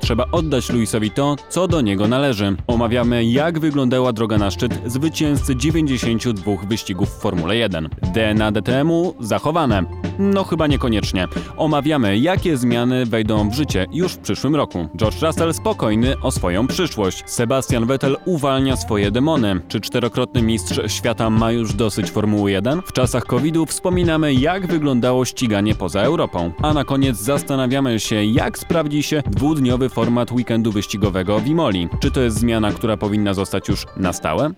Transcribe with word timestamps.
Trzeba 0.00 0.26
oddać 0.32 0.70
Luisowi 0.70 1.10
to, 1.10 1.36
co 1.48 1.68
do 1.68 1.80
niego 1.80 2.08
należy. 2.08 2.56
Omawiamy, 2.66 3.24
jak 3.24 3.58
wyglądała 3.58 4.12
droga 4.12 4.38
na 4.38 4.50
szczyt 4.50 4.80
zwycięzcy 4.86 5.56
92 5.56 6.52
wyścigów 6.68 7.08
w 7.08 7.20
Formule 7.20 7.56
1. 7.56 7.88
DNA 8.14 8.52
DTM-u 8.52 9.14
zachowane. 9.20 10.01
No 10.18 10.44
chyba 10.44 10.66
niekoniecznie. 10.66 11.28
Omawiamy, 11.56 12.18
jakie 12.18 12.56
zmiany 12.56 13.06
wejdą 13.06 13.50
w 13.50 13.54
życie 13.54 13.86
już 13.92 14.12
w 14.12 14.18
przyszłym 14.18 14.56
roku. 14.56 14.88
George 14.96 15.22
Russell 15.22 15.54
spokojny 15.54 16.20
o 16.20 16.30
swoją 16.30 16.66
przyszłość. 16.66 17.22
Sebastian 17.26 17.86
Vettel 17.86 18.16
uwalnia 18.24 18.76
swoje 18.76 19.10
demony. 19.10 19.60
Czy 19.68 19.80
czterokrotny 19.80 20.42
mistrz 20.42 20.80
świata 20.92 21.30
ma 21.30 21.52
już 21.52 21.74
dosyć 21.74 22.10
Formuły 22.10 22.50
1? 22.50 22.82
W 22.82 22.92
czasach 22.92 23.24
COVID-u 23.24 23.66
wspominamy, 23.66 24.34
jak 24.34 24.66
wyglądało 24.66 25.24
ściganie 25.24 25.74
poza 25.74 26.00
Europą. 26.00 26.52
A 26.62 26.74
na 26.74 26.84
koniec 26.84 27.16
zastanawiamy 27.16 28.00
się, 28.00 28.24
jak 28.24 28.58
sprawdzi 28.58 29.02
się 29.02 29.22
dwudniowy 29.26 29.88
format 29.88 30.32
weekendu 30.32 30.72
wyścigowego 30.72 31.38
w 31.38 31.46
Imoli. 31.46 31.88
Czy 32.00 32.10
to 32.10 32.20
jest 32.20 32.38
zmiana, 32.38 32.72
która 32.72 32.96
powinna 32.96 33.34
zostać 33.34 33.68
już 33.68 33.86
na 33.96 34.12
stałe? 34.12 34.50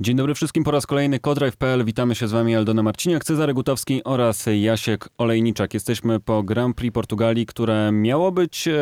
Dzień 0.00 0.16
dobry 0.16 0.34
wszystkim 0.34 0.64
po 0.64 0.70
raz 0.70 0.86
kolejny 0.86 1.18
Kodrive.pl. 1.18 1.84
Witamy 1.84 2.14
się 2.14 2.28
z 2.28 2.32
Wami 2.32 2.56
Aldona 2.56 2.82
Marciniak, 2.82 3.24
Cezary 3.24 3.54
Gutowski 3.54 4.04
oraz 4.04 4.46
Jasiek 4.60 5.08
Olejniczak. 5.18 5.74
Jesteśmy 5.74 6.20
po 6.20 6.42
Grand 6.42 6.76
Prix 6.76 6.94
Portugalii, 6.94 7.46
które 7.46 7.92
miało 7.92 8.32
być 8.32 8.68
e, 8.68 8.72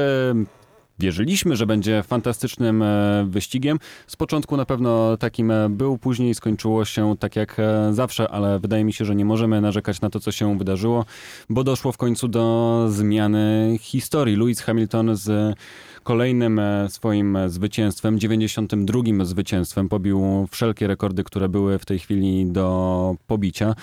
wierzyliśmy, 0.99 1.57
że 1.57 1.67
będzie 1.67 2.03
fantastycznym 2.03 2.83
e, 2.83 3.27
wyścigiem. 3.29 3.79
Z 4.07 4.17
początku 4.17 4.57
na 4.57 4.65
pewno 4.65 5.17
takim 5.17 5.51
e, 5.51 5.69
był, 5.69 5.99
później 5.99 6.35
skończyło 6.35 6.85
się 6.85 7.15
tak 7.19 7.37
jak 7.37 7.57
zawsze, 7.91 8.29
ale 8.29 8.59
wydaje 8.59 8.85
mi 8.85 8.93
się, 8.93 9.05
że 9.05 9.15
nie 9.15 9.25
możemy 9.25 9.61
narzekać 9.61 10.01
na 10.01 10.11
to, 10.11 10.21
co 10.21 10.33
się 10.33 10.59
wydarzyło, 10.59 11.05
bo 11.51 11.65
doszło 11.65 11.93
w 11.93 11.97
końcu 11.97 12.29
do 12.29 12.87
zmiany 12.91 13.77
historii. 13.81 14.37
Lewis 14.37 14.61
Hamilton 14.61 15.17
z 15.17 15.57
kolejnym 16.03 16.59
e, 16.59 16.89
swoim 16.89 17.37
e, 17.37 17.49
zwycięstwem, 17.49 18.19
92 18.19 19.25
zwycięstwem, 19.25 19.89
pobił 19.89 20.47
wszelkie 20.51 20.87
rekordy, 20.87 21.25
które 21.25 21.49
były 21.49 21.79
w 21.79 21.85
tej 21.85 21.99
chwili 21.99 22.47
do 22.47 23.17
pobicia. 23.27 23.75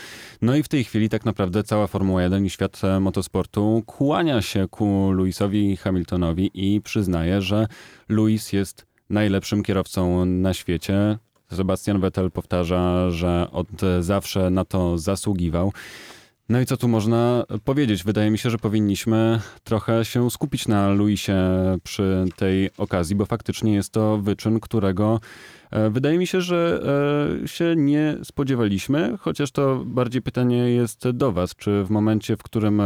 No 0.42 0.56
i 0.56 0.64
w 0.64 0.68
tej 0.68 0.84
chwili 0.84 1.10
tak 1.10 1.26
naprawdę 1.26 1.64
cała 1.64 1.88
Formuła 1.88 2.24
1 2.24 2.46
i 2.46 2.50
świat 2.50 2.82
e, 2.84 3.00
motosportu 3.00 3.84
kłania 3.86 4.42
się 4.42 4.68
ku 4.68 5.12
Lewisowi 5.12 5.78
Hamiltonowi 5.78 6.52
i 6.54 6.82
przyznaje, 6.82 7.42
że 7.42 7.68
Lewis 8.10 8.54
jest 8.54 8.86
najlepszym 9.10 9.64
kierowcą 9.64 10.26
na 10.26 10.54
świecie. 10.54 11.18
Sebastian 11.52 12.00
Vettel 12.00 12.32
powtarza, 12.32 13.12
że 13.12 13.48
od 13.52 13.68
zawsze 14.00 14.50
na 14.50 14.66
to 14.66 14.98
zasługiwał. 14.98 15.72
No 16.50 16.62
i 16.62 16.66
co 16.66 16.78
tu 16.78 16.88
można 16.88 17.44
powiedzieć? 17.64 18.04
Wydaje 18.04 18.32
mi 18.32 18.38
się, 18.38 18.50
że 18.50 18.58
powinniśmy 18.58 19.42
trochę 19.64 20.06
się 20.06 20.32
skupić 20.32 20.68
na 20.68 20.90
Luisie 20.90 21.34
przy 21.84 22.26
tej 22.36 22.70
okazji, 22.78 23.16
bo 23.16 23.26
faktycznie 23.26 23.74
jest 23.74 23.92
to 23.92 24.18
wyczyn, 24.18 24.60
którego 24.60 25.20
e, 25.72 25.90
wydaje 25.90 26.18
mi 26.18 26.28
się, 26.28 26.42
że 26.42 26.82
e, 27.44 27.48
się 27.48 27.76
nie 27.78 28.18
spodziewaliśmy, 28.24 29.18
chociaż 29.20 29.52
to 29.52 29.84
bardziej 29.86 30.22
pytanie 30.22 30.58
jest 30.58 31.10
do 31.10 31.32
Was. 31.32 31.56
Czy 31.56 31.84
w 31.84 31.90
momencie, 31.90 32.38
w 32.38 32.44
którym 32.44 32.82
e, 32.82 32.86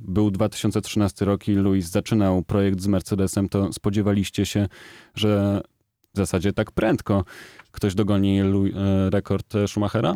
był 0.00 0.30
2013 0.30 1.24
rok 1.24 1.48
i 1.48 1.54
Luis 1.54 1.90
zaczynał 1.90 2.42
projekt 2.42 2.80
z 2.80 2.86
Mercedesem, 2.86 3.48
to 3.48 3.72
spodziewaliście 3.72 4.46
się, 4.46 4.68
że 5.14 5.60
w 6.14 6.16
zasadzie 6.16 6.52
tak 6.52 6.72
prędko 6.72 7.24
ktoś 7.70 7.94
dogoni 7.94 8.40
rekord 9.10 9.54
Schumachera? 9.66 10.14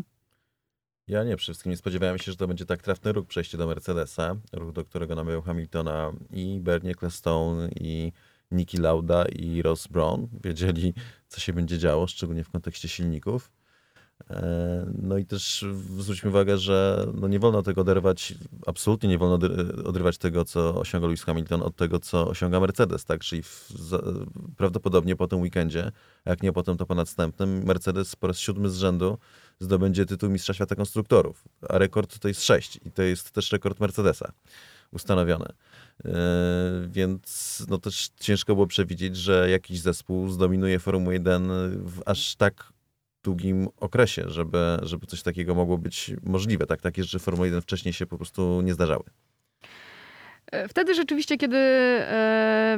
Ja 1.12 1.24
nie, 1.24 1.36
przede 1.36 1.52
wszystkim 1.52 1.70
nie 1.70 1.76
spodziewałem 1.76 2.18
się, 2.18 2.32
że 2.32 2.36
to 2.36 2.48
będzie 2.48 2.66
tak 2.66 2.82
trafny 2.82 3.12
ruch 3.12 3.26
przejście 3.26 3.58
do 3.58 3.66
Mercedesa, 3.66 4.36
ruch, 4.52 4.72
do 4.72 4.84
którego 4.84 5.14
namawiał 5.14 5.42
Hamiltona 5.42 6.12
i 6.30 6.60
Bernie 6.60 6.90
Ecclestone, 6.90 7.68
i 7.80 8.12
Niki 8.50 8.76
Lauda, 8.76 9.24
i 9.24 9.62
Ross 9.62 9.86
Brown. 9.86 10.28
Wiedzieli, 10.44 10.94
co 11.28 11.40
się 11.40 11.52
będzie 11.52 11.78
działo, 11.78 12.06
szczególnie 12.06 12.44
w 12.44 12.50
kontekście 12.50 12.88
silników. 12.88 13.50
E, 14.30 14.86
no 15.02 15.18
i 15.18 15.26
też 15.26 15.64
zwróćmy 15.98 16.30
uwagę, 16.30 16.58
że 16.58 17.06
no 17.14 17.28
nie 17.28 17.38
wolno 17.38 17.62
tego 17.62 17.80
oderwać, 17.80 18.34
absolutnie 18.66 19.08
nie 19.08 19.18
wolno 19.18 19.48
odrywać 19.84 20.18
tego, 20.18 20.44
co 20.44 20.80
osiąga 20.80 21.06
Lewis 21.06 21.24
Hamilton 21.24 21.62
od 21.62 21.76
tego, 21.76 21.98
co 21.98 22.28
osiąga 22.28 22.60
Mercedes, 22.60 23.04
tak? 23.04 23.20
Czyli 23.20 23.42
w, 23.42 23.70
prawdopodobnie 24.56 25.16
po 25.16 25.28
tym 25.28 25.40
weekendzie, 25.40 25.92
jak 26.24 26.42
nie 26.42 26.52
potem, 26.52 26.76
to 26.76 26.86
po 26.86 26.94
następnym, 26.94 27.64
Mercedes 27.64 28.16
po 28.16 28.26
raz 28.26 28.38
siódmy 28.38 28.70
z 28.70 28.76
rzędu 28.76 29.18
zdobędzie 29.60 30.06
tytuł 30.06 30.30
Mistrza 30.30 30.54
Świata 30.54 30.74
Konstruktorów, 30.74 31.44
a 31.68 31.78
rekord 31.78 32.18
to 32.18 32.28
jest 32.28 32.44
sześć 32.44 32.80
i 32.84 32.92
to 32.92 33.02
jest 33.02 33.30
też 33.30 33.52
rekord 33.52 33.80
Mercedesa 33.80 34.32
ustanowiony. 34.92 35.46
Yy, 36.04 36.12
więc 36.88 37.62
no 37.68 37.78
też 37.78 38.10
ciężko 38.20 38.54
było 38.54 38.66
przewidzieć, 38.66 39.16
że 39.16 39.50
jakiś 39.50 39.80
zespół 39.80 40.28
zdominuje 40.28 40.78
Formułę 40.78 41.14
1 41.14 41.48
w 41.84 42.02
aż 42.06 42.36
tak 42.36 42.71
długim 43.24 43.68
okresie, 43.76 44.24
żeby, 44.26 44.78
żeby 44.82 45.06
coś 45.06 45.22
takiego 45.22 45.54
mogło 45.54 45.78
być 45.78 46.10
możliwe. 46.22 46.66
Tak, 46.66 46.80
takie 46.80 47.04
rzeczy 47.04 47.18
Formuły 47.18 47.46
1 47.46 47.62
wcześniej 47.62 47.92
się 47.92 48.06
po 48.06 48.16
prostu 48.16 48.60
nie 48.62 48.74
zdarzały. 48.74 49.04
E, 50.52 50.68
wtedy 50.68 50.94
rzeczywiście, 50.94 51.36
kiedy 51.36 51.56
e, 51.56 52.76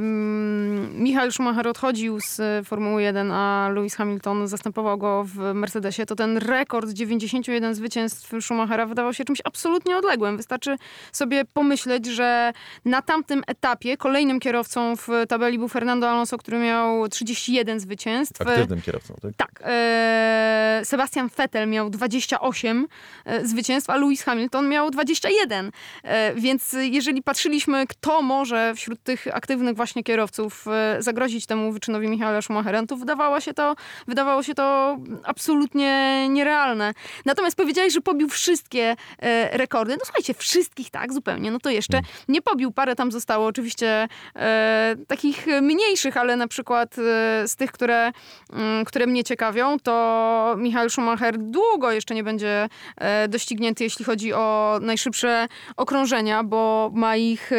Michael 0.92 1.32
Schumacher 1.32 1.68
odchodził 1.68 2.20
z 2.20 2.66
Formuły 2.66 3.02
1, 3.02 3.32
a 3.32 3.68
Lewis 3.74 3.94
Hamilton 3.94 4.48
zastępował 4.48 4.98
go 4.98 5.24
w 5.24 5.54
Mercedesie, 5.54 6.06
to 6.06 6.16
ten 6.16 6.38
rekord 6.38 6.90
91 6.90 7.74
zwycięstw 7.74 8.32
Schumachera 8.40 8.86
wydawał 8.86 9.12
się 9.12 9.24
czymś 9.24 9.40
absolutnie 9.44 9.96
odległym. 9.96 10.36
Wystarczy 10.36 10.76
sobie 11.12 11.44
pomyśleć, 11.44 12.06
że 12.06 12.52
na 12.84 13.02
tamtym 13.02 13.42
etapie 13.46 13.96
kolejnym 13.96 14.40
kierowcą 14.40 14.96
w 14.96 15.08
tabeli 15.28 15.58
był 15.58 15.68
Fernando 15.68 16.10
Alonso, 16.10 16.38
który 16.38 16.58
miał 16.58 17.08
31 17.08 17.80
zwycięstw. 17.80 18.40
Aktywnym 18.40 18.82
kierowcą, 18.82 19.14
tak? 19.22 19.32
Tak. 19.36 19.62
E, 19.64 20.80
Sebastian 20.84 21.28
Vettel 21.36 21.68
miał 21.68 21.90
28 21.90 22.86
e, 23.24 23.46
zwycięstw, 23.46 23.90
a 23.90 23.96
Lewis 23.96 24.22
Hamilton 24.22 24.68
miał 24.68 24.90
21. 24.90 25.70
E, 26.02 26.34
więc 26.34 26.76
jeżeli 26.80 27.22
patrzyliśmy 27.22 27.63
kto 27.88 28.22
może 28.22 28.74
wśród 28.74 29.02
tych 29.02 29.26
aktywnych 29.32 29.76
właśnie 29.76 30.02
kierowców 30.02 30.64
e, 30.68 31.02
zagrozić 31.02 31.46
temu 31.46 31.72
wyczynowi 31.72 32.08
Michaela 32.08 32.42
Schumachera, 32.42 32.86
to 32.86 32.96
wydawało 32.96 33.40
się 33.40 33.54
to, 33.54 33.76
wydawało 34.08 34.42
się 34.42 34.54
to 34.54 34.96
absolutnie 35.24 36.28
nierealne. 36.28 36.94
Natomiast 37.24 37.56
powiedziałeś, 37.56 37.92
że 37.92 38.00
pobił 38.00 38.28
wszystkie 38.28 38.96
e, 39.18 39.58
rekordy. 39.58 39.92
No 39.92 40.04
słuchajcie, 40.04 40.34
wszystkich 40.34 40.90
tak, 40.90 41.12
zupełnie. 41.12 41.50
No 41.50 41.58
to 41.58 41.70
jeszcze 41.70 41.98
mm. 41.98 42.10
nie 42.28 42.42
pobił. 42.42 42.72
Parę 42.72 42.96
tam 42.96 43.12
zostało 43.12 43.46
oczywiście 43.46 44.08
e, 44.36 44.96
takich 45.06 45.46
mniejszych, 45.62 46.16
ale 46.16 46.36
na 46.36 46.48
przykład 46.48 46.98
e, 46.98 47.48
z 47.48 47.56
tych, 47.56 47.72
które, 47.72 48.12
mm, 48.52 48.84
które 48.84 49.06
mnie 49.06 49.24
ciekawią, 49.24 49.78
to 49.78 50.54
Michael 50.58 50.90
Schumacher 50.90 51.38
długo 51.38 51.92
jeszcze 51.92 52.14
nie 52.14 52.24
będzie 52.24 52.68
e, 52.96 53.28
doścignięty, 53.28 53.84
jeśli 53.84 54.04
chodzi 54.04 54.32
o 54.32 54.78
najszybsze 54.82 55.48
okrążenia, 55.76 56.44
bo 56.44 56.90
ma 56.94 57.16
ich 57.16 57.50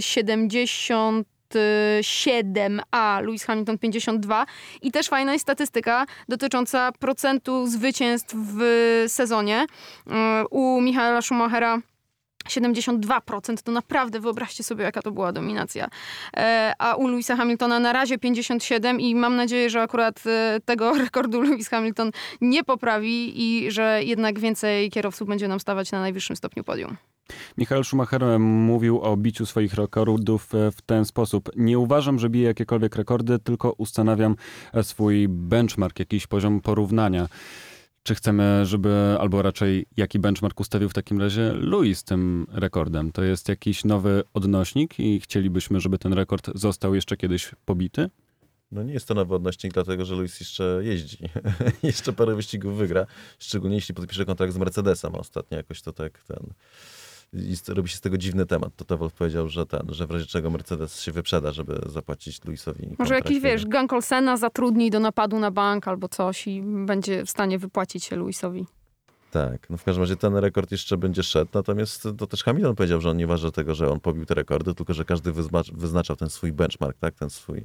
70 0.00 1.28
7, 2.02 2.80
a 2.90 3.20
Lewis 3.20 3.44
Hamilton 3.44 3.78
52. 3.78 4.46
I 4.82 4.92
też 4.92 5.08
fajna 5.08 5.32
jest 5.32 5.42
statystyka 5.42 6.06
dotycząca 6.28 6.92
procentu 6.92 7.66
zwycięstw 7.66 8.34
w 8.36 9.04
sezonie. 9.08 9.66
U 10.50 10.80
Michaela 10.80 11.22
Schumachera 11.22 11.78
72% 12.48 13.62
to 13.62 13.72
naprawdę 13.72 14.20
wyobraźcie 14.20 14.64
sobie, 14.64 14.84
jaka 14.84 15.02
to 15.02 15.10
była 15.10 15.32
dominacja. 15.32 15.88
E, 16.36 16.72
a 16.78 16.94
u 16.94 17.08
Louisa 17.08 17.36
Hamiltona 17.36 17.80
na 17.80 17.92
razie 17.92 18.18
57 18.18 19.00
i 19.00 19.14
mam 19.14 19.36
nadzieję, 19.36 19.70
że 19.70 19.82
akurat 19.82 20.26
e, 20.26 20.60
tego 20.64 20.92
rekordu 21.04 21.40
Lewis 21.40 21.68
Hamilton 21.68 22.10
nie 22.40 22.64
poprawi 22.64 23.42
i 23.42 23.70
że 23.70 24.00
jednak 24.04 24.40
więcej 24.40 24.90
kierowców 24.90 25.28
będzie 25.28 25.48
nam 25.48 25.60
stawać 25.60 25.92
na 25.92 26.00
najwyższym 26.00 26.36
stopniu 26.36 26.64
podium. 26.64 26.96
Michael 27.58 27.84
Schumacher 27.84 28.38
mówił 28.40 29.00
o 29.00 29.16
biciu 29.16 29.46
swoich 29.46 29.74
rekordów 29.74 30.54
e, 30.54 30.70
w 30.70 30.82
ten 30.82 31.04
sposób. 31.04 31.50
Nie 31.56 31.78
uważam, 31.78 32.18
że 32.18 32.30
biję 32.30 32.46
jakiekolwiek 32.46 32.96
rekordy, 32.96 33.38
tylko 33.38 33.72
ustanawiam 33.72 34.36
swój 34.82 35.28
benchmark, 35.28 35.98
jakiś 35.98 36.26
poziom 36.26 36.60
porównania. 36.60 37.28
Czy 38.08 38.14
chcemy, 38.14 38.66
żeby, 38.66 39.16
albo 39.20 39.42
raczej 39.42 39.86
jaki 39.96 40.18
benchmark 40.18 40.60
ustawił 40.60 40.88
w 40.88 40.94
takim 40.94 41.20
razie 41.20 41.52
Louis 41.52 42.04
tym 42.04 42.46
rekordem? 42.52 43.12
To 43.12 43.22
jest 43.22 43.48
jakiś 43.48 43.84
nowy 43.84 44.22
odnośnik 44.34 45.00
i 45.00 45.20
chcielibyśmy, 45.20 45.80
żeby 45.80 45.98
ten 45.98 46.12
rekord 46.12 46.50
został 46.54 46.94
jeszcze 46.94 47.16
kiedyś 47.16 47.50
pobity? 47.64 48.10
No 48.72 48.82
nie 48.82 48.92
jest 48.92 49.08
to 49.08 49.14
nowy 49.14 49.34
odnośnik, 49.34 49.72
dlatego 49.72 50.04
że 50.04 50.14
Luis 50.14 50.40
jeszcze 50.40 50.80
jeździ. 50.82 51.18
jeszcze 51.82 52.12
parę 52.12 52.34
wyścigów 52.34 52.76
wygra, 52.76 53.06
szczególnie 53.38 53.76
jeśli 53.76 53.94
podpisze 53.94 54.24
kontrakt 54.24 54.52
z 54.52 54.56
Mercedesem. 54.56 55.14
Ostatnio 55.14 55.56
jakoś 55.56 55.82
to 55.82 55.92
tak 55.92 56.22
ten 56.22 56.52
i 57.32 57.54
robi 57.68 57.88
się 57.88 57.96
z 57.96 58.00
tego 58.00 58.18
dziwny 58.18 58.46
temat. 58.46 58.72
To 58.86 58.98
Wolf 58.98 59.12
powiedział, 59.12 59.48
że 59.48 59.66
ten, 59.66 59.86
że 59.88 60.06
w 60.06 60.10
razie 60.10 60.26
czego 60.26 60.50
Mercedes 60.50 61.00
się 61.00 61.12
wyprzeda, 61.12 61.52
żeby 61.52 61.80
zapłacić 61.86 62.44
Luisowi. 62.44 62.96
Może 62.98 63.14
jakiś, 63.14 63.40
wiesz, 63.40 63.66
gang 63.66 63.92
Olsena 63.92 64.36
zatrudni 64.36 64.90
do 64.90 65.00
napadu 65.00 65.38
na 65.38 65.50
bank 65.50 65.88
albo 65.88 66.08
coś 66.08 66.46
i 66.46 66.62
będzie 66.62 67.24
w 67.24 67.30
stanie 67.30 67.58
wypłacić 67.58 68.04
się 68.04 68.16
Luisowi. 68.16 68.66
Tak, 69.30 69.70
no 69.70 69.76
w 69.76 69.84
każdym 69.84 70.02
razie 70.02 70.16
ten 70.16 70.36
rekord 70.36 70.72
jeszcze 70.72 70.96
będzie 70.96 71.22
szedł, 71.22 71.50
natomiast 71.54 72.08
to 72.18 72.26
też 72.26 72.44
Hamilton 72.44 72.76
powiedział, 72.76 73.00
że 73.00 73.10
on 73.10 73.16
nie 73.16 73.26
waży 73.26 73.52
tego, 73.52 73.74
że 73.74 73.90
on 73.90 74.00
pobił 74.00 74.26
te 74.26 74.34
rekordy, 74.34 74.74
tylko 74.74 74.94
że 74.94 75.04
każdy 75.04 75.32
wyznaczał 75.72 76.16
ten 76.16 76.30
swój 76.30 76.52
benchmark, 76.52 76.98
tak, 76.98 77.14
ten 77.14 77.30
swój 77.30 77.64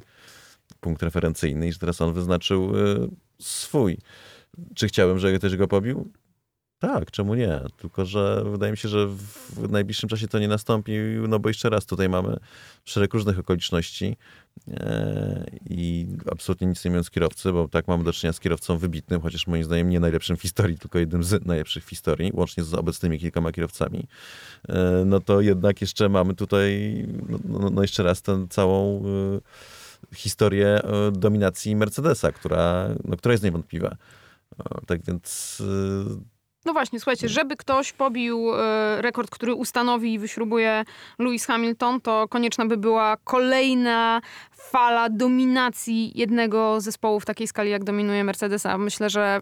punkt 0.80 1.04
referencyjny 1.04 1.68
i 1.68 1.74
że 1.74 1.80
teraz 1.80 2.01
on 2.01 2.13
wyznaczył 2.13 2.77
y, 2.77 3.10
swój. 3.39 3.98
Czy 4.75 4.88
chciałem, 4.88 5.19
żeby 5.19 5.39
ktoś 5.39 5.56
go 5.56 5.68
pobił? 5.68 6.12
Tak, 6.83 7.12
czemu 7.12 7.35
nie? 7.35 7.59
Tylko, 7.77 8.06
że 8.06 8.44
wydaje 8.51 8.71
mi 8.71 8.77
się, 8.77 8.89
że 8.89 9.07
w 9.07 9.69
najbliższym 9.69 10.09
czasie 10.09 10.27
to 10.27 10.39
nie 10.39 10.47
nastąpi, 10.47 10.91
no 11.27 11.39
bo 11.39 11.50
jeszcze 11.50 11.69
raz 11.69 11.85
tutaj 11.85 12.09
mamy 12.09 12.38
szereg 12.85 13.13
różnych 13.13 13.39
okoliczności 13.39 14.18
e, 14.68 15.45
i 15.69 16.07
absolutnie 16.31 16.68
nic 16.68 16.85
nie 16.85 16.91
mówiąc 16.91 17.09
kierowcy, 17.09 17.51
bo 17.51 17.68
tak 17.68 17.88
mamy 17.88 18.03
do 18.03 18.13
czynienia 18.13 18.33
z 18.33 18.39
kierowcą 18.39 18.77
wybitnym, 18.77 19.21
chociaż 19.21 19.47
moim 19.47 19.63
zdaniem 19.63 19.89
nie 19.89 20.00
najlepszym 20.00 20.38
w 20.38 20.41
historii, 20.41 20.77
tylko 20.77 21.00
jednym 21.00 21.24
z 21.24 21.45
najlepszych 21.45 21.85
w 21.85 21.89
historii, 21.89 22.31
łącznie 22.33 22.63
z 22.63 22.74
obecnymi 22.74 23.19
kilkoma 23.19 23.51
kierowcami, 23.51 24.07
e, 24.69 25.03
no 25.06 25.19
to 25.19 25.41
jednak 25.41 25.81
jeszcze 25.81 26.09
mamy 26.09 26.36
tutaj, 26.36 26.94
no, 27.29 27.39
no, 27.45 27.69
no 27.69 27.81
jeszcze 27.81 28.03
raz 28.03 28.21
tę 28.21 28.47
całą 28.50 29.03
e, 30.12 30.15
historię 30.15 30.81
dominacji 31.12 31.75
Mercedesa, 31.75 32.31
która, 32.31 32.89
no, 33.06 33.18
która 33.18 33.31
jest 33.31 33.44
niewątpliwa. 33.44 33.97
Tak 34.88 35.06
więc 35.06 35.62
no 36.65 36.74
właśnie, 36.74 37.00
słuchajcie, 37.00 37.30
żeby 37.30 37.56
ktoś 37.56 37.94
pobił 37.94 38.56
e, 38.56 39.01
rekord, 39.01 39.30
który 39.30 39.54
ustanowi 39.54 40.13
i 40.13 40.19
wyśrubuje 40.19 40.83
Lewis 41.19 41.45
Hamilton, 41.45 42.01
to 42.01 42.27
konieczna 42.27 42.65
by 42.65 42.77
była 42.77 43.18
kolejna 43.24 44.21
fala 44.51 45.10
dominacji 45.10 46.12
jednego 46.15 46.81
zespołu 46.81 47.19
w 47.19 47.25
takiej 47.25 47.48
skali, 47.48 47.69
jak 47.69 47.83
dominuje 47.83 48.24
Mercedes, 48.24 48.65
a 48.65 48.77
myślę, 48.77 49.10
że 49.10 49.42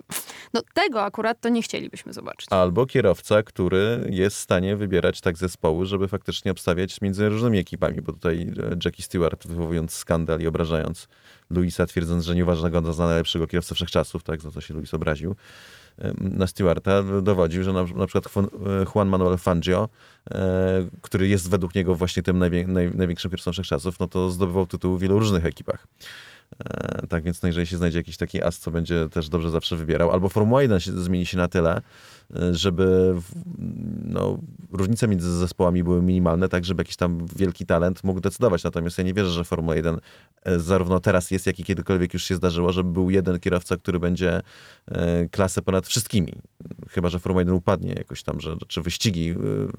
no, 0.53 0.61
tego 0.73 1.03
akurat 1.03 1.41
to 1.41 1.49
nie 1.49 1.61
chcielibyśmy 1.61 2.13
zobaczyć. 2.13 2.47
Albo 2.49 2.85
kierowca, 2.85 3.43
który 3.43 4.07
jest 4.09 4.37
w 4.37 4.39
stanie 4.39 4.75
wybierać 4.75 5.21
tak 5.21 5.37
zespoły, 5.37 5.85
żeby 5.85 6.07
faktycznie 6.07 6.51
obstawiać 6.51 7.01
między 7.01 7.29
różnymi 7.29 7.57
ekipami, 7.59 8.01
bo 8.01 8.13
tutaj 8.13 8.41
e, 8.41 8.77
Jackie 8.85 9.03
Stewart, 9.03 9.47
wywołując 9.47 9.93
skandal 9.93 10.39
i 10.39 10.47
obrażając 10.47 11.07
Luisa, 11.49 11.85
twierdząc, 11.85 12.25
że 12.25 12.35
nie 12.35 12.43
uważa 12.43 12.69
go 12.69 12.93
za 12.93 13.05
najlepszego 13.05 13.47
kierowcę 13.47 13.75
wszechczasów, 13.75 14.23
tak, 14.23 14.41
za 14.41 14.51
co 14.51 14.61
się 14.61 14.73
Luis 14.73 14.93
obraził, 14.93 15.35
na 16.19 16.47
Stewarta 16.47 17.03
dowodził, 17.21 17.63
że 17.63 17.73
na, 17.73 17.83
na 17.83 18.07
przykład 18.07 18.33
Juan 18.95 19.09
Manuel 19.09 19.37
Fangio, 19.37 19.89
e, 20.31 20.85
który 21.01 21.27
jest 21.27 21.49
według 21.49 21.75
niego 21.75 21.95
właśnie 21.95 22.23
tym 22.23 22.39
najwię, 22.39 22.67
naj, 22.67 22.91
największym 22.95 23.31
kierowcą 23.31 23.51
wszechczasów, 23.51 23.99
no 23.99 24.07
to 24.07 24.31
zdobywał 24.31 24.67
tytuł 24.67 24.97
w 24.97 25.01
wielu 25.01 25.19
różnych 25.19 25.45
ekipach. 25.45 25.87
Tak 27.11 27.23
więc 27.23 27.41
no 27.41 27.47
jeżeli 27.47 27.67
się 27.67 27.77
znajdzie 27.77 27.97
jakiś 27.97 28.17
taki 28.17 28.43
as, 28.43 28.59
co 28.59 28.71
będzie 28.71 29.09
też 29.09 29.29
dobrze 29.29 29.49
zawsze 29.49 29.75
wybierał, 29.75 30.11
albo 30.11 30.29
Formuła 30.29 30.61
1 30.61 30.79
się, 30.79 30.91
zmieni 30.91 31.25
się 31.25 31.37
na 31.37 31.47
tyle, 31.47 31.81
e, 32.35 32.53
żeby 32.53 33.15
no, 34.03 34.37
różnice 34.71 35.07
między 35.07 35.37
zespołami 35.37 35.83
były 35.83 36.01
minimalne, 36.01 36.49
tak 36.49 36.65
żeby 36.65 36.81
jakiś 36.81 36.95
tam 36.95 37.25
wielki 37.35 37.65
talent 37.65 38.03
mógł 38.03 38.19
decydować. 38.19 38.63
Natomiast 38.63 38.97
ja 38.97 39.03
nie 39.03 39.13
wierzę, 39.13 39.29
że 39.31 39.43
Formuła 39.43 39.75
1 39.75 39.97
e, 40.43 40.59
zarówno 40.59 40.99
teraz 40.99 41.31
jest, 41.31 41.47
jak 41.47 41.59
i 41.59 41.63
kiedykolwiek 41.63 42.13
już 42.13 42.23
się 42.23 42.35
zdarzyło, 42.35 42.71
żeby 42.71 42.91
był 42.91 43.09
jeden 43.09 43.39
kierowca, 43.39 43.77
który 43.77 43.99
będzie 43.99 44.41
klasę 45.31 45.61
ponad 45.61 45.87
wszystkimi. 45.87 46.33
Chyba, 46.89 47.09
że 47.09 47.19
Formuła 47.19 47.41
1 47.41 47.55
upadnie 47.55 47.93
jakoś 47.93 48.23
tam, 48.23 48.39
że 48.39 48.55
czy 48.67 48.81
wyścigi 48.81 49.35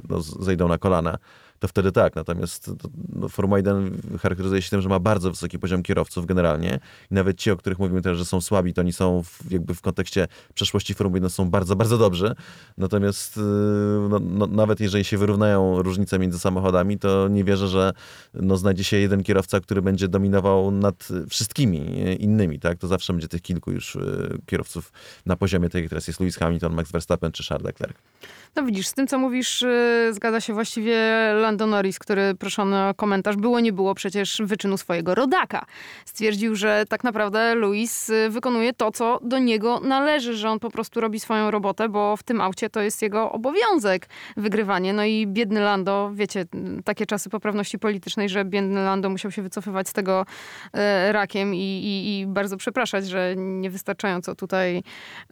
no, 0.08 0.20
zejdą 0.20 0.68
na 0.68 0.78
kolana 0.78 1.18
to 1.62 1.68
wtedy 1.68 1.92
tak. 1.92 2.14
Natomiast 2.14 2.70
no, 3.12 3.28
Formuła 3.28 3.58
1 3.58 4.02
charakteryzuje 4.20 4.62
się 4.62 4.70
tym, 4.70 4.82
że 4.82 4.88
ma 4.88 4.98
bardzo 4.98 5.30
wysoki 5.30 5.58
poziom 5.58 5.82
kierowców 5.82 6.26
generalnie. 6.26 6.80
I 7.10 7.14
nawet 7.14 7.38
ci, 7.38 7.50
o 7.50 7.56
których 7.56 7.78
mówimy 7.78 8.02
teraz, 8.02 8.18
że 8.18 8.24
są 8.24 8.40
słabi, 8.40 8.74
to 8.74 8.80
oni 8.80 8.92
są 8.92 9.22
w, 9.22 9.50
jakby 9.50 9.74
w 9.74 9.80
kontekście 9.80 10.28
przeszłości 10.54 10.94
Formuły 10.94 11.16
1 11.16 11.30
są 11.30 11.50
bardzo, 11.50 11.76
bardzo 11.76 11.98
dobrzy. 11.98 12.34
Natomiast 12.78 13.36
y, 13.36 13.40
no, 14.10 14.18
no, 14.20 14.46
nawet 14.46 14.80
jeżeli 14.80 15.04
się 15.04 15.18
wyrównają 15.18 15.82
różnice 15.82 16.18
między 16.18 16.38
samochodami, 16.38 16.98
to 16.98 17.28
nie 17.28 17.44
wierzę, 17.44 17.68
że 17.68 17.92
no, 18.34 18.56
znajdzie 18.56 18.84
się 18.84 18.96
jeden 18.96 19.22
kierowca, 19.22 19.60
który 19.60 19.82
będzie 19.82 20.08
dominował 20.08 20.70
nad 20.70 21.08
wszystkimi 21.28 21.78
innymi. 22.18 22.60
Tak? 22.60 22.78
To 22.78 22.88
zawsze 22.88 23.12
będzie 23.12 23.28
tych 23.28 23.42
kilku 23.42 23.72
już 23.72 23.96
y, 23.96 24.38
kierowców 24.46 24.92
na 25.26 25.36
poziomie, 25.36 25.68
tak 25.68 25.82
jak 25.82 25.88
teraz 25.88 26.06
jest 26.06 26.20
Lewis 26.20 26.36
Hamilton, 26.36 26.74
Max 26.74 26.92
Verstappen 26.92 27.32
czy 27.32 27.44
Charles 27.44 27.66
Leclerc. 27.66 27.96
No 28.56 28.62
widzisz, 28.62 28.86
z 28.86 28.94
tym 28.94 29.06
co 29.06 29.18
mówisz, 29.18 29.62
y, 29.62 30.10
zgadza 30.12 30.40
się 30.40 30.52
właściwie 30.52 30.96
Lando 31.34 31.51
Norris, 31.56 31.98
który 31.98 32.34
proszony 32.34 32.88
o 32.88 32.94
komentarz 32.94 33.36
było, 33.36 33.60
nie 33.60 33.72
było 33.72 33.94
przecież 33.94 34.42
wyczynu 34.44 34.76
swojego 34.76 35.14
rodaka. 35.14 35.66
Stwierdził, 36.04 36.56
że 36.56 36.84
tak 36.88 37.04
naprawdę 37.04 37.54
Luis 37.54 38.08
y, 38.08 38.30
wykonuje 38.30 38.72
to, 38.72 38.90
co 38.90 39.18
do 39.22 39.38
niego 39.38 39.80
należy, 39.80 40.36
że 40.36 40.50
on 40.50 40.60
po 40.60 40.70
prostu 40.70 41.00
robi 41.00 41.20
swoją 41.20 41.50
robotę, 41.50 41.88
bo 41.88 42.16
w 42.16 42.22
tym 42.22 42.40
aucie 42.40 42.70
to 42.70 42.80
jest 42.80 43.02
jego 43.02 43.32
obowiązek 43.32 44.08
wygrywanie. 44.36 44.92
No 44.92 45.04
i 45.04 45.26
biedny 45.26 45.60
Lando, 45.60 46.10
wiecie, 46.14 46.44
takie 46.84 47.06
czasy 47.06 47.30
poprawności 47.30 47.78
politycznej, 47.78 48.28
że 48.28 48.44
biedny 48.44 48.84
Lando 48.84 49.10
musiał 49.10 49.30
się 49.30 49.42
wycofywać 49.42 49.88
z 49.88 49.92
tego 49.92 50.26
e, 50.72 51.12
rakiem 51.12 51.54
i, 51.54 51.58
i, 51.58 52.20
i, 52.20 52.26
bardzo 52.26 52.56
przepraszać, 52.56 53.08
że 53.08 53.34
niewystarczająco 53.36 54.34
tutaj 54.34 54.82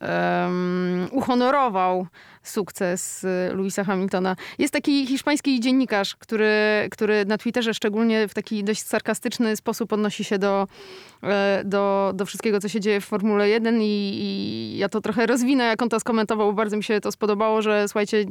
um, 0.01 1.09
uhonorował 1.13 2.07
sukces 2.43 3.25
y, 3.25 3.55
Louisa 3.55 3.85
Hamiltona. 3.85 4.37
Jest 4.59 4.73
taki 4.73 5.07
hiszpański 5.07 5.61
dziennikarz, 5.61 6.17
który, 6.17 6.49
który 6.91 7.25
na 7.25 7.39
Twitterze 7.39 7.75
szczególnie 7.75 8.29
w 8.29 8.35
taki 8.35 8.65
dość 8.65 8.83
sarkastyczny 8.83 9.57
sposób 9.57 9.93
odnosi 9.93 10.25
się 10.25 10.39
do, 10.39 10.69
do, 11.65 12.13
do 12.15 12.27
wszystkiego, 12.27 12.61
co 12.61 12.69
się 12.69 12.81
dzieje 12.81 13.01
w 13.01 13.05
Formule 13.05 13.49
1 13.49 13.83
i, 13.83 13.85
i 13.85 14.79
ja 14.79 14.89
to 14.89 15.01
trochę 15.01 15.27
rozwinę, 15.27 15.65
jak 15.65 15.83
on 15.83 15.89
to 15.89 16.01
skomentował, 16.01 16.47
bo 16.47 16.53
bardzo 16.53 16.77
mi 16.77 16.85
się 16.85 17.01
to 17.01 17.13
spodobało, 17.13 17.63
że 17.63 17.89
słuchajcie, 17.89 18.25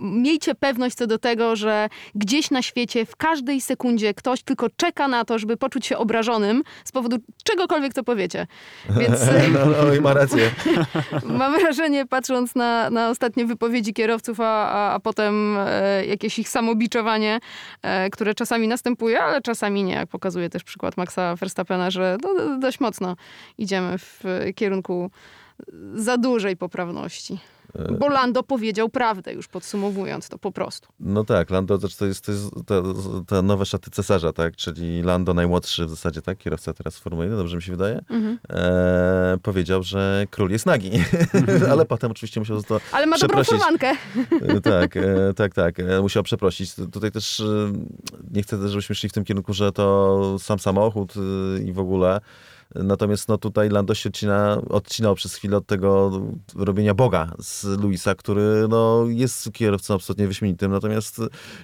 miejcie 0.00 0.54
pewność 0.54 0.96
co 0.96 1.06
do 1.06 1.18
tego, 1.18 1.56
że 1.56 1.88
gdzieś 2.14 2.50
na 2.50 2.62
świecie 2.62 3.06
w 3.06 3.16
każdej 3.16 3.60
sekundzie 3.60 4.14
ktoś 4.14 4.42
tylko 4.42 4.66
czeka 4.76 5.08
na 5.08 5.24
to, 5.24 5.38
żeby 5.38 5.56
poczuć 5.56 5.86
się 5.86 5.98
obrażonym 5.98 6.62
z 6.84 6.92
powodu 6.92 7.16
czegokolwiek, 7.44 7.94
co 7.94 8.04
powiecie. 8.04 8.46
Więc 8.90 9.20
no, 9.54 9.66
no, 9.66 10.00
ma 10.00 10.14
rację. 10.14 10.50
mam 11.38 11.60
wrażenie, 11.60 12.06
patrząc 12.06 12.54
na, 12.54 12.90
na 12.90 13.10
ostatnie 13.10 13.46
wypowiedzi 13.46 13.94
kierowców, 13.94 14.40
a, 14.40 14.70
a, 14.70 14.94
a 14.94 15.00
potem 15.00 15.56
e, 15.58 16.06
jakieś 16.06 16.38
ich 16.38 16.48
samobiczowanie, 16.48 17.40
e, 17.82 18.10
które 18.10 18.34
czasami 18.34 18.68
następuje, 18.68 19.22
ale 19.22 19.42
czasami 19.42 19.84
nie, 19.84 19.94
jak 19.94 20.08
pokazuje 20.08 20.50
też 20.50 20.64
przykład 20.64 20.96
Maxa 20.96 21.36
Verstappena, 21.36 21.73
że 21.90 22.16
no, 22.22 22.58
dość 22.58 22.80
mocno 22.80 23.16
idziemy 23.58 23.98
w 23.98 24.24
kierunku 24.54 25.10
za 25.94 26.16
dużej 26.16 26.56
poprawności. 26.56 27.38
Bo 27.98 28.08
Lando 28.08 28.42
powiedział 28.42 28.88
prawdę, 28.88 29.32
już 29.32 29.48
podsumowując 29.48 30.28
to 30.28 30.38
po 30.38 30.52
prostu. 30.52 30.88
No 31.00 31.24
tak, 31.24 31.50
Lando 31.50 31.78
to 31.78 31.86
jest, 32.06 32.26
to 32.26 32.32
jest 32.32 32.50
te, 32.66 32.82
te 33.26 33.42
nowe 33.42 33.66
szaty 33.66 33.90
cesarza, 33.90 34.32
tak? 34.32 34.56
Czyli 34.56 35.02
Lando 35.02 35.34
najmłodszy 35.34 35.86
w 35.86 35.90
zasadzie, 35.90 36.22
tak? 36.22 36.38
Kierowca 36.38 36.72
teraz 36.72 36.98
Formuły 36.98 37.24
1, 37.24 37.38
dobrze 37.38 37.56
mi 37.56 37.62
się 37.62 37.72
wydaje? 37.72 38.04
Mhm. 38.10 38.38
E, 38.50 39.38
powiedział, 39.42 39.82
że 39.82 40.26
król 40.30 40.50
jest 40.50 40.66
nagi. 40.66 40.90
Mhm. 41.34 41.70
Ale 41.72 41.84
potem 41.84 42.10
oczywiście 42.10 42.40
musiał 42.40 42.62
to 42.62 42.80
Ale 42.92 43.06
ma 43.06 43.18
dobrą 43.18 43.44
furmankę. 43.44 43.92
E, 44.48 44.60
tak, 44.60 44.96
e, 44.96 45.34
tak, 45.36 45.54
tak. 45.54 45.80
E, 45.80 46.00
musiał 46.00 46.22
przeprosić. 46.22 46.74
Tutaj 46.74 47.10
też 47.12 47.40
e, 47.40 47.72
nie 48.30 48.42
chcę, 48.42 48.68
żebyśmy 48.68 48.94
szli 48.94 49.08
w 49.08 49.12
tym 49.12 49.24
kierunku, 49.24 49.52
że 49.52 49.72
to 49.72 50.36
sam 50.38 50.58
samochód 50.58 51.14
e, 51.16 51.62
i 51.62 51.72
w 51.72 51.78
ogóle 51.78 52.20
Natomiast 52.74 53.28
no, 53.28 53.38
tutaj 53.38 53.68
Lando 53.68 53.94
się 53.94 54.08
odcina, 54.08 54.60
odcinał 54.70 55.14
przez 55.14 55.34
chwilę 55.34 55.56
od 55.56 55.66
tego 55.66 56.20
robienia 56.54 56.94
Boga 56.94 57.32
z 57.38 57.64
Luisa, 57.64 58.14
który 58.14 58.66
no, 58.68 59.04
jest 59.08 59.52
kierowcą 59.52 59.94
absolutnie 59.94 60.26
wyśmienitym, 60.26 60.72
natomiast 60.72 61.20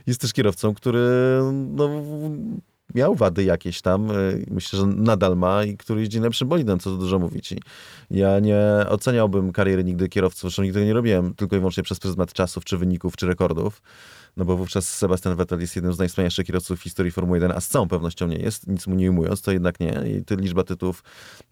jest 0.06 0.20
też 0.20 0.32
kierowcą, 0.32 0.74
który 0.74 1.08
no, 1.52 1.88
miał 2.94 3.14
wady 3.14 3.44
jakieś 3.44 3.82
tam, 3.82 4.10
y, 4.10 4.46
myślę, 4.50 4.78
że 4.78 4.86
nadal 4.86 5.36
ma 5.36 5.64
i 5.64 5.76
który 5.76 6.00
jeździ 6.00 6.20
lepszym 6.20 6.48
bolidem, 6.48 6.78
co 6.78 6.96
dużo 6.96 7.18
mówić. 7.18 7.52
I 7.52 7.58
ja 8.10 8.40
nie 8.40 8.60
oceniałbym 8.88 9.52
kariery 9.52 9.84
nigdy 9.84 10.08
kierowców, 10.08 10.40
zresztą 10.40 10.62
nigdy 10.62 10.86
nie 10.86 10.92
robiłem 10.92 11.34
tylko 11.34 11.56
i 11.56 11.58
wyłącznie 11.58 11.82
przez 11.82 11.98
pryzmat 11.98 12.32
czasów, 12.32 12.64
czy 12.64 12.78
wyników, 12.78 13.16
czy 13.16 13.26
rekordów 13.26 13.82
no 14.36 14.44
bo 14.44 14.56
wówczas 14.56 14.96
Sebastian 14.96 15.36
Vettel 15.36 15.60
jest 15.60 15.76
jednym 15.76 15.94
z 15.94 15.98
najwspanialszych 15.98 16.46
kierowców 16.46 16.80
w 16.80 16.82
historii 16.82 17.12
Formuły 17.12 17.38
1, 17.38 17.52
a 17.52 17.60
z 17.60 17.68
całą 17.68 17.88
pewnością 17.88 18.26
nie 18.26 18.36
jest, 18.36 18.66
nic 18.66 18.86
mu 18.86 18.94
nie 18.94 19.10
ujmując, 19.10 19.42
to 19.42 19.52
jednak 19.52 19.80
nie 19.80 20.02
i 20.06 20.36
liczba 20.36 20.64
tytułów 20.64 21.02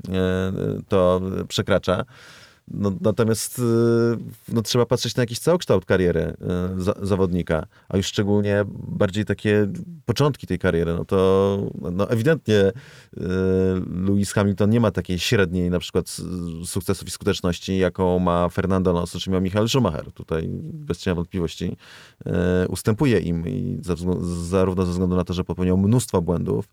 e, 0.09 0.53
to 0.89 1.21
przekracza. 1.49 2.05
No, 2.71 2.93
natomiast 3.01 3.63
no, 4.49 4.63
trzeba 4.63 4.87
patrzeć 4.87 5.17
na 5.17 5.23
jakiś 5.23 5.39
całokształt 5.39 5.85
kariery 5.85 6.37
za, 6.77 6.95
zawodnika, 7.03 7.67
a 7.89 7.97
już 7.97 8.07
szczególnie 8.07 8.65
bardziej 8.89 9.25
takie 9.25 9.69
początki 10.07 10.47
tej 10.47 10.59
kariery. 10.59 10.95
No 10.95 11.05
to 11.05 11.71
no, 11.93 12.11
ewidentnie 12.11 12.73
Lewis 14.07 14.33
Hamilton 14.33 14.71
nie 14.71 14.81
ma 14.81 14.91
takiej 14.91 15.19
średniej 15.19 15.71
na 15.71 15.79
przykład 15.79 16.17
sukcesów 16.65 17.09
i 17.09 17.11
skuteczności, 17.11 17.79
jaką 17.79 18.19
ma 18.19 18.49
Fernando 18.49 18.91
Alonso, 18.91 19.19
czy 19.19 19.31
miał 19.31 19.41
Michael 19.41 19.69
Schumacher. 19.69 20.13
Tutaj 20.13 20.49
bez 20.63 20.99
cienia 20.99 21.15
wątpliwości 21.15 21.77
ustępuje 22.69 23.19
im 23.19 23.49
i 23.49 23.79
zarówno 24.51 24.85
ze 24.85 24.93
względu 24.93 25.17
na 25.17 25.25
to, 25.25 25.35
że 25.35 25.45
popełniał 25.45 25.79
mnóstwo 25.79 26.23
błędów, 26.23 26.69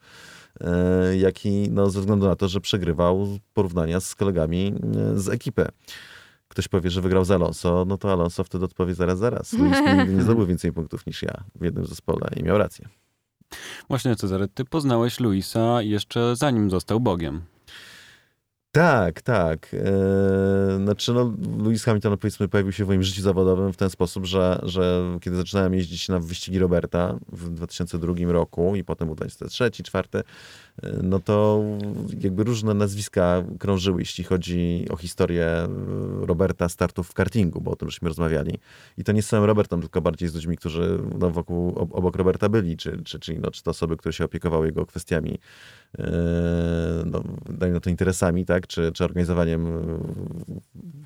jak 1.19 1.45
i 1.45 1.69
no, 1.71 1.89
ze 1.89 1.99
względu 1.99 2.27
na 2.27 2.35
to, 2.35 2.47
że 2.47 2.61
przegrywał 2.61 3.27
porównania 3.53 3.99
z 3.99 4.15
kolegami 4.15 4.73
e, 5.15 5.19
z 5.19 5.29
ekipy. 5.29 5.67
Ktoś 6.47 6.67
powie, 6.67 6.89
że 6.89 7.01
wygrał 7.01 7.25
z 7.25 7.31
Alonso, 7.31 7.85
no 7.87 7.97
to 7.97 8.11
Alonso 8.11 8.43
wtedy 8.43 8.65
odpowie 8.65 8.93
zaraz, 8.93 9.19
zaraz. 9.19 9.53
Luis 9.53 9.77
nigdy 9.97 10.13
nie 10.13 10.21
zdobył 10.21 10.45
więcej 10.45 10.73
punktów 10.73 11.05
niż 11.05 11.23
ja 11.23 11.43
w 11.55 11.63
jednym 11.63 11.85
zespole 11.85 12.27
i 12.35 12.43
miał 12.43 12.57
rację. 12.57 12.87
Właśnie, 13.87 14.15
Cezary, 14.15 14.47
ty 14.47 14.65
poznałeś 14.65 15.19
Luisa 15.19 15.81
jeszcze 15.81 16.35
zanim 16.35 16.71
został 16.71 16.99
Bogiem. 16.99 17.41
Tak, 18.75 19.21
tak. 19.21 19.73
Eee, 19.73 20.83
znaczy, 20.83 21.13
no, 21.13 21.33
Lewis 21.63 21.83
Hamilton, 21.83 22.17
powiedzmy, 22.17 22.47
pojawił 22.47 22.71
się 22.71 22.85
w 22.85 22.87
moim 22.87 23.03
życiu 23.03 23.21
zawodowym 23.21 23.73
w 23.73 23.77
ten 23.77 23.89
sposób, 23.89 24.25
że, 24.25 24.59
że 24.63 25.03
kiedy 25.21 25.37
zaczynałem 25.37 25.73
jeździć 25.73 26.09
na 26.09 26.19
wyścigi 26.19 26.59
Roberta 26.59 27.17
w 27.31 27.49
2002 27.49 28.13
roku 28.27 28.75
i 28.75 28.83
potem 28.83 29.07
był 29.07 29.15
2003, 29.15 29.63
2004, 29.63 30.23
no 31.03 31.19
to 31.19 31.63
jakby 32.19 32.43
różne 32.43 32.73
nazwiska 32.73 33.43
krążyły, 33.59 34.01
jeśli 34.01 34.23
chodzi 34.23 34.85
o 34.89 34.97
historię 34.97 35.67
Roberta 36.21 36.69
startów 36.69 37.07
w 37.07 37.13
kartingu, 37.13 37.61
bo 37.61 37.71
o 37.71 37.75
tym 37.75 37.89
żeśmy 37.89 38.07
rozmawiali. 38.07 38.59
I 38.97 39.03
to 39.03 39.11
nie 39.11 39.21
z 39.21 39.27
samym 39.27 39.45
Robertem, 39.45 39.81
tylko 39.81 40.01
bardziej 40.01 40.29
z 40.29 40.35
ludźmi, 40.35 40.57
którzy 40.57 40.99
no, 41.19 41.31
wokół, 41.31 41.75
obok 41.75 42.15
Roberta 42.15 42.49
byli, 42.49 42.77
czy, 42.77 43.03
czy, 43.03 43.19
czy, 43.19 43.39
no, 43.39 43.51
czy 43.51 43.63
to 43.63 43.71
osoby, 43.71 43.97
które 43.97 44.13
się 44.13 44.25
opiekowały 44.25 44.65
jego 44.65 44.85
kwestiami, 44.85 45.39
no, 47.05 47.23
dajmy 47.49 47.81
to 47.81 47.89
interesami, 47.89 48.45
tak, 48.45 48.67
czy, 48.67 48.91
czy 48.91 49.03
organizowaniem 49.03 49.81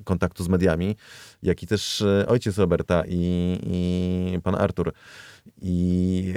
kontaktu 0.04 0.44
z 0.44 0.48
mediami, 0.48 0.96
jak 1.42 1.62
i 1.62 1.66
też 1.66 2.02
e, 2.02 2.26
ojciec 2.28 2.58
Roberta 2.58 3.02
i, 3.08 3.58
i 3.62 4.38
pan 4.42 4.54
Artur. 4.54 4.92
I 5.62 6.34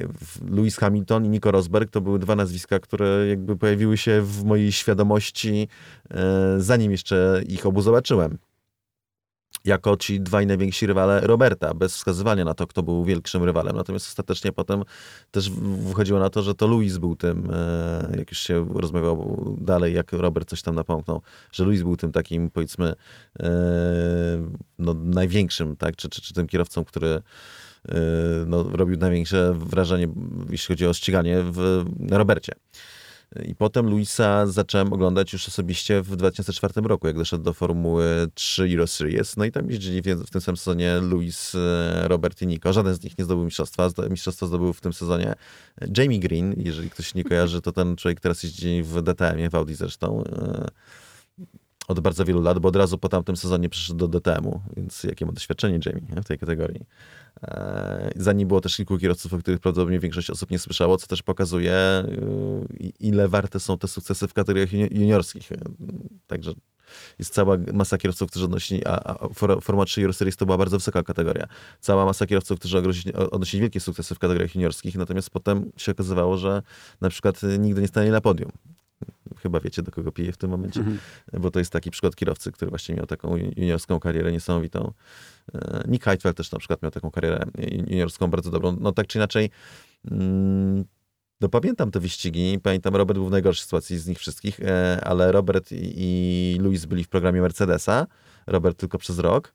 Lewis 0.50 0.78
Hamilton 0.78 1.26
i 1.26 1.30
Nico 1.30 1.52
Rosberg 1.52 1.92
to 1.92 2.02
były 2.02 2.20
dwa 2.20 2.36
nazwiska, 2.36 2.80
które 2.80 3.28
jakby 3.28 3.58
pojawiły 3.58 3.98
się 3.98 4.22
w 4.22 4.44
mojej 4.44 4.72
świadomości, 4.72 5.68
zanim 6.58 6.92
jeszcze 6.92 7.42
ich 7.48 7.66
obu 7.66 7.82
zobaczyłem 7.82 8.38
jako 9.66 9.98
ci 9.98 10.22
dwaj 10.22 10.48
najwięksi 10.48 10.88
rywale 10.88 11.22
Roberta, 11.22 11.74
bez 11.74 11.96
wskazywania 11.96 12.46
na 12.46 12.54
to, 12.54 12.68
kto 12.68 12.84
był 12.84 13.06
większym 13.06 13.44
rywalem. 13.44 13.76
Natomiast 13.76 14.08
ostatecznie 14.08 14.52
potem 14.52 14.84
też 15.32 15.50
wychodziło 15.50 16.20
na 16.20 16.30
to, 16.30 16.42
że 16.42 16.56
to 16.56 16.68
Louis 16.68 16.98
był 16.98 17.16
tym, 17.16 17.50
e, 17.54 18.18
jak 18.18 18.32
już 18.32 18.40
się 18.40 18.68
rozmawiał 18.74 19.58
dalej, 19.62 19.94
jak 19.94 20.12
Robert 20.12 20.50
coś 20.50 20.62
tam 20.62 20.76
napomknął, 20.76 21.22
że 21.52 21.64
Louis 21.64 21.82
był 21.82 21.98
tym 21.98 22.12
takim, 22.12 22.50
powiedzmy, 22.50 22.94
e, 23.40 23.50
no, 24.80 24.94
największym, 24.94 25.76
tak, 25.76 25.96
czy, 25.96 26.10
czy, 26.10 26.22
czy 26.22 26.34
tym 26.34 26.48
kierowcą, 26.48 26.86
który 26.86 27.08
e, 27.08 27.22
no, 28.48 28.64
robił 28.64 28.98
największe 28.98 29.54
wrażenie, 29.54 30.08
jeśli 30.50 30.68
chodzi 30.68 30.88
o 30.88 30.94
ściganie 30.94 31.38
w, 31.44 31.86
Robercie. 32.10 32.54
I 33.46 33.56
potem 33.56 33.90
Luisa 33.90 34.48
zacząłem 34.48 34.94
oglądać 34.94 35.34
już 35.34 35.48
osobiście 35.48 36.02
w 36.02 36.16
2004 36.16 36.74
roku, 36.82 37.08
jak 37.08 37.18
doszedł 37.18 37.44
do 37.44 37.54
Formuły 37.54 38.06
3 38.34 38.64
Euro 38.64 38.88
Series. 38.88 39.38
No 39.38 39.46
i 39.46 39.52
tam 39.52 39.70
jeździli 39.70 40.02
w, 40.02 40.30
tym 40.30 40.42
samym 40.42 40.58
sezonie 40.58 41.00
Luis, 41.02 41.56
e, 41.56 42.08
Robert 42.08 42.42
i 42.42 42.48
Nico. 42.48 42.74
Żaden 42.74 42.96
z 42.96 43.04
nich 43.04 43.18
nie 43.18 43.26
zdobył 43.26 43.46
mistrzostwa. 43.46 43.90
Mistrzostwo 44.10 44.48
zdobył 44.48 44.74
w 44.74 44.82
tym 44.82 44.94
sezonie 44.94 45.34
Jamie 45.98 46.20
Green. 46.20 46.54
Jeżeli 46.58 46.90
ktoś 46.90 47.16
nie 47.16 47.24
kojarzy, 47.24 47.62
to 47.62 47.72
ten 47.72 47.96
człowiek 47.96 48.20
teraz 48.20 48.44
jeździ 48.44 48.84
w 48.84 49.02
DTM-ie, 49.02 49.50
w 49.50 49.56
Audi 49.56 49.74
zresztą 49.74 50.24
e, 50.24 50.68
od 51.88 52.00
bardzo 52.00 52.26
wielu 52.26 52.42
lat, 52.42 52.60
bo 52.60 52.70
od 52.70 52.76
razu 52.76 52.98
po 52.98 53.10
tamtym 53.10 53.38
sezonie 53.38 53.70
przyszedł 53.70 54.08
do 54.08 54.20
DTM-u, 54.20 54.62
więc 54.78 55.04
jakie 55.04 55.26
ma 55.26 55.32
doświadczenie 55.32 55.80
Jamie 55.86 56.22
w 56.22 56.26
tej 56.26 56.40
kategorii. 56.40 56.86
E, 57.44 58.12
za 58.16 58.34
nim 58.34 58.48
było 58.48 58.62
też 58.62 58.76
kilku 58.76 58.98
kierowców, 58.98 59.34
o 59.34 59.38
których 59.38 59.60
prawdopodobnie 59.60 60.00
większość 60.00 60.30
osób 60.30 60.52
nie 60.52 60.60
słyszało, 60.60 60.98
co 60.98 61.08
też 61.08 61.24
pokazuje, 61.24 61.74
y, 62.82 62.92
ile 63.00 63.28
warte 63.28 63.60
są 63.60 63.78
te 63.78 63.88
sukcesy 63.88 64.28
w 64.28 64.34
kategoriach 64.34 64.74
juniorskich. 64.74 65.52
E, 65.52 65.56
także 66.28 66.54
jest 67.20 67.34
cała 67.34 67.58
masa 67.74 67.98
kierowców, 67.98 68.30
którzy 68.30 68.46
odnosili, 68.46 68.86
a, 68.86 68.92
a 68.92 69.28
Forma 69.62 69.86
3 69.86 70.02
Euro 70.02 70.14
Series 70.14 70.38
to 70.38 70.46
była 70.46 70.58
bardzo 70.58 70.78
wysoka 70.78 71.04
kategoria. 71.04 71.48
Cała 71.80 72.06
masa 72.06 72.26
kierowców, 72.26 72.60
którzy 72.60 72.78
odnosili 73.32 73.62
wielkie 73.62 73.80
sukcesy 73.80 74.16
w 74.16 74.20
kategoriach 74.20 74.56
juniorskich, 74.56 74.96
natomiast 74.96 75.30
potem 75.30 75.72
się 75.78 75.92
okazywało, 75.92 76.38
że 76.38 76.62
na 77.02 77.10
przykład 77.10 77.42
nigdy 77.60 77.82
nie 77.82 77.88
stanie 77.88 78.12
na 78.12 78.22
podium 78.22 78.52
chyba 79.44 79.60
wiecie, 79.60 79.82
do 79.82 79.92
kogo 79.92 80.12
piję 80.12 80.32
w 80.32 80.38
tym 80.38 80.50
momencie, 80.50 80.80
mhm. 80.80 81.00
bo 81.34 81.52
to 81.52 81.60
jest 81.60 81.72
taki 81.72 81.92
przykład 81.92 82.16
kierowcy, 82.16 82.52
który 82.52 82.70
właśnie 82.70 82.96
miał 82.96 83.06
taką 83.06 83.38
juniorską 83.38 84.00
karierę 84.00 84.32
niesamowitą. 84.32 84.94
E, 85.54 85.84
Nick 85.88 86.04
Heidfeld 86.04 86.38
też 86.38 86.52
na 86.52 86.60
przykład 86.60 86.82
miał 86.82 86.92
taką 86.92 87.12
karierę 87.12 87.46
juniorską 87.88 88.28
bardzo 88.28 88.52
dobrą. 88.52 88.78
No 88.80 88.92
tak 88.92 89.08
czy 89.08 89.18
inaczej, 89.18 89.50
mm, 90.12 90.86
no 91.42 91.50
pamiętam 91.50 91.92
te 91.92 92.00
wyścigi, 92.00 92.60
pamiętam 92.64 92.96
Robert 92.96 93.18
był 93.18 93.28
w 93.28 93.32
najgorszej 93.32 93.64
sytuacji 93.64 94.00
z 94.00 94.08
nich 94.08 94.20
wszystkich, 94.20 94.60
e, 94.60 95.02
ale 95.04 95.32
Robert 95.32 95.70
i 95.72 96.58
Louis 96.62 96.86
byli 96.86 97.04
w 97.04 97.10
programie 97.10 97.42
Mercedesa, 97.42 98.08
Robert 98.48 98.80
tylko 98.80 98.98
przez 98.98 99.20
rok 99.20 99.54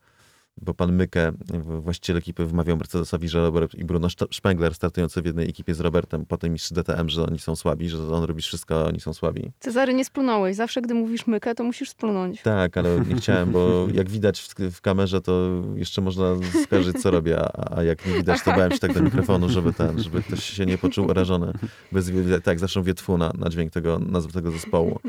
bo 0.62 0.74
pan 0.74 0.92
Myke, 0.92 1.32
właściciel 1.64 2.16
ekipy, 2.16 2.46
wmawiał 2.46 2.76
Mercedesowi, 2.76 3.28
że 3.28 3.42
Robert 3.42 3.74
i 3.74 3.84
Bruno 3.84 4.08
Spengler 4.32 4.74
startujący 4.74 5.22
w 5.22 5.26
jednej 5.26 5.48
ekipie 5.48 5.74
z 5.74 5.80
Robertem, 5.80 6.26
potem 6.26 6.52
mistrz 6.52 6.72
DTM, 6.72 7.08
że 7.08 7.26
oni 7.26 7.38
są 7.38 7.56
słabi, 7.56 7.88
że 7.88 8.08
on 8.12 8.24
robi 8.24 8.42
wszystko, 8.42 8.80
a 8.80 8.84
oni 8.84 9.00
są 9.00 9.14
słabi. 9.14 9.50
Cezary, 9.60 9.94
nie 9.94 10.04
splunąłeś. 10.04 10.56
Zawsze, 10.56 10.82
gdy 10.82 10.94
mówisz 10.94 11.26
Mykę, 11.26 11.54
to 11.54 11.64
musisz 11.64 11.90
splunąć. 11.90 12.42
Tak, 12.42 12.76
ale 12.76 13.00
nie 13.00 13.14
chciałem, 13.14 13.52
bo 13.52 13.86
jak 13.94 14.10
widać 14.10 14.40
w, 14.40 14.54
w 14.70 14.80
kamerze, 14.80 15.20
to 15.20 15.62
jeszcze 15.74 16.00
można 16.00 16.36
skojarzyć, 16.64 17.02
co 17.02 17.10
robię, 17.10 17.40
a, 17.40 17.76
a, 17.76 17.82
jak 17.82 18.06
nie 18.06 18.14
widać, 18.14 18.42
to 18.42 18.50
bałem 18.50 18.72
się 18.72 18.78
tak 18.78 18.94
do 18.94 19.02
mikrofonu, 19.02 19.48
żeby 19.48 19.72
ten, 19.72 20.02
żeby 20.02 20.22
ktoś 20.22 20.44
się 20.44 20.66
nie 20.66 20.78
poczuł 20.78 21.06
urażony. 21.06 21.52
Bez, 21.92 22.10
tak, 22.44 22.58
zresztą 22.58 22.82
wietwu 22.82 23.18
na, 23.18 23.32
na 23.38 23.50
dźwięk 23.50 23.72
tego, 23.72 23.98
nazwy 23.98 24.32
tego 24.32 24.50
zespołu. 24.50 25.00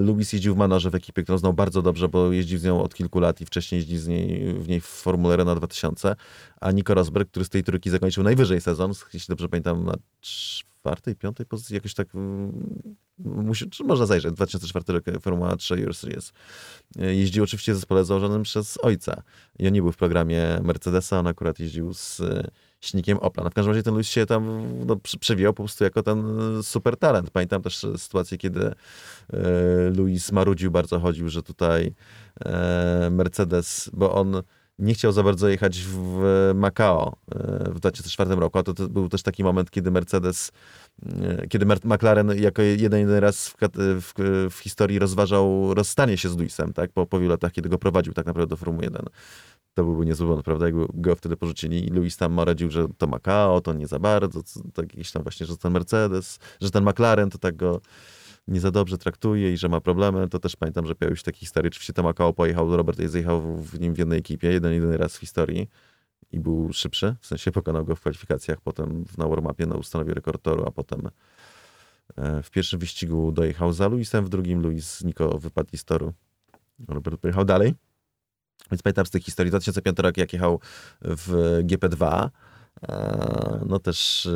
Lubis 0.00 0.32
jeździł 0.32 0.54
w 0.54 0.58
manorze 0.58 0.90
w 0.90 0.94
ekipie, 0.94 1.22
którą 1.22 1.38
znał 1.38 1.52
bardzo 1.52 1.82
dobrze, 1.82 2.08
bo 2.08 2.32
jeździł 2.32 2.58
z 2.58 2.64
nią 2.64 2.82
od 2.82 2.94
kilku 2.94 3.20
lat 3.20 3.40
i 3.40 3.46
wcześniej 3.46 3.78
jeździł 3.78 3.98
z 3.98 4.08
niej 4.08 4.54
w 4.54 4.68
niej 4.68 4.80
w 4.80 4.86
Formule 4.86 5.36
Renault 5.36 5.58
2000, 5.58 6.16
a 6.60 6.70
Nico 6.70 6.94
Rosberg, 6.94 7.30
który 7.30 7.44
z 7.44 7.48
tej 7.48 7.62
trójki 7.64 7.90
zakończył 7.90 8.24
najwyżej 8.24 8.60
sezon, 8.60 8.92
jeśli 9.14 9.32
dobrze 9.32 9.48
pamiętam, 9.48 9.84
na 9.84 9.94
czwartej, 10.20 11.16
piątej 11.16 11.46
pozycji, 11.46 11.74
jakoś 11.74 11.94
tak 11.94 12.14
mm, 12.14 12.86
musi, 13.18 13.70
można 13.84 14.06
zajrzeć, 14.06 14.32
2004 14.32 14.84
rok 14.92 15.22
Formuła 15.22 15.56
3 15.56 15.74
Euro 15.74 15.94
Series. 15.94 16.32
Jeździł 16.96 17.44
oczywiście 17.44 17.72
w 17.72 17.76
zespole 17.76 18.04
założonym 18.04 18.42
przez 18.42 18.78
ojca 18.82 19.22
i 19.58 19.66
on 19.66 19.72
nie 19.72 19.82
był 19.82 19.92
w 19.92 19.96
programie 19.96 20.60
Mercedesa, 20.62 21.18
on 21.18 21.26
akurat 21.26 21.60
jeździł 21.60 21.94
z 21.94 22.22
silnikiem 22.84 23.18
Opla. 23.18 23.44
No 23.44 23.50
w 23.50 23.54
każdym 23.54 23.70
razie 23.70 23.82
ten 23.82 23.94
Luis 23.94 24.08
się 24.08 24.26
tam 24.26 24.64
no, 24.86 24.96
przewijał 25.20 25.52
po 25.52 25.62
prostu 25.62 25.84
jako 25.84 26.02
ten 26.02 26.24
super 26.62 26.96
talent. 26.96 27.30
Pamiętam 27.30 27.62
też 27.62 27.86
sytuację, 27.96 28.38
kiedy 28.38 28.66
e, 28.66 28.74
Luis 29.96 30.32
marudził, 30.32 30.70
bardzo 30.70 31.00
chodził, 31.00 31.28
że 31.28 31.42
tutaj 31.42 31.94
e, 32.44 33.08
Mercedes, 33.10 33.90
bo 33.92 34.14
on 34.14 34.42
nie 34.78 34.94
chciał 34.94 35.12
za 35.12 35.22
bardzo 35.22 35.48
jechać 35.48 35.78
w 35.78 36.20
Macao 36.54 37.16
e, 37.34 37.70
w 37.70 37.80
2004 37.80 38.34
roku, 38.34 38.58
a 38.58 38.62
to, 38.62 38.74
to 38.74 38.88
był 38.88 39.08
też 39.08 39.22
taki 39.22 39.44
moment, 39.44 39.70
kiedy 39.70 39.90
Mercedes, 39.90 40.52
kiedy 41.48 41.66
McLaren 41.66 42.32
jako 42.38 42.62
jeden, 42.62 43.00
jeden 43.00 43.18
raz 43.18 43.48
w, 43.48 43.56
w, 44.00 44.12
w, 44.50 44.58
historii 44.58 44.98
rozważał 44.98 45.74
rozstanie 45.74 46.16
się 46.16 46.28
z 46.28 46.36
Luisem, 46.36 46.72
tak, 46.72 46.92
po, 46.92 47.06
po 47.06 47.18
wielu 47.18 47.30
latach, 47.30 47.52
kiedy 47.52 47.68
go 47.68 47.78
prowadził 47.78 48.12
tak 48.12 48.26
naprawdę 48.26 48.50
do 48.50 48.56
Formuły 48.56 48.84
1 48.84 49.06
to 49.74 49.84
byłby 49.84 50.06
niezły 50.06 50.26
błąd, 50.26 50.44
prawda? 50.44 50.66
Jakby 50.66 50.86
go 50.94 51.16
wtedy 51.16 51.36
porzucili 51.36 51.86
i 51.86 51.90
Luis 51.90 52.16
tam 52.16 52.40
radził, 52.40 52.70
że 52.70 52.86
to 52.98 53.06
Macao, 53.06 53.60
to 53.60 53.72
nie 53.72 53.86
za 53.86 53.98
bardzo, 53.98 54.42
to, 54.42 54.60
to 54.72 54.82
jakiś 54.82 55.12
tam 55.12 55.22
właśnie, 55.22 55.46
że 55.46 55.56
ten 55.56 55.72
Mercedes, 55.72 56.38
że 56.60 56.70
ten 56.70 56.84
McLaren 56.84 57.30
to 57.30 57.38
tak 57.38 57.56
go 57.56 57.80
nie 58.48 58.60
za 58.60 58.70
dobrze 58.70 58.98
traktuje 58.98 59.52
i 59.52 59.56
że 59.56 59.68
ma 59.68 59.80
problemy, 59.80 60.28
to 60.28 60.38
też 60.38 60.56
pamiętam, 60.56 60.86
że 60.86 60.94
pojawił 60.94 61.16
się 61.16 61.22
taki 61.22 61.40
historii, 61.40 61.68
oczywiście 61.68 61.92
to 61.92 62.02
Macao 62.02 62.32
pojechał, 62.32 62.76
Robert 62.76 62.98
jest 62.98 63.12
zjechał 63.12 63.56
w 63.56 63.80
nim 63.80 63.94
w 63.94 63.98
jednej 63.98 64.18
ekipie, 64.18 64.52
jeden, 64.52 64.72
jedyny 64.72 64.96
raz 64.96 65.16
w 65.16 65.20
historii 65.20 65.68
i 66.32 66.40
był 66.40 66.72
szybszy, 66.72 67.16
w 67.20 67.26
sensie 67.26 67.52
pokonał 67.52 67.84
go 67.84 67.96
w 67.96 68.00
kwalifikacjach, 68.00 68.60
potem 68.60 69.04
na 69.18 69.28
warmapie 69.28 69.66
no, 69.66 69.76
ustanowił 69.76 70.14
rekord 70.14 70.42
toru, 70.42 70.64
a 70.66 70.70
potem 70.70 71.08
e, 72.16 72.42
w 72.42 72.50
pierwszym 72.50 72.78
wyścigu 72.78 73.32
dojechał 73.32 73.72
za 73.72 73.88
Luisem, 73.88 74.24
w 74.24 74.28
drugim 74.28 74.62
Luis 74.62 75.04
Niko 75.04 75.38
wypadł 75.38 75.76
z 75.76 75.84
toru. 75.84 76.12
Robert 76.88 77.20
pojechał 77.20 77.44
dalej, 77.44 77.74
więc 78.70 78.82
pamiętam 78.82 79.06
z 79.06 79.10
tych 79.10 79.24
historii, 79.24 79.50
2005 79.50 79.98
rok 79.98 80.16
jak 80.16 80.32
jechał 80.32 80.60
w 81.00 81.60
GP2, 81.64 82.30
e, 82.82 83.60
no 83.66 83.78
też 83.78 84.28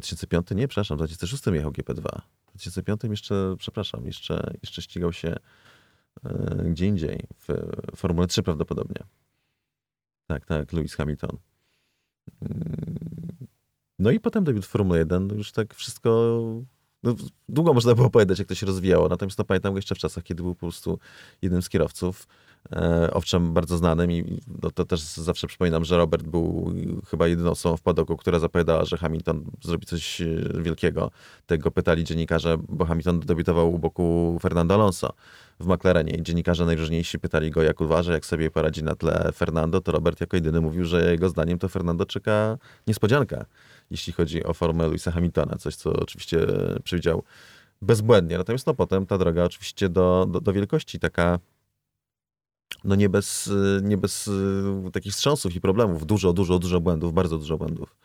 2005, 0.00 0.52
e, 0.52 0.54
nie, 0.54 0.68
przepraszam, 0.68 0.96
w 0.96 1.00
2006 1.00 1.46
jechał 1.46 1.70
GP2. 1.70 2.20
W 2.46 2.48
2005 2.48 3.00
jeszcze, 3.04 3.54
przepraszam, 3.58 4.06
jeszcze, 4.06 4.54
jeszcze 4.62 4.82
ścigał 4.82 5.12
się 5.12 5.36
gdzie 6.64 6.86
indziej, 6.86 7.20
w 7.38 7.48
Formule 7.96 8.26
3 8.26 8.42
prawdopodobnie. 8.42 9.02
Tak, 10.26 10.46
tak, 10.46 10.72
Lewis 10.72 10.94
Hamilton. 10.94 11.38
Mm, 12.42 12.96
no 13.98 14.10
i 14.10 14.20
potem 14.20 14.44
debiut 14.44 14.64
w 14.64 14.68
Formule 14.68 14.98
1, 14.98 15.28
już 15.28 15.52
tak 15.52 15.74
wszystko 15.74 16.40
no, 17.02 17.14
długo 17.48 17.74
można 17.74 17.94
było 17.94 18.06
opowiadać, 18.06 18.38
jak 18.38 18.48
to 18.48 18.54
się 18.54 18.66
rozwijało. 18.66 19.08
Natomiast 19.08 19.38
no, 19.38 19.44
pamiętam 19.44 19.72
go 19.72 19.78
jeszcze 19.78 19.94
w 19.94 19.98
czasach, 19.98 20.24
kiedy 20.24 20.42
był 20.42 20.54
po 20.54 20.60
prostu 20.60 20.98
jednym 21.42 21.62
z 21.62 21.68
kierowców. 21.68 22.26
E, 22.72 23.10
owszem, 23.12 23.52
bardzo 23.52 23.76
znanym 23.76 24.12
i 24.12 24.40
no, 24.62 24.70
to 24.70 24.84
też 24.84 25.00
zawsze 25.00 25.46
przypominam, 25.46 25.84
że 25.84 25.96
Robert 25.96 26.26
był 26.26 26.74
chyba 27.10 27.28
jedyną 27.28 27.50
osobą 27.50 27.76
w 27.76 27.82
padoku, 27.82 28.16
która 28.16 28.38
zapowiadała, 28.38 28.84
że 28.84 28.96
Hamilton 28.96 29.44
zrobi 29.62 29.86
coś 29.86 30.20
e, 30.20 30.26
wielkiego. 30.62 31.10
Tego 31.46 31.70
pytali 31.70 32.04
dziennikarze, 32.04 32.56
bo 32.68 32.84
Hamilton 32.84 33.20
debiutował 33.20 33.74
u 33.74 33.78
boku 33.78 34.38
Fernando 34.42 34.74
Alonso 34.74 35.12
w 35.60 35.66
McLarenie 35.66 36.14
i 36.14 36.22
dziennikarze 36.22 36.64
najróżniejsi 36.64 37.18
pytali 37.18 37.50
go, 37.50 37.62
jak 37.62 37.80
uważa, 37.80 38.12
jak 38.12 38.26
sobie 38.26 38.50
poradzi 38.50 38.84
na 38.84 38.94
tle 38.94 39.30
Fernando, 39.34 39.80
to 39.80 39.92
Robert 39.92 40.20
jako 40.20 40.36
jedyny 40.36 40.60
mówił, 40.60 40.84
że 40.84 41.10
jego 41.12 41.28
zdaniem 41.28 41.58
to 41.58 41.68
Fernando 41.68 42.06
czeka 42.06 42.58
niespodzianka 42.86 43.46
jeśli 43.90 44.12
chodzi 44.12 44.44
o 44.44 44.54
formę 44.54 44.86
Louisa 44.86 45.10
Hamiltona, 45.10 45.56
coś 45.56 45.76
co 45.76 45.92
oczywiście 45.92 46.46
przewidział 46.84 47.22
bezbłędnie. 47.82 48.38
Natomiast 48.38 48.66
no 48.66 48.74
potem 48.74 49.06
ta 49.06 49.18
droga 49.18 49.44
oczywiście 49.44 49.88
do, 49.88 50.26
do, 50.30 50.40
do 50.40 50.52
wielkości 50.52 50.98
taka 50.98 51.38
no 52.86 52.94
nie 52.94 53.08
bez, 53.08 53.50
nie 53.82 53.96
bez 53.96 54.28
e, 54.86 54.90
takich 54.90 55.12
wstrząsów 55.12 55.54
i 55.54 55.60
problemów. 55.60 56.06
Dużo, 56.06 56.32
dużo, 56.32 56.58
dużo 56.58 56.80
błędów, 56.80 57.14
bardzo 57.14 57.38
dużo 57.38 57.58
błędów. 57.58 57.96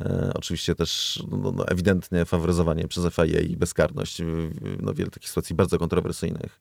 E, 0.00 0.32
oczywiście 0.34 0.74
też 0.74 1.22
no, 1.30 1.52
no, 1.52 1.68
ewidentnie 1.68 2.24
faworyzowanie 2.24 2.88
przez 2.88 3.14
FIA 3.14 3.40
i 3.40 3.56
bezkarność. 3.56 4.22
No, 4.80 4.94
wiele 4.94 5.10
takich 5.10 5.28
sytuacji 5.28 5.54
bardzo 5.54 5.78
kontrowersyjnych 5.78 6.60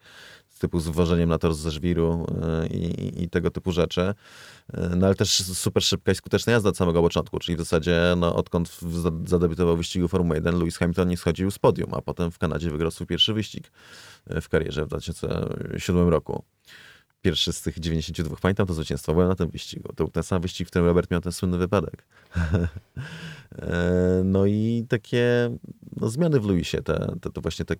typu 0.63 0.79
z 0.79 1.27
na 1.27 1.37
tor 1.37 1.53
ze 1.53 1.71
żwiru 1.71 2.25
e, 2.41 2.67
i, 2.67 3.23
i, 3.23 3.29
tego 3.29 3.51
typu 3.51 3.71
rzeczy. 3.71 4.01
E, 4.01 4.15
no 4.95 5.05
ale 5.05 5.15
też 5.15 5.43
super 5.43 5.83
szybka 5.83 6.11
i 6.11 6.15
skuteczna 6.15 6.53
jazda 6.53 6.69
od 6.69 6.77
samego 6.77 7.01
początku, 7.01 7.39
czyli 7.39 7.55
w 7.55 7.59
zasadzie 7.59 8.13
no, 8.17 8.35
odkąd 8.35 8.79
zadebiutował 9.25 9.75
w 9.75 9.77
wyścigu 9.77 10.07
Formuły 10.07 10.35
1, 10.35 10.59
Lewis 10.59 10.77
Hamilton 10.77 11.07
nie 11.07 11.17
schodził 11.17 11.51
z 11.51 11.59
podium, 11.59 11.93
a 11.93 12.01
potem 12.01 12.31
w 12.31 12.37
Kanadzie 12.37 12.71
wygrał 12.71 12.91
swój 12.91 13.07
pierwszy 13.07 13.33
wyścig 13.33 13.71
e, 14.27 14.41
w 14.41 14.49
karierze 14.49 14.85
w 14.85 14.87
2007 14.87 16.09
roku. 16.09 16.43
Pierwszy 17.23 17.53
z 17.53 17.61
tych 17.61 17.79
92. 17.79 18.35
Pamiętam 18.41 18.67
to 18.67 18.73
zwycięstwo, 18.73 19.13
byłem 19.13 19.27
na 19.27 19.35
tym 19.35 19.49
wyścigu. 19.49 19.87
To 19.87 19.93
był 19.93 20.07
ten 20.07 20.23
sam 20.23 20.41
wyścig, 20.41 20.67
w 20.67 20.69
którym 20.69 20.87
Robert 20.87 21.11
miał 21.11 21.21
ten 21.21 21.31
słynny 21.31 21.57
wypadek. 21.57 22.05
no 24.23 24.45
i 24.45 24.85
takie 24.89 25.57
no, 26.01 26.09
zmiany 26.09 26.39
w 26.39 26.45
Lewisie, 26.45 26.81
te, 26.81 27.15
te, 27.21 27.29
to 27.31 27.41
właśnie 27.41 27.65
te 27.65 27.75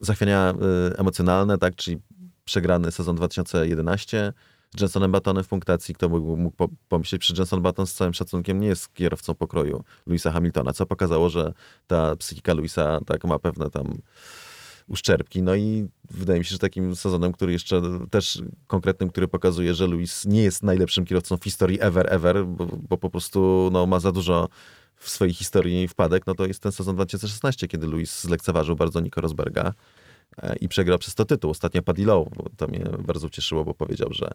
zachwiania 0.00 0.54
y, 0.92 0.96
emocjonalne, 0.96 1.58
tak, 1.58 1.76
czyli 1.76 1.98
przegrany 2.44 2.92
sezon 2.92 3.16
2011 3.16 4.32
z 4.76 4.80
Jensonem 4.80 5.12
Batonem 5.12 5.44
w 5.44 5.48
punktacji. 5.48 5.94
Kto 5.94 6.08
mógł, 6.08 6.36
mógł 6.36 6.68
pomyśleć, 6.88 7.26
że 7.26 7.34
Jenson 7.38 7.62
Baton 7.62 7.86
z 7.86 7.94
całym 7.94 8.14
szacunkiem 8.14 8.60
nie 8.60 8.66
jest 8.68 8.94
kierowcą 8.94 9.34
pokroju 9.34 9.84
Louisa 10.06 10.32
Hamiltona, 10.32 10.72
co 10.72 10.86
pokazało, 10.86 11.28
że 11.30 11.52
ta 11.86 12.16
psychika 12.16 12.54
Louisa 12.54 13.00
tak 13.06 13.24
ma 13.24 13.38
pewne 13.38 13.70
tam 13.70 13.98
uszczerbki. 14.88 15.42
No 15.42 15.54
i 15.54 15.88
wydaje 16.10 16.38
mi 16.38 16.44
się, 16.44 16.50
że 16.50 16.58
takim 16.58 16.96
sezonem, 16.96 17.32
który 17.32 17.52
jeszcze 17.52 17.82
też 18.10 18.42
konkretnym, 18.66 19.08
który 19.08 19.28
pokazuje, 19.28 19.74
że 19.74 19.86
Louis 19.86 20.24
nie 20.24 20.42
jest 20.42 20.62
najlepszym 20.62 21.04
kierowcą 21.04 21.36
w 21.36 21.44
historii 21.44 21.78
ever, 21.80 22.06
ever, 22.14 22.46
bo, 22.46 22.66
bo 22.88 22.98
po 22.98 23.10
prostu 23.10 23.68
no, 23.72 23.86
ma 23.86 24.00
za 24.00 24.12
dużo 24.12 24.48
w 24.96 25.10
swojej 25.10 25.34
historii 25.34 25.88
wpadek, 25.88 26.26
no 26.26 26.34
to 26.34 26.46
jest 26.46 26.60
ten 26.60 26.72
sezon 26.72 26.94
2016, 26.94 27.68
kiedy 27.68 27.86
Luis 27.86 28.22
zlekceważył 28.22 28.76
bardzo 28.76 29.00
Nico 29.00 29.20
Rosberga. 29.20 29.72
E, 30.42 30.56
i 30.56 30.68
przegrał 30.68 30.98
przez 30.98 31.14
to 31.14 31.24
tytuł. 31.24 31.50
Ostatnio 31.50 31.82
Paddy 31.82 32.04
Lowe, 32.04 32.30
to 32.56 32.68
mnie 32.68 32.84
bardzo 32.98 33.26
ucieszyło, 33.26 33.64
bo 33.64 33.74
powiedział, 33.74 34.08
że 34.12 34.30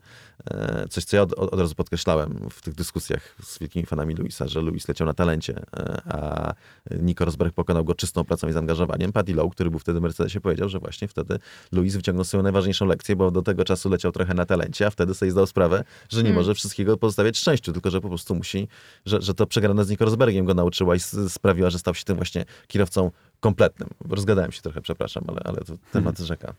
e, 0.52 0.86
coś, 0.90 1.04
co 1.04 1.16
ja 1.16 1.22
od, 1.22 1.34
od, 1.34 1.60
razu 1.60 1.76
podkreślałem 1.76 2.50
w 2.52 2.62
tych 2.62 2.74
dyskusjach 2.74 3.36
z 3.44 3.60
wielkimi 3.60 3.86
fanami 3.86 4.16
Luisa, 4.16 4.48
że 4.48 4.62
Luis 4.62 4.88
leciał 4.88 5.08
na 5.08 5.14
talencie, 5.14 5.56
e, 5.58 6.02
a 6.06 6.54
Nico 7.00 7.26
Rosberg 7.26 7.54
pokonał 7.54 7.86
go 7.86 7.96
czystą 7.96 8.24
pracą 8.24 8.48
i 8.48 8.52
zaangażowaniem. 8.52 9.12
Paddy 9.12 9.34
Lowe, 9.34 9.50
który 9.50 9.70
był 9.70 9.80
wtedy 9.80 10.00
w 10.00 10.04
Mercedesie, 10.04 10.42
powiedział, 10.42 10.70
że 10.70 10.80
właśnie 10.80 11.08
wtedy 11.08 11.40
Luis 11.72 11.96
wyciągnął 11.96 12.26
swoją 12.26 12.44
najważniejszą 12.44 12.86
lekcję, 12.86 13.16
bo 13.16 13.32
do 13.32 13.42
tego 13.42 13.64
czasu 13.64 13.90
leciał 13.90 14.12
trochę 14.12 14.34
na 14.34 14.46
talencie, 14.46 14.88
a 14.88 14.90
wtedy 14.90 15.14
sobie 15.14 15.32
zdał 15.32 15.48
sprawę, 15.48 15.84
że 16.10 16.18
nie 16.18 16.24
hmm. 16.24 16.36
może 16.36 16.56
wszystkiego 16.56 16.98
pozostawiać 16.98 17.38
szczęściu, 17.38 17.74
tylko 17.74 17.90
że 17.90 18.02
po 18.02 18.10
prostu 18.10 18.36
musi, 18.36 18.68
że, 19.06 19.22
że 19.22 19.34
to 19.34 19.48
przegrana 19.48 19.84
z 19.84 19.90
Nico 19.90 20.06
Rosbergiem 20.06 20.46
go 20.46 20.54
nauczyła 20.54 20.96
i 20.96 21.00
sprawiła, 21.30 21.70
że 21.70 21.80
stał 21.80 21.94
się 21.94 22.04
tym 22.04 22.16
właśnie 22.16 22.46
kierowcą 22.68 23.12
kompletnym. 23.42 23.90
Rozgadałem 24.10 24.52
się 24.52 24.62
trochę, 24.62 24.82
przepraszam, 24.82 25.24
ale, 25.28 25.40
ale 25.44 25.58
to 25.58 25.74
temat 25.92 26.20
rzeka. 26.20 26.54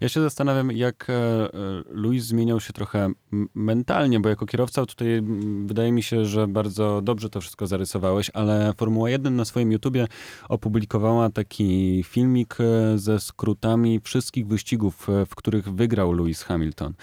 Ja 0.00 0.08
się 0.08 0.20
zastanawiam, 0.20 0.72
jak 0.72 1.10
e, 1.10 1.12
e, 1.12 1.48
Luis 1.90 2.24
zmieniał 2.24 2.60
się 2.60 2.72
trochę 2.72 3.10
mentalnie, 3.54 4.20
bo 4.20 4.28
jako 4.28 4.46
kierowca 4.46 4.86
tutaj 4.86 5.22
wydaje 5.66 5.92
mi 5.92 6.02
się, 6.02 6.24
że 6.24 6.48
bardzo 6.48 7.00
dobrze 7.02 7.30
to 7.30 7.40
wszystko 7.40 7.66
zarysowałeś, 7.66 8.30
ale 8.34 8.72
Formuła 8.76 9.10
1 9.10 9.36
na 9.36 9.44
swoim 9.44 9.72
YouTubie 9.72 10.06
opublikowała 10.48 11.30
taki 11.30 12.02
filmik 12.04 12.56
e, 12.60 12.98
ze 12.98 13.20
skrótami 13.20 14.00
wszystkich 14.00 14.46
wyścigów, 14.46 15.06
w 15.26 15.34
których 15.34 15.74
wygrał 15.74 16.12
Lewis 16.12 16.42
Hamilton. 16.42 16.94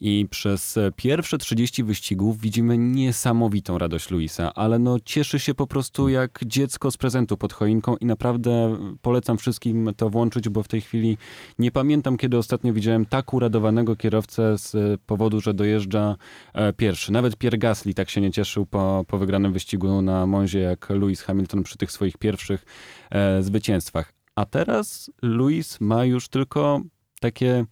I 0.00 0.26
przez 0.30 0.78
pierwsze 0.96 1.38
30 1.38 1.84
wyścigów 1.84 2.40
widzimy 2.40 2.78
niesamowitą 2.78 3.78
radość 3.78 4.10
Luisa, 4.10 4.54
ale 4.54 4.78
no 4.78 4.96
cieszy 5.04 5.38
się 5.38 5.54
po 5.54 5.66
prostu 5.66 6.08
jak 6.08 6.40
dziecko 6.46 6.90
z 6.90 6.96
prezentu 6.96 7.36
pod 7.36 7.52
choinką 7.52 7.96
i 7.96 8.06
naprawdę 8.06 8.76
polecam 9.02 9.38
wszystkim 9.38 9.90
to 9.96 10.10
włączyć, 10.10 10.48
bo 10.48 10.62
w 10.62 10.68
tej 10.68 10.80
chwili 10.80 11.18
nie 11.58 11.70
pamiętam, 11.70 11.81
kiedy 12.18 12.38
ostatnio 12.38 12.72
widziałem 12.72 13.06
tak 13.06 13.34
uradowanego 13.34 13.96
kierowcę 13.96 14.58
z 14.58 14.74
e, 14.74 14.78
powodu, 15.06 15.40
że 15.40 15.54
dojeżdża 15.54 16.16
e, 16.54 16.72
pierwszy. 16.72 17.12
Nawet 17.12 17.36
Pierre 17.36 17.58
Gasly 17.58 17.94
tak 17.94 18.10
się 18.10 18.20
nie 18.20 18.30
cieszył 18.30 18.66
po, 18.66 19.04
po 19.08 19.18
wygranym 19.18 19.52
wyścigu 19.52 20.02
na 20.02 20.26
Monzie, 20.26 20.60
jak 20.60 20.90
Lewis 20.90 21.22
Hamilton 21.22 21.62
przy 21.62 21.78
tych 21.78 21.92
swoich 21.92 22.18
pierwszych 22.18 22.64
e, 23.10 23.42
zwycięstwach. 23.42 24.12
A 24.34 24.46
teraz 24.46 25.10
Lewis 25.22 25.80
ma 25.80 26.04
już 26.04 26.28
tylko 26.28 26.80
takie 27.20 27.64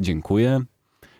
dziękuję, 0.00 0.60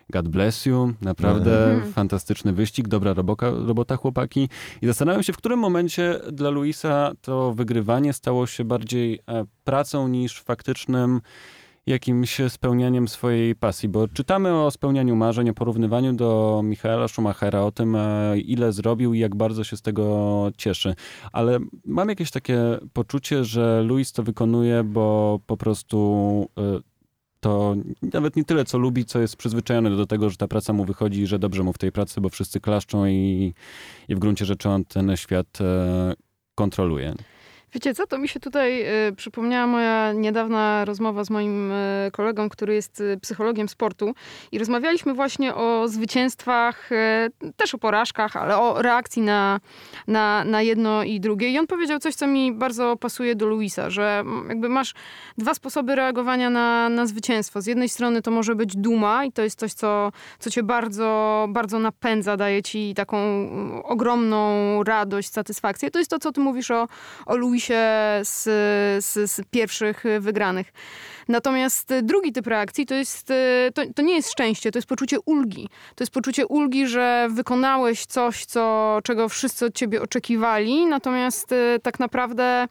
God 0.09 0.27
bless 0.27 0.65
you, 0.65 0.93
naprawdę 1.01 1.73
mhm. 1.73 1.93
fantastyczny 1.93 2.53
wyścig, 2.53 2.87
dobra 2.87 3.13
robota, 3.13 3.49
robota 3.49 3.97
chłopaki. 3.97 4.49
I 4.81 4.87
zastanawiam 4.87 5.23
się, 5.23 5.33
w 5.33 5.37
którym 5.37 5.59
momencie 5.59 6.19
dla 6.31 6.49
Luisa 6.49 7.11
to 7.21 7.53
wygrywanie 7.53 8.13
stało 8.13 8.47
się 8.47 8.65
bardziej 8.65 9.19
pracą 9.63 10.07
niż 10.07 10.41
faktycznym 10.41 11.21
jakimś 11.87 12.41
spełnianiem 12.49 13.07
swojej 13.07 13.55
pasji, 13.55 13.89
bo 13.89 14.07
czytamy 14.07 14.63
o 14.63 14.71
spełnianiu 14.71 15.15
marzeń, 15.15 15.49
o 15.49 15.53
porównywaniu 15.53 16.13
do 16.13 16.61
Michaela 16.63 17.07
Schumachera, 17.07 17.61
o 17.61 17.71
tym, 17.71 17.95
e, 17.95 18.39
ile 18.39 18.71
zrobił 18.71 19.13
i 19.13 19.19
jak 19.19 19.35
bardzo 19.35 19.63
się 19.63 19.77
z 19.77 19.81
tego 19.81 20.51
cieszy. 20.57 20.95
Ale 21.31 21.59
mam 21.85 22.09
jakieś 22.09 22.31
takie 22.31 22.59
poczucie, 22.93 23.43
że 23.43 23.83
Luis 23.83 24.11
to 24.11 24.23
wykonuje, 24.23 24.83
bo 24.83 25.39
po 25.45 25.57
prostu 25.57 26.49
e, 26.57 26.79
to 27.39 27.75
nawet 28.13 28.35
nie 28.35 28.43
tyle, 28.43 28.65
co 28.65 28.77
lubi, 28.77 29.05
co 29.05 29.19
jest 29.19 29.35
przyzwyczajony 29.35 29.95
do 29.95 30.05
tego, 30.05 30.29
że 30.29 30.37
ta 30.37 30.47
praca 30.47 30.73
mu 30.73 30.85
wychodzi 30.85 31.21
i 31.21 31.27
że 31.27 31.39
dobrze 31.39 31.63
mu 31.63 31.73
w 31.73 31.77
tej 31.77 31.91
pracy, 31.91 32.21
bo 32.21 32.29
wszyscy 32.29 32.59
klaszczą 32.59 33.05
i, 33.05 33.53
i 34.07 34.15
w 34.15 34.19
gruncie 34.19 34.45
rzeczy 34.45 34.69
on 34.69 34.85
ten 34.85 35.17
świat 35.17 35.61
e, 35.61 36.13
kontroluje. 36.55 37.13
Wiecie 37.77 37.93
co, 37.93 38.07
to 38.07 38.17
mi 38.17 38.27
się 38.27 38.39
tutaj 38.39 38.85
y, 39.07 39.15
przypomniała 39.15 39.67
moja 39.67 40.13
niedawna 40.13 40.85
rozmowa 40.85 41.23
z 41.23 41.29
moim 41.29 41.71
y, 41.71 42.09
kolegą, 42.11 42.49
który 42.49 42.73
jest 42.73 43.01
y, 43.01 43.17
psychologiem 43.21 43.69
sportu 43.69 44.13
i 44.51 44.59
rozmawialiśmy 44.59 45.13
właśnie 45.13 45.55
o 45.55 45.87
zwycięstwach, 45.87 46.89
też 47.55 47.75
o 47.75 47.77
porażkach, 47.77 48.35
ale 48.35 48.57
o 48.57 48.81
reakcji 48.81 49.21
na, 49.21 49.59
na, 50.07 50.43
na 50.43 50.61
jedno 50.61 51.03
i 51.03 51.19
drugie. 51.19 51.49
I 51.49 51.59
on 51.59 51.67
powiedział 51.67 51.99
coś, 51.99 52.15
co 52.15 52.27
mi 52.27 52.51
bardzo 52.51 52.97
pasuje 52.97 53.35
do 53.35 53.45
Luisa, 53.45 53.89
że 53.89 54.23
jakby 54.49 54.69
masz 54.69 54.93
dwa 55.37 55.53
sposoby 55.53 55.95
reagowania 55.95 56.49
na, 56.49 56.89
na 56.89 57.05
zwycięstwo. 57.05 57.61
Z 57.61 57.65
jednej 57.65 57.89
strony 57.89 58.21
to 58.21 58.31
może 58.31 58.55
być 58.55 58.77
duma 58.77 59.25
i 59.25 59.31
to 59.31 59.41
jest 59.41 59.59
coś, 59.59 59.73
co, 59.73 60.11
co 60.39 60.49
cię 60.49 60.63
bardzo, 60.63 61.45
bardzo 61.49 61.79
napędza, 61.79 62.37
daje 62.37 62.63
ci 62.63 62.93
taką 62.95 63.17
ogromną 63.83 64.83
radość, 64.83 65.29
satysfakcję. 65.29 65.91
To 65.91 65.99
jest 65.99 66.11
to, 66.11 66.19
co 66.19 66.31
ty 66.31 66.41
mówisz 66.41 66.71
o, 66.71 66.87
o 67.25 67.35
Luisie 67.35 67.66
z, 68.23 68.43
z, 69.05 69.31
z 69.31 69.41
pierwszych 69.51 70.03
wygranych. 70.19 70.73
Natomiast 71.27 71.93
drugi 72.03 72.31
typ 72.31 72.47
reakcji 72.47 72.85
to 72.85 72.95
jest, 72.95 73.27
to, 73.73 73.81
to 73.95 74.01
nie 74.01 74.15
jest 74.15 74.31
szczęście, 74.31 74.71
to 74.71 74.77
jest 74.77 74.87
poczucie 74.87 75.19
ulgi. 75.19 75.69
To 75.95 76.03
jest 76.03 76.13
poczucie 76.13 76.47
ulgi, 76.47 76.87
że 76.87 77.27
wykonałeś 77.31 78.05
coś, 78.05 78.45
co, 78.45 78.99
czego 79.03 79.29
wszyscy 79.29 79.65
od 79.65 79.75
ciebie 79.75 80.01
oczekiwali, 80.01 80.85
natomiast 80.85 81.53
tak 81.83 81.99
naprawdę 81.99 82.67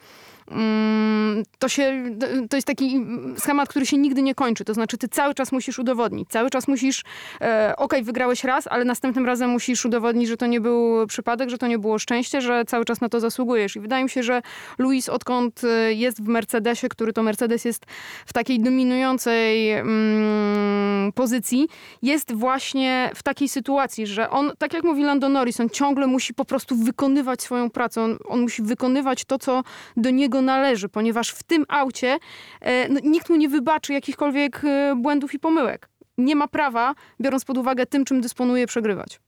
to 1.58 1.68
się, 1.68 2.04
to 2.50 2.56
jest 2.56 2.66
taki 2.66 3.06
schemat, 3.38 3.68
który 3.68 3.86
się 3.86 3.96
nigdy 3.96 4.22
nie 4.22 4.34
kończy. 4.34 4.64
To 4.64 4.74
znaczy, 4.74 4.98
ty 4.98 5.08
cały 5.08 5.34
czas 5.34 5.52
musisz 5.52 5.78
udowodnić, 5.78 6.28
cały 6.28 6.50
czas 6.50 6.68
musisz, 6.68 7.04
e, 7.40 7.74
okej, 7.76 8.02
wygrałeś 8.02 8.44
raz, 8.44 8.66
ale 8.66 8.84
następnym 8.84 9.26
razem 9.26 9.50
musisz 9.50 9.84
udowodnić, 9.84 10.28
że 10.28 10.36
to 10.36 10.46
nie 10.46 10.60
był 10.60 11.06
przypadek, 11.06 11.50
że 11.50 11.58
to 11.58 11.66
nie 11.66 11.78
było 11.78 11.98
szczęście, 11.98 12.40
że 12.40 12.64
cały 12.64 12.84
czas 12.84 13.00
na 13.00 13.08
to 13.08 13.20
zasługujesz. 13.20 13.76
I 13.76 13.80
wydaje 13.80 14.04
mi 14.04 14.10
się, 14.10 14.22
że 14.22 14.42
Luis, 14.78 15.08
odkąd 15.08 15.64
e, 15.64 15.92
jest 15.92 16.22
w 16.22 16.28
Mercedesie, 16.28 16.88
który 16.88 17.12
to 17.12 17.22
Mercedes 17.22 17.64
jest 17.64 17.86
w 18.26 18.32
takiej 18.32 18.60
dominującej 18.60 19.70
mm, 19.70 21.12
pozycji, 21.12 21.68
jest 22.02 22.34
właśnie 22.34 23.10
w 23.14 23.22
takiej 23.22 23.48
sytuacji, 23.48 24.06
że 24.06 24.30
on, 24.30 24.52
tak 24.58 24.74
jak 24.74 24.84
mówi 24.84 25.02
Lando 25.02 25.28
Norris, 25.28 25.60
on 25.60 25.70
ciągle 25.70 26.06
musi 26.06 26.34
po 26.34 26.44
prostu 26.44 26.76
wykonywać 26.76 27.42
swoją 27.42 27.70
pracę. 27.70 28.02
On, 28.02 28.18
on 28.28 28.40
musi 28.40 28.62
wykonywać 28.62 29.24
to, 29.24 29.38
co 29.38 29.62
do 29.96 30.10
niego 30.10 30.35
należy, 30.42 30.88
ponieważ 30.88 31.30
w 31.30 31.42
tym 31.42 31.64
aucie 31.68 32.18
e, 32.60 32.88
no, 32.88 33.00
nikt 33.04 33.30
mu 33.30 33.36
nie 33.36 33.48
wybaczy 33.48 33.92
jakichkolwiek 33.92 34.64
e, 34.64 34.94
błędów 34.96 35.34
i 35.34 35.38
pomyłek. 35.38 35.88
Nie 36.18 36.36
ma 36.36 36.48
prawa, 36.48 36.94
biorąc 37.20 37.44
pod 37.44 37.58
uwagę 37.58 37.86
tym, 37.86 38.04
czym 38.04 38.20
dysponuje, 38.20 38.66
przegrywać. 38.66 39.20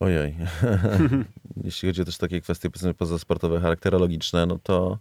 Ojej. 0.00 0.36
Jeśli 1.64 1.88
chodzi 1.88 2.02
o 2.02 2.04
też 2.04 2.18
takie 2.18 2.40
kwestie 2.40 2.70
powiedzmy 2.70 2.94
pozasportowe, 2.94 3.60
charakterologiczne, 3.60 4.46
no 4.46 4.58
to 4.62 4.98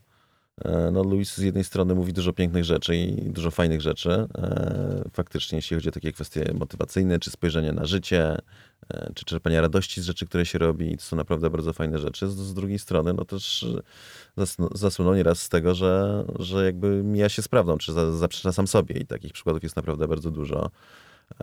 no 0.92 1.04
Luis 1.04 1.36
z 1.36 1.42
jednej 1.42 1.64
strony 1.64 1.96
mówi 1.96 2.14
dużo 2.14 2.34
pięknych 2.34 2.64
rzeczy 2.64 2.96
i 2.96 3.32
dużo 3.32 3.52
fajnych 3.52 3.82
rzeczy. 3.82 4.28
E, 4.38 5.04
faktycznie, 5.14 5.56
jeśli 5.56 5.78
chodzi 5.78 5.90
o 5.90 5.92
takie 5.92 6.14
kwestie 6.14 6.54
motywacyjne, 6.54 7.20
czy 7.20 7.32
spojrzenie 7.32 7.72
na 7.72 7.86
życie, 7.86 8.38
e, 8.90 9.12
czy 9.16 9.26
czerpanie 9.26 9.62
radości 9.62 10.02
z 10.02 10.06
rzeczy, 10.06 10.26
które 10.26 10.46
się 10.46 10.60
robi, 10.60 10.98
to 10.98 11.04
są 11.04 11.16
naprawdę 11.16 11.50
bardzo 11.50 11.74
fajne 11.74 12.00
rzeczy. 12.00 12.28
Z, 12.28 12.36
z 12.36 12.54
drugiej 12.54 12.80
strony, 12.80 13.14
no 13.14 13.26
też 13.26 13.66
zasłynął 14.76 15.16
nieraz 15.16 15.42
z 15.42 15.50
tego, 15.50 15.76
że, 15.76 16.24
że 16.40 16.66
jakby 16.66 17.04
mija 17.04 17.30
się 17.30 17.42
z 17.42 17.48
prawdą, 17.48 17.78
czy 17.78 17.94
zaprzecza 17.94 18.52
sam 18.52 18.68
sobie 18.68 18.96
i 18.96 19.06
takich 19.06 19.34
przykładów 19.34 19.64
jest 19.64 19.76
naprawdę 19.76 20.08
bardzo 20.08 20.32
dużo. 20.32 20.72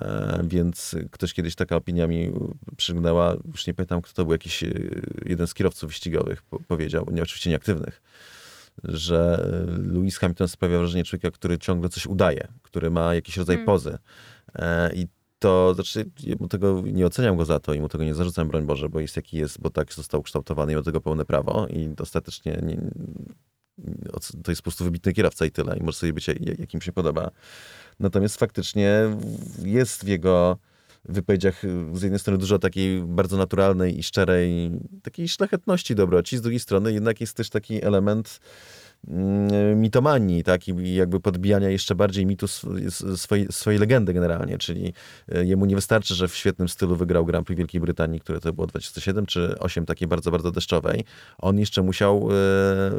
E, 0.00 0.40
więc 0.44 0.96
ktoś 1.10 1.34
kiedyś 1.34 1.54
taka 1.54 1.76
opinia 1.76 2.06
mi 2.06 2.32
przygnęła, 2.76 3.36
już 3.52 3.66
nie 3.66 3.74
pamiętam 3.74 4.02
kto 4.02 4.14
to 4.14 4.24
był, 4.24 4.32
jakiś 4.32 4.64
e, 4.64 4.70
jeden 5.24 5.46
z 5.46 5.54
kierowców 5.54 5.90
wyścigowych 5.90 6.42
powiedział, 6.68 7.06
nie 7.12 7.22
oczywiście 7.22 7.50
nieaktywnych, 7.50 8.02
że 8.84 9.48
Lewis 9.92 10.18
Hamilton 10.18 10.48
sprawia 10.48 10.78
wrażenie 10.78 11.04
człowieka, 11.04 11.30
który 11.30 11.58
ciągle 11.58 11.88
coś 11.88 12.06
udaje, 12.06 12.48
który 12.62 12.90
ma 12.90 13.14
jakiś 13.14 13.36
rodzaj 13.36 13.56
hmm. 13.56 13.66
pozy. 13.66 13.98
E, 14.54 14.94
I 14.94 15.06
to 15.38 15.74
znaczy, 15.74 16.10
mu 16.40 16.48
tego 16.48 16.82
nie 16.86 17.06
oceniam 17.06 17.36
go 17.36 17.44
za 17.44 17.58
to 17.58 17.74
i 17.74 17.80
mu 17.80 17.88
tego 17.88 18.04
nie 18.04 18.14
zarzucam, 18.14 18.48
broń 18.48 18.66
Boże, 18.66 18.88
bo 18.88 19.00
jest 19.00 19.16
jaki 19.16 19.36
jest, 19.36 19.60
bo 19.60 19.70
tak 19.70 19.92
został 19.94 20.20
ukształtowany 20.20 20.72
i 20.72 20.76
ma 20.76 20.82
tego 20.82 21.00
pełne 21.00 21.24
prawo 21.24 21.66
i 21.66 21.94
ostatecznie 21.98 22.58
nie, 22.62 22.76
to 24.44 24.52
jest 24.52 24.62
po 24.62 24.64
prostu 24.64 24.84
wybitny 24.84 25.12
kierowca 25.12 25.46
i 25.46 25.50
tyle 25.50 25.76
i 25.78 25.82
może 25.82 25.98
sobie 25.98 26.12
być 26.12 26.26
jakim 26.58 26.80
się 26.80 26.92
podoba. 26.92 27.30
Natomiast 28.00 28.36
faktycznie 28.36 29.02
jest 29.64 30.04
w 30.04 30.08
jego 30.08 30.58
wypowiedziach 31.04 31.62
z 31.92 32.02
jednej 32.02 32.18
strony 32.18 32.38
dużo 32.38 32.58
takiej 32.58 33.02
bardzo 33.02 33.36
naturalnej 33.36 33.98
i 33.98 34.02
szczerej, 34.02 34.70
takiej 35.02 35.28
szlachetności 35.28 35.94
dobroci, 35.94 36.36
z 36.36 36.40
drugiej 36.40 36.60
strony 36.60 36.92
jednak 36.92 37.20
jest 37.20 37.36
też 37.36 37.50
taki 37.50 37.84
element 37.84 38.40
mitomanii, 39.76 40.42
tak, 40.44 40.68
i 40.68 40.94
jakby 40.94 41.20
podbijania 41.20 41.68
jeszcze 41.68 41.94
bardziej 41.94 42.26
mitu 42.26 42.46
swojej, 43.16 43.46
swojej 43.50 43.80
legendy 43.80 44.12
generalnie, 44.12 44.58
czyli 44.58 44.92
e, 45.28 45.44
jemu 45.44 45.64
nie 45.64 45.74
wystarczy, 45.74 46.14
że 46.14 46.28
w 46.28 46.36
świetnym 46.36 46.68
stylu 46.68 46.96
wygrał 46.96 47.26
Grand 47.26 47.46
Prix 47.46 47.58
Wielkiej 47.58 47.80
Brytanii, 47.80 48.20
które 48.20 48.40
to 48.40 48.52
było 48.52 48.66
27 48.66 49.26
czy 49.26 49.58
8 49.58 49.86
takiej 49.86 50.08
bardzo, 50.08 50.30
bardzo 50.30 50.50
deszczowej. 50.50 51.04
On 51.38 51.58
jeszcze 51.58 51.82
musiał 51.82 52.28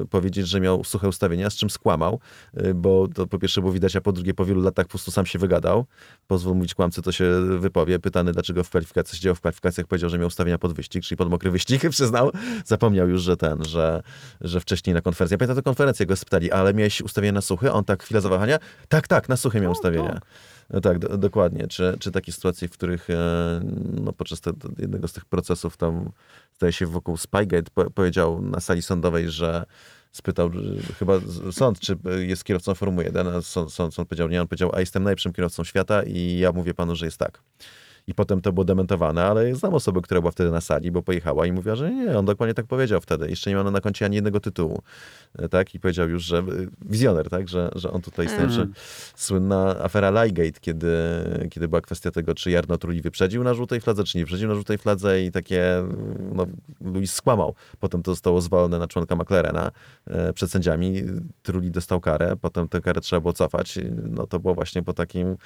e, 0.01 0.05
powiedzieć, 0.05 0.47
że 0.47 0.59
miał 0.59 0.83
suche 0.83 1.07
ustawienia, 1.07 1.49
z 1.49 1.55
czym 1.55 1.69
skłamał, 1.69 2.19
e, 2.53 2.73
bo 2.73 3.07
to 3.07 3.27
po 3.27 3.39
pierwsze 3.39 3.61
było 3.61 3.73
widać, 3.73 3.95
a 3.95 4.01
po 4.01 4.11
drugie 4.11 4.33
po 4.33 4.45
wielu 4.45 4.61
latach 4.61 4.85
po 4.85 4.89
prostu 4.89 5.11
sam 5.11 5.25
się 5.25 5.39
wygadał. 5.39 5.85
Pozwól 6.27 6.55
mówić 6.55 6.73
kłamcy, 6.73 7.01
to 7.01 7.11
się 7.11 7.25
wypowie. 7.59 7.99
Pytany, 7.99 8.31
dlaczego 8.31 8.63
w 8.63 8.69
kwalifikacjach, 8.69 9.15
się 9.15 9.21
działo 9.21 9.35
w 9.35 9.39
kwalifikacjach, 9.39 9.87
powiedział, 9.87 10.09
że 10.09 10.17
miał 10.17 10.27
ustawienia 10.27 10.57
pod 10.57 10.73
wyścig, 10.73 11.03
czyli 11.03 11.17
pod 11.17 11.29
mokry 11.29 11.51
wyścig, 11.51 11.89
przyznał. 11.89 12.31
Zapomniał 12.65 13.09
już, 13.09 13.21
że 13.21 13.37
ten, 13.37 13.63
że, 13.65 14.03
że 14.41 14.59
wcześniej 14.59 14.93
na 14.93 15.01
konferencji, 15.01 15.33
ja 15.33 15.37
pamiętam 15.37 15.55
tę 15.55 15.61
konferencję, 15.61 15.92
konferencję 15.93 16.05
go 16.05 16.15
spytali, 16.15 16.51
ale 16.51 16.73
miałeś 16.73 17.01
ustawienie 17.01 17.31
na 17.31 17.41
suchy? 17.41 17.71
On 17.71 17.83
tak, 17.83 18.03
chwilę 18.03 18.21
zawahania? 18.21 18.59
Tak, 18.89 19.07
tak, 19.07 19.29
na 19.29 19.37
suchy 19.37 19.61
miał 19.61 19.71
ustawienia. 19.71 20.19
No 20.69 20.81
tak, 20.81 20.99
do, 20.99 21.17
dokładnie. 21.17 21.67
Czy, 21.67 21.97
czy 21.99 22.11
takie 22.11 22.31
sytuacje, 22.31 22.67
w 22.67 22.71
których 22.71 23.09
e, 23.09 23.61
no, 23.93 24.13
podczas 24.13 24.41
te, 24.41 24.51
jednego 24.77 25.07
z 25.07 25.13
tych 25.13 25.25
procesów 25.25 25.77
tam, 25.77 26.11
zdaje 26.55 26.73
się, 26.73 26.87
wokół 26.87 27.17
Spygate 27.17 27.71
po, 27.73 27.89
powiedział 27.91 28.41
na 28.41 28.59
sali 28.59 28.81
sądowej, 28.81 29.29
że 29.29 29.65
spytał 30.11 30.51
chyba 30.99 31.13
sąd, 31.51 31.79
czy 31.79 31.97
jest 32.17 32.43
kierowcą 32.43 32.73
Formuły 32.73 33.03
1, 33.03 33.27
a 33.27 33.41
sąd, 33.41 33.73
sąd, 33.73 33.93
sąd 33.93 34.09
powiedział 34.09 34.29
nie, 34.29 34.41
on 34.41 34.47
powiedział, 34.47 34.71
a 34.73 34.79
jestem 34.79 35.03
najlepszym 35.03 35.33
kierowcą 35.33 35.63
świata 35.63 36.03
i 36.03 36.37
ja 36.37 36.51
mówię 36.51 36.73
panu, 36.73 36.95
że 36.95 37.05
jest 37.05 37.17
tak 37.17 37.41
i 38.07 38.13
potem 38.13 38.41
to 38.41 38.53
było 38.53 38.63
dementowane, 38.63 39.25
ale 39.25 39.55
znam 39.55 39.73
osobę, 39.73 40.01
która 40.01 40.21
była 40.21 40.31
wtedy 40.31 40.51
na 40.51 40.61
sali, 40.61 40.91
bo 40.91 41.01
pojechała 41.01 41.45
i 41.45 41.51
mówiła, 41.51 41.75
że 41.75 41.91
nie, 41.91 42.17
on 42.19 42.25
dokładnie 42.25 42.53
tak 42.53 42.65
powiedział 42.65 43.01
wtedy. 43.01 43.29
Jeszcze 43.29 43.49
nie 43.49 43.55
ma 43.55 43.71
na 43.71 43.81
koncie 43.81 44.05
ani 44.05 44.15
jednego 44.15 44.39
tytułu, 44.39 44.81
e, 45.37 45.49
tak? 45.49 45.75
I 45.75 45.79
powiedział 45.79 46.09
już, 46.09 46.23
że 46.23 46.37
e, 46.37 46.43
wizjoner, 46.81 47.29
tak? 47.29 47.49
Że, 47.49 47.69
że 47.75 47.91
on 47.91 48.01
tutaj 48.01 48.27
mm. 48.27 48.49
że 48.49 48.67
słynna 49.15 49.75
afera 49.79 50.23
Ligate, 50.23 50.59
kiedy, 50.61 50.93
kiedy 51.51 51.67
była 51.67 51.81
kwestia 51.81 52.11
tego, 52.11 52.35
czy 52.35 52.51
Jarno 52.51 52.77
Trulli 52.77 53.01
wyprzedził 53.01 53.43
na 53.43 53.53
żółtej 53.53 53.81
fladze, 53.81 54.03
czy 54.03 54.17
nie 54.17 54.23
wyprzedził 54.23 54.47
na 54.47 54.55
żółtej 54.55 54.77
fladze 54.77 55.23
i 55.23 55.31
takie, 55.31 55.83
no, 56.33 56.45
Luis 56.81 57.13
skłamał. 57.13 57.55
Potem 57.79 58.03
to 58.03 58.11
zostało 58.11 58.41
zwolone 58.41 58.79
na 58.79 58.87
członka 58.87 59.15
McLarena 59.15 59.71
e, 60.07 60.33
przed 60.33 60.51
sędziami. 60.51 61.03
Trulli 61.43 61.71
dostał 61.71 61.99
karę, 61.99 62.35
potem 62.41 62.67
tę 62.67 62.81
karę 62.81 63.01
trzeba 63.01 63.19
było 63.19 63.33
cofać. 63.33 63.79
No 64.09 64.27
to 64.27 64.39
było 64.39 64.55
właśnie 64.55 64.83
po 64.83 64.93
takim, 64.93 65.37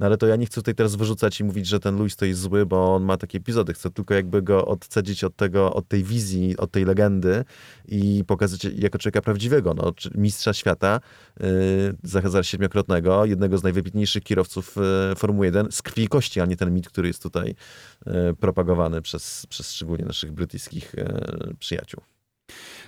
no 0.00 0.06
ale 0.06 0.16
to 0.16 0.26
ja 0.26 0.36
nie 0.36 0.46
chcę 0.46 0.54
tutaj 0.54 0.74
teraz 0.74 0.96
wyrzucać 0.96 1.40
i 1.40 1.44
mówić, 1.44 1.66
że 1.66 1.80
ten 1.80 1.96
Luis 1.96 2.05
Louis 2.06 2.16
to 2.16 2.24
jest 2.24 2.40
zły, 2.40 2.66
bo 2.66 2.94
on 2.94 3.04
ma 3.04 3.16
takie 3.16 3.38
epizody. 3.38 3.72
Chcę 3.72 3.90
tylko 3.90 4.14
jakby 4.14 4.42
go 4.42 4.66
odcedzić 4.66 5.24
od 5.24 5.36
tego, 5.36 5.74
od 5.74 5.88
tej 5.88 6.04
wizji, 6.04 6.56
od 6.56 6.70
tej 6.70 6.84
legendy 6.84 7.44
i 7.88 8.24
pokazać 8.26 8.64
jako 8.64 8.98
człowieka 8.98 9.22
prawdziwego, 9.22 9.74
no, 9.74 9.92
mistrza 10.14 10.52
świata, 10.52 11.00
yy, 11.40 12.42
siedmiokrotnego, 12.42 13.24
jednego 13.24 13.58
z 13.58 13.62
najwybitniejszych 13.62 14.22
kierowców 14.22 14.76
yy, 15.08 15.16
Formuły 15.16 15.46
1 15.46 15.72
z 15.72 15.82
krwi 15.82 16.02
i 16.02 16.08
kości, 16.08 16.40
a 16.40 16.46
nie 16.46 16.56
ten 16.56 16.74
mit, 16.74 16.88
który 16.88 17.08
jest 17.08 17.22
tutaj 17.22 17.54
yy, 18.06 18.34
propagowany 18.40 19.02
przez, 19.02 19.46
przez 19.48 19.72
szczególnie 19.72 20.04
naszych 20.04 20.32
brytyjskich 20.32 20.94
yy, 20.96 21.54
przyjaciół. 21.58 22.02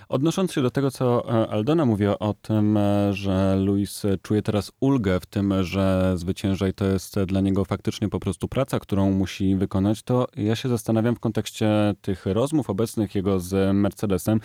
Odnosząc 0.08 0.52
się 0.52 0.62
do 0.62 0.70
tego, 0.70 0.90
co 0.90 1.32
e, 1.42 1.48
Aldona 1.48 1.84
mówi 1.84 2.06
o 2.06 2.34
tym, 2.42 2.76
e, 2.76 3.14
że 3.14 3.56
Luis 3.56 4.02
czuje 4.22 4.42
teraz 4.42 4.72
ulgę 4.80 5.20
w 5.20 5.26
tym, 5.26 5.64
że 5.64 6.12
zwyciężaj 6.16 6.74
to 6.74 6.84
jest 6.84 7.20
dla 7.20 7.40
niego 7.40 7.64
faktycznie 7.64 8.08
po 8.08 8.20
prostu 8.20 8.48
praca, 8.48 8.80
którą 8.80 9.12
musi 9.12 9.56
wykonać, 9.56 10.02
to 10.02 10.26
ja 10.36 10.56
się 10.56 10.68
zastanawiam 10.68 11.16
w 11.16 11.20
kontekście 11.20 11.94
tych 12.00 12.26
rozmów 12.26 12.70
obecnych 12.70 13.14
jego 13.14 13.40
z 13.40 13.76
Mercedesem, 13.76 14.40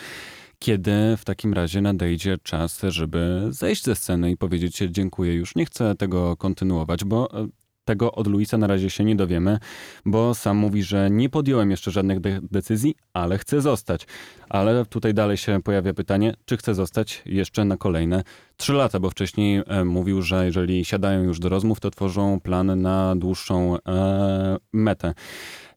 kiedy 0.59 0.91
w 1.17 1.25
takim 1.25 1.53
razie 1.53 1.81
nadejdzie 1.81 2.37
czas, 2.43 2.81
żeby 2.87 3.47
zejść 3.49 3.83
ze 3.83 3.95
sceny 3.95 4.31
i 4.31 4.37
powiedzieć 4.37 4.77
dziękuję, 4.89 5.33
już 5.33 5.55
nie 5.55 5.65
chcę 5.65 5.95
tego 5.95 6.37
kontynuować, 6.37 7.03
bo 7.03 7.41
e, 7.41 7.47
tego 7.85 8.11
od 8.11 8.27
Luisa 8.27 8.57
na 8.57 8.67
razie 8.67 8.89
się 8.89 9.03
nie 9.03 9.15
dowiemy, 9.15 9.59
bo 10.05 10.35
sam 10.35 10.57
mówi, 10.57 10.83
że 10.83 11.09
nie 11.11 11.29
podjąłem 11.29 11.71
jeszcze 11.71 11.91
żadnych 11.91 12.19
de 12.19 12.39
decyzji, 12.51 12.95
ale 13.13 13.37
chcę 13.37 13.61
zostać. 13.61 14.07
Ale 14.49 14.85
tutaj 14.85 15.13
dalej 15.13 15.37
się 15.37 15.61
pojawia 15.63 15.93
pytanie, 15.93 16.33
czy 16.45 16.57
chce 16.57 16.75
zostać 16.75 17.21
jeszcze 17.25 17.65
na 17.65 17.77
kolejne 17.77 18.23
trzy 18.57 18.73
lata, 18.73 18.99
bo 18.99 19.09
wcześniej 19.09 19.61
e, 19.67 19.85
mówił, 19.85 20.21
że 20.21 20.45
jeżeli 20.45 20.85
siadają 20.85 21.23
już 21.23 21.39
do 21.39 21.49
rozmów, 21.49 21.79
to 21.79 21.91
tworzą 21.91 22.39
plan 22.39 22.81
na 22.81 23.15
dłuższą 23.15 23.77
e, 23.87 24.57
metę. 24.73 25.13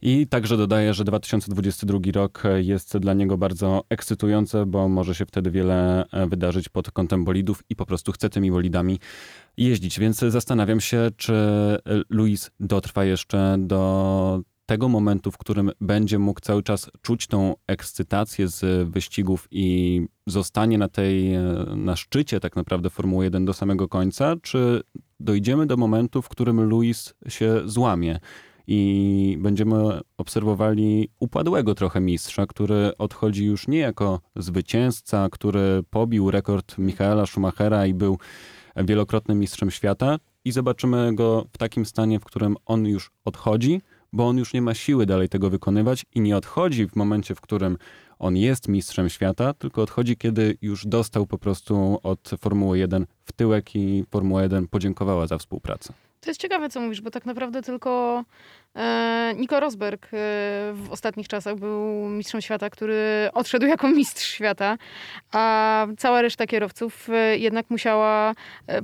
I 0.02 0.26
także 0.26 0.56
dodaje, 0.56 0.94
że 0.94 1.04
2022 1.04 1.98
rok 2.14 2.42
jest 2.56 2.98
dla 2.98 3.14
niego 3.14 3.38
bardzo 3.38 3.84
ekscytujący, 3.88 4.66
bo 4.66 4.88
może 4.88 5.14
się 5.14 5.26
wtedy 5.26 5.50
wiele 5.50 6.06
e, 6.10 6.26
wydarzyć 6.26 6.68
pod 6.68 6.90
kątem 6.90 7.24
bolidów 7.24 7.62
i 7.70 7.76
po 7.76 7.86
prostu 7.86 8.12
chce 8.12 8.30
tymi 8.30 8.50
bolidami 8.50 8.98
jeździć. 9.56 10.00
Więc 10.00 10.18
zastanawiam 10.18 10.80
się, 10.80 11.10
czy 11.16 11.34
Luis 12.10 12.50
dotrwa 12.60 13.04
jeszcze 13.04 13.56
do 13.58 14.40
tego 14.66 14.88
momentu, 14.88 15.30
w 15.30 15.38
którym 15.38 15.70
będzie 15.80 16.18
mógł 16.18 16.40
cały 16.40 16.62
czas 16.62 16.90
czuć 17.02 17.26
tą 17.26 17.54
ekscytację 17.66 18.48
z 18.48 18.88
wyścigów 18.88 19.48
i 19.50 20.00
zostanie 20.26 20.78
na 20.78 20.88
tej, 20.88 21.34
e, 21.34 21.42
na 21.76 21.96
szczycie 21.96 22.40
tak 22.40 22.56
naprawdę 22.56 22.90
Formuły 22.90 23.24
1 23.24 23.44
do 23.44 23.52
samego 23.52 23.88
końca, 23.88 24.36
czy 24.42 24.82
dojdziemy 25.20 25.66
do 25.66 25.76
momentu, 25.76 26.22
w 26.22 26.28
którym 26.28 26.60
Luis 26.62 27.14
się 27.28 27.60
złamie 27.64 28.18
i 28.66 29.38
będziemy 29.40 30.00
obserwowali 30.16 31.08
upadłego 31.20 31.74
trochę 31.74 32.00
mistrza, 32.00 32.46
który 32.46 32.96
odchodzi 32.98 33.44
już 33.44 33.68
nie 33.68 33.78
jako 33.78 34.20
zwycięzca, 34.36 35.28
który 35.30 35.82
pobił 35.90 36.30
rekord 36.30 36.78
Michaela 36.78 37.26
Schumachera 37.26 37.86
i 37.86 37.94
był 37.94 38.18
wielokrotnym 38.76 39.38
mistrzem 39.38 39.70
świata 39.70 40.18
i 40.44 40.52
zobaczymy 40.52 41.14
go 41.14 41.46
w 41.52 41.58
takim 41.58 41.86
stanie, 41.86 42.20
w 42.20 42.24
którym 42.24 42.56
on 42.66 42.86
już 42.86 43.10
odchodzi, 43.24 43.80
bo 44.12 44.28
on 44.28 44.38
już 44.38 44.52
nie 44.52 44.62
ma 44.62 44.74
siły 44.74 45.06
dalej 45.06 45.28
tego 45.28 45.50
wykonywać 45.50 46.04
i 46.14 46.20
nie 46.20 46.36
odchodzi 46.36 46.88
w 46.88 46.96
momencie, 46.96 47.34
w 47.34 47.40
którym 47.40 47.78
on 48.18 48.36
jest 48.36 48.68
mistrzem 48.68 49.08
świata, 49.08 49.54
tylko 49.54 49.82
odchodzi, 49.82 50.16
kiedy 50.16 50.58
już 50.62 50.86
dostał 50.86 51.26
po 51.26 51.38
prostu 51.38 52.00
od 52.02 52.30
Formuły 52.40 52.78
1 52.78 53.06
w 53.24 53.32
tyłek 53.32 53.76
i 53.76 54.04
Formuła 54.10 54.42
1 54.42 54.68
podziękowała 54.68 55.26
za 55.26 55.38
współpracę. 55.38 55.92
To 56.20 56.30
jest 56.30 56.40
ciekawe, 56.40 56.68
co 56.68 56.80
mówisz, 56.80 57.00
bo 57.00 57.10
tak 57.10 57.26
naprawdę 57.26 57.62
tylko 57.62 58.24
e, 58.76 59.34
Nico 59.36 59.60
Rosberg 59.60 60.06
e, 60.06 60.08
w 60.72 60.86
ostatnich 60.90 61.28
czasach 61.28 61.56
był 61.56 62.08
mistrzem 62.08 62.40
świata, 62.40 62.70
który 62.70 63.28
odszedł 63.34 63.66
jako 63.66 63.88
mistrz 63.88 64.26
świata, 64.26 64.76
a 65.32 65.86
cała 65.98 66.22
reszta 66.22 66.46
kierowców 66.46 67.08
e, 67.10 67.38
jednak 67.38 67.70
musiała 67.70 68.34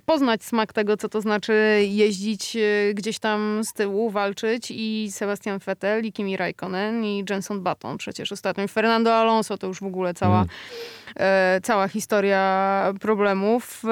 poznać 0.07 0.45
smak 0.45 0.73
tego, 0.73 0.97
co 0.97 1.09
to 1.09 1.21
znaczy 1.21 1.55
jeździć 1.89 2.57
gdzieś 2.95 3.19
tam 3.19 3.61
z 3.65 3.73
tyłu, 3.73 4.11
walczyć 4.11 4.71
i 4.71 5.09
Sebastian 5.11 5.59
Vettel, 5.59 6.05
i 6.05 6.13
Kimi 6.13 6.37
Raikkonen, 6.37 7.05
i 7.05 7.25
Jenson 7.31 7.61
Button 7.61 7.99
przecież 7.99 8.33
ostatnio, 8.33 8.65
i 8.65 8.69
Fernando 8.69 9.15
Alonso 9.15 9.59
to 9.59 9.67
już 9.67 9.81
w 9.81 9.87
ogóle 9.87 10.15
cała... 10.15 10.37
Mm 10.37 10.49
cała 11.63 11.89
historia 11.89 12.93
problemów, 13.01 13.83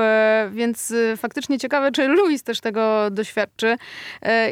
więc 0.50 0.94
faktycznie 1.16 1.58
ciekawe, 1.58 1.92
czy 1.92 2.08
Louis 2.08 2.42
też 2.42 2.60
tego 2.60 3.10
doświadczy. 3.10 3.76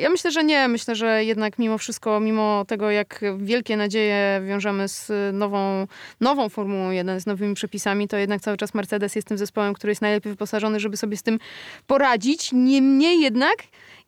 Ja 0.01 0.11
myślę, 0.11 0.31
że 0.31 0.45
nie. 0.45 0.69
Myślę, 0.69 0.95
że 0.95 1.25
jednak 1.25 1.38
mimo 1.59 1.79
wszystko, 1.79 2.20
mimo 2.20 2.64
tego, 2.68 2.90
jak 2.90 3.20
wielkie 3.38 3.77
nadzieje 3.77 4.42
wiążemy 4.46 4.88
z 4.88 5.11
nową, 5.35 5.87
nową 6.20 6.48
Formułą 6.48 6.90
1, 6.90 7.20
z 7.20 7.27
nowymi 7.27 7.55
przepisami, 7.55 8.09
to 8.09 8.16
jednak 8.16 8.40
cały 8.40 8.57
czas 8.57 8.74
Mercedes 8.74 9.16
jest 9.16 9.29
tym 9.29 9.38
zespołem, 9.38 9.74
który 9.74 9.90
jest 9.90 10.03
najlepiej 10.03 10.33
wyposażony, 10.33 10.81
żeby 10.81 10.96
sobie 10.96 11.16
z 11.16 11.22
tym 11.22 11.38
poradzić. 11.87 12.51
Niemniej 12.53 13.20
jednak 13.20 13.57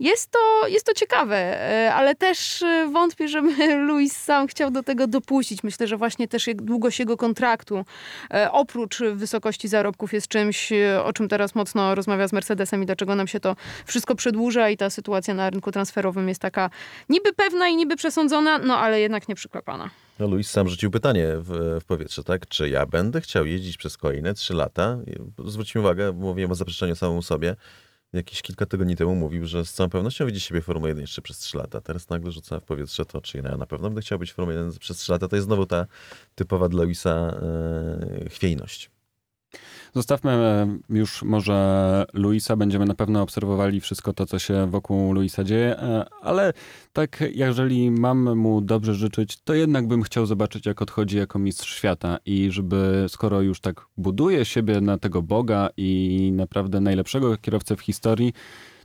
jest 0.00 0.30
to, 0.30 0.68
jest 0.68 0.86
to 0.86 0.94
ciekawe, 0.94 1.36
e, 1.36 1.94
ale 1.94 2.14
też 2.14 2.62
e, 2.62 2.88
wątpię, 2.92 3.28
żeby 3.28 3.66
Luis 3.88 4.16
sam 4.16 4.46
chciał 4.46 4.70
do 4.70 4.82
tego 4.82 5.06
dopuścić. 5.06 5.62
Myślę, 5.62 5.86
że 5.86 5.96
właśnie 5.96 6.28
też 6.28 6.48
długość 6.54 6.98
jego 6.98 7.16
kontraktu, 7.16 7.84
e, 8.34 8.52
oprócz 8.52 8.98
wysokości 9.14 9.68
zarobków, 9.68 10.12
jest 10.12 10.28
czymś, 10.28 10.72
o 11.04 11.12
czym 11.12 11.28
teraz 11.28 11.54
mocno 11.54 11.94
rozmawia 11.94 12.28
z 12.28 12.32
Mercedesem 12.32 12.82
i 12.82 12.86
dlaczego 12.86 13.14
nam 13.14 13.26
się 13.26 13.40
to 13.40 13.56
wszystko 13.86 14.14
przedłuża 14.14 14.70
i 14.70 14.76
ta 14.76 14.90
sytuacja 14.90 15.34
na 15.34 15.50
rynku 15.50 15.72
transferowym 15.72 16.28
jest 16.28 16.40
taka 16.40 16.70
niby 17.08 17.19
pewna 17.36 17.68
i 17.68 17.76
niby 17.76 17.96
przesądzona, 17.96 18.58
no 18.58 18.78
ale 18.78 19.00
jednak 19.00 19.28
nie 19.28 19.34
przyklepana. 19.34 19.90
No, 20.18 20.26
Luis 20.26 20.50
sam 20.50 20.68
rzucił 20.68 20.90
pytanie 20.90 21.26
w, 21.36 21.78
w, 21.80 21.84
powietrze, 21.84 22.24
tak? 22.24 22.46
Czy 22.48 22.68
ja 22.68 22.86
będę 22.86 23.20
chciał 23.20 23.46
jeździć 23.46 23.76
przez 23.76 23.96
kolejne 23.96 24.34
trzy 24.34 24.54
lata? 24.54 24.98
Zwróćmy 25.44 25.80
uwagę, 25.80 26.12
mówiłem 26.12 26.50
o 26.50 26.54
zaprzeczeniu 26.54 26.96
samemu 26.96 27.22
sobie 27.22 27.56
jakieś 28.12 28.42
kilka 28.42 28.66
tygodni 28.66 28.96
temu 28.96 29.14
mówił, 29.14 29.46
że 29.46 29.64
z 29.64 29.72
całą 29.72 29.90
pewnością 29.90 30.26
widzi 30.26 30.40
siebie 30.40 30.60
w 30.60 30.64
Formule 30.64 30.88
1 30.88 31.00
jeszcze 31.00 31.22
przez 31.22 31.38
3 31.38 31.58
lata. 31.58 31.80
Teraz 31.80 32.08
nagle 32.08 32.32
rzuca 32.32 32.60
w 32.60 32.64
powietrze 32.64 33.04
to, 33.04 33.20
czy 33.20 33.38
ja 33.38 33.56
na 33.56 33.66
pewno 33.66 33.88
będę 33.88 34.00
chciał 34.00 34.18
być 34.18 34.32
w 34.32 34.34
Formule 34.34 34.58
1 34.58 34.78
przez 34.78 34.96
3 34.96 35.12
lata. 35.12 35.28
To 35.28 35.36
jest 35.36 35.46
znowu 35.46 35.66
ta 35.66 35.86
typowa 36.34 36.68
dla 36.68 36.84
Luisa 36.84 37.10
e, 37.10 38.28
chwiejność. 38.30 38.90
Zostawmy 39.94 40.30
e, 40.30 40.78
już 40.90 41.22
może 41.22 42.04
Luisa, 42.14 42.56
będziemy 42.56 42.86
na 42.86 42.94
pewno 42.94 43.22
obserwowali 43.22 43.80
wszystko 43.80 44.12
to, 44.12 44.26
co 44.26 44.38
się 44.38 44.66
wokół 44.70 45.12
Luisa 45.12 45.44
dzieje, 45.44 45.76
e, 45.76 46.04
ale 46.22 46.52
tak 46.92 47.22
jeżeli 47.34 47.90
mam 47.90 48.38
mu 48.38 48.60
dobrze 48.60 48.94
życzyć, 48.94 49.40
to 49.40 49.54
jednak 49.54 49.88
bym 49.88 50.02
chciał 50.02 50.26
zobaczyć, 50.26 50.66
jak 50.66 50.82
odchodzi 50.82 51.16
jako 51.16 51.38
mistrz 51.38 51.76
świata. 51.76 52.18
I 52.26 52.50
żeby, 52.50 53.06
skoro 53.08 53.40
już 53.40 53.60
tak 53.60 53.80
buduje 53.96 54.44
siebie 54.44 54.80
na 54.80 54.98
tego 54.98 55.22
Boga 55.22 55.68
i 55.76 56.32
naprawdę 56.34 56.80
najlepszego 56.80 57.36
kierowcę 57.36 57.76
w 57.76 57.80
historii, 57.80 58.32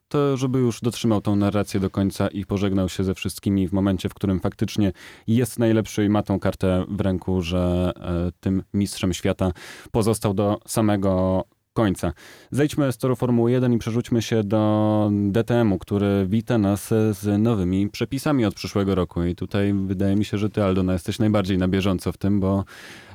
to 0.08 0.38
żeby 0.38 0.60
już 0.60 0.82
dotrzymał 0.82 1.22
tą 1.22 1.36
narrację 1.36 1.80
do 1.80 1.90
końca 1.90 2.28
i 2.28 2.46
pożegnał 2.46 2.90
się 2.90 3.04
ze 3.04 3.14
wszystkimi 3.14 3.68
w 3.68 3.74
momencie, 3.74 4.10
w 4.10 4.14
którym 4.14 4.40
faktycznie 4.40 4.92
jest 5.28 5.60
najlepszy 5.60 6.06
i 6.06 6.10
ma 6.10 6.24
tą 6.24 6.40
kartę 6.40 6.86
w 6.90 7.02
ręku, 7.02 7.42
że 7.42 7.92
e, 7.96 8.32
tym 8.40 8.64
mistrzem 8.74 9.14
świata 9.14 9.52
pozostał 9.92 10.34
do 10.34 10.60
samego 10.68 11.44
końca. 11.76 12.14
Zejdźmy 12.52 12.92
z 12.92 12.98
toru 12.98 13.16
Formuły 13.16 13.52
1 13.52 13.74
i 13.74 13.78
przerzućmy 13.78 14.22
się 14.22 14.44
do 14.44 15.10
DTM-u, 15.12 15.78
który 15.78 16.26
wita 16.30 16.58
nas 16.58 16.88
z 17.12 17.42
nowymi 17.42 17.90
przepisami 17.90 18.46
od 18.46 18.54
przyszłego 18.54 18.96
roku. 18.96 19.24
I 19.24 19.36
tutaj 19.36 19.74
wydaje 19.74 20.16
mi 20.16 20.26
się, 20.26 20.38
że 20.38 20.50
ty, 20.50 20.64
Aldona, 20.64 20.94
jesteś 20.94 21.20
najbardziej 21.20 21.58
na 21.58 21.68
bieżąco 21.68 22.12
w 22.12 22.18
tym, 22.18 22.40
bo 22.40 22.64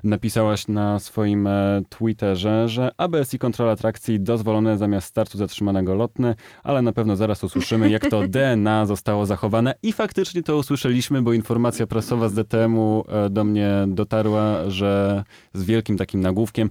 napisałaś 0.04 0.68
na 0.68 0.98
swoim 0.98 1.46
e, 1.46 1.82
Twitterze, 1.88 2.68
że 2.68 2.90
ABS 2.96 3.34
i 3.34 3.38
kontrola 3.38 3.76
trakcji 3.76 4.20
dozwolone 4.20 4.78
zamiast 4.78 5.06
startu 5.06 5.38
zatrzymanego 5.38 5.94
lotny, 5.94 6.34
ale 6.62 6.82
na 6.82 6.92
pewno 6.92 7.16
zaraz 7.16 7.44
usłyszymy, 7.44 7.90
jak 7.90 8.06
to 8.06 8.22
DNA 8.28 8.86
zostało 8.86 9.26
zachowane. 9.26 9.74
I 9.82 9.92
faktycznie 9.92 10.42
to 10.42 10.56
usłyszeliśmy, 10.56 11.22
bo 11.22 11.32
informacja 11.32 11.86
prasowa 11.86 12.28
z 12.28 12.34
DTM-u 12.34 13.04
e, 13.08 13.30
do 13.30 13.44
mnie 13.44 13.70
dotarła, 13.88 14.70
że 14.70 15.24
z 15.54 15.64
wielkim 15.64 15.96
takim 15.96 16.20
nagłówkiem 16.20 16.70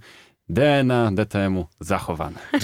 DNA 0.50 1.12
DTM-u 1.12 1.68
zachowane. 1.80 2.40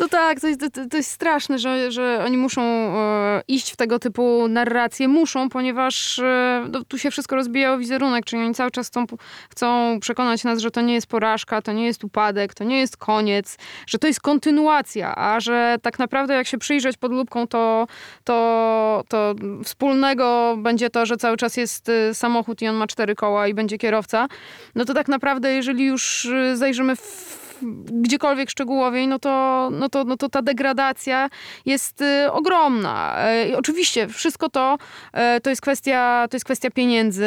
To 0.00 0.08
tak, 0.08 0.40
to 0.40 0.48
jest, 0.48 0.60
to, 0.90 0.96
jest 0.96 1.10
straszne, 1.10 1.58
że, 1.58 1.92
że 1.92 2.22
oni 2.24 2.36
muszą 2.36 2.62
e, 2.62 3.42
iść 3.48 3.72
w 3.72 3.76
tego 3.76 3.98
typu 3.98 4.48
narracje. 4.48 5.08
Muszą, 5.08 5.48
ponieważ 5.48 6.18
e, 6.18 6.66
no, 6.70 6.84
tu 6.84 6.98
się 6.98 7.10
wszystko 7.10 7.36
rozbija 7.36 7.72
o 7.72 7.78
wizerunek, 7.78 8.24
czyli 8.24 8.42
oni 8.42 8.54
cały 8.54 8.70
czas 8.70 8.86
chcą, 8.88 9.06
chcą 9.50 9.98
przekonać 10.00 10.44
nas, 10.44 10.58
że 10.58 10.70
to 10.70 10.80
nie 10.80 10.94
jest 10.94 11.06
porażka, 11.06 11.62
to 11.62 11.72
nie 11.72 11.86
jest 11.86 12.04
upadek, 12.04 12.54
to 12.54 12.64
nie 12.64 12.80
jest 12.80 12.96
koniec, 12.96 13.58
że 13.86 13.98
to 13.98 14.06
jest 14.06 14.20
kontynuacja, 14.20 15.16
a 15.16 15.40
że 15.40 15.76
tak 15.82 15.98
naprawdę 15.98 16.34
jak 16.34 16.46
się 16.46 16.58
przyjrzeć 16.58 16.96
pod 16.96 17.12
lubką, 17.12 17.46
to, 17.46 17.86
to, 18.24 19.04
to 19.08 19.34
wspólnego 19.64 20.56
będzie 20.58 20.90
to, 20.90 21.06
że 21.06 21.16
cały 21.16 21.36
czas 21.36 21.56
jest 21.56 21.88
e, 21.88 22.14
samochód 22.14 22.62
i 22.62 22.68
on 22.68 22.76
ma 22.76 22.86
cztery 22.86 23.14
koła 23.14 23.48
i 23.48 23.54
będzie 23.54 23.78
kierowca. 23.78 24.28
No 24.74 24.84
to 24.84 24.94
tak 24.94 25.08
naprawdę, 25.08 25.52
jeżeli 25.52 25.84
już 25.84 26.26
e, 26.26 26.49
zajrzymy 26.56 26.96
w 26.96 27.49
gdziekolwiek 27.86 28.50
szczegółowiej, 28.50 29.08
no 29.08 29.18
to, 29.18 29.68
no 29.72 29.88
to, 29.88 30.04
no 30.04 30.16
to 30.16 30.28
ta 30.28 30.42
degradacja 30.42 31.30
jest 31.66 32.02
y, 32.02 32.32
ogromna. 32.32 33.16
Y, 33.48 33.56
oczywiście 33.56 34.08
wszystko 34.08 34.48
to 34.48 34.78
y, 35.36 35.40
to 35.40 35.50
jest 35.50 35.62
kwestia, 35.62 36.26
to 36.30 36.36
jest 36.36 36.44
kwestia 36.44 36.70
pieniędzy. 36.70 37.26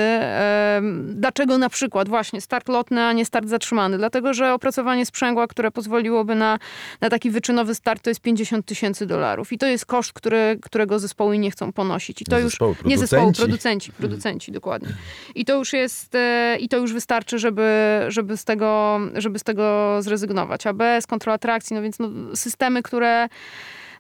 Dlaczego 1.04 1.58
na 1.58 1.70
przykład 1.70 2.10
właśnie 2.10 2.42
start 2.42 2.70
lotny, 2.70 3.04
a 3.04 3.14
nie 3.14 3.26
start 3.26 3.50
zatrzymany? 3.50 3.98
Dlatego, 3.98 4.34
że 4.34 4.54
opracowanie 4.54 5.06
sprzęgła, 5.06 5.48
które 5.48 5.72
pozwoliłoby 5.72 6.36
na, 6.36 6.60
na 7.02 7.10
taki 7.10 7.30
wyczynowy 7.30 7.76
start, 7.76 8.04
to 8.04 8.10
jest 8.10 8.22
50 8.22 8.66
tysięcy 8.66 9.06
dolarów. 9.06 9.54
I 9.54 9.58
to 9.58 9.66
jest 9.66 9.86
koszt, 9.86 10.14
który, 10.14 10.60
którego 10.62 11.00
zespoły 11.00 11.38
nie 11.38 11.52
chcą 11.52 11.74
ponosić. 11.74 12.22
I 12.22 12.26
to 12.26 12.36
nie 12.36 12.42
już 12.42 12.52
zespołu, 12.52 12.76
nie 12.86 12.98
zespołu, 12.98 13.32
producenci, 13.32 13.92
producenci, 13.92 14.52
dokładnie. 14.52 14.90
I 15.36 15.46
to 15.46 15.58
już 15.58 15.74
jest, 15.74 16.14
i 16.60 16.70
to 16.70 16.78
już 16.78 16.94
wystarczy, 16.94 17.40
żeby, 17.40 17.72
żeby 18.08 18.38
z 18.38 18.46
tego, 18.46 19.00
żeby 19.16 19.40
z 19.40 19.44
tego 19.44 19.98
zrezygnować 20.02 20.23
zrezygnować. 20.24 20.68
ABS, 20.68 21.08
kontrola 21.08 21.38
trakcji, 21.38 21.76
no 21.76 21.82
więc 21.82 22.00
no, 22.00 22.10
systemy, 22.36 22.84
które 22.84 23.28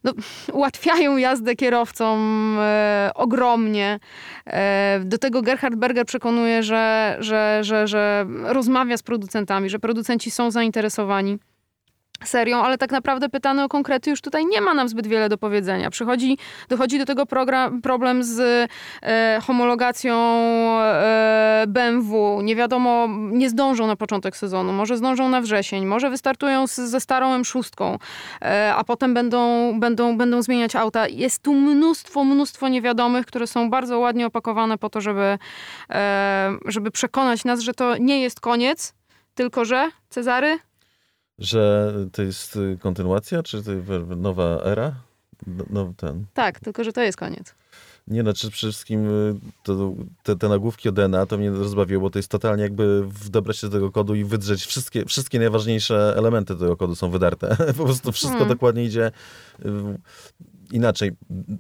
no, 0.04 0.14
ułatwiają 0.54 1.18
jazdę 1.18 1.56
kierowcom 1.56 2.58
e, 2.60 3.12
ogromnie. 3.16 4.00
E, 4.46 5.00
do 5.06 5.18
tego 5.18 5.42
Gerhard 5.42 5.76
Berger 5.76 6.06
przekonuje, 6.06 6.64
że, 6.64 7.16
że, 7.20 7.60
że, 7.62 7.88
że 7.88 8.26
rozmawia 8.44 8.98
z 8.98 9.04
producentami, 9.04 9.70
że 9.70 9.80
producenci 9.80 10.32
są 10.32 10.52
zainteresowani 10.52 11.38
serią, 12.26 12.64
ale 12.64 12.78
tak 12.78 12.92
naprawdę 12.92 13.30
pytany 13.30 13.64
o 13.64 13.70
konkrety 13.70 14.10
już 14.10 14.22
tutaj 14.22 14.46
nie 14.46 14.62
ma 14.62 14.74
nam 14.74 14.90
zbyt 14.90 15.08
wiele 15.08 15.30
do 15.30 15.38
powiedzenia. 15.38 15.90
Przychodzi, 15.90 16.38
dochodzi 16.70 17.00
do 17.00 17.06
tego 17.06 17.26
program, 17.26 17.82
problem 17.82 18.24
z 18.24 18.70
e, 19.04 19.40
homologacją 19.44 20.16
e, 20.82 21.64
BMW. 21.68 22.42
Nie 22.44 22.56
wiadomo, 22.56 23.08
nie 23.32 23.50
zdążą 23.50 23.88
na 23.88 23.96
początek 23.96 24.38
sezonu, 24.38 24.74
może 24.74 24.98
zdążą 24.98 25.30
na 25.30 25.42
wrzesień, 25.42 25.86
może 25.86 26.10
wystartują 26.10 26.68
z, 26.68 26.76
ze 26.76 27.00
starą 27.00 27.40
M6, 27.42 27.98
e, 28.42 28.74
a 28.76 28.84
potem 28.84 29.14
będą, 29.14 29.72
będą, 29.80 30.18
będą 30.18 30.42
zmieniać 30.42 30.76
auta. 30.76 31.08
Jest 31.08 31.44
tu 31.44 31.54
mnóstwo, 31.54 32.24
mnóstwo 32.24 32.68
niewiadomych, 32.68 33.26
które 33.26 33.48
są 33.48 33.70
bardzo 33.70 34.00
ładnie 34.00 34.26
opakowane 34.26 34.78
po 34.78 34.90
to, 34.90 35.02
żeby, 35.02 35.38
e, 35.90 36.52
żeby 36.66 36.92
przekonać 36.92 37.46
nas, 37.46 37.60
że 37.60 37.74
to 37.74 37.98
nie 37.98 38.22
jest 38.22 38.40
koniec, 38.40 38.94
tylko 39.36 39.66
że, 39.66 39.92
Cezary, 40.10 40.60
że 41.40 41.94
to 42.12 42.22
jest 42.22 42.56
y, 42.56 42.78
kontynuacja, 42.82 43.44
czy 43.44 43.64
to 43.64 43.72
nowa 44.16 44.62
era? 44.64 44.96
No, 45.48 45.64
no, 45.70 45.94
ten. 45.98 46.26
Tak, 46.34 46.60
tylko 46.60 46.84
że 46.84 46.94
to 46.94 47.02
jest 47.02 47.18
koniec. 47.18 47.56
Nie, 48.08 48.24
no, 48.24 48.34
czy 48.34 48.52
przede 48.52 48.72
wszystkim 48.72 49.08
y, 49.08 49.36
to, 49.64 49.94
te, 50.24 50.36
te 50.36 50.50
nagłówki 50.50 50.90
od 50.90 50.96
DNA 50.96 51.26
to 51.26 51.38
mnie 51.38 51.50
rozbawiło, 51.52 52.02
bo 52.02 52.10
to 52.10 52.20
jest 52.20 52.30
totalnie 52.30 52.64
jakby 52.64 53.08
dobrać 53.30 53.58
się 53.58 53.68
do 53.68 53.74
tego 53.74 53.92
kodu 53.92 54.16
i 54.16 54.24
wydrzeć 54.24 54.66
wszystkie, 54.66 55.06
wszystkie 55.06 55.40
najważniejsze 55.40 56.14
elementy 56.18 56.56
tego 56.56 56.78
kodu 56.78 56.96
są 56.96 57.10
wydarte. 57.10 57.56
po 57.78 57.84
prostu 57.84 58.12
wszystko 58.12 58.38
hmm. 58.38 58.56
dokładnie 58.56 58.84
idzie 58.84 59.12
inaczej, 60.74 61.12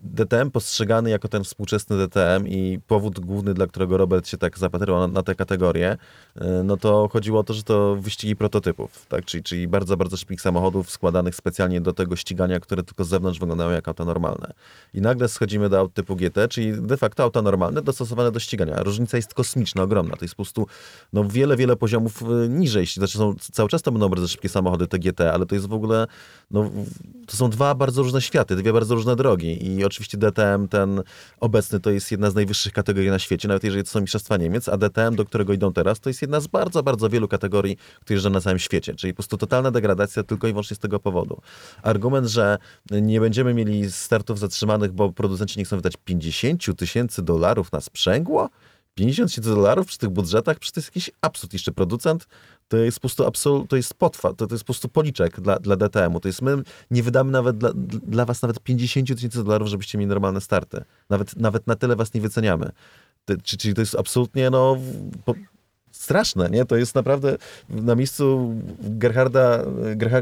DTM 0.04 0.52
postrzegany 0.52 1.10
jako 1.10 1.28
ten 1.28 1.43
współczesny 1.43 1.97
DTM 1.97 2.47
i 2.47 2.80
powód 2.88 3.19
główny, 3.19 3.54
dla 3.54 3.67
którego 3.67 3.97
Robert 3.97 4.28
się 4.28 4.38
tak 4.38 4.60
zapatrywał 4.60 4.99
na, 4.99 5.08
na 5.08 5.23
tę 5.23 5.36
kategorię, 5.36 5.97
e, 6.36 6.63
no 6.63 6.78
to 6.78 7.10
chodziło 7.12 7.39
o 7.39 7.43
to, 7.43 7.54
że 7.54 7.63
to 7.63 7.95
wyścigi 7.95 8.36
prototypów, 8.36 9.06
tak? 9.10 9.26
czyli, 9.26 9.43
czyli 9.43 9.67
bardzo, 9.67 9.97
bardzo 9.97 10.17
szybkich 10.17 10.41
samochodów 10.41 10.91
składanych 10.91 11.36
specjalnie 11.36 11.82
do 11.82 11.93
tego 11.93 12.15
ścigania, 12.15 12.60
które 12.60 12.84
tylko 12.84 13.04
z 13.04 13.08
zewnątrz 13.08 13.39
wyglądają 13.39 13.71
jak 13.71 13.88
auta 13.88 14.06
normalne. 14.06 14.54
I 14.93 15.02
nagle 15.02 15.28
schodzimy 15.30 15.69
do 15.69 15.80
aut 15.80 15.93
typu 15.93 16.15
GT, 16.15 16.47
czyli 16.49 16.82
de 16.82 16.97
facto 16.97 17.23
auta 17.23 17.41
normalne 17.41 17.82
dostosowane 17.82 18.32
do 18.32 18.39
ścigania. 18.39 18.84
Różnica 18.84 19.17
jest 19.17 19.34
kosmiczna, 19.34 19.84
ogromna. 19.84 20.15
To 20.15 20.26
jest 20.26 20.36
po 20.36 20.43
prostu 20.43 20.67
no, 21.13 21.23
wiele, 21.23 21.58
wiele 21.58 21.76
poziomów 21.76 22.21
e, 22.21 22.49
niżej. 22.49 22.86
Znaczy 22.86 23.17
są, 23.17 23.36
cały 23.52 23.69
czas 23.69 23.82
to 23.82 23.91
będą 23.91 24.10
bardzo 24.10 24.28
szybkie 24.28 24.49
samochody, 24.49 24.88
te 24.88 24.99
GT, 24.99 25.21
ale 25.21 25.45
to 25.45 25.56
jest 25.56 25.67
w 25.67 25.73
ogóle, 25.73 26.08
no, 26.52 26.71
to 27.28 27.38
są 27.38 27.49
dwa 27.49 27.76
bardzo 27.76 28.04
różne 28.04 28.21
światy, 28.21 28.56
dwie 28.56 28.73
bardzo 28.73 28.95
różne 28.95 29.02
drogi. 29.15 29.67
I 29.67 29.85
oczywiście 29.85 30.17
DTM 30.17 30.67
ten 30.67 31.03
obecny 31.39 31.79
to 31.79 31.91
jest 31.91 32.11
jedna 32.11 32.31
z 32.31 32.35
najwyższych 32.35 32.73
kategorii 32.73 33.09
na 33.09 33.19
świecie, 33.19 33.47
nawet 33.47 33.63
jeżeli 33.63 33.83
to 33.83 33.89
są 33.89 34.01
mistrzostwa 34.01 34.37
Niemiec, 34.37 34.69
a 34.69 34.77
DTM, 34.77 35.15
do 35.15 35.25
którego 35.25 35.53
idą 35.53 35.73
teraz, 35.73 35.99
to 35.99 36.09
jest 36.09 36.21
jedna 36.21 36.39
z 36.39 36.47
bardzo, 36.47 36.83
bardzo 36.83 37.09
wielu 37.09 37.27
kategorii, 37.27 37.77
które 38.01 38.15
jeżdżą 38.15 38.29
na 38.29 38.41
całym 38.41 38.59
świecie. 38.59 38.95
Czyli 38.95 39.13
po 39.13 39.17
prostu 39.17 39.37
totalna 39.37 39.71
degradacja 39.71 40.23
tylko 40.23 40.47
i 40.47 40.51
wyłącznie 40.51 40.75
z 40.75 40.79
tego 40.79 40.99
powodu. 40.99 41.41
Argument, 41.81 42.27
że 42.27 42.57
nie 42.91 43.19
będziemy 43.19 43.53
mieli 43.53 43.91
startów 43.91 44.39
zatrzymanych, 44.39 44.91
bo 44.91 45.11
producenci 45.11 45.59
nie 45.59 45.65
chcą 45.65 45.75
wydać 45.75 45.93
50 46.05 46.77
tysięcy 46.77 47.21
dolarów 47.21 47.71
na 47.71 47.81
sprzęgło? 47.81 48.49
50 48.95 49.29
tysięcy 49.29 49.49
dolarów 49.49 49.88
przy 49.88 49.97
tych 49.97 50.10
budżetach, 50.10 50.60
przecież 50.60 50.73
to 50.73 50.79
jest 50.79 50.88
jakiś 50.88 51.12
absurd. 51.21 51.53
Jeszcze 51.53 51.71
producent 51.71 52.27
to 52.67 52.77
jest 52.77 52.97
po 52.97 53.01
prostu 53.01 53.25
absolut, 53.25 53.69
to 53.69 53.75
jest 53.75 53.93
potwa, 53.93 54.34
to, 54.34 54.47
to 54.47 54.56
jest 54.56 54.63
po 54.63 54.65
prostu 54.65 54.89
policzek 54.89 55.41
dla, 55.41 55.60
dla 55.60 55.75
DTM-u. 55.75 56.19
To 56.19 56.27
jest 56.27 56.41
my 56.41 56.58
nie 56.91 57.03
wydamy 57.03 57.32
nawet 57.32 57.58
dla, 57.58 57.69
dla 58.08 58.25
was 58.25 58.41
nawet 58.41 58.60
50 58.60 59.08
tysięcy 59.08 59.43
dolarów, 59.43 59.67
żebyście 59.67 59.97
mieli 59.97 60.10
normalne 60.10 60.41
starty. 60.41 60.84
Nawet, 61.10 61.36
nawet 61.36 61.67
na 61.67 61.75
tyle 61.75 61.95
was 61.95 62.13
nie 62.13 62.21
wyceniamy. 62.21 62.71
czyli 63.43 63.73
to 63.73 63.82
jest 63.82 63.95
absolutnie 63.95 64.49
no, 64.49 64.77
po, 65.25 65.34
straszne, 66.03 66.49
nie? 66.49 66.65
To 66.65 66.75
jest 66.75 66.95
naprawdę 66.95 67.37
na 67.69 67.95
miejscu 67.95 68.55
Gerharda, 68.79 69.59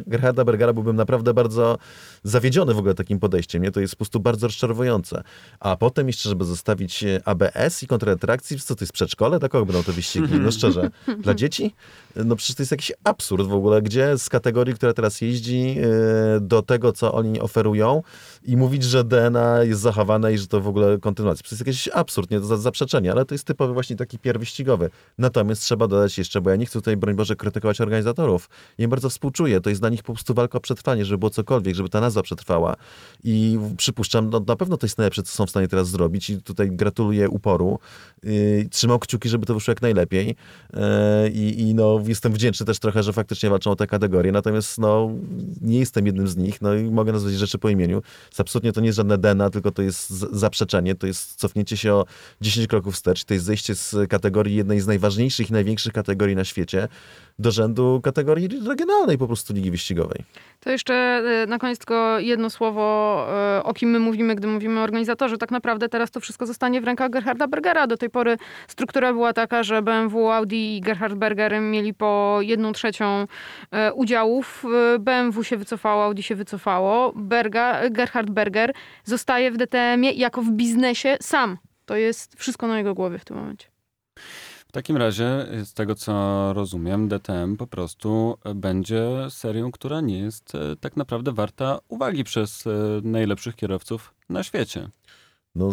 Gerharda 0.08 0.46
Bergera 0.46 0.74
byłbym 0.74 0.96
naprawdę 0.96 1.34
bardzo 1.34 1.78
zawiedziony 2.24 2.74
w 2.74 2.78
ogóle 2.78 2.94
takim 2.94 3.20
podejściem, 3.20 3.64
nie? 3.64 3.72
To 3.72 3.80
jest 3.80 3.94
po 3.94 3.98
prostu 3.98 4.20
bardzo 4.20 4.48
rozczarowujące. 4.48 5.24
A 5.60 5.76
potem 5.78 6.08
jeszcze, 6.08 6.30
żeby 6.30 6.46
zostawić 6.46 7.06
ABS 7.26 7.84
i 7.84 7.88
kontratrakcji, 7.88 8.60
co 8.60 8.76
to 8.76 8.84
jest 8.84 8.94
przedszkole? 8.94 9.40
Dla 9.40 9.50
kogo 9.50 9.66
będą 9.66 9.84
te 9.84 9.92
wyścigi? 9.92 10.40
No 10.40 10.52
szczerze, 10.52 10.90
dla 11.24 11.34
dzieci? 11.34 11.76
No 12.16 12.36
przecież 12.36 12.56
to 12.56 12.62
jest 12.62 12.72
jakiś 12.72 12.92
absurd 13.04 13.48
w 13.48 13.54
ogóle, 13.54 13.82
gdzie 13.82 14.18
z 14.18 14.30
kategorii, 14.30 14.76
która 14.76 14.94
teraz 14.94 15.22
jeździ 15.22 15.76
e, 15.80 16.40
do 16.40 16.62
tego, 16.62 16.94
co 16.94 17.14
oni 17.14 17.40
oferują 17.40 18.04
i 18.44 18.58
mówić, 18.58 18.84
że 18.84 19.04
DNA 19.04 19.64
jest 19.64 19.82
zachowane 19.82 20.34
i 20.34 20.38
że 20.38 20.48
to 20.48 20.62
w 20.62 20.68
ogóle 20.68 20.98
kontynuacja. 20.98 21.44
To 21.44 21.56
jest 21.56 21.68
jakiś 21.68 21.90
absurd, 21.94 22.32
nie? 22.32 22.40
To 22.40 22.58
zaprzeczenie, 22.58 23.12
ale 23.12 23.26
to 23.26 23.34
jest 23.36 23.48
typowy 23.48 23.74
właśnie 23.74 23.96
taki 23.96 24.20
pierwyścigowy. 24.20 24.90
Natomiast 25.18 25.64
trzeba 25.72 25.88
dodać 25.88 26.18
jeszcze, 26.18 26.42
bo 26.42 26.50
ja 26.50 26.56
nie 26.56 26.66
chcę 26.66 26.80
tutaj, 26.80 26.98
broń 26.98 27.16
Boże, 27.16 27.36
krytykować 27.36 27.82
organizatorów. 27.82 28.50
Ja 28.78 28.84
im 28.84 28.90
bardzo 28.90 29.10
współczuję. 29.10 29.62
To 29.62 29.70
jest 29.70 29.82
dla 29.82 29.90
nich 29.90 30.04
po 30.04 30.14
prostu 30.14 30.34
walka 30.34 30.58
o 30.58 30.62
przetrwanie, 30.62 31.06
żeby 31.06 31.18
było 31.18 31.30
cokolwiek, 31.30 31.76
żeby 31.76 31.90
ta 31.90 32.02
nazwa 32.02 32.22
przetrwała. 32.22 32.76
I 33.24 33.60
przypuszczam, 33.78 34.30
no 34.30 34.42
na 34.48 34.56
pewno 34.56 34.78
to 34.78 34.86
jest 34.86 34.98
najlepsze, 34.98 35.24
co 35.24 35.32
są 35.32 35.46
w 35.46 35.50
stanie 35.50 35.68
teraz 35.68 35.90
zrobić 35.90 36.30
i 36.30 36.42
tutaj 36.42 36.72
gratuluję 36.72 37.30
uporu. 37.30 37.80
Yy, 38.24 38.68
trzymał 38.72 39.00
kciuki, 39.00 39.30
żeby 39.30 39.46
to 39.46 39.54
wyszło 39.54 39.72
jak 39.72 39.82
najlepiej. 39.82 40.36
Yy, 40.74 41.30
I 41.30 41.76
no, 41.76 42.00
jestem 42.08 42.34
wdzięczny 42.34 42.66
też 42.66 42.80
trochę, 42.80 43.04
że 43.04 43.14
faktycznie 43.14 43.50
walczą 43.50 43.72
o 43.72 43.76
te 43.76 43.88
kategorie. 43.88 44.32
Natomiast 44.32 44.78
no, 44.78 45.12
nie 45.62 45.80
jestem 45.80 46.06
jednym 46.06 46.28
z 46.28 46.38
nich. 46.38 46.62
No 46.62 46.76
i 46.76 46.84
mogę 46.84 47.12
nazwać 47.12 47.34
rzeczy 47.34 47.58
po 47.58 47.70
imieniu. 47.70 48.02
Absolutnie 48.38 48.74
to 48.74 48.82
nie 48.82 48.88
jest 48.88 48.98
żadne 48.98 49.18
dena, 49.18 49.50
tylko 49.50 49.72
to 49.72 49.82
jest 49.82 50.10
zaprzeczenie. 50.10 50.96
To 50.96 51.08
jest 51.08 51.36
cofnięcie 51.36 51.78
się 51.78 51.94
o 51.94 52.06
10 52.42 52.68
kroków 52.68 52.96
wstecz. 52.96 53.24
To 53.24 53.34
jest 53.34 53.46
zejście 53.46 53.76
z 53.76 53.96
kategorii 54.10 54.56
jednej 54.56 54.80
z 54.80 54.88
najważniejszych 54.88 55.50
i 55.50 55.54
największych 55.62 55.94
kategorii 55.94 56.36
na 56.36 56.46
świecie 56.46 56.88
do 57.40 57.52
rzędu 57.52 58.02
kategorii 58.04 58.50
regionalnej 58.68 59.18
po 59.18 59.28
prostu 59.28 59.54
ligi 59.54 59.72
wyścigowej. 59.72 60.24
To 60.60 60.70
jeszcze 60.70 60.94
e, 60.94 61.48
na 61.48 61.60
koniec 61.60 61.78
tylko 61.78 62.20
jedno 62.20 62.50
słowo, 62.50 63.26
e, 63.58 63.64
o 63.64 63.74
kim 63.74 63.90
my 63.90 64.00
mówimy, 64.00 64.36
gdy 64.36 64.48
mówimy 64.48 64.80
o 64.80 64.84
organizatorze. 64.84 65.38
Tak 65.38 65.52
naprawdę 65.52 65.90
teraz 65.90 66.12
to 66.12 66.20
wszystko 66.20 66.46
zostanie 66.46 66.82
w 66.82 66.84
rękach 66.84 67.10
Gerharda 67.10 67.48
Bergera. 67.48 67.88
Do 67.88 67.98
tej 67.98 68.10
pory 68.10 68.38
struktura 68.68 69.14
była 69.14 69.34
taka, 69.34 69.64
że 69.64 69.82
BMW, 69.82 70.32
Audi 70.32 70.78
i 70.78 70.82
Gerhard 70.82 71.14
Berger 71.16 71.62
mieli 71.62 71.94
po 71.94 72.40
jedną 72.42 72.72
trzecią 72.72 73.28
e, 73.72 73.94
udziałów. 73.94 74.64
BMW 75.00 75.44
się 75.44 75.58
wycofało, 75.58 76.04
Audi 76.04 76.24
się 76.24 76.36
wycofało. 76.36 77.14
Berga, 77.16 77.90
Gerhard 77.90 78.30
Berger 78.30 78.74
zostaje 79.04 79.52
w 79.52 79.58
DTM-ie 79.58 80.12
jako 80.12 80.42
w 80.42 80.52
biznesie 80.52 81.18
sam. 81.22 81.58
To 81.86 81.96
jest 81.96 82.36
wszystko 82.40 82.68
na 82.68 82.78
jego 82.78 82.94
głowie 82.94 83.18
w 83.18 83.26
tym 83.26 83.38
momencie. 83.38 83.71
W 84.72 84.74
takim 84.74 84.98
razie, 84.98 85.48
z 85.64 85.74
tego 85.74 85.96
co 85.96 86.54
rozumiem, 86.54 87.08
DTM 87.08 87.58
po 87.58 87.68
prostu 87.68 88.38
będzie 88.56 89.08
serią, 89.30 89.72
która 89.72 90.02
nie 90.02 90.20
jest 90.20 90.56
e, 90.56 90.76
tak 90.76 90.98
naprawdę 90.98 91.32
warta 91.32 91.80
uwagi 91.88 92.24
przez 92.24 92.64
najlepszych 93.04 93.56
kierowców 93.56 94.14
na 94.30 94.44
świecie. 94.44 94.90
No, 95.56 95.72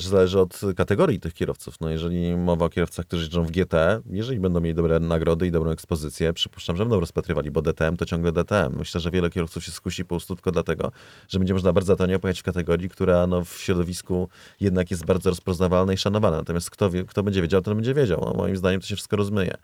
zależy 0.00 0.40
od 0.40 0.60
kategorii 0.76 1.20
tych 1.20 1.34
kierowców. 1.34 1.80
No, 1.80 1.90
jeżeli 1.90 2.36
mowa 2.36 2.66
o 2.66 2.68
kierowcach, 2.68 3.06
którzy 3.06 3.22
jeżdżą 3.22 3.44
w 3.44 3.50
GT, 3.50 3.74
jeżeli 4.10 4.40
będą 4.40 4.60
mieli 4.60 4.74
dobre 4.74 5.00
nagrody 5.00 5.46
i 5.46 5.50
dobrą 5.50 5.70
ekspozycję, 5.70 6.32
przypuszczam, 6.32 6.76
że 6.76 6.84
będą 6.84 7.00
rozpatrywali, 7.00 7.50
bo 7.50 7.62
DTM 7.62 7.96
to 7.96 8.04
ciągle 8.04 8.32
DTM. 8.32 8.76
Myślę, 8.78 9.00
że 9.00 9.10
wiele 9.10 9.30
kierowców 9.30 9.64
się 9.64 9.72
skusi 9.72 10.04
po 10.04 10.08
prostu 10.08 10.34
tylko 10.34 10.52
dlatego, 10.52 10.92
że 11.28 11.38
będzie 11.38 11.54
można 11.54 11.72
bardzo 11.72 11.96
tanio 11.96 12.18
pojechać 12.18 12.40
w 12.40 12.42
kategorii, 12.42 12.88
która 12.88 13.26
no, 13.26 13.44
w 13.44 13.58
środowisku 13.58 14.28
jednak 14.60 14.90
jest 14.90 15.04
bardzo 15.04 15.30
rozpoznawalna 15.30 15.92
i 15.92 15.96
szanowana. 15.96 16.36
Natomiast 16.36 16.70
kto, 16.70 16.90
wie, 16.90 17.04
kto 17.04 17.22
będzie 17.22 17.42
wiedział, 17.42 17.62
ten 17.62 17.74
będzie 17.74 17.94
wiedział. 17.94 18.20
No, 18.20 18.34
moim 18.34 18.56
zdaniem 18.56 18.80
to 18.80 18.86
się 18.86 18.96
wszystko 18.96 19.16
rozmyje. 19.16 19.54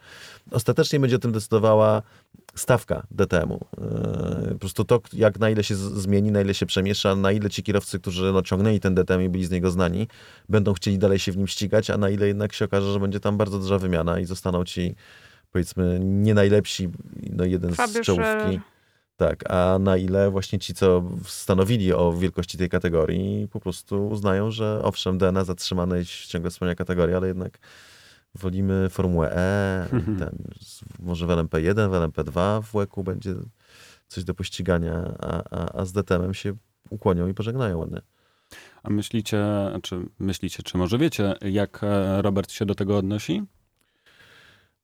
Ostatecznie 0.51 1.01
będzie 1.01 1.17
o 1.17 1.19
tym 1.19 1.33
decydowała 1.33 2.03
stawka 2.57 3.07
DTM-u. 3.11 3.55
E, 3.55 4.53
po 4.53 4.59
prostu 4.59 4.85
to, 4.85 5.01
jak 5.13 5.39
na 5.39 5.51
ile 5.51 5.65
się 5.65 5.75
zmieni, 5.75 6.33
na 6.33 6.41
ile 6.41 6.55
się 6.55 6.67
przemiesza, 6.67 7.17
na 7.17 7.33
ile 7.33 7.51
ci 7.51 7.63
kierowcy, 7.63 8.01
którzy 8.01 8.33
no, 8.33 8.43
ciągnęli 8.43 8.81
ten 8.81 8.95
DTM 8.95 9.23
i 9.23 9.29
byli 9.29 9.45
z 9.45 9.51
niego 9.51 9.71
znani, 9.71 10.09
będą 10.49 10.75
chcieli 10.75 10.99
dalej 10.99 11.19
się 11.19 11.33
w 11.33 11.37
nim 11.37 11.47
ścigać, 11.47 11.91
a 11.91 11.99
na 11.99 12.11
ile 12.11 12.27
jednak 12.27 12.53
się 12.53 12.65
okaże, 12.65 12.93
że 12.93 13.01
będzie 13.01 13.21
tam 13.21 13.37
bardzo 13.37 13.59
duża 13.59 13.79
wymiana 13.79 14.21
i 14.21 14.25
zostaną 14.25 14.65
ci 14.65 14.95
powiedzmy 15.53 15.99
nie 16.03 16.35
najlepsi, 16.35 16.89
no 17.31 17.45
jeden 17.45 17.75
z 17.75 18.01
czołówki. 18.01 18.61
Tak, 19.17 19.51
a 19.51 19.79
na 19.79 19.97
ile 19.97 20.31
właśnie 20.31 20.59
ci, 20.59 20.75
co 20.75 21.03
stanowili 21.27 21.93
o 21.93 22.13
wielkości 22.13 22.59
tej 22.59 22.69
kategorii, 22.69 23.49
po 23.49 23.61
prostu 23.61 24.09
uznają, 24.09 24.51
że 24.51 24.81
owszem, 24.83 25.19
DNA 25.19 25.45
zatrzymane 25.45 25.99
jest 25.99 26.11
ciągle 26.11 26.51
wspomniana 26.51 26.75
kategoria, 26.75 27.17
ale 27.17 27.29
jednak 27.29 27.59
wolimy 28.37 28.89
Formułę 28.91 29.37
E, 29.37 29.87
ten, 30.19 30.39
może 30.99 31.27
w 31.27 31.31
LMP1, 31.31 31.91
w 31.91 31.93
LMP2 31.93 32.63
w 32.63 32.75
łeku 32.75 33.05
będzie 33.05 33.35
coś 34.09 34.25
do 34.25 34.35
pościgania, 34.35 35.15
a, 35.19 35.43
a, 35.51 35.79
a 35.81 35.85
z 35.85 35.93
DTM-em 35.93 36.35
się 36.35 36.55
ukłonią 36.91 37.29
i 37.29 37.35
pożegnają 37.35 37.79
ładnie. 37.79 38.01
A 38.83 38.91
myślicie, 38.91 39.45
czy 39.83 40.07
myślicie, 40.19 40.63
czy 40.63 40.79
może 40.79 40.99
wiecie, 40.99 41.35
jak 41.41 41.81
e, 41.83 42.23
Robert 42.23 42.51
się 42.51 42.67
do 42.67 42.75
tego 42.75 42.97
odnosi? 42.99 43.43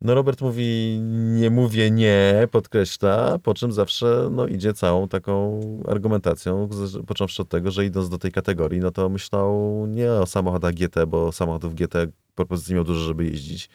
No 0.01 0.15
Robert 0.15 0.41
mówi, 0.41 0.99
nie 1.41 1.51
mówię 1.51 1.91
nie, 1.91 2.49
podkreśla, 2.51 3.38
po 3.38 3.55
czym 3.55 3.73
zawsze 3.73 4.29
no, 4.31 4.47
idzie 4.47 4.73
całą 4.73 5.09
taką 5.09 5.61
argumentacją, 5.88 6.69
począwszy 7.07 7.43
od 7.43 7.49
tego, 7.49 7.71
że 7.71 7.85
idąc 7.85 8.09
do 8.09 8.19
tej 8.19 8.33
kategorii, 8.33 8.81
no 8.81 8.91
to 8.91 9.09
myślał 9.09 9.85
nie 9.87 10.12
o 10.12 10.27
samochodach 10.27 10.75
GT, 10.75 11.07
bo 11.07 11.33
samochodów 11.33 11.75
GT 11.75 11.95
propozycji 12.35 12.75
miał 12.75 12.85
dużo, 12.85 13.01
żeby 13.01 13.25
jeździć. 13.25 13.68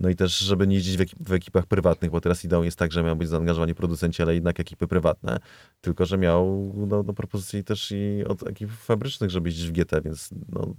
No 0.00 0.08
i 0.08 0.16
też, 0.16 0.38
żeby 0.38 0.66
nie 0.66 0.74
jeździć 0.76 0.96
w, 0.96 1.00
ekip, 1.00 1.18
w, 1.28 1.32
ekipach 1.32 1.66
prywatnych, 1.66 2.10
bo 2.10 2.20
teraz 2.20 2.44
ideą 2.44 2.62
jest 2.62 2.78
tak, 2.78 2.92
że 2.92 3.02
miał 3.02 3.16
być 3.16 3.28
zaangażowani 3.28 3.74
producenci, 3.74 4.22
ale 4.22 4.34
jednak 4.34 4.60
ekipy 4.60 4.86
prywatne. 4.86 5.38
Tylko, 5.80 6.06
że 6.06 6.18
miał 6.18 6.72
no, 6.88 7.02
no 7.02 7.12
propozycji 7.12 7.64
też 7.64 7.92
i 7.92 8.24
od 8.28 8.46
ekip 8.46 8.70
fabrycznych, 8.70 9.30
żeby 9.30 9.48
jeździć 9.48 9.68
w 9.68 9.72
GT, 9.72 10.02
więc 10.04 10.30
no, 10.48 10.74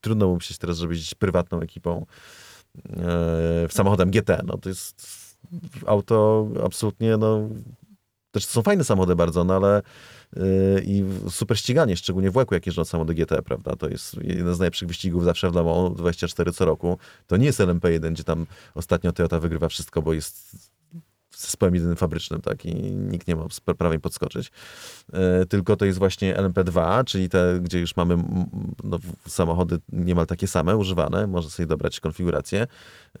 trudno 0.00 0.26
mu 0.28 0.34
myśleć 0.34 0.58
teraz, 0.58 0.78
żeby 0.78 0.94
jeździć 0.94 1.14
prywatną 1.14 1.60
ekipą 1.60 2.06
w 3.68 3.72
samochodem 3.72 4.10
GT. 4.10 4.42
No 4.46 4.58
to 4.58 4.68
jest 4.68 5.06
auto 5.86 6.48
absolutnie, 6.64 7.16
no 7.16 7.48
też 8.30 8.46
są 8.46 8.62
fajne 8.62 8.84
samochody 8.84 9.16
bardzo, 9.16 9.44
no 9.44 9.56
ale 9.56 9.82
i 10.84 11.04
super 11.30 11.58
ściganie, 11.58 11.96
szczególnie 11.96 12.30
w 12.30 12.36
Łeku, 12.36 12.54
jak 12.54 12.66
jeżdżą 12.66 12.84
samochody 12.84 13.14
GT, 13.14 13.42
prawda? 13.42 13.76
To 13.76 13.88
jest 13.88 14.16
jeden 14.22 14.54
z 14.54 14.58
najlepszych 14.58 14.88
wyścigów 14.88 15.24
zawsze 15.24 15.50
w 15.50 15.54
Le 15.54 15.64
Mans, 15.64 15.96
24 15.96 16.52
co 16.52 16.64
roku. 16.64 16.98
To 17.26 17.36
nie 17.36 17.46
jest 17.46 17.60
LMP1, 17.60 18.12
gdzie 18.12 18.24
tam 18.24 18.46
ostatnio 18.74 19.12
Toyota 19.12 19.40
wygrywa 19.40 19.68
wszystko, 19.68 20.02
bo 20.02 20.12
jest 20.12 20.56
zespołem 21.36 21.74
jedynym 21.74 21.96
fabrycznym, 21.96 22.40
tak, 22.40 22.66
i 22.66 22.74
nikt 22.92 23.28
nie 23.28 23.36
ma 23.36 23.46
prawa 23.78 23.94
im 23.94 24.00
podskoczyć. 24.00 24.52
E, 25.12 25.46
tylko 25.46 25.76
to 25.76 25.84
jest 25.84 25.98
właśnie 25.98 26.36
LMP2, 26.36 27.04
czyli 27.04 27.28
te, 27.28 27.60
gdzie 27.62 27.80
już 27.80 27.96
mamy 27.96 28.16
no, 28.84 28.98
samochody 29.28 29.78
niemal 29.92 30.26
takie 30.26 30.46
same, 30.46 30.76
używane, 30.76 31.26
można 31.26 31.50
sobie 31.50 31.66
dobrać 31.66 32.00
konfigurację. 32.00 32.66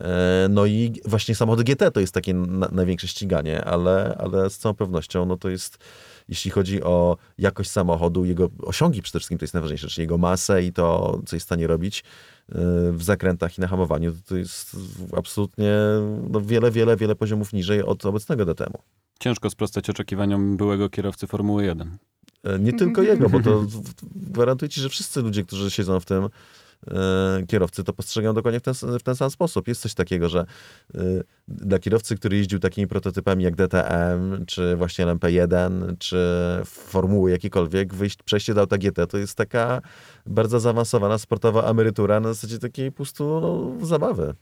E, 0.00 0.46
no 0.50 0.66
i 0.66 0.92
właśnie 1.04 1.34
samochody 1.34 1.64
GT 1.64 1.90
to 1.90 2.00
jest 2.00 2.14
takie 2.14 2.34
na, 2.34 2.68
największe 2.72 3.08
ściganie, 3.08 3.64
ale, 3.64 4.16
ale 4.18 4.50
z 4.50 4.58
całą 4.58 4.74
pewnością 4.74 5.26
no, 5.26 5.36
to 5.36 5.48
jest 5.48 5.78
jeśli 6.28 6.50
chodzi 6.50 6.82
o 6.82 7.16
jakość 7.38 7.70
samochodu, 7.70 8.24
jego 8.24 8.50
osiągi 8.62 9.02
przede 9.02 9.18
wszystkim, 9.18 9.38
to 9.38 9.44
jest 9.44 9.54
najważniejsze, 9.54 9.88
czyli 9.88 10.02
jego 10.02 10.18
masę 10.18 10.62
i 10.62 10.72
to, 10.72 11.20
co 11.26 11.36
jest 11.36 11.46
w 11.46 11.48
stanie 11.48 11.66
robić 11.66 12.00
y, 12.00 12.52
w 12.92 13.02
zakrętach 13.02 13.58
i 13.58 13.60
na 13.60 13.68
hamowaniu, 13.68 14.12
to 14.28 14.36
jest 14.36 14.76
absolutnie 15.16 15.72
no, 16.30 16.40
wiele, 16.40 16.70
wiele, 16.70 16.96
wiele 16.96 17.14
poziomów 17.14 17.52
niżej 17.52 17.82
od 17.82 18.06
obecnego 18.06 18.44
DTM-u. 18.44 18.78
Ciężko 19.20 19.50
sprostać 19.50 19.90
oczekiwaniom 19.90 20.56
byłego 20.56 20.88
kierowcy 20.88 21.26
Formuły 21.26 21.64
1. 21.64 21.96
E, 22.44 22.58
nie 22.58 22.72
tylko 22.72 23.02
jego, 23.02 23.28
bo 23.28 23.40
to 23.40 23.64
gwarantuję 24.32 24.68
ci, 24.68 24.80
że 24.80 24.88
wszyscy 24.88 25.22
ludzie, 25.22 25.44
którzy 25.44 25.70
siedzą 25.70 26.00
w 26.00 26.04
tym, 26.04 26.28
kierowcy 27.48 27.84
to 27.84 27.92
postrzegają 27.92 28.34
dokładnie 28.34 28.60
w 28.60 28.62
ten, 28.62 28.74
w 28.74 29.02
ten 29.02 29.16
sam 29.16 29.30
sposób. 29.30 29.68
Jest 29.68 29.80
coś 29.80 29.94
takiego, 29.94 30.28
że 30.28 30.46
e, 30.94 31.00
dla 31.48 31.78
kierowcy, 31.78 32.16
który 32.16 32.36
jeździł 32.36 32.58
takimi 32.58 32.86
prototypami 32.86 33.44
jak 33.44 33.56
DTM, 33.56 34.46
czy 34.46 34.76
właśnie 34.76 35.06
LMP1, 35.06 35.98
czy 35.98 36.18
Formuły 36.64 37.30
jakiekolwiek, 37.30 37.94
wyjść, 37.94 38.22
przejście 38.22 38.54
do 38.54 38.60
auta 38.60 38.78
GT 38.78 39.06
to 39.06 39.18
jest 39.18 39.36
taka 39.36 39.82
bardzo 40.26 40.60
zaawansowana 40.60 41.18
sportowa 41.18 41.62
emerytura 41.70 42.20
na 42.20 42.28
zasadzie 42.32 42.58
takiej 42.58 42.92
po 42.92 42.96
prostu 42.96 43.40
no, 43.40 43.86
zabawy. 43.86 44.34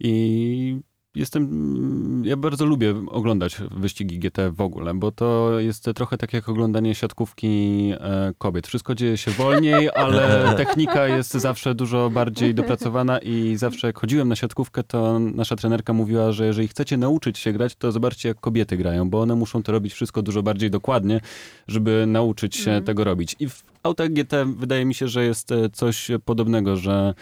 I 0.00 0.80
jestem, 1.18 2.22
ja 2.24 2.36
bardzo 2.36 2.66
lubię 2.66 2.94
oglądać 3.08 3.56
wyścigi 3.70 4.18
GT 4.18 4.50
w 4.50 4.60
ogóle, 4.60 4.94
bo 4.94 5.12
to 5.12 5.60
jest 5.60 5.90
trochę 5.94 6.18
tak 6.18 6.32
jak 6.32 6.48
oglądanie 6.48 6.94
siatkówki 6.94 7.92
e, 8.00 8.32
kobiet. 8.38 8.66
Wszystko 8.66 8.94
dzieje 8.94 9.16
się 9.16 9.30
wolniej, 9.30 9.88
ale 9.94 10.54
technika 10.56 11.08
jest 11.08 11.32
zawsze 11.32 11.74
dużo 11.74 12.10
bardziej 12.10 12.54
dopracowana 12.54 13.18
i 13.18 13.56
zawsze 13.56 13.86
jak 13.86 13.98
chodziłem 13.98 14.28
na 14.28 14.36
siatkówkę, 14.36 14.82
to 14.82 15.18
nasza 15.18 15.56
trenerka 15.56 15.92
mówiła, 15.92 16.32
że 16.32 16.46
jeżeli 16.46 16.68
chcecie 16.68 16.96
nauczyć 16.96 17.38
się 17.38 17.52
grać, 17.52 17.76
to 17.76 17.92
zobaczcie 17.92 18.28
jak 18.28 18.40
kobiety 18.40 18.76
grają, 18.76 19.10
bo 19.10 19.20
one 19.20 19.34
muszą 19.34 19.62
to 19.62 19.72
robić 19.72 19.92
wszystko 19.92 20.22
dużo 20.22 20.42
bardziej 20.42 20.70
dokładnie, 20.70 21.20
żeby 21.68 22.04
nauczyć 22.06 22.56
się 22.56 22.70
mm. 22.70 22.84
tego 22.84 23.04
robić. 23.04 23.36
I 23.40 23.48
w 23.48 23.62
autach 23.88 24.12
GT 24.12 24.32
wydaje 24.56 24.84
mi 24.84 24.94
się, 24.94 25.08
że 25.08 25.24
jest 25.24 25.52
e, 25.52 25.70
coś 25.70 26.10
podobnego, 26.24 26.76
że 26.76 27.14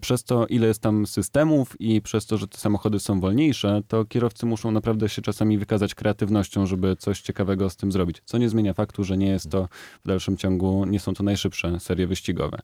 przez 0.00 0.24
to, 0.24 0.46
ile 0.46 0.66
jest 0.66 0.80
tam 0.80 1.06
systemów 1.06 1.80
i 1.80 2.02
przez 2.02 2.26
to, 2.26 2.38
że 2.38 2.48
te 2.48 2.58
samochody 2.58 3.00
są 3.00 3.20
wolniejsze, 3.20 3.82
to 3.88 4.04
kierowcy 4.04 4.46
muszą 4.46 4.70
naprawdę 4.70 5.08
się 5.08 5.22
czasami 5.22 5.58
wykazać 5.58 5.94
kreatywnością, 5.94 6.66
żeby 6.66 6.96
coś 6.96 7.20
ciekawego 7.20 7.70
z 7.70 7.76
tym 7.76 7.92
zrobić. 7.92 8.22
Co 8.24 8.38
nie 8.38 8.48
zmienia 8.48 8.74
faktu, 8.74 9.04
że 9.04 9.16
nie 9.16 9.28
jest 9.28 9.50
to 9.50 9.68
w 10.04 10.08
dalszym 10.08 10.36
ciągu, 10.36 10.84
nie 10.84 11.00
są 11.00 11.14
to 11.14 11.22
najszybsze 11.22 11.80
serie 11.80 12.06
wyścigowe. 12.06 12.58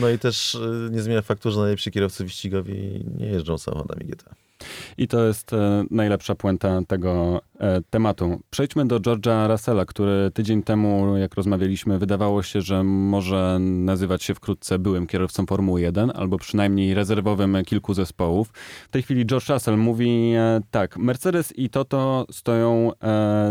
No 0.00 0.08
i 0.08 0.18
też 0.18 0.54
e, 0.54 0.90
nie 0.90 1.02
zmienia 1.02 1.22
faktu, 1.22 1.50
że 1.50 1.60
najlepsi 1.60 1.90
kierowcy 1.90 2.24
wyścigowi 2.24 3.04
nie 3.18 3.26
jeżdżą 3.26 3.58
samochodami 3.58 4.04
GT. 4.04 4.49
I 4.98 5.08
to 5.08 5.26
jest 5.26 5.52
e, 5.52 5.84
najlepsza 5.90 6.34
puenta 6.34 6.80
tego 6.88 7.40
e, 7.60 7.80
tematu. 7.90 8.40
Przejdźmy 8.50 8.86
do 8.86 9.00
George'a 9.00 9.48
Russella, 9.48 9.84
który 9.84 10.30
tydzień 10.34 10.62
temu, 10.62 11.16
jak 11.16 11.34
rozmawialiśmy, 11.34 11.98
wydawało 11.98 12.42
się, 12.42 12.60
że 12.60 12.84
może 12.84 13.58
nazywać 13.60 14.22
się 14.22 14.34
wkrótce 14.34 14.78
byłym 14.78 15.06
kierowcą 15.06 15.46
Formuły 15.46 15.80
1, 15.80 16.12
albo 16.14 16.38
przynajmniej 16.38 16.94
rezerwowym 16.94 17.56
kilku 17.66 17.94
zespołów. 17.94 18.50
W 18.88 18.90
tej 18.90 19.02
chwili 19.02 19.26
George 19.26 19.48
Russell 19.48 19.76
mówi 19.76 20.32
e, 20.36 20.60
tak, 20.70 20.96
Mercedes 20.96 21.52
i 21.56 21.70
Toto 21.70 22.26
stoją 22.30 22.92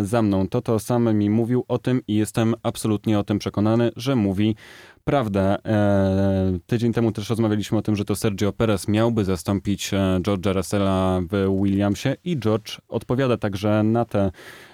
za 0.04 0.22
mną. 0.22 0.48
Toto 0.48 0.80
sam 0.80 1.18
mi 1.18 1.30
mówił 1.30 1.66
o 1.68 1.78
tym 1.78 2.02
i 2.08 2.16
jestem 2.16 2.56
absolutnie 2.64 3.20
o 3.20 3.24
tym 3.24 3.40
przekonany, 3.40 3.92
że 3.96 4.16
mówi 4.16 4.56
prawda. 5.10 5.58
E, 5.66 6.60
tydzień 6.66 6.94
temu 6.94 7.12
też 7.12 7.30
rozmawialiśmy 7.30 7.78
o 7.78 7.82
tym, 7.82 7.96
że 7.96 8.06
to 8.06 8.16
Sergio 8.16 8.54
Perez 8.54 8.88
miałby 8.88 9.26
zastąpić 9.26 9.94
e, 9.94 9.98
George'a 10.22 10.54
Russella 10.54 11.22
w 11.32 11.62
Williamsie 11.64 12.10
i 12.24 12.40
George 12.40 12.78
odpowiada 12.88 13.38
także 13.38 13.84
na 13.84 14.06
te 14.06 14.32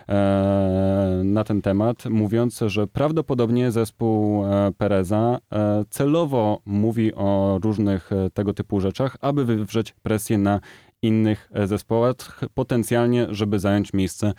e, 0.10 1.22
na 1.24 1.44
ten 1.44 1.62
temat, 1.62 2.06
mówiąc, 2.06 2.60
że 2.68 2.88
prawdopodobnie 2.88 3.72
zespół 3.72 4.46
Pereza 4.78 5.40
celowo 5.90 6.62
mówi 6.66 7.14
o 7.14 7.60
różnych 7.64 8.10
tego 8.34 8.54
typu 8.54 8.80
rzeczach, 8.80 9.18
aby 9.22 9.46
wywrzeć 9.46 9.94
presję 10.04 10.38
na 10.38 10.60
innych 11.02 11.50
zespołach, 11.66 12.40
potencjalnie, 12.54 13.28
żeby 13.30 13.60
zająć 13.60 13.94
miejsce 13.94 14.34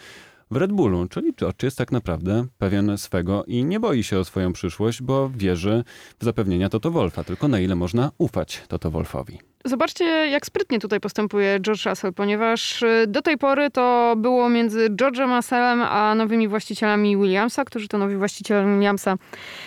w 0.50 0.56
Red 0.56 0.72
Bullu, 0.72 1.08
czyli 1.08 1.34
George 1.34 1.62
jest 1.62 1.78
tak 1.78 1.92
naprawdę 1.92 2.46
pewien 2.58 2.98
swego 2.98 3.44
i 3.44 3.64
nie 3.64 3.80
boi 3.80 4.02
się 4.02 4.18
o 4.18 4.24
swoją 4.24 4.52
przyszłość, 4.52 5.02
bo 5.02 5.30
wierzy 5.36 5.84
w 6.20 6.24
zapewnienia 6.24 6.68
Toto 6.68 6.90
Wolfa. 6.90 7.24
Tylko 7.24 7.48
na 7.48 7.60
ile 7.60 7.74
można 7.74 8.10
ufać 8.18 8.62
Toto 8.68 8.90
Wolfowi. 8.90 9.38
Zobaczcie, 9.64 10.04
jak 10.04 10.46
sprytnie 10.46 10.78
tutaj 10.78 11.00
postępuje 11.00 11.60
George 11.60 11.86
Russell, 11.86 12.12
ponieważ 12.12 12.82
y, 12.82 13.04
do 13.08 13.22
tej 13.22 13.38
pory 13.38 13.70
to 13.70 14.14
było 14.16 14.48
między 14.48 14.90
George'em 14.90 15.36
Russellem 15.36 15.82
a 15.82 16.14
nowymi 16.14 16.48
właścicielami 16.48 17.16
Williamsa, 17.16 17.64
którzy 17.64 17.88
to 17.88 17.98
nowi 17.98 18.16
właściciele 18.16 18.74
Williamsa 18.74 19.16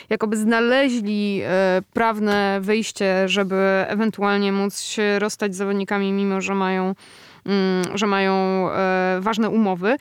jakoby 0.09 0.37
znaleźli 0.37 1.41
e, 1.43 1.81
prawne 1.93 2.59
wyjście, 2.61 3.29
żeby 3.29 3.55
ewentualnie 3.87 4.51
móc 4.51 4.79
się 4.81 5.19
rozstać 5.19 5.55
z 5.55 5.57
zawodnikami, 5.57 6.13
mimo 6.13 6.41
że 6.41 6.55
mają 6.55 6.95
że 7.93 8.07
mają 8.07 8.33
e, 8.71 9.17
ważne 9.21 9.49
umowy. 9.49 9.95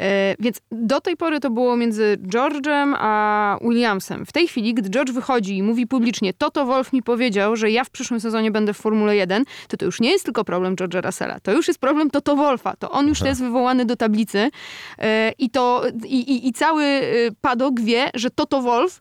E, 0.00 0.34
więc 0.38 0.60
do 0.72 1.00
tej 1.00 1.16
pory 1.16 1.40
to 1.40 1.50
było 1.50 1.76
między 1.76 2.16
George'em 2.26 2.94
a 2.98 3.58
Williamsem. 3.60 4.26
W 4.26 4.32
tej 4.32 4.48
chwili, 4.48 4.74
gdy 4.74 4.90
George 4.90 5.10
wychodzi 5.10 5.56
i 5.56 5.62
mówi 5.62 5.86
publicznie, 5.86 6.32
Toto 6.34 6.66
Wolf 6.66 6.92
mi 6.92 7.02
powiedział, 7.02 7.56
że 7.56 7.70
ja 7.70 7.84
w 7.84 7.90
przyszłym 7.90 8.20
sezonie 8.20 8.50
będę 8.50 8.74
w 8.74 8.76
Formule 8.76 9.16
1, 9.16 9.44
to 9.68 9.76
to 9.76 9.84
już 9.84 10.00
nie 10.00 10.10
jest 10.10 10.24
tylko 10.24 10.44
problem 10.44 10.76
George'a 10.76 11.06
Russella. 11.06 11.40
To 11.40 11.52
już 11.52 11.68
jest 11.68 11.80
problem 11.80 12.10
Toto 12.10 12.36
Wolfa. 12.36 12.76
To 12.76 12.90
on 12.90 13.08
już 13.08 13.20
jest 13.20 13.40
wywołany 13.40 13.84
do 13.84 13.96
tablicy 13.96 14.50
e, 14.98 15.32
i 15.38 15.50
to 15.50 15.82
i, 16.04 16.20
i, 16.20 16.48
i 16.48 16.52
cały 16.52 16.84
padok 17.40 17.80
wie, 17.80 18.10
że 18.14 18.30
Toto 18.30 18.62
Wolf 18.62 19.00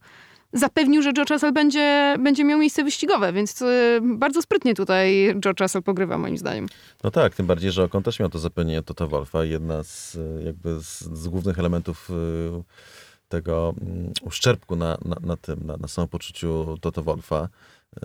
zapewnił, 0.53 1.01
że 1.01 1.13
George 1.13 1.29
Russell 1.29 1.53
będzie, 1.53 2.15
będzie 2.19 2.43
miał 2.43 2.59
miejsce 2.59 2.83
wyścigowe, 2.83 3.33
więc 3.33 3.61
y, 3.61 3.99
bardzo 4.03 4.41
sprytnie 4.41 4.75
tutaj 4.75 5.35
George 5.39 5.61
Russell 5.61 5.83
pogrywa 5.83 6.17
moim 6.17 6.37
zdaniem. 6.37 6.67
No 7.03 7.11
tak, 7.11 7.35
tym 7.35 7.45
bardziej, 7.45 7.71
że 7.71 7.83
Ocon 7.83 8.03
też 8.03 8.19
miał 8.19 8.29
to 8.29 8.39
zapewnienie 8.39 8.81
Toto 8.81 9.07
Wolfa. 9.07 9.43
Jedna 9.43 9.83
z 9.83 10.17
jakby 10.45 10.79
z, 10.79 10.99
z 10.99 11.27
głównych 11.27 11.59
elementów 11.59 12.09
y, 12.09 12.13
tego 13.29 13.73
mm, 13.81 14.13
uszczerbku 14.21 14.75
na, 14.75 14.97
na, 15.05 15.15
na 15.21 15.37
tym, 15.37 15.59
na, 15.65 15.77
na 15.77 15.87
samopoczuciu 15.87 16.77
Toto 16.81 17.03
Wolfa 17.03 17.49
y, 17.97 17.99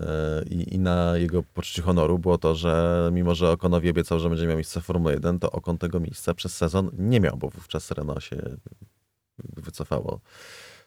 i, 0.50 0.74
i 0.74 0.78
na 0.78 1.16
jego 1.16 1.42
poczuciu 1.42 1.82
honoru 1.82 2.18
było 2.18 2.38
to, 2.38 2.54
że 2.54 3.08
mimo, 3.12 3.34
że 3.34 3.50
Okonowi 3.50 3.90
obiecał, 3.90 4.20
że 4.20 4.28
będzie 4.28 4.46
miał 4.46 4.56
miejsce 4.56 4.80
w 4.80 4.84
Formule 4.84 5.14
1, 5.14 5.38
to 5.38 5.52
Okon 5.52 5.78
tego 5.78 6.00
miejsca 6.00 6.34
przez 6.34 6.56
sezon 6.56 6.90
nie 6.98 7.20
miał, 7.20 7.36
bo 7.36 7.48
wówczas 7.48 7.90
Renault 7.90 8.24
się 8.24 8.36
wycofało 9.38 10.20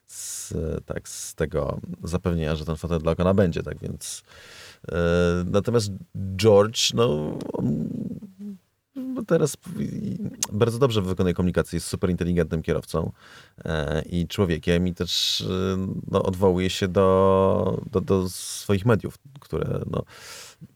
z, 0.07 0.53
tak, 0.85 1.09
z 1.09 1.35
tego 1.35 1.79
zapewnienia, 2.03 2.55
że 2.55 2.65
ten 2.65 2.75
fotel 2.75 2.99
dla 2.99 3.11
Okona 3.11 3.33
będzie, 3.33 3.63
tak 3.63 3.79
więc 3.79 4.23
e, 4.91 4.95
natomiast 5.45 5.91
George, 6.35 6.93
no 6.93 7.37
teraz 9.27 9.57
bardzo 10.51 10.79
dobrze 10.79 11.01
wykonuje 11.01 11.33
komunikację, 11.33 11.77
jest 11.77 11.87
super 11.87 12.09
inteligentnym 12.09 12.61
kierowcą 12.61 13.11
e, 13.65 14.01
i 14.01 14.27
człowiekiem 14.27 14.87
i 14.87 14.93
też 14.93 15.41
e, 15.41 15.87
no, 16.11 16.23
odwołuje 16.23 16.69
się 16.69 16.87
do, 16.87 17.81
do, 17.91 18.01
do 18.01 18.29
swoich 18.29 18.85
mediów, 18.85 19.17
które 19.39 19.79
no, 19.91 20.03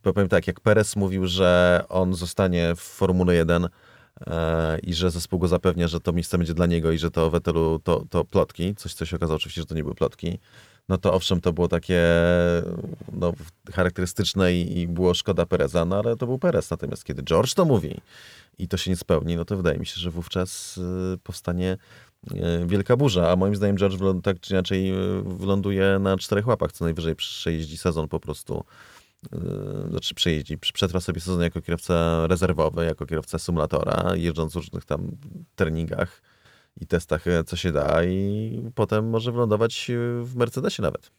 powiem 0.02 0.30
tak, 0.30 0.48
jak 0.48 0.60
Perez 0.60 0.96
mówił, 0.96 1.28
że 1.28 1.84
on 1.90 2.14
zostanie 2.14 2.76
w 2.76 2.80
Formule 2.80 3.36
1 3.36 3.64
E, 3.66 3.91
i 4.84 4.94
że 4.94 5.12
zespół 5.12 5.40
go 5.40 5.48
zapewnia, 5.48 5.88
że 5.88 6.00
to 6.00 6.14
miejsce 6.14 6.38
będzie 6.38 6.54
dla 6.54 6.66
niego 6.66 6.92
i 6.92 6.98
że 6.98 7.12
to 7.12 7.30
Wetelu 7.30 7.80
to, 7.84 8.06
to 8.10 8.26
plotki, 8.26 8.76
coś 8.76 8.94
co 8.94 9.06
się 9.06 9.16
okazało 9.16 9.36
oczywiście, 9.36 9.62
że 9.62 9.66
to 9.66 9.76
nie 9.76 9.84
były 9.84 9.96
plotki, 9.96 10.40
no 10.90 10.98
to 10.98 11.14
owszem, 11.14 11.42
to 11.42 11.54
było 11.54 11.68
takie 11.68 12.04
no, 13.14 13.34
charakterystyczne 13.74 14.54
i, 14.54 14.80
i 14.80 14.88
było 14.88 15.14
szkoda 15.14 15.46
Pereza, 15.46 15.86
no 15.86 16.00
ale 16.00 16.16
to 16.16 16.26
był 16.26 16.40
Perez. 16.40 16.72
Natomiast 16.72 17.04
kiedy 17.04 17.24
George 17.24 17.54
to 17.54 17.66
mówi 17.66 18.02
i 18.58 18.68
to 18.68 18.78
się 18.78 18.92
nie 18.92 18.98
spełni, 18.98 19.36
no 19.36 19.46
to 19.46 19.58
wydaje 19.58 19.80
mi 19.80 19.86
się, 19.86 20.02
że 20.02 20.12
wówczas 20.12 20.78
y, 20.78 21.18
powstanie 21.24 21.78
y, 22.32 22.38
wielka 22.68 22.98
burza, 22.98 23.32
a 23.32 23.36
moim 23.36 23.56
zdaniem 23.56 23.78
George 23.78 23.98
tak 24.24 24.40
czy 24.40 24.54
inaczej 24.54 24.92
y, 24.92 25.24
wyląduje 25.24 26.00
na 26.00 26.18
czterech 26.18 26.48
łapach, 26.48 26.72
co 26.72 26.86
najwyżej 26.86 27.16
przejeździ 27.16 27.78
sezon 27.78 28.08
po 28.08 28.20
prostu 28.20 28.64
znaczy 29.90 30.16
przejeździ, 30.16 30.58
przetrwa 30.58 31.00
sobie 31.00 31.22
sezon 31.22 31.42
jako 31.42 31.62
kierowca 31.62 32.28
rezerwowy, 32.28 32.86
jako 32.86 33.06
kierowca 33.06 33.40
symulatora, 33.40 34.16
jeżdżąc 34.16 34.54
w 34.54 34.56
różnych 34.56 34.86
tam 34.86 35.12
treningach 35.56 36.22
i 36.82 36.88
testach, 36.88 37.28
e, 37.28 37.44
co 37.44 37.56
się 37.56 37.72
da 37.72 38.04
i 38.04 38.62
potem 38.76 39.10
może 39.10 39.32
wylądować 39.32 39.90
e, 39.90 40.24
w 40.24 40.36
Mercedesie 40.36 40.82
nawet. 40.82 41.12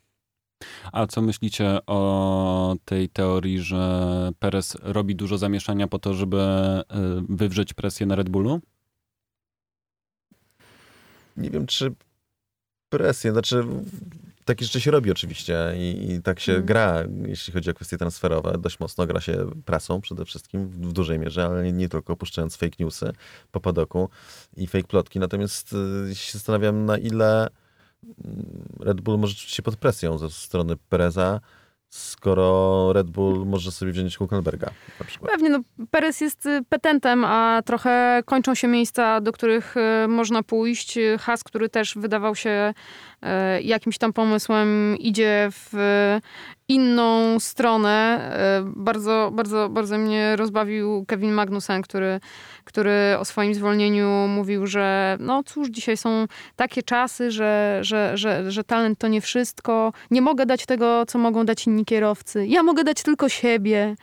A 0.93 1.07
co 1.07 1.23
myślicie 1.23 1.79
o 1.87 2.77
tej 2.85 3.09
teorii, 3.09 3.61
że 3.61 4.31
Perez 4.39 4.77
robi 4.81 5.17
dużo 5.17 5.39
zamieszania 5.39 5.89
po 5.89 5.99
to, 5.99 6.15
żeby 6.15 6.39
e, 6.39 6.85
wywrzeć 7.29 7.75
presję 7.75 8.07
na 8.07 8.15
Red 8.15 8.29
Bullu? 8.29 8.61
Nie 11.37 11.51
wiem, 11.51 11.67
czy 11.67 11.95
presję, 12.89 13.33
znaczy 13.33 13.65
takie 14.45 14.65
rzeczy 14.65 14.81
się 14.81 14.91
robi 14.91 15.11
oczywiście 15.11 15.59
i, 15.77 16.13
i 16.13 16.23
tak 16.23 16.41
się 16.41 16.53
Mm. 16.53 16.65
gra, 16.65 17.05
jeśli 17.27 17.53
chodzi 17.53 17.71
o 17.71 17.75
kwestie 17.75 17.99
transferowe. 17.99 18.59
Dość 18.59 18.81
mocno 18.81 19.07
gra 19.07 19.21
się 19.21 19.51
prasą 19.65 20.01
przede 20.01 20.25
wszystkim, 20.25 20.69
w, 20.69 20.89
w 20.89 20.93
dużej 20.93 21.19
mierze, 21.19 21.45
ale 21.45 21.65
nie, 21.65 21.73
nie 21.73 21.89
tylko, 21.89 22.17
puszczając 22.17 22.57
fake 22.57 22.77
newsy 22.81 23.13
po 23.51 23.61
padoku 23.61 24.09
i 24.57 24.67
fake 24.67 24.89
plotki. 24.89 25.19
Natomiast 25.19 25.75
y, 26.11 26.15
się 26.15 26.33
zastanawiam, 26.33 26.85
na 26.85 26.99
ile 26.99 27.49
mm, 28.25 28.69
Red 28.81 29.01
Bull 29.01 29.19
może 29.19 29.35
czuć 29.35 29.51
się 29.51 29.63
pod 29.63 29.77
presją 29.77 30.19
ze 30.19 30.31
strony 30.31 30.77
Pereza, 30.89 31.41
skoro 31.89 32.93
Red 32.93 33.11
Bull 33.11 33.47
może 33.47 33.73
sobie 33.73 33.93
wziąć 33.93 34.17
Hulkenberga 34.17 34.71
na 35.01 35.07
przykład. 35.07 35.31
Pewnie, 35.31 35.49
no, 35.49 35.61
Perez 35.91 36.21
jest 36.21 36.47
y, 36.47 36.61
petentem, 36.69 37.25
a 37.25 37.63
trochę 37.67 38.23
kończą 38.27 38.55
się 38.55 38.69
miejsca, 38.69 39.21
do 39.21 39.33
których 39.33 39.75
y, 40.05 40.09
można 40.09 40.43
pójść. 40.43 40.99
Has, 41.19 41.45
który 41.45 41.69
też 41.69 41.95
wydawał 41.95 42.35
się 42.35 42.75
y, 43.12 43.12
jakimś 43.63 43.99
tam 43.99 44.13
pomysłem, 44.13 44.97
idzie 44.99 45.49
w 45.51 45.73
inną 46.69 47.41
stronę. 47.41 48.31
Y, 48.61 48.73
Bardzo, 48.77 49.31
bardzo, 49.35 49.69
bardzo 49.69 49.99
mnie 49.99 50.37
rozbawił 50.37 51.05
Kevin 51.09 51.33
Magnussen, 51.33 51.83
który, 51.83 52.21
który 52.65 53.17
o 53.19 53.25
swoim 53.25 53.55
zwolnieniu 53.55 54.09
mówił, 54.29 54.67
że 54.67 55.17
no 55.21 55.43
cóż, 55.43 55.69
dzisiaj 55.69 55.97
są 55.97 56.27
takie 56.57 56.83
czasy, 56.83 57.31
że, 57.31 57.79
że, 57.83 58.17
że, 58.17 58.51
że 58.51 58.65
talent 58.65 58.99
to 58.99 59.09
nie 59.09 59.21
wszystko. 59.21 59.93
Nie 60.11 60.23
mogę 60.23 60.47
dać 60.47 60.67
tego, 60.67 61.07
co 61.07 61.19
mogą 61.19 61.45
dać 61.45 61.67
inni 61.67 61.85
kierowcy. 61.85 62.47
Ja 62.47 62.63
mogę 62.63 62.85
dać 62.85 63.03
tylko 63.03 63.29
siebie. 63.29 63.95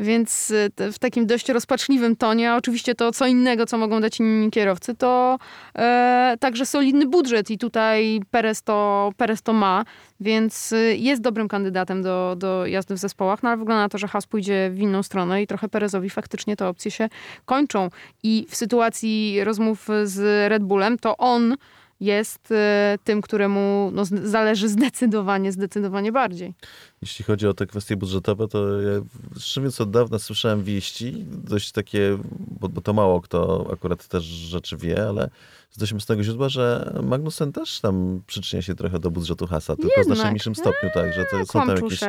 Więc 0.00 0.50
y, 0.50 0.92
w 0.92 0.98
takim 0.98 1.26
dość 1.26 1.48
rozpaczliwym 1.48 2.16
tonie, 2.16 2.52
a 2.52 2.56
oczywiście 2.56 2.94
to 2.94 3.12
co 3.12 3.26
innego, 3.26 3.66
co 3.66 3.78
mogą 3.78 4.00
dać 4.00 4.20
inni 4.20 4.50
kierowcy, 4.50 4.94
to 4.94 5.38
e, 5.78 6.36
także 6.40 6.66
solidny 6.66 7.06
budżet 7.06 7.50
i 7.50 7.58
tutaj 7.58 8.20
Perez 8.30 8.62
to, 8.62 9.10
Perez 9.16 9.42
to 9.42 9.52
ma, 9.52 9.84
więc 10.20 10.72
y, 10.72 10.96
jest 10.98 11.22
dobrym 11.22 11.48
kandydatem 11.48 12.02
do, 12.02 12.34
do 12.38 12.66
jazdy 12.66 12.94
w 12.94 12.98
zespołach, 12.98 13.42
no 13.42 13.48
ale 13.48 13.58
wygląda 13.58 13.82
na 13.82 13.88
to, 13.88 13.98
że 13.98 14.08
Haas 14.08 14.26
pójdzie 14.26 14.70
w 14.72 14.78
inną 14.78 15.02
stronę 15.02 15.42
i 15.42 15.46
trochę 15.46 15.68
Perezowi 15.68 16.10
faktycznie 16.10 16.56
te 16.56 16.68
opcje 16.68 16.90
się 16.90 17.08
kończą. 17.44 17.88
I 18.22 18.46
w 18.48 18.56
sytuacji 18.56 19.44
rozmów 19.44 19.88
z 20.04 20.48
Red 20.50 20.62
Bullem, 20.62 20.98
to 20.98 21.16
on 21.16 21.56
jest 22.00 22.52
e, 22.52 22.98
tym, 23.04 23.20
któremu 23.22 23.90
no, 23.94 24.04
zależy 24.04 24.68
zdecydowanie, 24.68 25.52
zdecydowanie 25.52 26.12
bardziej. 26.12 26.54
Jeśli 27.02 27.24
chodzi 27.24 27.46
o 27.46 27.54
te 27.54 27.66
kwestie 27.66 27.96
budżetowe, 27.96 28.48
to 28.48 28.80
ja 28.80 28.90
szczerze 29.38 29.82
od 29.82 29.90
dawna 29.90 30.18
słyszałem 30.18 30.64
wieści, 30.64 31.24
dość 31.26 31.72
takie, 31.72 32.18
bo, 32.60 32.68
bo 32.68 32.80
to 32.80 32.92
mało 32.92 33.20
kto 33.20 33.66
akurat 33.72 34.08
też 34.08 34.24
rzeczy 34.24 34.76
wie, 34.76 35.08
ale 35.08 35.30
z 35.70 35.78
dość 35.78 35.92
mocnego 35.92 36.22
źródła, 36.22 36.48
że 36.48 36.92
Magnussen 37.02 37.52
też 37.52 37.80
tam 37.80 38.22
przyczynia 38.26 38.62
się 38.62 38.74
trochę 38.74 38.98
do 38.98 39.10
budżetu 39.10 39.46
Hasa, 39.46 39.76
tylko 39.76 39.88
w 39.94 39.98
Jednak. 39.98 40.06
znacznie 40.06 40.30
mniejszym 40.30 40.54
stopniu, 40.54 40.90
tak, 40.94 41.12
że 41.12 41.24
to 41.30 41.46
są 41.46 41.66
tam 41.66 41.76
jakieś 41.76 42.00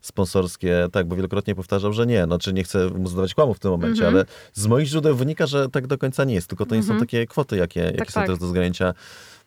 sponsorskie, 0.00 0.88
tak, 0.92 1.08
bo 1.08 1.16
wielokrotnie 1.16 1.54
powtarzał, 1.54 1.92
że 1.92 2.06
nie, 2.06 2.24
znaczy 2.24 2.52
nie 2.52 2.64
chcę 2.64 2.88
mu 2.90 3.08
zadawać 3.08 3.34
kłamów 3.34 3.56
w 3.56 3.60
tym 3.60 3.70
momencie, 3.70 4.06
Mhm. 4.06 4.14
ale 4.14 4.24
z 4.54 4.66
moich 4.66 4.86
źródeł 4.88 5.16
wynika, 5.16 5.46
że 5.46 5.68
tak 5.68 5.86
do 5.86 5.98
końca 5.98 6.24
nie 6.24 6.34
jest, 6.34 6.46
tylko 6.48 6.66
to 6.66 6.74
nie 6.74 6.82
są 6.82 6.92
Mhm. 6.92 7.00
takie 7.00 7.26
kwoty, 7.26 7.56
jakie, 7.56 7.80
jakie 7.80 8.12
są 8.12 8.20
tak. 8.20 8.24
teraz 8.26 8.38
do 8.38 8.46
zgarnięcia 8.46 8.94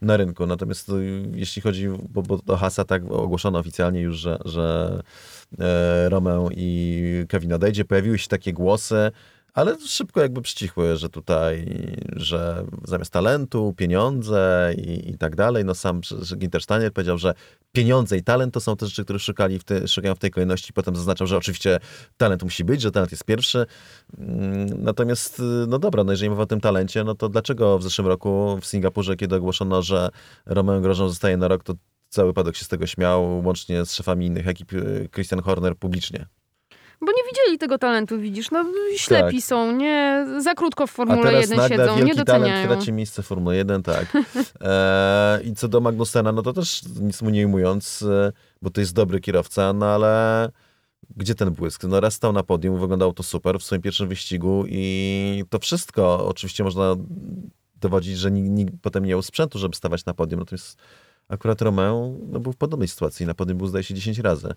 na 0.02 0.18
rynku. 0.18 0.46
Natomiast 0.46 0.88
to, 0.88 0.94
jeśli 1.34 1.62
chodzi, 1.62 1.88
bo, 2.10 2.22
bo 2.22 2.38
do 2.38 2.58
Hasa 2.58 2.84
tak 2.86 3.04
ogłoszono 3.12 3.60
oficjalnie 3.60 4.02
już, 4.02 4.18
że, 4.18 4.38
że 4.46 5.00
e, 5.60 6.10
Romeo 6.10 6.50
i 6.52 7.26
Kevin 7.30 7.54
odejdzie, 7.54 7.86
pojawiły 7.86 8.18
się 8.20 8.28
takie 8.28 8.54
głosy, 8.54 9.12
ale 9.54 9.78
szybko 9.80 10.22
jakby 10.22 10.42
przycichły, 10.42 10.98
że 10.98 11.10
tutaj, 11.10 11.66
że 12.16 12.66
zamiast 12.84 13.12
talentu, 13.12 13.74
pieniądze 13.78 14.74
i, 14.78 15.10
i 15.10 15.18
tak 15.18 15.36
dalej, 15.36 15.66
no 15.66 15.76
sam 15.76 16.02
Ginter 16.38 16.62
Steiner 16.62 16.94
powiedział, 16.94 17.18
że 17.18 17.34
pieniądze 17.72 18.18
i 18.18 18.24
talent 18.24 18.54
to 18.54 18.60
są 18.60 18.76
te 18.76 18.86
rzeczy, 18.86 19.04
które 19.04 19.20
szukali 19.20 19.60
w 19.60 19.64
te, 19.64 19.88
szukają 19.88 20.16
w 20.16 20.20
tej 20.20 20.32
kolejności. 20.32 20.74
Potem 20.74 20.96
zaznaczał, 20.96 21.28
że 21.28 21.38
oczywiście 21.38 21.80
talent 22.18 22.44
musi 22.44 22.64
być, 22.64 22.82
że 22.82 22.92
talent 22.92 23.12
jest 23.12 23.24
pierwszy. 23.24 23.66
Mm, 24.18 24.84
Natomiast, 24.84 25.40
y, 25.40 25.44
no 25.68 25.80
dobra, 25.80 26.04
no 26.04 26.12
jeżeli 26.12 26.30
mowa 26.30 26.44
o 26.44 26.46
tym 26.46 26.62
talencie, 26.62 27.04
no 27.04 27.16
to 27.16 27.30
dlaczego 27.30 27.80
w 27.80 27.84
zeszłym 27.84 28.08
roku 28.08 28.58
w 28.62 28.66
Singapurze, 28.66 29.16
kiedy 29.16 29.36
ogłoszono, 29.36 29.82
że 29.82 30.10
Romeo 30.46 30.82
Grożą 30.82 31.10
zostaje 31.10 31.38
na 31.38 31.48
rok, 31.48 31.64
to 31.64 31.74
cały 32.10 32.34
padok 32.34 32.56
się 32.56 32.66
z 32.66 32.68
tego 32.68 32.88
śmiał, 32.88 33.42
łącznie 33.46 33.86
z 33.86 33.94
szefami 33.94 34.26
innych 34.26 34.48
ekip, 34.48 34.74
y, 34.74 35.10
Christian 35.14 35.42
Horner 35.42 35.76
publicznie. 35.78 36.26
Bo 37.06 37.12
nie 37.12 37.24
widzieli 37.32 37.58
tego 37.58 37.78
talentu, 37.78 38.20
widzisz. 38.20 38.52
No 38.52 38.66
ślepi 38.98 39.36
Tak. 39.38 39.46
są, 39.46 39.72
nie? 39.72 40.26
Za 40.40 40.54
krótko 40.54 40.88
w 40.88 40.92
A 40.92 40.94
Formule 40.94 41.24
teraz 41.24 41.42
1 41.42 41.58
nagle 41.58 41.78
siedzą, 41.78 41.96
nie 41.96 42.06
wielki 42.06 42.24
talent 42.24 42.44
doceniają. 42.46 42.68
traci 42.68 42.94
miejsce 42.94 43.24
w 43.24 43.26
Formule 43.26 43.56
1, 43.56 43.84
tak. 43.84 44.06
E, 44.62 45.40
I 45.44 45.54
co 45.54 45.68
do 45.68 45.82
Magnusena, 45.82 46.32
no 46.32 46.42
to 46.42 46.54
też 46.54 46.82
nic 47.02 47.22
mu 47.22 47.30
nie 47.30 47.46
ujmując, 47.46 48.02
e, 48.02 48.32
bo 48.62 48.70
to 48.70 48.82
jest 48.82 48.94
dobry 48.94 49.20
kierowca, 49.20 49.74
no 49.74 49.86
ale 49.86 50.50
gdzie 51.16 51.36
ten 51.36 51.52
błysk? 51.52 51.84
No 51.84 52.00
raz 52.00 52.14
stał 52.14 52.34
na 52.34 52.44
podium, 52.44 52.80
wyglądało 52.80 53.14
to 53.14 53.24
super 53.24 53.60
w 53.60 53.64
swoim 53.64 53.82
pierwszym 53.82 54.08
wyścigu 54.08 54.64
i 54.68 55.44
to 55.50 55.60
wszystko, 55.60 56.28
oczywiście 56.28 56.64
można 56.64 56.96
dowodzić, 57.82 58.18
że 58.18 58.32
nikt, 58.32 58.50
nikt 58.50 58.74
potem 58.82 59.04
nie 59.04 59.10
miał 59.10 59.22
sprzętu, 59.22 59.60
żeby 59.60 59.76
stawać 59.76 60.06
na 60.06 60.14
podium, 60.14 60.40
natomiast 60.40 60.78
akurat 61.30 61.62
Romeo 61.62 62.14
no, 62.28 62.40
był 62.40 62.52
w 62.52 62.58
podobnej 62.58 62.88
sytuacji, 62.88 63.26
na 63.26 63.34
podium 63.34 63.58
był 63.58 63.68
zdaje 63.68 63.84
się 63.84 63.94
10 63.94 64.20
razy. 64.20 64.54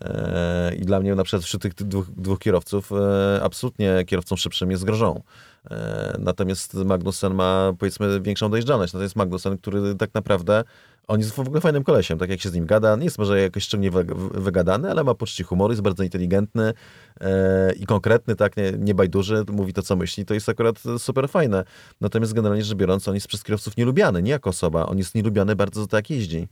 E, 0.00 0.74
I 0.74 0.80
dla 0.80 1.00
mnie 1.00 1.14
na 1.14 1.24
przykład 1.24 1.44
wśród 1.44 1.62
tych 1.62 1.74
dwóch, 1.74 2.10
dwóch 2.10 2.38
kierowców 2.38 2.92
e, 2.92 3.40
absolutnie 3.42 4.04
kierowcą 4.06 4.36
szybszym 4.36 4.70
jest 4.70 4.84
Grożą. 4.84 5.22
E, 5.70 6.16
Natomiast 6.18 6.74
Magnussen 6.74 7.34
ma 7.34 7.72
powiedzmy 7.78 8.20
większą 8.20 8.50
dojrzalność. 8.50 8.92
Natomiast 8.92 9.16
Magnussen, 9.16 9.58
który 9.58 9.94
tak 9.94 10.14
naprawdę 10.14 10.64
on 11.08 11.20
jest 11.20 11.32
w 11.32 11.38
ogóle 11.40 11.60
fajnym 11.60 11.84
kolesiem, 11.84 12.18
tak 12.18 12.30
jak 12.30 12.40
się 12.40 12.48
z 12.48 12.54
nim 12.54 12.66
gada. 12.66 12.96
Nie 12.96 13.04
jest 13.04 13.18
może 13.18 13.40
jakoś 13.42 13.62
szczególnie 13.64 13.90
wy- 13.90 14.04
wy- 14.04 14.40
wygadany, 14.40 14.90
ale 14.90 15.04
ma 15.04 15.14
poczucie 15.14 15.44
humoru, 15.44 15.72
jest 15.72 15.82
bardzo 15.82 16.02
inteligentny 16.02 16.72
e, 17.20 17.72
i 17.72 17.86
konkretny, 17.86 18.36
tak, 18.36 18.56
nie, 18.56 18.72
nie 18.78 18.94
bajduży, 18.94 19.44
mówi 19.52 19.72
to, 19.72 19.82
co 19.82 19.96
myśli. 19.96 20.24
To 20.24 20.34
jest 20.34 20.48
akurat 20.48 20.82
super 20.98 21.28
fajne. 21.28 21.64
Natomiast 22.00 22.32
generalnie 22.32 22.64
rzecz 22.64 22.76
biorąc, 22.76 23.08
on 23.08 23.14
jest 23.14 23.28
przez 23.28 23.42
kierowców 23.44 23.76
nielubiany, 23.76 24.22
nie 24.22 24.30
jako 24.30 24.50
osoba. 24.50 24.86
On 24.86 24.98
jest 24.98 25.14
nielubiany 25.14 25.56
bardzo 25.56 25.80
za 25.80 25.86
to, 25.86 25.96
jak 25.96 26.10
jeździ. 26.10 26.48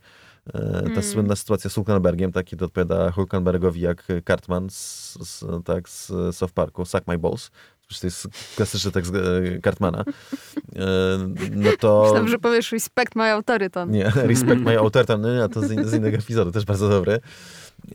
E, 0.53 0.59
Ta 0.81 0.89
Mm. 0.89 1.03
słynna 1.03 1.35
sytuacja 1.35 1.69
z 1.69 1.73
Hulkenbergiem, 1.73 2.31
taki 2.31 2.57
to 2.57 2.65
odpowiada 2.65 3.11
Hulkenbergowi 3.11 3.81
jak 3.81 4.07
Cartman 4.27 4.69
z, 4.69 5.17
z, 5.21 5.45
tak, 5.65 5.89
z 5.89 6.11
South 6.35 6.53
Parku, 6.53 6.85
Suck 6.85 7.07
My 7.07 7.17
Balls. 7.17 7.51
To 7.99 8.07
jest 8.07 8.27
klasyczny 8.55 8.91
tekst 8.91 9.13
e, 9.15 9.61
Cartmana. 9.61 10.03
E, 10.75 10.83
No 11.51 11.69
to... 11.79 12.01
Myślałam, 12.03 12.27
że 12.27 12.39
powiesz 12.39 12.71
respect 12.71 13.15
my 13.15 13.31
authority. 13.31 13.79
Nie, 13.87 14.03
Respect 14.31 14.61
My 14.61 14.79
Authority, 14.79 15.17
no 15.17 15.35
nie, 15.41 15.49
to 15.49 15.61
z, 15.61 15.71
in, 15.71 15.85
z 15.85 15.93
innego 15.93 16.17
epizodu, 16.17 16.51
też 16.51 16.65
bardzo 16.65 16.89
dobry. 16.89 17.19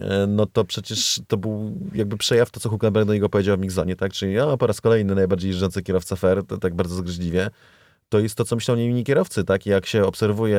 E, 0.00 0.26
No 0.26 0.46
to 0.46 0.64
przecież 0.64 1.20
to 1.28 1.36
był 1.36 1.72
jakby 1.94 2.16
przejaw 2.16 2.50
to, 2.50 2.60
co 2.60 2.68
Hulkenberg 2.68 3.06
do 3.06 3.14
niego 3.14 3.28
powiedział 3.28 3.56
w 3.56 3.60
Mixzonie, 3.60 3.96
tak? 3.96 4.12
Czyli 4.12 4.32
ja 4.32 4.56
po 4.56 4.66
raz 4.66 4.80
kolejny 4.80 5.14
najbardziej 5.14 5.48
jeżdżący 5.48 5.82
kierowca 5.82 6.16
fair, 6.16 6.42
tak 6.60 6.74
bardzo 6.74 6.94
zgryźliwie. 6.94 7.50
To 8.08 8.18
jest 8.18 8.34
to, 8.34 8.44
co 8.44 8.54
myślą 8.56 8.76
inni 8.76 9.04
kierowcy, 9.04 9.44
tak? 9.44 9.66
I 9.66 9.70
jak 9.70 9.86
się 9.86 10.04
obserwuje 10.04 10.58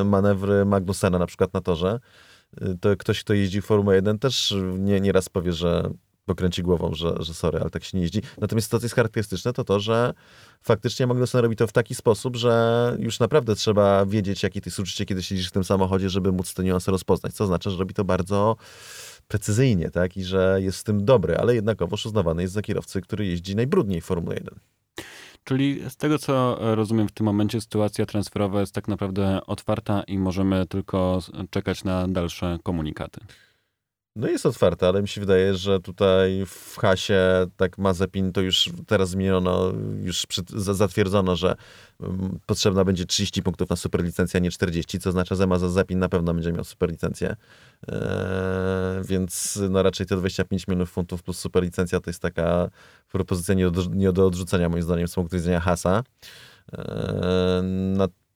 e, 0.00 0.04
manewry 0.04 0.64
Magnusena 0.64 1.18
na 1.18 1.26
przykład 1.26 1.54
na 1.54 1.60
torze, 1.60 2.00
e, 2.60 2.74
to 2.80 2.96
ktoś, 2.96 3.20
kto 3.20 3.34
jeździ 3.34 3.60
w 3.62 3.64
Formule 3.64 3.96
1 3.96 4.18
też 4.18 4.54
nie, 4.78 5.00
nieraz 5.00 5.28
powie, 5.28 5.52
że 5.52 5.90
pokręci 6.24 6.62
głową, 6.62 6.94
że, 6.94 7.14
że 7.20 7.34
sorry, 7.34 7.60
ale 7.60 7.70
tak 7.70 7.84
się 7.84 7.98
nie 7.98 8.02
jeździ. 8.02 8.22
Natomiast 8.40 8.70
to, 8.70 8.78
co 8.78 8.84
jest 8.84 8.94
charakterystyczne, 8.94 9.52
to 9.52 9.64
to, 9.64 9.80
że 9.80 10.14
faktycznie 10.62 11.06
Magnussen 11.06 11.40
robi 11.40 11.56
to 11.56 11.66
w 11.66 11.72
taki 11.72 11.94
sposób, 11.94 12.36
że 12.36 12.96
już 12.98 13.20
naprawdę 13.20 13.54
trzeba 13.54 14.06
wiedzieć, 14.06 14.42
jakie 14.42 14.60
to 14.60 14.68
jest 14.68 14.78
uczucie, 14.78 15.06
kiedy 15.06 15.22
siedzisz 15.22 15.48
w 15.48 15.52
tym 15.52 15.64
samochodzie, 15.64 16.10
żeby 16.10 16.32
móc 16.32 16.54
te 16.54 16.64
niuanse 16.64 16.90
rozpoznać. 16.90 17.32
Co 17.32 17.44
oznacza, 17.44 17.70
że 17.70 17.76
robi 17.76 17.94
to 17.94 18.04
bardzo 18.04 18.56
precyzyjnie, 19.28 19.90
tak? 19.90 20.16
I 20.16 20.24
że 20.24 20.58
jest 20.62 20.78
w 20.78 20.84
tym 20.84 21.04
dobry, 21.04 21.36
ale 21.36 21.54
jednakowoż 21.54 22.06
uznawany 22.06 22.42
jest 22.42 22.54
za 22.54 22.62
kierowcę, 22.62 23.00
który 23.00 23.26
jeździ 23.26 23.56
najbrudniej 23.56 24.00
w 24.00 24.04
Formule 24.04 24.34
1. 24.34 24.54
Czyli 25.44 25.90
z 25.90 25.96
tego, 25.96 26.18
co 26.18 26.58
rozumiem 26.74 27.08
w 27.08 27.12
tym 27.12 27.26
momencie, 27.26 27.60
sytuacja 27.60 28.06
transferowa 28.06 28.60
jest 28.60 28.74
tak 28.74 28.88
naprawdę 28.88 29.40
otwarta 29.46 30.02
i 30.02 30.18
możemy 30.18 30.66
tylko 30.66 31.18
czekać 31.50 31.84
na 31.84 32.08
dalsze 32.08 32.58
komunikaty. 32.62 33.20
No 34.16 34.28
jest 34.28 34.46
otwarta, 34.46 34.88
ale 34.88 35.02
mi 35.02 35.08
się 35.08 35.20
wydaje, 35.20 35.54
że 35.54 35.80
tutaj 35.80 36.46
w 36.46 36.76
hasie 36.76 37.46
tak 37.56 37.78
Mazepin 37.78 38.32
to 38.32 38.40
już 38.40 38.70
teraz 38.86 39.10
zmieniono, 39.10 39.72
już 40.02 40.26
przy, 40.26 40.42
za- 40.48 40.74
zatwierdzono, 40.74 41.36
że 41.36 41.56
mm, 42.00 42.38
potrzebna 42.46 42.84
będzie 42.84 43.06
30 43.06 43.42
punktów 43.42 43.70
na 43.70 43.76
superlicencję, 43.76 44.38
a 44.38 44.40
nie 44.40 44.50
40, 44.50 44.98
co 44.98 45.08
oznacza, 45.10 45.34
że 45.34 45.46
Mazepin 45.46 45.98
na 45.98 46.08
pewno 46.08 46.34
będzie 46.34 46.52
miał 46.52 46.64
superlicencję. 46.64 47.36
Eee, 47.88 47.96
więc 49.04 49.58
no 49.70 49.82
raczej 49.82 50.06
te 50.06 50.16
25 50.16 50.68
milionów 50.68 50.90
funtów 50.90 51.22
plus 51.22 51.38
superlicencja 51.38 52.00
to 52.00 52.10
jest 52.10 52.22
taka 52.22 52.68
propozycja 53.12 53.54
nie 53.54 53.70
do, 53.70 53.82
nie 53.90 54.12
do 54.12 54.26
odrzucenia 54.26 54.68
moim 54.68 54.82
zdaniem 54.82 55.08
z 55.08 55.14
punktu 55.14 55.36
widzenia 55.36 55.60
hasa. 55.60 56.02
Eee, 56.72 56.82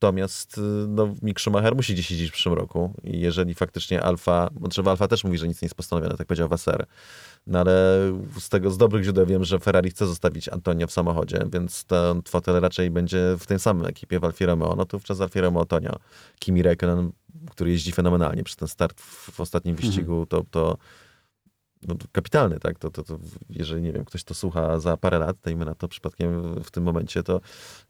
Natomiast 0.02 0.58
y, 0.58 0.60
no, 0.88 1.14
Mick 1.22 1.40
Schumacher 1.40 1.76
musi 1.76 1.94
gdzieś 1.94 2.10
jeździć 2.10 2.30
w 2.30 2.32
przyszłym 2.32 2.54
roku 2.54 2.94
i 3.04 3.20
jeżeli 3.20 3.54
faktycznie 3.54 4.02
Alfa, 4.02 4.48
bo 4.52 4.68
trzeba 4.68 4.90
Alfa 4.90 5.08
też 5.08 5.24
mówi, 5.24 5.38
że 5.38 5.48
nic 5.48 5.62
nie 5.62 5.66
jest 5.66 5.74
postanowione, 5.74 6.16
tak 6.16 6.26
powiedział 6.26 6.48
Wasser, 6.48 6.86
no 7.46 7.58
ale 7.60 7.72
z 8.38 8.48
tego, 8.48 8.70
z 8.70 8.78
dobrych 8.78 9.04
źródeł 9.04 9.26
wiem, 9.26 9.44
że 9.44 9.58
Ferrari 9.58 9.90
chce 9.90 10.06
zostawić 10.06 10.48
Antonio 10.48 10.86
w 10.86 10.92
samochodzie, 10.92 11.38
więc 11.52 11.84
ten 11.84 12.22
fotel 12.28 12.60
raczej 12.60 12.90
będzie 12.90 13.36
w 13.38 13.46
tej 13.46 13.58
samej 13.58 13.90
ekipie 13.90 14.20
w 14.20 14.24
Alfie 14.24 14.46
Romeo, 14.46 14.74
no 14.76 14.84
to 14.84 14.98
wówczas 14.98 15.20
Alfie 15.20 15.40
Romeo 15.40 15.60
Antonio, 15.60 15.96
Kimi 16.38 16.62
Räikkönen 16.62 17.10
który 17.50 17.70
jeździ 17.70 17.92
fenomenalnie 17.92 18.44
przez 18.44 18.56
ten 18.56 18.68
start 18.68 19.00
w, 19.00 19.30
w 19.32 19.40
ostatnim 19.40 19.74
Mhm. 19.74 19.88
wyścigu, 19.88 20.26
to, 20.26 20.44
to 20.50 20.76
no, 21.88 21.94
kapitalny, 22.12 22.60
tak? 22.60 22.78
To, 22.78 22.90
to, 22.90 23.02
to, 23.02 23.18
jeżeli, 23.50 23.82
nie 23.82 23.92
wiem, 23.92 24.04
ktoś 24.04 24.24
to 24.24 24.34
słucha 24.34 24.80
za 24.80 24.96
parę 24.96 25.18
lat, 25.18 25.36
dajmy 25.44 25.64
na 25.64 25.74
to 25.74 25.88
przypadkiem 25.88 26.54
w 26.64 26.70
tym 26.70 26.84
momencie, 26.84 27.22
to 27.22 27.40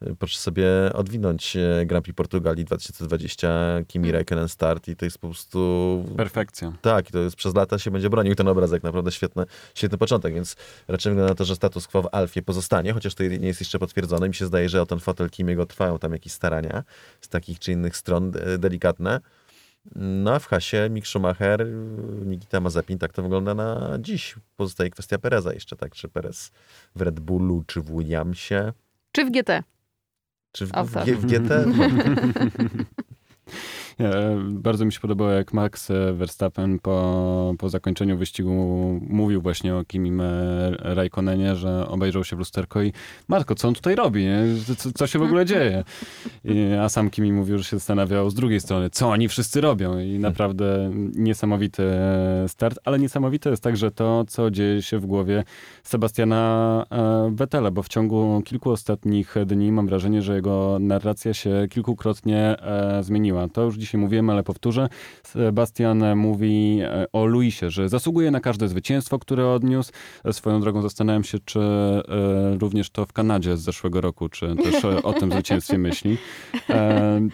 y, 0.03 0.17
proszę 0.19 0.39
sobie 0.39 0.67
odwinąć 0.95 1.57
e, 1.57 1.87
Grand 1.87 2.05
Prix 2.05 2.17
Portugalii 2.17 2.65
2020, 2.65 3.49
Kimi 3.87 4.07
Mm. 4.07 4.15
Räikkönen 4.15 4.49
start 4.49 4.89
i 4.89 4.97
to 4.97 5.05
jest 5.05 5.19
po 5.19 5.29
prostu... 5.29 6.05
Perfekcja. 6.17 6.73
Tak, 6.83 7.09
i 7.09 7.13
to 7.13 7.19
jest 7.19 7.37
przez 7.37 7.55
lata 7.55 7.79
się 7.79 7.91
będzie 7.91 8.11
bronił 8.11 8.35
ten 8.35 8.49
obrazek. 8.49 8.83
Naprawdę 8.83 9.13
świetny, 9.13 9.45
świetny 9.75 9.99
początek, 9.99 10.35
więc 10.35 10.57
raczej 10.89 11.13
wygląda 11.13 11.33
na 11.33 11.35
to, 11.35 11.45
że 11.45 11.57
status 11.57 11.89
quo 11.89 12.03
w 12.03 12.09
Alfie 12.13 12.43
pozostanie, 12.43 12.93
chociaż 12.93 13.15
to 13.15 13.23
nie 13.23 13.47
jest 13.47 13.61
jeszcze 13.61 13.79
potwierdzone. 13.79 14.29
Mi 14.29 14.35
się 14.35 14.47
zdaje, 14.47 14.69
że 14.69 14.83
o 14.83 14.87
ten 14.87 14.99
fotel 14.99 15.31
Kimiego 15.31 15.67
trwają 15.67 15.99
tam 15.99 16.13
jakieś 16.13 16.33
starania 16.33 16.85
z 17.21 17.29
takich 17.29 17.59
czy 17.59 17.73
innych 17.73 17.97
stron 17.97 18.33
e, 18.41 18.59
delikatne. 18.59 19.21
No 19.95 20.35
a 20.35 20.39
w 20.39 20.47
hasie 20.47 20.89
Mick 20.91 21.07
Schumacher, 21.07 21.67
Nikita 22.27 22.61
Mazepin, 22.61 22.99
tak 22.99 23.13
to 23.13 23.23
wygląda 23.23 23.55
na 23.55 23.99
dziś. 24.01 24.35
Pozostaje 24.57 24.91
kwestia 24.91 25.19
Pereza 25.19 25.53
jeszcze, 25.53 25.77
tak? 25.77 25.95
Czy 25.95 26.09
Perez 26.09 26.51
w 26.97 27.03
Red 27.03 27.21
Bullu, 27.21 27.65
czy 27.67 27.81
w 27.81 27.91
Williamsie, 27.97 28.73
Czy 29.13 29.25
w 29.25 29.31
GT? 29.31 29.63
czy 30.53 30.67
w, 30.67 30.71
w. 30.73 31.05
G- 31.05 31.17
w 31.17 31.27
GT? 31.27 31.51
Nie, 33.99 34.11
bardzo 34.49 34.85
mi 34.85 34.93
się 34.93 35.01
podobało, 35.01 35.31
jak 35.31 35.53
Max 35.53 35.93
Verstappen 36.13 36.79
po, 36.79 37.55
po 37.59 37.69
zakończeniu 37.69 38.17
wyścigu 38.17 38.51
mówił 39.09 39.43
właśnie 39.43 39.75
o 39.75 39.85
Kimim 39.85 40.23
Raikkonenie, 40.79 41.57
że 41.57 41.89
obejrzał 41.89 42.25
się 42.25 42.37
w 42.37 42.39
lusterko 42.39 42.83
i 42.83 42.93
matko, 43.29 43.55
co 43.55 43.69
on 43.69 43.75
tutaj 43.75 43.95
robi? 43.95 44.27
Co, 44.79 44.93
co 44.93 45.07
się 45.07 45.19
w 45.19 45.23
ogóle 45.23 45.45
dzieje? 45.45 45.85
I, 46.45 46.73
a 46.83 46.89
sam 46.89 47.11
Kimi 47.11 47.33
mówił, 47.33 47.59
że 47.59 47.65
się 47.65 47.77
zastanawiał 47.77 48.31
z 48.31 48.35
drugiej 48.35 48.61
strony, 48.61 48.91
co 48.91 49.09
oni 49.09 49.29
wszyscy 49.29 49.61
robią 49.61 49.99
i 49.99 50.19
naprawdę 50.19 50.91
niesamowity 51.15 51.83
start, 52.47 52.79
ale 52.85 52.99
niesamowite 52.99 53.51
jest 53.51 53.63
także 53.63 53.91
to, 53.91 54.25
co 54.29 54.51
dzieje 54.51 54.83
się 54.83 54.99
w 54.99 55.07
głowie 55.07 55.45
Sebastiana 55.83 56.85
e, 56.91 57.31
Vettela, 57.35 57.71
bo 57.71 57.83
w 57.83 57.89
ciągu 57.89 58.43
kilku 58.45 58.71
ostatnich 58.71 59.35
dni 59.47 59.73
mam 59.73 59.87
wrażenie, 59.87 60.23
że 60.23 60.35
jego 60.35 60.79
narracja 60.81 61.35
się 61.35 61.67
kilkukrotnie 61.71 62.63
e, 62.63 63.03
zmieniła. 63.03 63.49
To 63.49 63.63
już 63.63 63.79
dzisiaj 63.87 64.01
mówiłem, 64.01 64.31
ale 64.31 64.43
powtórzę. 64.43 64.89
Sebastian 65.23 66.17
mówi 66.17 66.79
e, 66.83 67.07
o 67.13 67.27
Luisie, 67.27 67.71
że 67.71 67.89
zasługuje 67.89 68.31
na 68.31 68.41
każde 68.41 68.69
zwycięstwo, 68.69 69.19
które 69.19 69.49
odniósł. 69.49 69.93
E, 70.25 70.33
Swoją 70.33 70.61
drogą 70.61 70.83
zastanawiam 70.83 71.25
się, 71.25 71.39
czy 71.45 71.61
e, 71.61 72.03
również 72.59 72.91
to 72.91 73.07
w 73.07 73.13
Kanadzie 73.13 73.57
z 73.57 73.61
zeszłego 73.61 74.01
roku, 74.01 74.29
czy 74.29 74.57
też 74.57 74.85
o 74.85 75.13
tym 75.13 75.33
zwycięstwie 75.33 75.79
myśli. 75.79 76.19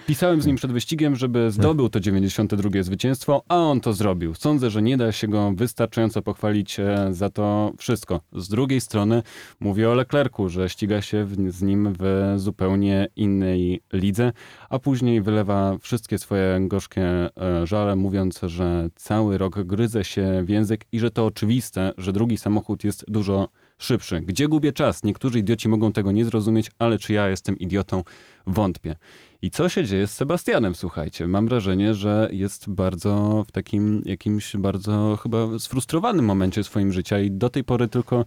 Pisałem 0.07 0.43
z 0.43 0.47
nim 0.47 0.57
przed 0.57 0.73
wyścigiem, 0.73 1.17
żeby 1.17 1.51
zdobył 1.51 1.89
to 1.89 2.01
92 2.01 2.83
zwycięstwo, 2.83 3.43
a 3.49 3.57
on 3.57 3.81
to 3.81 3.93
zrobił. 3.93 4.35
Sądzę, 4.35 4.71
że 4.71 4.83
nie 4.83 4.97
da 4.97 5.13
się 5.13 5.29
go 5.29 5.53
wystarczająco 5.57 6.23
pochwalić 6.23 6.77
za 7.11 7.31
to 7.31 7.73
wszystko. 7.79 8.21
Z 8.33 8.49
drugiej 8.49 8.81
strony 8.81 9.23
mówię 9.61 9.91
o 9.91 9.95
Leclercu, 9.95 10.49
że 10.49 10.69
ściga 10.69 11.03
się 11.03 11.27
z 11.49 11.63
nim 11.63 11.95
w 11.99 12.35
zupełnie 12.37 13.09
innej 13.17 13.83
lidze, 13.93 14.33
a 14.71 14.79
później 14.79 15.23
wylewa 15.23 15.79
wszystkie 15.81 16.19
swoje 16.19 16.42
gorzkie 16.61 17.03
e, 17.03 17.31
żale, 17.67 17.97
mówiąc, 17.97 18.41
że 18.43 18.89
cały 18.97 19.39
rok 19.39 19.63
gryzę 19.63 20.05
się 20.05 20.43
w 20.45 20.49
język 20.49 20.85
i 20.93 20.99
że 20.99 21.11
to 21.11 21.27
oczywiste, 21.27 21.93
że 21.99 22.13
drugi 22.13 22.39
samochód 22.39 22.85
jest 22.85 23.05
dużo 23.09 23.49
szybszy. 23.79 24.21
Gdzie 24.21 24.49
gubię 24.49 24.73
czas? 24.73 25.03
Niektórzy 25.03 25.39
idioci 25.39 25.69
mogą 25.69 25.93
tego 25.93 26.13
nie 26.13 26.25
zrozumieć, 26.25 26.71
ale 26.79 26.99
czy 26.99 27.13
ja 27.13 27.29
jestem 27.29 27.59
idiotą? 27.59 28.03
Wątpię. 28.47 28.97
I 29.45 29.51
co 29.51 29.69
się 29.69 29.85
dzieje 29.85 30.07
z 30.07 30.15
Sebastianem, 30.15 30.75
słuchajcie? 30.75 31.27
Mam 31.27 31.49
wrażenie, 31.49 31.95
że 31.95 32.29
jest 32.33 32.71
bardzo 32.71 33.45
w 33.49 33.53
takim 33.53 34.03
jakimś 34.05 34.57
bardzo 34.57 35.19
chyba 35.23 35.59
sfrustrowanym 35.59 36.25
momencie 36.25 36.65
swoim 36.65 36.93
życia 36.93 37.21
i 37.21 37.31
do 37.31 37.51
tej 37.51 37.65
pory 37.65 37.89
tylko 37.89 38.25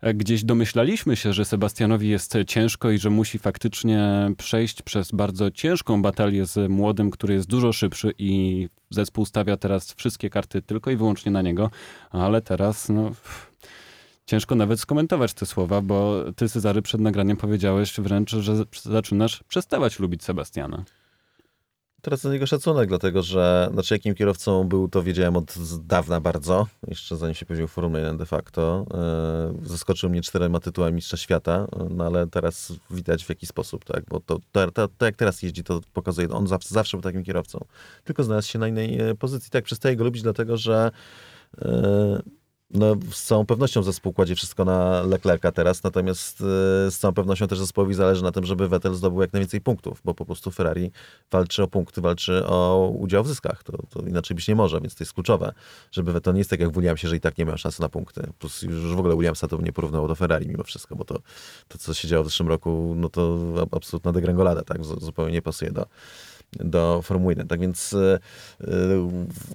e, 0.00 0.14
gdzieś 0.14 0.44
domyślaliśmy 0.44 1.16
się, 1.16 1.32
że 1.32 1.44
Sebastianowi 1.44 2.08
jest 2.08 2.34
ciężko 2.46 2.90
i 2.90 2.98
że 2.98 3.10
musi 3.10 3.38
faktycznie 3.38 4.30
przejść 4.38 4.82
przez 4.82 5.12
bardzo 5.12 5.50
ciężką 5.50 6.02
batalię 6.02 6.46
z 6.46 6.70
młodym, 6.70 7.10
który 7.10 7.34
jest 7.34 7.48
dużo 7.48 7.72
szybszy 7.72 8.12
i 8.18 8.68
zespół 8.90 9.24
stawia 9.24 9.56
teraz 9.56 9.92
wszystkie 9.92 10.30
karty 10.30 10.62
tylko 10.62 10.90
i 10.90 10.96
wyłącznie 10.96 11.32
na 11.32 11.42
niego, 11.42 11.70
ale 12.10 12.42
teraz 12.42 12.88
no... 12.88 13.12
Ciężko 14.26 14.54
nawet 14.54 14.80
skomentować 14.80 15.34
te 15.34 15.46
słowa, 15.46 15.80
bo 15.80 16.24
ty, 16.36 16.48
Cezary, 16.48 16.82
przed 16.82 17.00
nagraniem 17.00 17.36
powiedziałeś 17.36 18.00
wręcz, 18.00 18.30
że 18.30 18.64
zaczynasz 18.82 19.42
przestawać 19.48 19.98
lubić 19.98 20.24
Sebastiana. 20.24 20.84
Teraz 22.02 22.22
do 22.22 22.32
niego 22.32 22.46
szacunek, 22.46 22.88
dlatego 22.88 23.22
że 23.22 23.68
znaczy 23.72 23.94
jakim 23.94 24.14
kierowcą 24.14 24.64
był, 24.64 24.88
to 24.88 25.02
wiedziałem 25.02 25.36
od 25.36 25.54
dawna 25.86 26.20
bardzo, 26.20 26.66
jeszcze 26.88 27.16
zanim 27.16 27.34
się 27.34 27.46
pojawił 27.46 27.68
w 27.68 27.70
Formule 27.70 28.00
1 28.00 28.16
de 28.16 28.26
facto. 28.26 28.86
E, 28.94 29.68
Zaskoczył 29.68 30.10
mnie 30.10 30.22
czterema 30.22 30.60
tytułami 30.60 30.94
mistrza 30.94 31.16
świata, 31.16 31.66
no 31.90 32.04
ale 32.04 32.26
teraz 32.26 32.72
widać 32.90 33.24
w 33.24 33.28
jaki 33.28 33.46
sposób, 33.46 33.84
tak, 33.84 34.04
bo 34.08 34.20
to, 34.20 34.38
to, 34.52 34.70
to, 34.70 34.88
to 34.88 35.06
jak 35.06 35.16
teraz 35.16 35.42
jeździ, 35.42 35.64
to 35.64 35.80
pokazuje, 35.92 36.30
on 36.30 36.46
zawsze, 36.46 36.68
zawsze 36.74 36.96
był 36.96 37.02
takim 37.02 37.24
kierowcą, 37.24 37.64
tylko 38.04 38.24
znalazł 38.24 38.48
się 38.48 38.58
na 38.58 38.68
innej 38.68 39.00
e, 39.00 39.14
pozycji. 39.14 39.50
Tak, 39.50 39.64
przestaje 39.64 39.96
go 39.96 40.04
lubić, 40.04 40.22
dlatego 40.22 40.56
że 40.56 40.90
e, 41.58 42.22
no, 42.70 42.96
z 43.10 43.22
całą 43.22 43.46
pewnością 43.46 43.82
zespół 43.82 44.12
kładzie 44.12 44.34
wszystko 44.34 44.64
na 44.64 45.02
Leclerca 45.02 45.52
teraz, 45.52 45.82
natomiast 45.82 46.40
e, 46.40 46.44
z 46.90 46.98
całą 46.98 47.14
pewnością 47.14 47.46
też 47.46 47.58
zespołowi 47.58 47.94
zależy 47.94 48.22
na 48.22 48.32
tym, 48.32 48.44
żeby 48.44 48.68
Vettel 48.68 48.94
zdobył 48.94 49.20
jak 49.20 49.32
najwięcej 49.32 49.60
punktów, 49.60 50.00
bo 50.04 50.14
po 50.14 50.24
prostu 50.24 50.50
Ferrari 50.50 50.90
walczy 51.30 51.62
o 51.62 51.68
punkty, 51.68 52.00
walczy 52.00 52.46
o 52.46 52.88
udział 52.98 53.24
w 53.24 53.28
zyskach. 53.28 53.62
To, 53.62 53.72
to 53.90 54.00
inaczej 54.00 54.34
być 54.34 54.48
nie 54.48 54.54
może, 54.54 54.80
więc 54.80 54.94
to 54.94 55.04
jest 55.04 55.12
kluczowe, 55.12 55.52
żeby 55.92 56.12
Vettel 56.12 56.34
nie 56.34 56.40
jest 56.40 56.50
tak 56.50 56.60
jak 56.60 56.72
Williamsie, 56.72 57.08
że 57.08 57.16
i 57.16 57.20
tak 57.20 57.38
nie 57.38 57.44
miał 57.44 57.58
szansy 57.58 57.82
na 57.82 57.88
punkty. 57.88 58.22
Plus 58.38 58.62
już 58.62 58.94
w 58.94 58.98
ogóle 58.98 59.16
Williamsa 59.16 59.48
to 59.48 59.60
nie 59.62 59.72
porównało 59.72 60.08
do 60.08 60.14
Ferrari 60.14 60.48
mimo 60.48 60.64
wszystko, 60.64 60.96
bo 60.96 61.04
to, 61.04 61.18
to 61.68 61.78
co 61.78 61.94
się 61.94 62.08
działo 62.08 62.24
w 62.24 62.26
zeszłym 62.26 62.48
roku, 62.48 62.94
no 62.96 63.08
to 63.08 63.38
absolutna 63.72 64.12
degrengolada, 64.12 64.62
tak, 64.62 64.84
zupełnie 64.84 65.32
nie 65.32 65.42
pasuje 65.42 65.70
do, 65.70 65.86
do 66.52 67.02
Formuły 67.02 67.32
1. 67.32 67.48
Tak 67.48 67.60
więc 67.60 67.94
e, 67.94 68.18
e, 68.60 68.68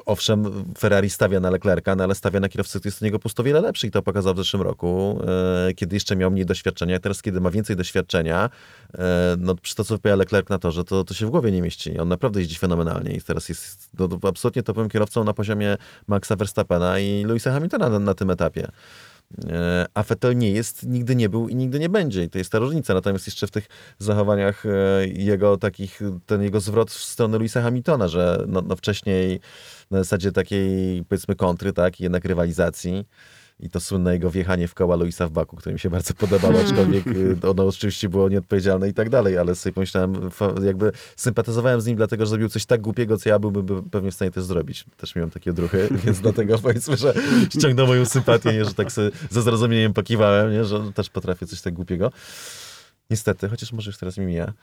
owszem, 0.06 0.66
Ferrari 0.78 1.10
stawia 1.10 1.40
na 1.40 1.50
Leclerca, 1.50 1.96
no 1.96 2.04
ale 2.04 2.16
stawia 2.16 2.40
na 2.40 2.50
kierowcę, 2.50 2.80
który 2.80 2.88
jest 2.88 2.98
od 2.98 3.02
niego 3.02 3.20
po 3.20 3.22
prostu 3.22 3.42
o 3.42 3.46
wiele 3.46 3.62
lepszy 3.62 3.88
i 3.88 3.92
to 3.92 4.02
pokazał 4.02 4.34
w 4.34 4.38
zeszłym 4.38 4.62
roku, 4.62 5.22
e, 5.68 5.74
kiedy 5.74 5.96
jeszcze 5.96 6.16
miał 6.16 6.32
mniej 6.32 6.46
doświadczenia. 6.46 7.00
Teraz, 7.00 7.22
kiedy 7.22 7.42
ma 7.42 7.52
więcej 7.52 7.76
doświadczenia, 7.76 8.50
no 9.38 9.56
przy 9.56 9.76
to, 9.76 9.84
co 9.84 9.96
wypowiada 9.96 10.20
Leclerc 10.20 10.50
na 10.50 10.58
torze, 10.58 10.84
to, 10.84 11.04
to 11.04 11.14
się 11.14 11.26
w 11.26 11.30
głowie 11.30 11.52
nie 11.52 11.62
mieści. 11.62 12.00
On 12.00 12.08
naprawdę 12.08 12.40
jeździ 12.40 12.56
fenomenalnie 12.56 13.16
i 13.16 13.22
teraz 13.22 13.50
jest 13.50 13.90
no, 14.00 14.10
absolutnie 14.24 14.64
topowym 14.64 14.90
kierowcą 14.90 15.24
na 15.24 15.34
poziomie 15.34 15.78
Maxa 16.08 16.36
Verstappena 16.36 17.00
i 17.00 17.24
Louisa 17.24 17.52
Hamiltona 17.52 17.90
na, 17.90 18.00
na 18.00 18.14
tym 18.14 18.30
etapie. 18.30 18.68
E, 19.50 19.86
A 19.94 20.04
Vettel 20.04 20.38
nie 20.38 20.52
jest, 20.52 20.88
nigdy 20.88 21.16
nie 21.16 21.30
był 21.30 21.50
i 21.50 21.56
nigdy 21.56 21.80
nie 21.80 21.90
będzie. 21.90 22.24
I 22.24 22.30
to 22.30 22.38
jest 22.38 22.52
ta 22.52 22.60
różnica. 22.60 22.94
Natomiast 22.94 23.26
jeszcze 23.26 23.48
w 23.48 23.52
tych 23.52 23.68
zachowaniach 24.00 24.66
e, 24.66 25.08
jego 25.08 25.58
takich, 25.58 26.02
ten 26.26 26.42
jego 26.44 26.60
zwrot 26.60 26.92
w 26.92 27.04
stronę 27.04 27.38
Louisa 27.38 27.62
Hamiltona, 27.62 28.08
że 28.08 28.44
no, 28.48 28.62
no 28.62 28.76
wcześniej 28.76 29.40
na 29.92 29.98
zasadzie 29.98 30.32
takiej 30.32 31.04
powiedzmy 31.06 31.36
kontry, 31.36 31.74
tak, 31.74 32.00
jednak 32.00 32.26
rywalizacji. 32.26 33.06
I 33.62 33.70
to 33.70 33.80
słynne 33.80 34.14
jego 34.14 34.30
wjechanie 34.30 34.68
w 34.68 34.74
koła 34.74 34.96
Luisa 34.96 35.28
w 35.28 35.32
Baku, 35.32 35.56
które 35.56 35.74
mi 35.74 35.80
się 35.80 35.90
bardzo 35.90 36.14
podobało, 36.14 36.60
aczkolwiek 36.60 37.08
y, 37.44 37.50
ono 37.50 37.66
oczywiście 37.68 38.10
było 38.10 38.30
nieodpowiedzialne 38.30 38.90
i 38.90 38.94
tak 38.94 39.10
dalej, 39.10 39.38
ale 39.38 39.56
sobie 39.56 39.74
pomyślałem, 39.74 40.30
jakby 40.64 40.92
sympatyzowałem 41.16 41.82
z 41.82 41.86
nim, 41.86 41.96
dlatego 41.96 42.26
że 42.26 42.30
zrobił 42.30 42.50
coś 42.50 42.66
tak 42.66 42.82
głupiego, 42.82 43.18
co 43.18 43.30
ja 43.30 43.40
byłbym 43.40 43.66
by- 43.66 43.84
pewnie 43.84 44.12
w 44.12 44.14
stanie 44.14 44.32
też 44.32 44.44
zrobić. 44.44 44.86
Też 44.98 45.16
miałem 45.16 45.32
takie 45.32 45.52
odruchy, 45.52 45.90
więc 46.06 46.20
dlatego 46.20 46.58
powiedzmy, 46.60 46.98
że 46.98 47.14
ściągnął 47.50 47.88
moją 47.88 48.06
sympatię, 48.06 48.54
nie, 48.54 48.66
że 48.66 48.74
tak 48.74 48.92
ze 49.30 49.42
zrozumieniem 49.42 49.94
pokiwałem, 49.94 50.52
nie, 50.52 50.66
że 50.66 50.94
też 50.94 51.10
potrafię 51.10 51.48
coś 51.48 51.62
tak 51.62 51.74
głupiego. 51.74 52.12
Niestety, 53.12 53.50
chociaż 53.50 53.72
może 53.72 53.90
już 53.90 53.98
teraz 53.98 54.18
mi 54.18 54.26
mija. 54.26 54.54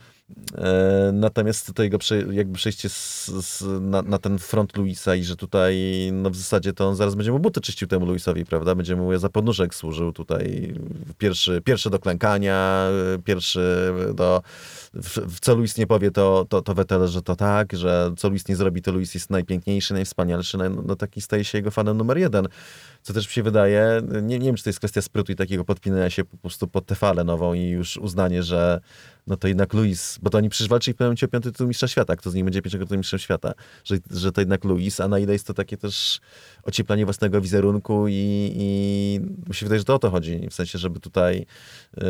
E, 0.54 1.10
natomiast 1.12 1.72
to 1.74 1.82
jego 1.82 1.98
prze, 1.98 2.18
jakby 2.18 2.54
przejście 2.54 2.88
z, 2.88 3.26
z, 3.26 3.64
na, 3.80 4.02
na 4.02 4.18
ten 4.18 4.38
front 4.38 4.76
Luisa 4.76 5.14
i 5.14 5.24
że 5.24 5.36
tutaj 5.36 5.76
no 6.12 6.30
w 6.30 6.36
zasadzie 6.36 6.72
to 6.72 6.88
on 6.88 6.96
zaraz 6.96 7.14
będzie 7.14 7.32
mu 7.32 7.38
buty 7.38 7.60
czyścił 7.60 7.88
temu 7.88 8.06
Luisowi, 8.06 8.44
prawda? 8.44 8.74
Będzie 8.74 8.96
mu 8.96 9.18
za 9.18 9.28
podnóżek 9.28 9.74
służył 9.74 10.12
tutaj 10.12 10.74
pierwszy, 11.18 11.60
pierwszy 11.64 11.90
do 11.90 11.98
klękania, 11.98 12.88
pierwszy 13.24 13.92
do... 14.14 14.42
W, 14.94 15.36
w 15.36 15.40
co 15.40 15.54
Luis 15.54 15.76
nie 15.76 15.86
powie, 15.86 16.10
to, 16.10 16.46
to, 16.48 16.62
to 16.62 16.74
Vettel, 16.74 17.06
że 17.06 17.22
to 17.22 17.36
tak, 17.36 17.72
że 17.72 18.14
co 18.16 18.28
Luis 18.28 18.48
nie 18.48 18.56
zrobi, 18.56 18.82
to 18.82 18.92
Luis 18.92 19.14
jest 19.14 19.30
najpiękniejszy, 19.30 19.94
najwspanialszy, 19.94 20.58
no, 20.58 20.68
no 20.68 20.96
taki 20.96 21.20
staje 21.20 21.44
się 21.44 21.58
jego 21.58 21.70
fanem 21.70 21.96
numer 21.96 22.18
jeden. 22.18 22.48
Co 23.02 23.12
też 23.12 23.26
mi 23.26 23.32
się 23.32 23.42
wydaje, 23.42 24.02
nie, 24.22 24.38
nie 24.38 24.46
wiem, 24.46 24.56
czy 24.56 24.64
to 24.64 24.70
jest 24.70 24.78
kwestia 24.78 25.02
sprytu 25.02 25.32
i 25.32 25.36
takiego 25.36 25.64
podpinania 25.64 26.10
się 26.10 26.24
po 26.24 26.36
prostu 26.36 26.66
pod 26.66 26.86
tę 26.86 26.94
falę 26.94 27.24
nową 27.24 27.54
i 27.54 27.68
już 27.68 27.96
uznanie, 27.96 28.37
że 28.42 28.80
no 29.28 29.36
to 29.36 29.48
jednak 29.48 29.72
Luis, 29.74 30.18
bo 30.22 30.30
to 30.30 30.38
oni 30.38 30.48
przecież 30.48 30.68
walczyli 30.68 30.94
w 30.94 30.96
pewnym 30.96 31.08
momencie 31.08 31.26
o 31.26 31.28
piąty 31.28 31.52
tytuł 31.52 31.68
mistrza 31.68 31.88
świata, 31.88 32.16
kto 32.16 32.30
z 32.30 32.34
nich 32.34 32.44
będzie 32.44 32.62
tytułu 32.62 32.98
mistrzem 32.98 33.18
świata, 33.18 33.52
że, 33.84 33.96
że 34.10 34.32
to 34.32 34.40
jednak 34.40 34.64
Luis, 34.64 35.00
a 35.00 35.08
na 35.08 35.18
ile 35.18 35.32
jest 35.32 35.46
to 35.46 35.54
takie 35.54 35.76
też 35.76 36.20
ocieplanie 36.62 37.04
własnego 37.04 37.40
wizerunku 37.40 38.08
i, 38.08 38.52
i 38.54 39.20
mi 39.48 39.54
się 39.54 39.66
wydaje, 39.66 39.78
że 39.78 39.84
to 39.84 39.94
o 39.94 39.98
to 39.98 40.10
chodzi, 40.10 40.48
w 40.50 40.54
sensie, 40.54 40.78
żeby 40.78 41.00
tutaj 41.00 41.46
yy, 41.96 42.04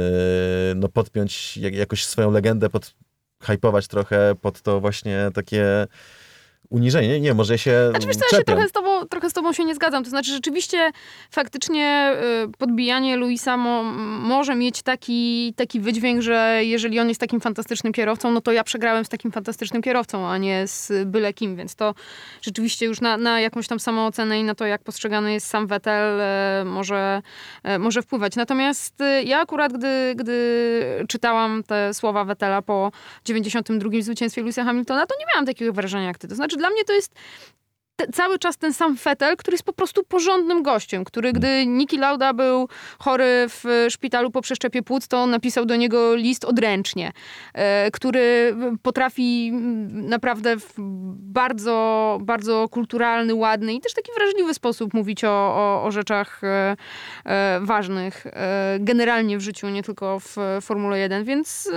no 0.77 0.89
podpiąć 0.89 1.57
jak, 1.57 1.75
jakoś 1.75 2.05
swoją 2.05 2.31
legendę, 2.31 2.71
pod, 2.71 2.95
hypować 3.43 3.89
trochę 3.89 4.35
pod 4.41 4.63
to 4.63 4.81
właśnie 4.81 5.31
takie 5.35 5.87
uniżenie. 6.71 7.21
Nie, 7.21 7.35
może 7.35 7.59
się 7.59 7.89
Znaczy, 7.91 8.07
wiesz 8.07 8.17
co, 8.17 8.25
ja 8.33 8.39
się 8.39 8.45
trochę 8.45 8.69
z, 8.69 8.73
tobą, 8.73 9.07
trochę 9.07 9.31
z 9.31 9.33
tobą 9.33 9.53
się 9.53 9.65
nie 9.65 9.75
zgadzam. 9.75 10.05
To 10.05 10.11
znaczy, 10.11 10.31
rzeczywiście 10.33 10.91
faktycznie 11.31 12.17
y, 12.45 12.53
podbijanie 12.59 13.17
Luisa 13.17 13.57
mo, 13.57 13.83
może 14.23 14.55
mieć 14.55 14.83
taki, 14.83 15.55
taki 15.57 15.81
wydźwięk, 15.81 16.23
że 16.23 16.61
jeżeli 16.63 17.01
on 17.01 17.09
jest 17.09 17.21
takim 17.21 17.41
fantastycznym 17.41 17.93
kierowcą, 17.93 18.31
no 18.31 18.41
to 18.41 18.53
ja 18.53 18.65
przegrałem 18.65 19.05
z 19.05 19.09
takim 19.09 19.33
fantastycznym 19.33 19.83
kierowcą, 19.83 20.29
a 20.29 20.39
nie 20.39 20.67
z 20.67 21.09
byle 21.09 21.33
kim, 21.33 21.57
więc 21.57 21.75
to 21.75 21.95
rzeczywiście 22.43 22.87
już 22.87 23.01
na, 23.01 23.17
na 23.17 23.41
jakąś 23.41 23.69
tam 23.69 23.81
samoocenę 23.81 24.41
i 24.41 24.45
na 24.45 24.55
to, 24.55 24.67
jak 24.67 24.83
postrzegany 24.83 25.33
jest 25.33 25.47
sam 25.47 25.67
Vettel, 25.67 26.21
y, 26.21 26.65
może, 26.65 27.23
y, 27.69 27.79
może 27.79 28.03
wpływać. 28.03 28.37
Natomiast 28.37 28.95
ja 29.25 29.41
akurat, 29.41 29.73
gdy, 29.73 30.15
gdy 30.17 30.39
czytałam 31.09 31.63
te 31.63 31.95
słowa 31.95 32.25
Vettela 32.25 32.63
po 32.63 32.93
92 33.25 33.91
zwycięstwie 34.01 34.43
Louisa 34.43 34.65
Hamiltona, 34.65 35.07
to 35.07 35.15
nie 35.21 35.27
miałam 35.35 35.47
takiego 35.47 35.73
wrażenia 35.73 36.07
jak 36.07 36.19
ty. 36.19 36.29
To 36.29 36.35
znaczy 36.35 36.58
dla 36.59 36.71
mnie 36.71 36.85
to 36.85 36.93
jest 36.93 37.15
te, 37.99 38.13
cały 38.13 38.39
czas 38.39 38.57
ten 38.57 38.73
sam 38.73 38.97
Fetel, 38.97 39.37
który 39.37 39.55
jest 39.55 39.65
po 39.65 39.73
prostu 39.73 40.05
porządnym 40.05 40.63
gościem, 40.63 41.05
który 41.05 41.33
gdy 41.33 41.67
Niki 41.67 41.99
Lauda 41.99 42.33
był 42.33 42.69
chory 42.99 43.47
w 43.49 43.87
szpitalu 43.91 44.31
po 44.31 44.41
przeszczepie 44.41 44.83
płuc, 44.83 45.09
to 45.09 45.19
on 45.19 45.31
napisał 45.31 45.67
do 45.67 45.77
niego 45.77 46.15
list 46.15 46.45
odręcznie, 46.45 47.13
e, 47.55 47.91
który 47.91 48.57
potrafi 48.83 49.53
naprawdę 49.89 50.57
w 50.57 50.75
bardzo, 51.33 52.19
bardzo 52.23 52.69
kulturalny, 52.69 53.35
ładny 53.35 53.75
i 53.75 53.81
też 53.81 53.95
taki 53.95 54.11
wrażliwy 54.17 54.55
sposób 54.55 54.95
mówić 54.95 55.25
o, 55.25 55.31
o, 55.31 55.85
o 55.85 55.91
rzeczach 55.91 56.45
e, 56.45 56.77
e, 57.25 57.61
ważnych 57.63 58.27
generalnie 58.81 59.39
w 59.39 59.41
życiu, 59.41 59.69
nie 59.69 59.83
tylko 59.83 60.21
w 60.21 60.37
Formule 60.61 60.99
1, 60.99 61.25
więc 61.25 61.71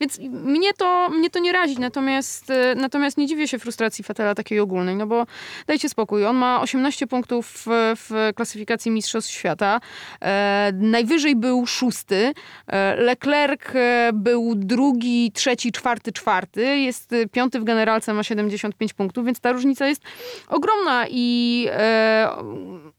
więc 0.00 0.18
mnie 0.30 0.72
to, 0.72 1.08
mnie 1.10 1.30
to 1.30 1.38
nie 1.38 1.52
razi, 1.52 1.78
natomiast, 1.78 2.50
e, 2.50 2.74
natomiast 2.74 3.16
nie 3.16 3.26
dziwię 3.26 3.48
się 3.48 3.58
frustracji 3.58 4.04
Fetela 4.04 4.34
takiej 4.34 4.60
ogólnej, 4.60 4.96
no 4.96 5.06
bo 5.06 5.26
dajcie 5.66 5.88
spokój, 5.88 6.26
on 6.26 6.36
ma 6.36 6.60
18 6.60 7.06
punktów 7.06 7.64
w, 7.66 7.94
w 7.96 8.34
klasyfikacji 8.34 8.90
Mistrzostw 8.90 9.30
Świata, 9.30 9.80
e, 10.20 10.72
najwyżej 10.74 11.36
był 11.36 11.66
szósty, 11.66 12.32
e, 12.66 12.96
Leclerc 12.96 13.62
e, 13.74 14.10
był 14.14 14.54
drugi, 14.54 15.32
trzeci, 15.32 15.72
czwarty, 15.72 16.12
czwarty, 16.12 16.78
jest 16.78 17.14
piąty 17.32 17.60
w 17.60 17.64
generalce, 17.64 18.14
ma 18.14 18.22
75 18.22 18.92
punktów, 18.92 19.26
więc 19.26 19.40
ta 19.40 19.52
różnica 19.52 19.86
jest 19.86 20.02
ogromna 20.48 21.06
i 21.10 21.66
e, 21.70 22.28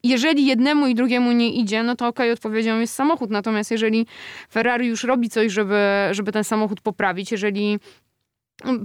jeżeli 0.03 0.45
jednemu 0.45 0.87
i 0.87 0.95
drugiemu 0.95 1.31
nie 1.31 1.53
idzie, 1.53 1.83
no 1.83 1.95
to 1.95 2.07
okej, 2.07 2.27
okay, 2.27 2.33
odpowiedzią 2.33 2.79
jest 2.79 2.93
samochód, 2.93 3.29
natomiast 3.29 3.71
jeżeli 3.71 4.07
Ferrari 4.51 4.87
już 4.87 5.03
robi 5.03 5.29
coś, 5.29 5.51
żeby, 5.51 5.79
żeby 6.11 6.31
ten 6.31 6.43
samochód 6.43 6.81
poprawić, 6.85 7.31
jeżeli 7.31 7.79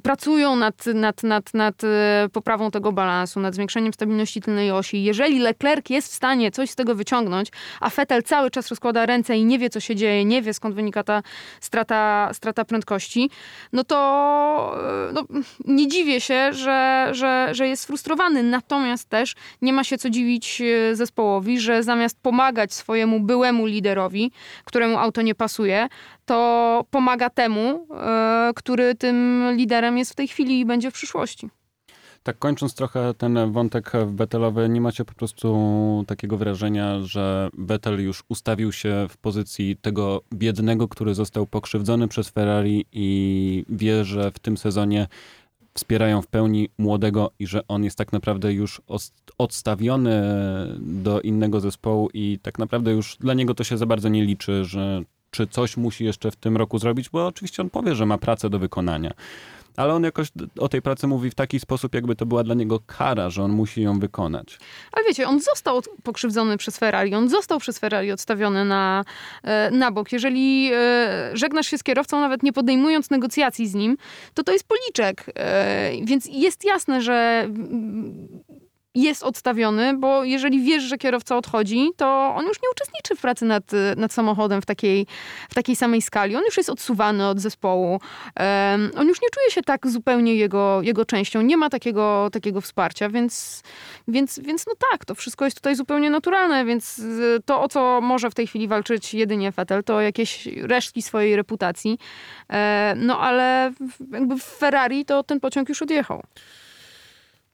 pracują 0.02 0.56
nad, 0.56 0.86
nad, 0.86 1.22
nad, 1.22 1.54
nad 1.54 1.84
e, 1.84 2.28
poprawą 2.32 2.70
tego 2.70 2.92
balansu, 2.92 3.40
nad 3.40 3.54
zwiększeniem 3.54 3.92
stabilności 3.92 4.40
tylnej 4.40 4.70
osi. 4.70 5.04
Jeżeli 5.04 5.38
Leclerc 5.38 5.90
jest 5.90 6.12
w 6.12 6.14
stanie 6.14 6.50
coś 6.50 6.70
z 6.70 6.74
tego 6.74 6.94
wyciągnąć, 6.94 7.48
a 7.80 7.90
Vettel 7.90 8.22
cały 8.22 8.50
czas 8.50 8.68
rozkłada 8.68 9.06
ręce 9.06 9.36
i 9.36 9.44
nie 9.44 9.58
wie, 9.58 9.70
co 9.70 9.80
się 9.80 9.96
dzieje, 9.96 10.24
nie 10.24 10.42
wie, 10.42 10.54
skąd 10.54 10.74
wynika 10.74 11.04
ta 11.04 11.22
strata, 11.60 12.30
strata 12.32 12.64
prędkości, 12.64 13.30
no 13.72 13.84
to 13.84 13.96
e, 15.08 15.12
no, 15.12 15.24
nie 15.64 15.88
dziwię 15.88 16.20
się, 16.20 16.52
że, 16.52 17.08
że, 17.12 17.48
że 17.52 17.68
jest 17.68 17.86
frustrowany. 17.86 18.42
Natomiast 18.42 19.08
też 19.08 19.34
nie 19.62 19.72
ma 19.72 19.84
się 19.84 19.98
co 19.98 20.10
dziwić 20.10 20.62
e, 20.62 20.96
zespołowi, 20.96 21.60
że 21.60 21.82
zamiast 21.82 22.20
pomagać 22.22 22.74
swojemu 22.74 23.20
byłemu 23.20 23.66
liderowi, 23.66 24.32
któremu 24.64 24.98
auto 24.98 25.22
nie 25.22 25.34
pasuje, 25.34 25.88
to 26.30 26.84
pomaga 26.90 27.30
temu, 27.30 27.86
e, 27.90 28.50
który 28.56 28.94
tym 28.94 29.46
liderem 29.56 29.98
jest 29.98 30.12
w 30.12 30.14
tej 30.14 30.28
chwili 30.28 30.60
i 30.60 30.64
będzie 30.64 30.90
w 30.90 30.94
przyszłości. 30.94 31.48
Tak 32.22 32.38
kończąc 32.38 32.74
trochę 32.74 33.14
ten 33.14 33.52
wątek 33.52 33.92
Vettelowy, 34.06 34.68
nie 34.68 34.80
macie 34.80 35.04
po 35.04 35.14
prostu 35.14 36.04
takiego 36.06 36.36
wrażenia, 36.36 37.00
że 37.00 37.48
Vettel 37.58 38.04
już 38.04 38.24
ustawił 38.28 38.72
się 38.72 39.06
w 39.08 39.16
pozycji 39.16 39.76
tego 39.76 40.22
biednego, 40.34 40.88
który 40.88 41.14
został 41.14 41.46
pokrzywdzony 41.46 42.08
przez 42.08 42.28
Ferrari 42.28 42.86
i 42.92 43.64
wie, 43.68 44.04
że 44.04 44.30
w 44.30 44.38
tym 44.38 44.56
sezonie 44.56 45.06
wspierają 45.74 46.22
w 46.22 46.26
pełni 46.26 46.68
młodego 46.78 47.30
i 47.38 47.46
że 47.46 47.66
on 47.68 47.84
jest 47.84 47.98
tak 47.98 48.12
naprawdę 48.12 48.52
już 48.52 48.82
odstawiony 49.38 50.22
do 50.78 51.20
innego 51.20 51.60
zespołu 51.60 52.08
i 52.14 52.38
tak 52.42 52.58
naprawdę 52.58 52.92
już 52.92 53.16
dla 53.16 53.34
niego 53.34 53.54
to 53.54 53.64
się 53.64 53.78
za 53.78 53.86
bardzo 53.86 54.08
nie 54.08 54.24
liczy, 54.24 54.64
że 54.64 55.02
czy 55.30 55.46
coś 55.46 55.76
musi 55.76 56.04
jeszcze 56.04 56.30
w 56.30 56.36
tym 56.36 56.56
roku 56.56 56.78
zrobić, 56.78 57.08
bo 57.08 57.26
oczywiście 57.26 57.62
on 57.62 57.70
powie, 57.70 57.94
że 57.94 58.06
ma 58.06 58.18
pracę 58.18 58.50
do 58.50 58.58
wykonania. 58.58 59.12
Ale 59.76 59.94
on 59.94 60.02
jakoś 60.02 60.28
o 60.58 60.68
tej 60.68 60.82
pracy 60.82 61.06
mówi 61.06 61.30
w 61.30 61.34
taki 61.34 61.60
sposób, 61.60 61.94
jakby 61.94 62.16
to 62.16 62.26
była 62.26 62.42
dla 62.42 62.54
niego 62.54 62.80
kara, 62.86 63.30
że 63.30 63.42
on 63.42 63.50
musi 63.50 63.82
ją 63.82 63.98
wykonać. 63.98 64.58
Ale 64.92 65.04
wiecie, 65.06 65.28
on 65.28 65.40
został 65.40 65.82
pokrzywdzony 66.02 66.56
przez 66.56 66.78
Ferrari, 66.78 67.14
on 67.14 67.28
został 67.28 67.58
przez 67.58 67.78
Ferrari 67.78 68.12
odstawiony 68.12 68.64
na, 68.64 69.04
e, 69.42 69.70
na 69.70 69.90
bok. 69.90 70.12
Jeżeli 70.12 70.70
e, 70.72 71.30
żegnasz 71.32 71.66
się 71.66 71.78
z 71.78 71.82
kierowcą, 71.82 72.20
nawet 72.20 72.42
nie 72.42 72.52
podejmując 72.52 73.10
negocjacji 73.10 73.68
z 73.68 73.74
nim, 73.74 73.96
to 74.34 74.42
to 74.42 74.52
jest 74.52 74.64
policzek. 74.68 75.24
E, 75.34 75.92
więc 76.04 76.26
jest 76.32 76.64
jasne, 76.64 77.02
że 77.02 77.48
jest 78.94 79.22
odstawiony, 79.22 79.94
bo 79.98 80.24
jeżeli 80.24 80.62
wiesz, 80.62 80.82
że 80.82 80.98
kierowca 80.98 81.36
odchodzi, 81.36 81.90
to 81.96 82.34
on 82.36 82.46
już 82.46 82.62
nie 82.62 82.68
uczestniczy 82.72 83.16
w 83.16 83.20
pracy 83.20 83.44
nad, 83.44 83.64
nad 83.96 84.12
samochodem 84.12 84.62
w 84.62 84.66
takiej, 84.66 85.06
w 85.50 85.54
takiej 85.54 85.76
samej 85.76 86.02
skali. 86.02 86.36
On 86.36 86.42
już 86.44 86.56
jest 86.56 86.70
odsuwany 86.70 87.26
od 87.26 87.40
zespołu. 87.40 87.90
Um, 87.90 88.90
on 88.96 89.08
już 89.08 89.22
nie 89.22 89.28
czuje 89.30 89.50
się 89.50 89.62
tak 89.62 89.86
zupełnie 89.86 90.34
jego, 90.34 90.82
jego 90.82 91.04
częścią. 91.04 91.42
Nie 91.42 91.56
ma 91.56 91.70
takiego, 91.70 92.28
takiego 92.32 92.60
wsparcia, 92.60 93.08
więc, 93.08 93.62
więc, 94.08 94.38
więc 94.38 94.66
no 94.66 94.72
tak, 94.90 95.04
to 95.04 95.14
wszystko 95.14 95.44
jest 95.44 95.56
tutaj 95.56 95.76
zupełnie 95.76 96.10
naturalne, 96.10 96.64
więc 96.64 97.02
to, 97.44 97.62
o 97.62 97.68
co 97.68 98.00
może 98.00 98.30
w 98.30 98.34
tej 98.34 98.46
chwili 98.46 98.68
walczyć 98.68 99.14
jedynie 99.14 99.50
Vettel, 99.50 99.84
to 99.84 100.00
jakieś 100.00 100.46
resztki 100.46 101.02
swojej 101.02 101.36
reputacji. 101.36 101.98
E, 102.52 102.94
no 102.96 103.20
ale 103.20 103.72
jakby 104.12 104.36
w 104.36 104.42
Ferrari 104.42 105.04
to 105.04 105.22
ten 105.22 105.40
pociąg 105.40 105.68
już 105.68 105.82
odjechał. 105.82 106.22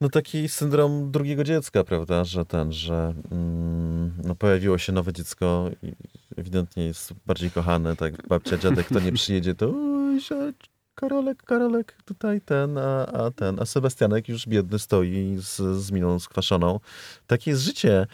No 0.01 0.09
taki 0.09 0.49
syndrom 0.49 1.11
drugiego 1.11 1.45
dziecka, 1.45 1.85
prawda, 1.85 2.25
że 2.25 2.45
ten, 2.45 2.73
że 2.73 3.15
mm, 3.31 4.13
no 4.25 4.35
pojawiło 4.35 4.79
się 4.79 4.93
nowe 4.93 5.13
dziecko 5.13 5.71
i 5.83 5.93
ewidentnie 6.37 6.85
jest 6.85 7.13
bardziej 7.27 7.51
kochane, 7.51 7.97
tak 7.97 8.29
babcia, 8.29 8.59
dziadek, 8.59 8.87
kto 8.87 9.01
nie 9.01 9.13
przyjedzie, 9.13 9.55
to 9.55 9.71
oj, 9.71 10.21
Karolek, 10.95 11.43
Karolek, 11.43 11.97
tutaj 12.05 12.41
ten, 12.41 12.79
a, 12.79 13.07
a 13.07 13.31
ten, 13.31 13.61
a 13.61 13.67
Sebastianek 13.67 14.29
już 14.29 14.47
biedny 14.47 14.79
stoi 14.79 15.37
z, 15.41 15.57
z 15.57 15.91
miną 15.91 16.19
skwaszoną. 16.19 16.81
Takie 17.27 17.51
jest 17.51 17.63
życie. 17.63 18.07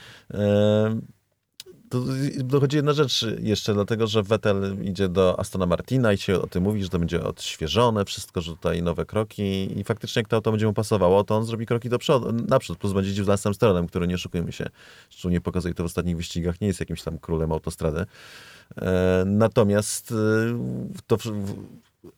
To 1.92 2.00
dochodzi 2.36 2.76
jedna 2.76 2.92
rzecz 2.92 3.26
jeszcze, 3.40 3.74
dlatego 3.74 4.06
że 4.06 4.22
Vettel 4.22 4.76
idzie 4.82 5.08
do 5.08 5.40
Astona 5.40 5.66
Martina 5.66 6.12
i 6.12 6.18
się 6.18 6.42
o 6.42 6.46
tym 6.46 6.62
mówi, 6.62 6.82
że 6.82 6.88
to 6.88 6.98
będzie 6.98 7.24
odświeżone, 7.24 8.04
wszystko, 8.04 8.40
że 8.40 8.50
tutaj 8.50 8.82
nowe 8.82 9.06
kroki 9.06 9.78
i 9.78 9.84
faktycznie 9.84 10.20
jak 10.20 10.28
to 10.28 10.36
auto 10.36 10.50
będzie 10.50 10.66
mu 10.66 10.72
pasowało, 10.72 11.24
to 11.24 11.36
on 11.36 11.44
zrobi 11.44 11.66
kroki 11.66 11.88
do 11.88 11.98
przodu, 11.98 12.32
naprzód, 12.48 12.78
plus 12.78 12.92
będzie 12.92 13.08
jeździł 13.08 13.24
z 13.24 13.28
Lansem 13.28 13.54
Strollem, 13.54 13.86
który 13.86 14.06
nie 14.06 14.14
oszukujmy 14.14 14.52
się, 14.52 14.66
szczególnie 15.10 15.40
pokazuje 15.40 15.74
to 15.74 15.82
w 15.82 15.86
ostatnich 15.86 16.16
wyścigach, 16.16 16.60
nie 16.60 16.66
jest 16.66 16.80
jakimś 16.80 17.02
tam 17.02 17.18
królem 17.18 17.52
autostrady. 17.52 18.04
E, 18.76 19.24
natomiast 19.26 20.12
e, 20.12 20.14
to 21.06 21.16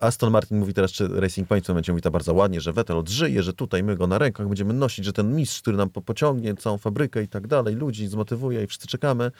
Aston 0.01 0.31
Martin 0.31 0.59
mówi 0.59 0.75
teraz, 0.75 0.93
czy 0.93 1.09
Racing 1.09 1.49
Point 1.49 1.65
w 1.65 1.67
tym 1.67 1.73
momencie 1.73 1.93
mówi 1.93 2.03
to 2.03 2.11
bardzo 2.11 2.35
ładnie, 2.35 2.61
że 2.61 2.73
Vettel 2.73 2.97
odżyje, 2.97 3.43
że 3.43 3.53
tutaj 3.53 3.83
my 3.83 3.97
go 3.97 4.07
na 4.07 4.19
rękach 4.19 4.47
będziemy 4.47 4.75
nosić, 4.75 5.05
że 5.05 5.13
ten 5.13 5.37
mistrz, 5.37 5.63
który 5.63 5.77
nam 5.77 5.91
pociągnie 5.91 6.55
całą 6.55 6.79
fabrykę 6.79 7.23
i 7.23 7.29
tak 7.29 7.47
dalej, 7.47 7.75
ludzi 7.75 8.07
zmotywuje 8.07 8.65
i 8.65 8.67
wszyscy 8.67 8.87
czekamy. 8.87 9.31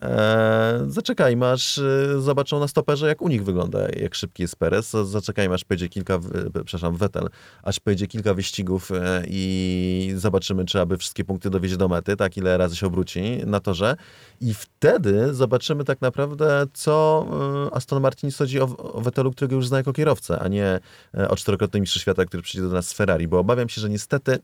Eee, 0.00 0.90
zaczekajmy, 0.90 1.46
aż 1.46 1.78
e, 1.78 2.20
zobaczą 2.20 2.60
na 2.60 2.68
stoperze, 2.68 3.08
jak 3.08 3.22
u 3.22 3.28
nich 3.28 3.44
wygląda, 3.44 3.78
jak 3.96 4.14
szybki 4.14 4.42
jest 4.42 4.56
Perez. 4.56 4.90
Zaczekajmy, 4.90 5.54
aż 5.54 5.64
pojedzie 5.64 5.88
kilka, 5.88 6.18
przepraszam, 6.64 6.96
Vettel, 6.96 7.28
aż 7.62 7.80
pojedzie 7.80 8.06
kilka 8.06 8.34
wyścigów 8.34 8.90
e, 8.92 9.22
i 9.28 10.12
zobaczymy, 10.16 10.64
czy 10.64 10.80
aby 10.80 10.98
wszystkie 10.98 11.24
punkty 11.24 11.50
dowiezie 11.50 11.76
do 11.76 11.88
mety, 11.88 12.16
tak, 12.16 12.36
ile 12.36 12.58
razy 12.58 12.76
się 12.76 12.86
obróci 12.86 13.20
na 13.46 13.60
torze. 13.60 13.96
I 14.40 14.54
wtedy 14.54 15.34
zobaczymy 15.34 15.84
tak 15.84 16.00
naprawdę, 16.00 16.66
co 16.72 17.26
e, 17.70 17.74
Aston 17.74 18.02
Martin 18.02 18.30
sądzi 18.30 18.60
o, 18.60 18.76
o 18.76 19.00
Vettelu, 19.00 19.30
którego 19.30 19.56
już 19.56 19.66
zna 19.66 19.76
jako 19.76 19.92
kierowcę, 19.92 20.38
a 20.38 20.48
nie 20.48 20.80
o 21.28 21.36
czterokrotnym 21.36 21.80
mistrzu 21.80 22.00
świata, 22.00 22.24
który 22.24 22.42
przyjdzie 22.42 22.68
do 22.68 22.74
nas 22.74 22.88
z 22.88 22.92
Ferrari, 22.92 23.28
bo 23.28 23.38
obawiam 23.38 23.68
się, 23.68 23.80
że 23.80 23.88
niestety 23.88 24.38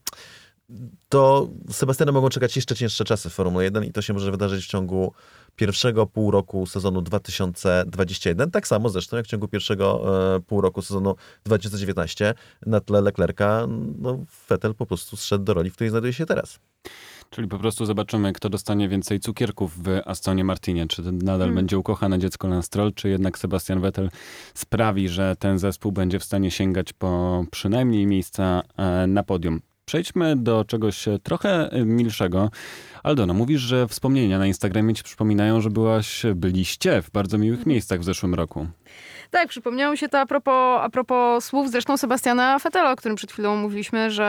to 1.09 1.49
Sebastiana 1.71 2.11
mogą 2.11 2.29
czekać 2.29 2.55
jeszcze 2.55 2.75
cięższe 2.75 3.03
czasy 3.03 3.29
w 3.29 3.33
Formule 3.33 3.63
1 3.63 3.83
i 3.83 3.91
to 3.91 4.01
się 4.01 4.13
może 4.13 4.31
wydarzyć 4.31 4.65
w 4.65 4.67
ciągu 4.67 5.13
pierwszego 5.55 6.05
pół 6.05 6.31
roku 6.31 6.65
sezonu 6.65 7.01
2021. 7.01 8.51
Tak 8.51 8.67
samo 8.67 8.89
zresztą 8.89 9.17
jak 9.17 9.25
w 9.25 9.29
ciągu 9.29 9.47
pierwszego 9.47 10.17
e, 10.35 10.39
pół 10.39 10.61
roku 10.61 10.81
sezonu 10.81 11.15
2019 11.43 12.33
na 12.65 12.79
tle 12.81 13.01
Leclerca, 13.01 13.67
no 13.99 14.25
Vettel 14.49 14.75
po 14.75 14.85
prostu 14.85 15.17
zszedł 15.17 15.43
do 15.43 15.53
roli, 15.53 15.69
w 15.69 15.73
której 15.73 15.89
znajduje 15.89 16.13
się 16.13 16.25
teraz. 16.25 16.59
Czyli 17.29 17.47
po 17.47 17.59
prostu 17.59 17.85
zobaczymy, 17.85 18.33
kto 18.33 18.49
dostanie 18.49 18.89
więcej 18.89 19.19
cukierków 19.19 19.83
w 19.83 20.01
Astonie 20.05 20.43
Martinie. 20.43 20.87
Czy 20.87 21.01
nadal 21.01 21.39
hmm. 21.39 21.55
będzie 21.55 21.77
ukochane 21.77 22.19
dziecko 22.19 22.47
Lance 22.47 22.65
Stroll, 22.65 22.93
czy 22.93 23.09
jednak 23.09 23.37
Sebastian 23.37 23.81
Vettel 23.81 24.09
sprawi, 24.53 25.09
że 25.09 25.35
ten 25.39 25.59
zespół 25.59 25.91
będzie 25.91 26.19
w 26.19 26.23
stanie 26.23 26.51
sięgać 26.51 26.93
po 26.93 27.45
przynajmniej 27.51 28.07
miejsca 28.07 28.63
e, 28.77 29.07
na 29.07 29.23
podium. 29.23 29.61
Przejdźmy 29.85 30.35
do 30.35 30.65
czegoś 30.65 31.05
trochę 31.23 31.69
milszego. 31.85 32.51
Aldona, 33.03 33.33
mówisz, 33.33 33.61
że 33.61 33.87
wspomnienia 33.87 34.39
na 34.39 34.47
Instagramie 34.47 34.93
ci 34.93 35.03
przypominają, 35.03 35.61
że 35.61 35.69
byłaś, 35.69 36.23
byliście 36.35 37.01
w 37.01 37.11
bardzo 37.11 37.37
miłych 37.37 37.65
miejscach 37.65 37.99
w 37.99 38.03
zeszłym 38.03 38.35
roku. 38.35 38.67
Tak, 39.31 39.47
przypomniało 39.47 39.91
mi 39.91 39.97
się 39.97 40.09
to 40.09 40.19
a 40.19 40.25
propos, 40.25 40.79
a 40.81 40.89
propos 40.89 41.45
słów 41.45 41.71
zresztą 41.71 41.97
Sebastiana 41.97 42.59
Fetela, 42.59 42.91
o 42.91 42.95
którym 42.95 43.15
przed 43.15 43.31
chwilą 43.31 43.55
mówiliśmy, 43.55 44.11
że 44.11 44.25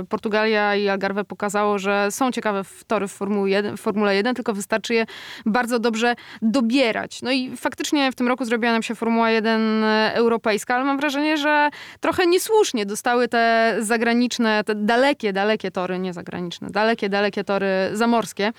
e, 0.00 0.04
Portugalia 0.08 0.76
i 0.76 0.88
Algarve 0.88 1.24
pokazało, 1.24 1.78
że 1.78 2.10
są 2.10 2.30
ciekawe 2.32 2.62
tory 2.86 3.08
w 3.08 3.12
Formule 3.12 3.50
1, 3.50 3.76
w 3.76 3.80
Formule 3.80 4.16
1 4.16 4.34
tylko 4.34 4.52
wystarczy 4.52 4.94
je 4.94 5.06
bardzo 5.46 5.78
dobrze 5.78 6.14
dobierać. 6.42 7.22
No 7.22 7.30
i 7.32 7.56
faktycznie 7.56 8.12
w 8.12 8.14
tym 8.14 8.28
roku 8.28 8.44
zrobiła 8.44 8.72
nam 8.72 8.82
się 8.82 8.94
Formuła 8.94 9.30
1 9.30 9.84
e, 9.84 10.14
europejska, 10.14 10.74
ale 10.74 10.84
mam 10.84 10.98
wrażenie, 10.98 11.36
że 11.36 11.70
trochę 12.00 12.26
niesłusznie 12.26 12.86
dostały 12.86 13.28
te 13.28 13.76
zagraniczne, 13.78 14.64
te 14.64 14.74
dalekie, 14.74 15.32
dalekie 15.32 15.70
tory, 15.70 15.98
nie 15.98 16.12
zagraniczne, 16.12 16.70
dalekie, 16.70 17.08
dalekie 17.08 17.44
tory 17.44 17.66
zamorskie. 17.92 18.52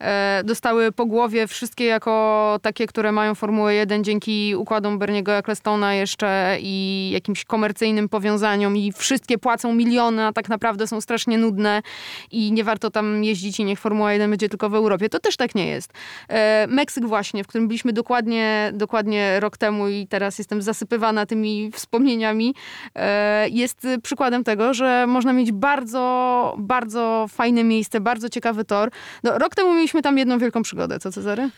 E, 0.00 0.42
dostały 0.44 0.92
po 0.92 1.06
głowie 1.06 1.46
wszystkie 1.46 1.84
jako 1.84 2.58
takie, 2.62 2.86
które 2.86 3.12
mają 3.12 3.34
Formułę 3.34 3.74
1 3.74 4.04
dzięki 4.04 4.56
układom 4.56 4.98
Berniego 5.10 5.32
Ecclestona 5.32 5.94
jeszcze 5.94 6.56
i 6.60 7.10
jakimś 7.12 7.44
komercyjnym 7.44 8.08
powiązaniom 8.08 8.76
i 8.76 8.92
wszystkie 8.92 9.38
płacą 9.38 9.74
miliony, 9.74 10.26
a 10.26 10.32
tak 10.32 10.48
naprawdę 10.48 10.86
są 10.86 11.00
strasznie 11.00 11.38
nudne 11.38 11.82
i 12.30 12.52
nie 12.52 12.64
warto 12.64 12.90
tam 12.90 13.24
jeździć 13.24 13.60
i 13.60 13.64
niech 13.64 13.78
Formuła 13.78 14.12
1 14.12 14.30
będzie 14.30 14.48
tylko 14.48 14.70
w 14.70 14.74
Europie. 14.74 15.08
To 15.08 15.18
też 15.18 15.36
tak 15.36 15.54
nie 15.54 15.66
jest. 15.66 15.92
E, 16.28 16.66
Meksyk 16.66 17.06
właśnie, 17.06 17.44
w 17.44 17.46
którym 17.46 17.68
byliśmy 17.68 17.92
dokładnie, 17.92 18.70
dokładnie 18.74 19.40
rok 19.40 19.56
temu 19.56 19.88
i 19.88 20.06
teraz 20.06 20.38
jestem 20.38 20.62
zasypywana 20.62 21.26
tymi 21.26 21.70
wspomnieniami, 21.72 22.54
e, 22.94 23.48
jest 23.48 23.86
przykładem 24.02 24.44
tego, 24.44 24.74
że 24.74 25.06
można 25.06 25.32
mieć 25.32 25.52
bardzo, 25.52 26.54
bardzo 26.58 27.26
fajne 27.28 27.64
miejsce, 27.64 28.00
bardzo 28.00 28.28
ciekawy 28.28 28.64
tor. 28.64 28.90
No, 29.22 29.38
rok 29.38 29.54
temu 29.54 29.74
mieliśmy 29.74 30.02
tam 30.02 30.18
jedną 30.18 30.38
wielką 30.38 30.62
przygodę, 30.62 30.98
co 30.98 31.12
Cezary? 31.12 31.50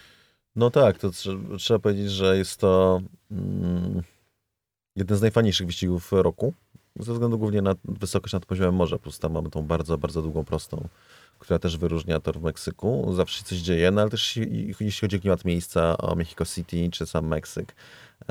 No 0.57 0.71
tak, 0.71 0.99
to 0.99 1.11
trzeba, 1.11 1.57
trzeba 1.57 1.79
powiedzieć, 1.79 2.11
że 2.11 2.39
jest 2.39 2.61
to 2.61 3.01
mm, 3.31 4.03
jeden 4.97 5.19
z 5.19 5.21
najfajniejszych 5.21 5.67
wyścigów 5.67 6.13
roku. 6.13 6.55
Ze 6.97 7.13
względu 7.13 7.39
głównie 7.39 7.63
na 7.63 7.75
wysokość 7.85 8.33
nad 8.33 8.47
poziomem 8.47 8.75
morza. 8.75 8.99
Plus 8.99 9.19
tam 9.19 9.33
mamy 9.33 9.51
tą 9.51 9.63
bardzo, 9.63 9.99
bardzo 9.99 10.23
długą 10.23 10.45
prostą, 10.45 10.89
która 11.39 11.59
też 11.59 11.77
wyróżnia 11.77 12.21
tor 12.21 12.39
w 12.39 12.43
Meksyku. 12.43 13.13
Zawsze 13.17 13.39
się 13.39 13.45
coś 13.45 13.59
dzieje, 13.59 13.91
no 13.91 14.01
ale 14.01 14.11
też 14.11 14.37
jeśli 14.81 15.01
chodzi 15.01 15.17
o 15.17 15.21
klimat 15.21 15.45
miejsca, 15.45 15.99
o 15.99 16.15
Mexico 16.15 16.45
City 16.45 16.89
czy 16.93 17.07
sam 17.07 17.27
Meksyk, 17.27 17.75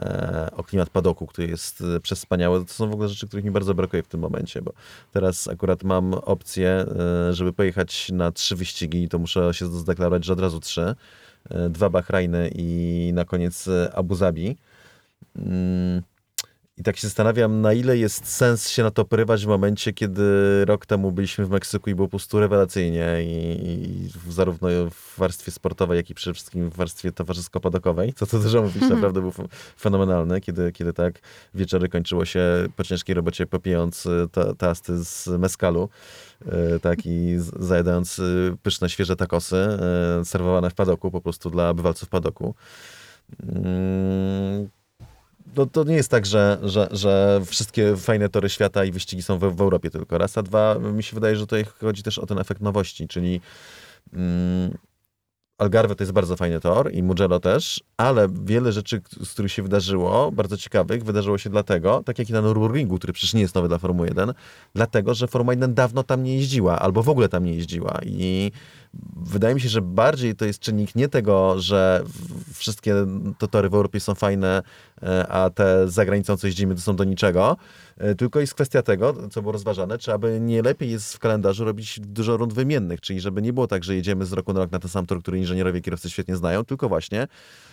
e, 0.02 0.50
o 0.56 0.64
klimat 0.64 0.90
padoku, 0.90 1.28
który 1.28 1.48
jest 1.48 1.82
e, 1.82 2.00
przespaniały, 2.00 2.66
to 2.66 2.74
są 2.74 2.90
w 2.90 2.94
ogóle 2.94 3.10
rzeczy, 3.10 3.28
których 3.28 3.46
mi 3.46 3.52
bardzo 3.52 3.74
brakuje 3.74 4.04
w 4.04 4.08
tym 4.08 4.20
momencie, 4.20 4.62
bo 4.62 4.74
teraz 5.12 5.48
akurat 5.48 5.84
mam 5.84 6.14
opcję, 6.14 6.70
e, 7.30 7.34
żeby 7.34 7.54
pojechać 7.54 8.10
na 8.12 8.32
trzy 8.32 8.56
wyścigi, 8.56 9.10
to 9.10 9.20
muszę 9.20 9.54
się 9.54 9.66
zdeklarować, 9.66 10.26
że 10.26 10.34
od 10.34 10.40
razu 10.40 10.60
trzy 10.60 10.96
dwa 11.70 11.89
Bahrajny 11.89 12.52
i 12.56 13.12
na 13.14 13.26
koniec 13.26 13.68
e, 13.68 13.92
Abu 13.96 14.16
Zabi. 14.16 14.58
Mm, 15.36 16.02
I 16.78 16.84
tak 16.84 16.98
się 16.98 17.08
zastanawiam, 17.08 17.62
na 17.62 17.74
ile 17.74 17.98
jest 17.98 18.28
sens 18.28 18.70
się 18.70 18.84
na 18.84 18.92
to 18.92 19.06
porywać 19.06 19.46
w 19.46 19.48
momencie, 19.48 19.94
kiedy 19.94 20.24
rok 20.66 20.86
temu 20.86 21.12
byliśmy 21.12 21.46
w 21.46 21.50
Meksyku 21.50 21.89
i 21.89 21.96
było 21.96 22.08
po 22.08 22.10
prostu 22.10 22.39
rewelacyjnie 22.39 23.18
i, 23.24 23.68
i 23.68 24.32
zarówno 24.32 24.70
w 24.92 25.18
warstwie 25.18 25.52
sportowej, 25.52 25.98
jak 25.98 26.10
i 26.10 26.14
przede 26.14 26.34
wszystkim 26.34 26.70
w 26.70 26.76
warstwie 26.76 27.12
towarzysko-padokowej. 27.12 28.14
Co 28.14 28.26
to 28.26 28.39
dużo 28.39 28.62
mówić, 28.62 28.84
mhm. 28.84 28.94
naprawdę 28.94 29.22
był 29.22 29.32
fenomenalny, 29.80 30.42
kiedy, 30.42 30.72
kiedy 30.72 30.94
tak 30.94 31.20
wieczory 31.54 31.89
kończyło 31.89 32.26
się 32.26 32.44
po 32.76 32.84
ciężkiej 32.84 33.16
robocie 33.16 33.46
popijając 33.46 34.06
e, 34.06 34.28
tasty 34.58 35.04
z 35.04 35.28
meskalu. 35.28 35.89
E, 36.46 36.80
tak, 36.80 37.00
i 37.06 37.36
zajadając 37.60 38.20
e, 38.20 38.24
pyszne, 38.64 38.89
świeże 38.89 39.16
takosy 39.16 39.56
e, 39.56 40.26
serwowane 40.26 40.70
w 40.70 40.74
padoku, 40.74 41.12
po 41.12 41.22
prostu 41.22 41.50
dla 41.50 41.74
bywalców 41.74 42.10
padoku. 42.10 42.56
Mm, 43.44 44.70
no, 45.56 45.66
to 45.66 45.84
nie 45.84 45.96
jest 45.96 46.12
tak, 46.12 46.26
że, 46.26 46.58
że, 46.64 46.88
że 46.92 47.42
wszystkie 47.46 47.98
fajne 47.98 48.30
tory 48.30 48.50
świata 48.50 48.86
i 48.86 48.92
wyścigi 48.92 49.22
są 49.22 49.38
w, 49.38 49.56
w 49.56 49.62
Europie 49.62 49.89
tylko. 49.89 50.18
Raz, 50.18 50.38
a 50.38 50.44
dwa, 50.44 50.76
mi 50.80 51.04
się 51.04 51.16
wydaje, 51.16 51.36
że 51.36 51.42
tutaj 51.42 51.66
chodzi 51.82 52.04
też 52.04 52.20
o 52.20 52.26
ten 52.26 52.39
efekt 52.39 52.62
nowości, 52.62 53.08
czyli 53.08 53.42
mm, 54.14 54.78
Algarve 55.62 55.95
to 55.95 56.03
jest 56.03 56.12
bardzo 56.12 56.36
fajny 56.36 56.59
tor 56.59 56.93
i 56.93 57.03
Mugello 57.03 57.39
też, 57.39 57.84
ale 57.97 58.28
wiele 58.43 58.72
rzeczy, 58.72 59.01
z 59.24 59.34
których 59.34 59.51
się 59.51 59.64
wydarzyło, 59.64 60.32
bardzo 60.32 60.57
ciekawych, 60.57 61.03
wydarzyło 61.03 61.38
się 61.38 61.49
dlatego, 61.49 62.03
tak 62.05 62.20
jak 62.20 62.30
i 62.30 62.34
na 62.34 62.41
Nürburgringu, 62.41 62.97
który 62.97 63.14
przecież 63.14 63.34
nie 63.34 63.41
jest 63.41 63.55
nowy 63.55 63.68
dla 63.68 63.78
Formuły 63.78 64.07
1, 64.07 64.34
dlatego, 64.76 65.14
że 65.14 65.28
Formuła 65.28 65.53
1 65.53 65.74
dawno 65.74 66.03
tam 66.03 66.24
nie 66.24 66.36
jeździła, 66.36 66.80
albo 66.80 67.03
w 67.03 67.09
ogóle 67.09 67.30
tam 67.30 67.43
nie 67.43 67.53
jeździła 67.53 67.99
i 68.05 68.51
wydaje 69.16 69.56
mi 69.56 69.62
się, 69.62 69.70
że 69.70 69.82
bardziej 69.82 70.36
to 70.36 70.46
jest 70.46 70.60
czynnik 70.60 70.96
nie 70.96 71.08
tego, 71.08 71.60
że 71.60 72.04
wszystkie 72.54 72.96
to 73.38 73.48
tory 73.48 73.70
w 73.70 73.74
Europie 73.74 74.00
są 74.00 74.16
fajne, 74.16 74.62
e, 75.04 75.28
a 75.28 75.50
te 75.50 75.89
za 75.89 76.06
granicą, 76.06 76.38
co 76.38 76.48
jeździmy, 76.48 76.76
to 76.76 76.82
są 76.82 76.96
do 76.96 77.04
niczego, 77.04 77.58
e, 77.98 78.16
tylko 78.16 78.39
jest 78.39 78.54
kwestia 78.54 78.82
tego, 78.82 79.30
co 79.30 79.42
było 79.42 79.52
rozważane, 79.52 79.98
czy 79.98 80.14
aby 80.14 80.39
nie 80.42 80.62
lepiej 80.62 80.92
jest 80.92 81.14
w 81.14 81.20
kalendarzu 81.20 81.66
robić 81.66 82.00
dużo 82.00 82.38
rund 82.38 82.54
wymiennych, 82.54 83.02
czyli 83.02 83.20
żeby 83.20 83.42
nie 83.42 83.54
było 83.54 83.68
tak, 83.68 83.84
że 83.84 83.96
jedziemy 83.96 84.26
z 84.26 84.34
roku 84.34 84.54
na 84.54 84.60
rok 84.60 84.72
na 84.72 84.80
ten 84.80 84.89
sam 84.89 85.06
tor, 85.06 85.22
który 85.22 85.38
inżynierowie 85.38 85.82
kierowcy 85.82 86.10
świetnie 86.10 86.36
znają, 86.36 86.66
tylko 86.66 86.89
właśnie 86.89 87.28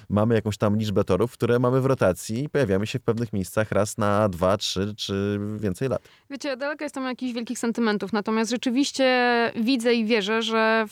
mamy 0.09 0.35
jakąś 0.35 0.57
tam 0.57 0.77
liczbę 0.77 1.05
torów, 1.05 1.33
które 1.33 1.59
mamy 1.59 1.81
w 1.81 1.87
rotacji 1.87 2.45
i 2.45 2.49
pojawiamy 2.49 2.87
się 2.87 2.99
w 2.99 3.03
pewnych 3.03 3.33
miejscach 3.33 3.73
raz 3.73 3.99
na 3.99 4.29
dwa, 4.29 4.57
trzy 4.57 4.95
czy 4.97 5.41
więcej 5.57 5.89
lat. 5.89 6.09
Wiecie, 6.31 6.57
daleko 6.57 6.85
jestem 6.85 7.05
jakichś 7.05 7.33
wielkich 7.33 7.59
sentymentów, 7.59 8.13
natomiast 8.13 8.51
rzeczywiście 8.51 9.09
widzę 9.57 9.95
i 9.95 10.05
wierzę, 10.05 10.43
że 10.43 10.87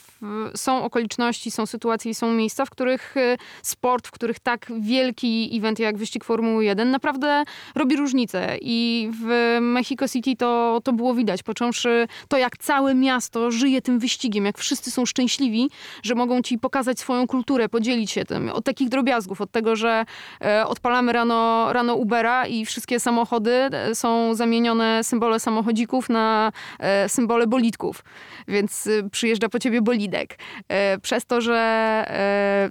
są 0.55 0.85
okoliczności, 0.85 1.51
są 1.51 1.67
sytuacje 1.67 2.11
i 2.11 2.14
są 2.14 2.33
miejsca, 2.33 2.64
w 2.64 2.71
których 2.71 3.17
y, 3.17 3.37
sport, 3.62 4.09
w 4.09 4.11
których 4.11 4.39
tak 4.39 4.73
wielki 4.81 5.51
event 5.59 5.79
jak 5.79 5.97
wyścig 5.97 6.25
Formuły 6.25 6.64
1 6.64 6.91
naprawdę 6.91 7.45
robi 7.75 7.97
różnicę. 7.97 8.57
I 8.61 9.11
w 9.23 9.59
Mexico 9.61 10.09
City 10.09 10.37
to, 10.37 10.81
to 10.85 10.93
było 10.93 11.14
widać, 11.14 11.43
począwszy 11.43 12.07
to, 12.29 12.39
jak 12.39 12.59
całe 12.59 12.95
miasto 12.95 13.51
żyje 13.51 13.83
tym 13.83 13.99
wyścigiem, 13.99 14.45
jak 14.45 14.59
wszyscy 14.59 14.91
są 14.91 15.07
szczęśliwi, 15.07 15.71
że 16.03 16.14
mogą 16.14 16.43
ci 16.43 16.59
pokazać 16.59 17.01
swoją 17.01 17.27
kulturę, 17.27 17.69
podzielić 17.69 18.11
się 18.11 18.25
tym. 18.25 18.51
Od 18.51 18.64
takich 18.64 18.89
drobiazgów, 19.07 19.41
od 19.41 19.51
tego, 19.51 19.77
że 19.77 20.05
e, 20.45 20.67
odpalamy 20.67 21.13
rano, 21.13 21.73
rano 21.73 21.95
Ubera 21.95 22.47
i 22.47 22.67
wszystkie 22.67 23.01
samochody 23.01 23.53
e, 23.53 23.95
są 23.95 24.35
zamienione 24.35 25.05
symbole 25.05 25.41
samochodzików 25.41 26.09
na 26.09 26.53
e, 26.79 27.09
symbole 27.09 27.47
bolidków. 27.47 28.05
Więc 28.49 28.87
y, 28.87 29.09
przyjeżdża 29.13 29.49
po 29.49 29.59
ciebie 29.59 29.83
bolid 29.83 29.97
widek. 29.97 30.39
E, 30.69 30.99
przez 30.99 31.27
to, 31.27 31.41
że 31.41 31.57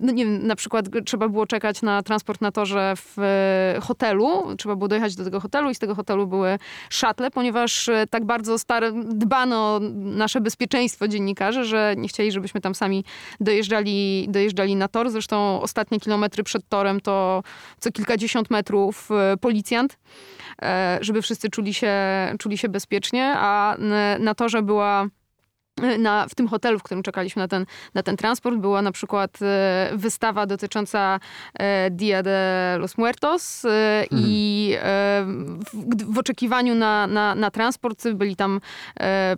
no 0.02 0.12
nie 0.12 0.26
wiem, 0.26 0.48
na 0.48 0.56
przykład 0.56 0.86
trzeba 1.06 1.30
było 1.30 1.46
czekać 1.46 1.82
na 1.82 2.04
transport 2.04 2.42
na 2.42 2.52
torze 2.52 2.94
w 2.96 3.18
hotelu, 3.82 4.56
trzeba 4.58 4.76
było 4.76 4.88
dojechać 4.88 5.16
do 5.16 5.24
tego 5.24 5.40
hotelu 5.40 5.70
i 5.70 5.76
z 5.76 5.80
tego 5.80 5.96
hotelu 5.96 6.28
były 6.28 6.60
szatle, 6.90 7.32
ponieważ 7.32 7.90
tak 8.10 8.26
bardzo 8.26 8.60
stare, 8.60 8.92
dbano 9.06 9.56
o 9.56 9.80
nasze 9.96 10.42
bezpieczeństwo 10.42 11.08
dziennikarzy, 11.08 11.64
że 11.64 11.96
nie 11.98 12.08
chcieli, 12.08 12.32
żebyśmy 12.32 12.62
tam 12.62 12.76
sami 12.76 13.04
dojeżdżali, 13.40 14.28
dojeżdżali 14.30 14.76
na 14.76 14.88
tor. 14.88 15.10
Zresztą 15.10 15.62
ostatnie 15.62 16.00
kilometry 16.00 16.25
przed 16.44 16.70
torem 16.70 17.02
to 17.02 17.44
co 17.80 17.92
kilkadziesiąt 17.92 18.50
metrów 18.50 19.10
policjant 19.42 19.98
żeby 21.02 21.22
wszyscy 21.22 21.50
czuli 21.50 21.74
się, 21.74 21.94
czuli 22.40 22.58
się 22.58 22.70
bezpiecznie, 22.70 23.34
a 23.38 23.78
na 24.20 24.36
torze 24.36 24.62
była 24.62 25.08
na, 26.00 26.28
w 26.30 26.36
tym 26.36 26.48
hotelu, 26.48 26.80
w 26.80 26.84
którym 26.84 27.04
czekaliśmy 27.04 27.40
na 27.40 27.48
ten, 27.48 27.66
na 27.94 28.04
ten 28.04 28.18
transport, 28.18 28.58
była 28.58 28.82
na 28.82 28.92
przykład 28.92 29.42
e, 29.42 29.90
wystawa 29.94 30.46
dotycząca 30.46 31.20
e, 31.54 31.92
Dia 31.92 32.24
de 32.24 32.76
los 32.80 32.98
Muertos 32.98 33.66
e, 33.66 34.04
mhm. 34.04 34.22
i 34.26 34.76
w, 35.74 36.14
w, 36.14 36.18
oczekiwaniu 36.18 36.76
na, 36.76 37.08
na, 37.08 37.36
na, 37.36 37.52
transport 37.52 38.08
byli 38.10 38.36
tam 38.36 38.62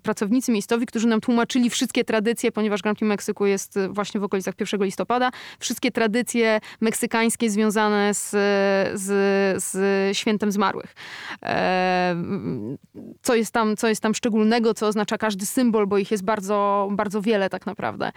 pracownicy 0.03 0.51
miejscowi, 0.51 0.85
którzy 0.85 1.07
nam 1.07 1.21
tłumaczyli 1.21 1.69
wszystkie 1.69 2.03
tradycje, 2.03 2.51
ponieważ 2.51 2.81
Grand 2.81 2.97
Prix 2.97 3.09
Meksyku 3.09 3.45
jest 3.45 3.79
właśnie 3.89 4.19
w 4.19 4.23
okolicach 4.23 4.53
1 4.59 4.83
listopada, 4.83 5.31
wszystkie 5.59 5.91
tradycje 5.91 6.59
meksykańskie 6.81 7.49
związane 7.49 8.13
z, 8.13 8.29
z, 8.99 9.63
z 9.63 10.17
świętem 10.17 10.51
zmarłych. 10.51 10.95
Co 13.21 13.35
jest, 13.35 13.51
tam, 13.51 13.77
co 13.77 13.87
jest 13.87 14.01
tam 14.01 14.13
szczególnego, 14.13 14.73
co 14.73 14.87
oznacza 14.87 15.17
każdy 15.17 15.45
symbol, 15.45 15.87
bo 15.87 15.97
ich 15.97 16.11
jest 16.11 16.23
bardzo, 16.27 16.87
bardzo 16.91 17.21
wiele 17.21 17.49
tak 17.49 17.65
naprawdę. 17.65 18.11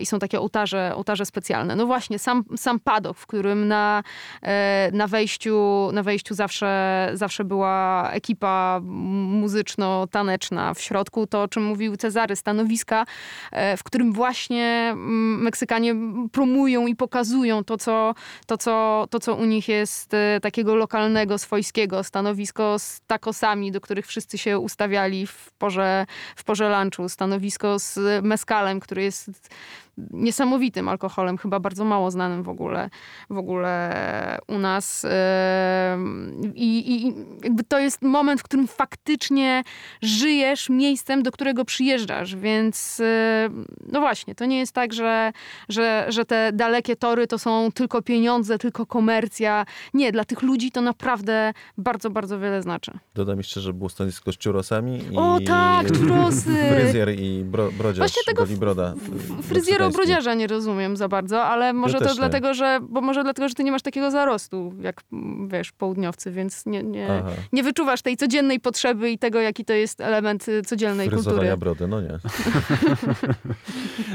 I 0.00 0.06
są 0.06 0.18
takie 0.18 0.40
ołtarze, 0.40 0.92
ołtarze 0.94 1.26
specjalne. 1.26 1.76
No 1.76 1.86
właśnie, 1.86 2.18
sam, 2.18 2.44
sam 2.56 2.80
padok, 2.80 3.18
w 3.18 3.26
którym 3.26 3.68
na, 3.68 4.02
na 4.92 5.06
wejściu, 5.06 5.88
na 5.92 6.02
wejściu 6.02 6.34
zawsze, 6.34 7.10
zawsze 7.14 7.44
była 7.44 8.08
ekipa 8.12 8.80
muzyczno-taneczna 9.40 10.74
w 10.74 10.80
środku, 10.80 11.26
to 11.26 11.42
o 11.42 11.48
czym 11.48 11.64
mówił 11.64 11.96
Cezary, 11.96 12.36
stanowiska, 12.36 13.04
w 13.76 13.82
którym 13.84 14.12
właśnie 14.12 14.88
mm, 14.92 15.42
Meksykanie 15.42 15.94
promują 16.32 16.86
i 16.86 16.96
pokazują 16.96 17.64
to, 17.64 17.78
co, 17.78 18.14
to, 18.46 18.58
co, 18.58 19.06
to, 19.10 19.20
co 19.20 19.34
u 19.34 19.44
nich 19.44 19.68
jest 19.68 20.10
takiego 20.42 20.74
lokalnego, 20.74 21.38
swojskiego, 21.38 22.04
stanowisko 22.04 22.78
z 22.78 23.00
takosami, 23.06 23.72
do 23.72 23.80
których 23.80 24.06
wszyscy 24.06 24.38
się 24.38 24.58
ustawiali 24.58 25.26
w 25.26 25.50
porze, 25.58 26.06
w 26.36 26.44
porze 26.44 26.68
lunchu, 26.68 27.08
stanowisko 27.08 27.37
z 27.78 28.24
meskalem, 28.24 28.80
który 28.80 29.02
jest 29.02 29.30
niesamowitym 30.10 30.88
alkoholem, 30.88 31.38
chyba 31.38 31.60
bardzo 31.60 31.84
mało 31.84 32.10
znanym 32.10 32.42
w 32.42 32.48
ogóle, 32.48 32.90
w 33.30 33.38
ogóle 33.38 34.38
u 34.48 34.58
nas. 34.58 35.06
I, 36.54 36.92
I, 36.92 37.14
jakby 37.44 37.64
to 37.64 37.78
jest 37.78 38.02
moment, 38.02 38.40
w 38.40 38.44
którym 38.44 38.66
faktycznie 38.66 39.62
żyjesz 40.02 40.68
miejscem, 40.68 41.22
do 41.22 41.32
którego 41.32 41.64
przyjeżdżasz, 41.64 42.36
więc 42.36 43.02
no 43.86 44.00
właśnie, 44.00 44.34
to 44.34 44.44
nie 44.44 44.58
jest 44.58 44.72
tak, 44.72 44.92
że, 44.92 45.32
że, 45.68 46.06
że 46.08 46.24
te 46.24 46.50
dalekie 46.52 46.96
tory 46.96 47.26
to 47.26 47.38
są 47.38 47.72
tylko 47.74 48.02
pieniądze, 48.02 48.58
tylko 48.58 48.86
komercja. 48.86 49.66
Nie, 49.94 50.12
dla 50.12 50.24
tych 50.24 50.42
ludzi 50.42 50.70
to 50.70 50.80
naprawdę 50.80 51.52
bardzo, 51.78 52.10
bardzo 52.10 52.38
wiele 52.38 52.62
znaczy. 52.62 52.92
Dodam 53.14 53.38
jeszcze, 53.38 53.60
że 53.60 53.72
było 53.72 53.88
stanowisko 53.88 54.32
z 54.32 54.36
czurosami 54.36 55.00
i... 55.12 55.16
O 55.16 55.38
tak, 55.46 55.92
czurosy! 55.92 56.56
Fryzjer 56.74 57.18
i 57.18 57.44
bro, 57.44 57.72
brodziarz, 57.72 57.98
Właśnie 57.98 58.22
tego 58.26 58.46
broda. 58.58 58.94
Fryzjero 59.92 60.18
brodziarza 60.18 60.34
nie 60.34 60.46
rozumiem 60.46 60.96
za 60.96 61.08
bardzo, 61.08 61.44
ale 61.44 61.72
może 61.72 61.98
ja 62.00 62.06
to 62.06 62.14
dlatego, 62.14 62.54
że, 62.54 62.78
bo 62.82 63.00
może 63.00 63.22
dlatego, 63.22 63.48
że 63.48 63.54
ty 63.54 63.64
nie 63.64 63.72
masz 63.72 63.82
takiego 63.82 64.10
zarostu, 64.10 64.74
jak 64.80 65.02
wiesz, 65.48 65.72
południowcy, 65.72 66.30
więc 66.30 66.66
nie, 66.66 66.82
nie, 66.82 67.22
nie 67.52 67.62
wyczuwasz 67.62 68.02
tej 68.02 68.16
codziennej 68.16 68.60
potrzeby 68.60 69.10
i 69.10 69.18
tego, 69.18 69.40
jaki 69.40 69.64
to 69.64 69.72
jest 69.72 70.00
element 70.00 70.48
y, 70.48 70.62
codziennej 70.62 71.08
Fryzowania 71.08 71.38
kultury. 71.38 71.56
brody, 71.56 71.86
no 71.88 72.00
nie. 72.00 72.18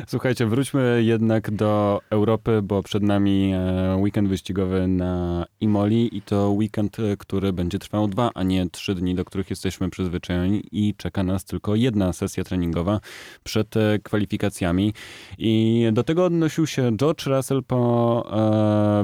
Słuchajcie, 0.08 0.46
wróćmy 0.46 1.04
jednak 1.04 1.52
do 1.52 2.02
Europy, 2.10 2.62
bo 2.64 2.84
przed 2.84 3.04
nami 3.04 3.54
e, 3.54 3.98
weekend 4.00 4.30
wyścigowy 4.30 4.88
na 4.88 5.46
Imoli 5.60 6.18
i 6.18 6.22
to 6.22 6.50
weekend, 6.50 7.00
e, 7.00 7.18
który 7.18 7.54
będzie 7.54 7.80
trwał 7.80 8.08
dwa, 8.08 8.32
a 8.36 8.44
nie 8.44 8.70
trzy 8.70 8.96
dni, 8.96 9.16
do 9.16 9.26
których 9.26 9.50
jesteśmy 9.50 9.90
przyzwyczajeni 9.90 10.64
i 10.72 10.96
czeka 10.98 11.24
nas 11.24 11.46
tylko 11.46 11.76
jedna 11.76 12.14
sesja 12.14 12.44
treningowa 12.44 13.00
przed 13.44 13.78
e, 13.78 14.00
kwalifikacjami. 14.04 14.94
I 15.38 15.86
do 15.92 16.04
tego 16.04 16.26
odnosił 16.26 16.68
się 16.68 16.98
George 16.98 17.26
Russell 17.26 17.64
po 17.64 17.84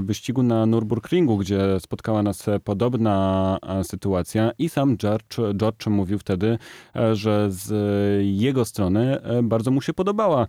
wyścigu 0.01 0.43
na 0.43 0.65
Nürburgringu, 0.65 1.37
gdzie 1.37 1.79
spotkała 1.79 2.23
nas 2.23 2.45
podobna 2.63 3.57
sytuacja 3.83 4.51
i 4.57 4.69
sam 4.69 4.97
George, 4.97 5.37
George 5.55 5.87
mówił 5.87 6.19
wtedy, 6.19 6.57
że 7.13 7.47
z 7.51 7.71
jego 8.25 8.65
strony 8.65 9.17
bardzo 9.43 9.71
mu 9.71 9.81
się 9.81 9.93
podobała 9.93 10.47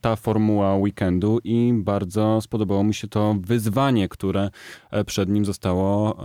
ta 0.00 0.16
formuła 0.16 0.76
weekendu 0.76 1.38
i 1.44 1.72
bardzo 1.76 2.40
spodobało 2.40 2.84
mi 2.84 2.94
się 2.94 3.08
to 3.08 3.36
wyzwanie, 3.40 4.08
które 4.08 4.50
e, 4.90 5.04
przed 5.04 5.28
nim 5.28 5.44
zostało 5.44 6.18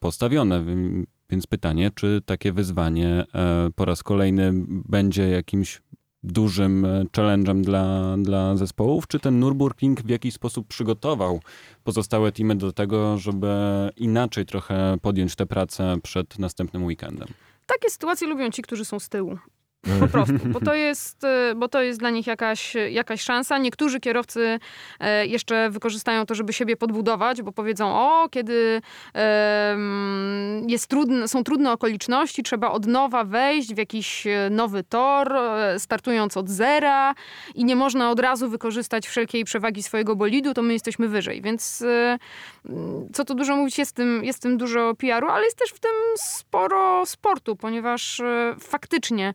postawione. 0.00 0.64
Więc 1.30 1.46
pytanie, 1.46 1.90
czy 1.94 2.20
takie 2.26 2.52
wyzwanie 2.52 3.24
po 3.74 3.84
raz 3.84 4.02
kolejny 4.02 4.52
będzie 4.68 5.28
jakimś 5.28 5.80
dużym 6.24 6.84
e, 6.84 7.04
challenge'em 7.16 7.60
dla, 7.60 8.16
dla 8.18 8.56
zespołów? 8.56 9.06
Czy 9.06 9.20
ten 9.20 9.40
Nürburgring 9.40 10.02
w 10.02 10.08
jakiś 10.08 10.34
sposób 10.34 10.66
przygotował 10.66 11.40
pozostałe 11.84 12.32
teamy 12.32 12.54
do 12.54 12.72
tego, 12.72 13.18
żeby 13.18 13.48
inaczej 13.96 14.46
trochę 14.46 14.96
podjąć 15.02 15.36
tę 15.36 15.46
pracę 15.46 15.96
przed 16.02 16.38
następnym 16.38 16.84
weekendem? 16.84 17.28
Takie 17.66 17.90
sytuacje 17.90 18.28
lubią 18.28 18.50
ci, 18.50 18.62
którzy 18.62 18.84
są 18.84 18.98
z 18.98 19.08
tyłu. 19.08 19.38
Po 20.00 20.08
prostu, 20.08 20.34
bo 20.46 20.60
to 20.60 20.74
jest, 20.74 21.24
y, 21.24 21.54
bo 21.54 21.68
to 21.68 21.82
jest 21.82 22.00
dla 22.00 22.10
nich 22.10 22.26
jakaś, 22.26 22.74
jakaś 22.90 23.20
szansa. 23.20 23.58
Niektórzy 23.58 24.00
kierowcy 24.00 24.58
e, 25.00 25.26
jeszcze 25.26 25.70
wykorzystają 25.70 26.26
to, 26.26 26.34
żeby 26.34 26.52
siebie 26.52 26.76
podbudować, 26.76 27.42
bo 27.42 27.52
powiedzą, 27.52 27.94
o, 27.94 28.28
kiedy 28.28 28.80
jest 30.66 30.86
trudne, 30.86 31.28
są 31.28 31.44
trudne 31.44 31.72
okoliczności, 31.72 32.42
trzeba 32.42 32.70
od 32.70 32.86
nowa 32.86 33.24
wejść 33.24 33.74
w 33.74 33.78
jakiś 33.78 34.26
e, 34.26 34.48
nowy 34.50 34.84
tor, 34.84 35.36
e, 35.36 35.78
startując 35.78 36.36
od 36.36 36.48
zera 36.48 37.14
i 37.54 37.64
nie 37.64 37.76
można 37.76 38.10
od 38.10 38.20
razu 38.20 38.48
wykorzystać 38.48 39.08
wszelkiej 39.08 39.44
przewagi 39.44 39.82
swojego 39.82 40.16
bolidu, 40.16 40.54
to 40.54 40.62
my 40.62 40.72
jesteśmy 40.72 41.08
wyżej. 41.08 41.42
Więc 41.42 41.84
co 43.12 43.24
tu 43.24 43.34
dużo 43.34 43.56
mówić, 43.56 43.78
jest 43.78 43.90
w 43.90 43.94
tym, 43.94 44.24
jest 44.24 44.38
w 44.38 44.42
tym 44.42 44.58
dużo 44.58 44.94
PR-u, 44.94 45.28
ale 45.28 45.44
jest 45.44 45.58
też 45.58 45.70
w 45.70 45.80
tym 45.80 45.90
sporo 46.16 47.06
sportu, 47.06 47.56
ponieważ 47.56 48.22
faktycznie 48.60 49.34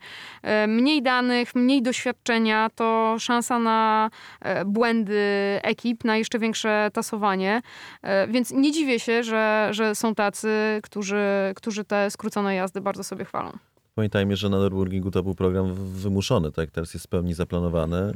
mniej 0.67 1.03
danych, 1.03 1.55
mniej 1.55 1.81
doświadczenia, 1.81 2.69
to 2.75 3.15
szansa 3.19 3.59
na 3.59 4.09
e, 4.41 4.65
błędy 4.65 5.19
ekip, 5.63 6.03
na 6.03 6.17
jeszcze 6.17 6.39
większe 6.39 6.89
tasowanie. 6.93 7.61
E, 8.01 8.27
więc 8.27 8.51
nie 8.51 8.71
dziwię 8.71 8.99
się, 8.99 9.23
że, 9.23 9.69
że 9.71 9.95
są 9.95 10.15
tacy, 10.15 10.49
którzy, 10.83 11.23
którzy 11.55 11.85
te 11.85 12.11
skrócone 12.11 12.55
jazdy 12.55 12.81
bardzo 12.81 13.03
sobie 13.03 13.25
chwalą. 13.25 13.51
Pamiętajmy, 13.95 14.35
że 14.35 14.49
na 14.49 14.57
Nürburgringu 14.57 15.11
to 15.11 15.23
był 15.23 15.35
program 15.35 15.73
wymuszony, 15.73 16.51
tak? 16.51 16.71
Teraz 16.71 16.93
jest 16.93 17.05
w 17.05 17.09
pełni 17.09 17.33
zaplanowany. 17.33 18.13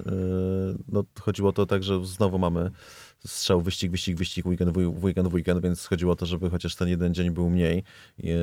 No, 0.91 1.03
chodziło 1.21 1.49
o 1.49 1.53
to 1.53 1.65
tak, 1.65 1.83
że 1.83 2.05
znowu 2.05 2.39
mamy 2.39 2.71
strzał, 3.27 3.61
wyścig, 3.61 3.91
wyścig, 3.91 4.17
wyścig, 4.17 4.45
weekend, 4.45 4.77
weekend, 4.77 5.33
weekend, 5.33 5.61
więc 5.61 5.85
chodziło 5.85 6.13
o 6.13 6.15
to, 6.15 6.25
żeby 6.25 6.49
chociaż 6.49 6.75
ten 6.75 6.87
jeden 6.87 7.13
dzień 7.13 7.31
był 7.31 7.49
mniej, 7.49 7.83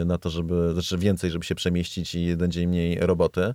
na 0.07 0.18
to, 0.18 0.31
żeby, 0.31 0.72
znaczy 0.72 0.99
więcej, 0.99 1.31
żeby 1.31 1.45
się 1.45 1.55
przemieścić 1.55 2.14
i 2.14 2.24
jeden 2.24 2.51
dzień 2.51 2.68
mniej 2.68 2.99
roboty. 3.01 3.41
E, 3.41 3.55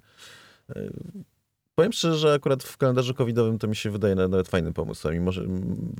powiem 1.76 1.94
szczerze, 1.94 2.18
że 2.18 2.34
akurat 2.34 2.64
w 2.64 2.78
kalendarzu 2.78 3.14
covidowym 3.14 3.60
to 3.60 3.68
mi 3.68 3.76
się 3.76 3.92
wydaje 3.92 4.16
nawet 4.16 4.48
fajnym 4.48 4.74
pomysłem 4.74 5.16
i 5.16 5.20
może, 5.20 5.46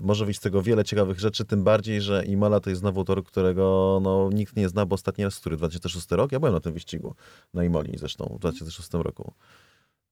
może 0.02 0.26
wyjść 0.26 0.40
z 0.40 0.44
tego 0.44 0.62
wiele 0.62 0.84
ciekawych 0.84 1.20
rzeczy, 1.20 1.46
tym 1.46 1.64
bardziej, 1.64 2.02
że 2.02 2.26
Imola 2.26 2.60
to 2.60 2.70
jest 2.70 2.80
znowu 2.80 3.06
tor, 3.06 3.24
którego 3.24 4.00
no, 4.04 4.30
nikt 4.34 4.56
nie 4.56 4.70
zna, 4.70 4.86
bo 4.86 4.94
ostatni 4.94 5.24
raz, 5.24 5.40
który 5.40 5.58
2006 5.58 6.12
rok? 6.12 6.32
Ja 6.32 6.40
byłem 6.40 6.54
na 6.54 6.60
tym 6.60 6.74
wyścigu, 6.74 7.16
na 7.54 7.64
Imoli 7.64 7.98
zresztą, 7.98 8.34
w 8.36 8.40
2006 8.40 8.90
roku. 8.94 9.34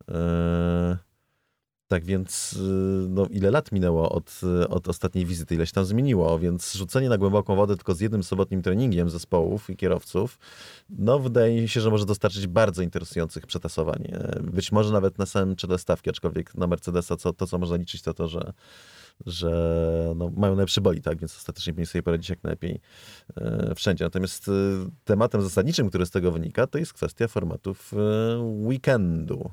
Yy... 0.08 1.13
Tak 1.94 2.06
więc 2.06 2.54
y, 2.54 2.58
no, 3.10 3.26
ile 3.26 3.52
lat 3.52 3.72
minęło 3.72 4.10
od, 4.10 4.42
od 4.70 4.88
ostatniej 4.88 5.26
wizyty, 5.26 5.56
ile 5.56 5.68
się 5.68 5.72
tam 5.72 5.86
zmieniło, 5.86 6.40
więc 6.40 6.74
rzucenie 6.74 7.10
na 7.10 7.18
głęboką 7.18 7.56
wodę 7.56 7.76
tylko 7.76 7.94
z 7.94 8.00
jednym 8.00 8.24
sobotnim 8.24 8.62
treningiem 8.62 9.10
zespołów 9.10 9.70
i 9.70 9.76
kierowców, 9.76 10.40
no 10.90 11.20
wydaje 11.20 11.62
mi 11.62 11.70
się, 11.70 11.82
że 11.82 11.90
może 11.90 12.06
dostarczyć 12.06 12.48
bardzo 12.48 12.82
interesujących 12.82 13.48
przetasowań. 13.48 14.08
E, 14.12 14.40
być 14.44 14.72
może 14.72 14.94
nawet 14.94 15.18
na 15.18 15.26
samym 15.26 15.56
czele 15.56 15.78
stawki, 15.78 16.10
aczkolwiek 16.10 16.56
na 16.56 16.68
Mercedesa 16.68 17.18
co, 17.18 17.34
to, 17.34 17.48
co 17.48 17.58
można 17.58 17.76
liczyć, 17.76 18.02
to 18.02 18.14
to, 18.14 18.28
że 18.28 18.54
że 19.26 20.14
no, 20.16 20.32
mają 20.36 20.56
najlepszy 20.56 20.82
boli, 20.82 21.02
tak, 21.02 21.20
więc 21.20 21.36
ostatecznie 21.38 21.74
powinni 21.74 21.88
sobie 21.88 22.04
poradzić 22.04 22.30
jak 22.30 22.44
najlepiej 22.44 22.82
e, 23.38 23.76
wszędzie. 23.76 24.04
Natomiast 24.04 24.48
e, 24.48 24.52
tematem 25.04 25.42
zasadniczym, 25.42 25.90
który 25.90 26.06
z 26.06 26.12
tego 26.12 26.32
wynika, 26.32 26.68
to 26.68 26.78
jest 26.78 26.94
kwestia 26.94 27.28
formatów 27.28 27.94
e, 27.94 28.38
weekendu. 28.40 29.52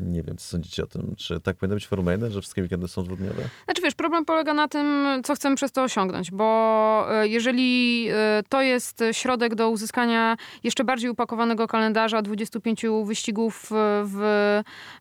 Nie 0.00 0.22
wiem, 0.22 0.36
co 0.36 0.44
sądzicie 0.44 0.84
o 0.84 0.86
tym. 0.86 1.14
Czy 1.16 1.40
tak 1.40 1.56
powinno 1.56 1.74
być 1.74 1.86
Formuła 1.86 2.12
1, 2.12 2.32
że 2.32 2.40
wszystkie 2.40 2.62
weekendy 2.62 2.88
są 2.88 3.04
dwudniowe? 3.04 3.42
Znaczy 3.64 3.82
wiesz, 3.82 3.94
problem 3.94 4.24
polega 4.24 4.54
na 4.54 4.68
tym, 4.68 5.06
co 5.24 5.34
chcemy 5.34 5.56
przez 5.56 5.72
to 5.72 5.82
osiągnąć, 5.82 6.30
bo 6.30 7.06
e, 7.10 7.28
jeżeli 7.28 8.08
e, 8.12 8.42
to 8.48 8.62
jest 8.62 9.04
środek 9.12 9.54
do 9.54 9.70
uzyskania 9.70 10.36
jeszcze 10.64 10.84
bardziej 10.84 11.10
upakowanego 11.10 11.66
kalendarza 11.66 12.22
25 12.22 12.82
wyścigów 13.04 13.66
w, 14.04 14.22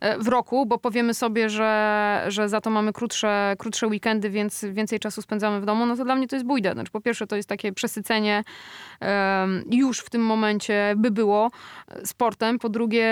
e, 0.02 0.18
w 0.20 0.28
roku, 0.28 0.66
bo 0.66 0.78
powiemy 0.78 1.14
sobie, 1.14 1.50
że, 1.50 2.26
że 2.28 2.50
za 2.50 2.62
to 2.62 2.70
mamy 2.70 2.94
krótsze, 2.94 3.56
krótsze 3.58 3.88
weekendy, 3.88 4.30
więc 4.30 4.66
więcej 4.72 5.00
czasu 5.00 5.22
spędzamy 5.22 5.62
w 5.62 5.66
domu, 5.66 5.86
no 5.86 5.96
to 5.96 6.04
dla 6.04 6.16
mnie 6.16 6.28
to 6.28 6.36
jest 6.36 6.46
bójda. 6.46 6.74
Znaczy, 6.74 6.92
po 6.92 7.02
pierwsze, 7.02 7.28
to 7.28 7.36
jest 7.36 7.50
takie 7.50 7.74
przesycenie 7.74 8.44
już 9.72 10.00
w 10.00 10.10
tym 10.10 10.22
momencie 10.22 10.94
by 10.98 11.12
było 11.12 11.52
sportem. 12.04 12.60
Po 12.60 12.70
drugie, 12.70 13.08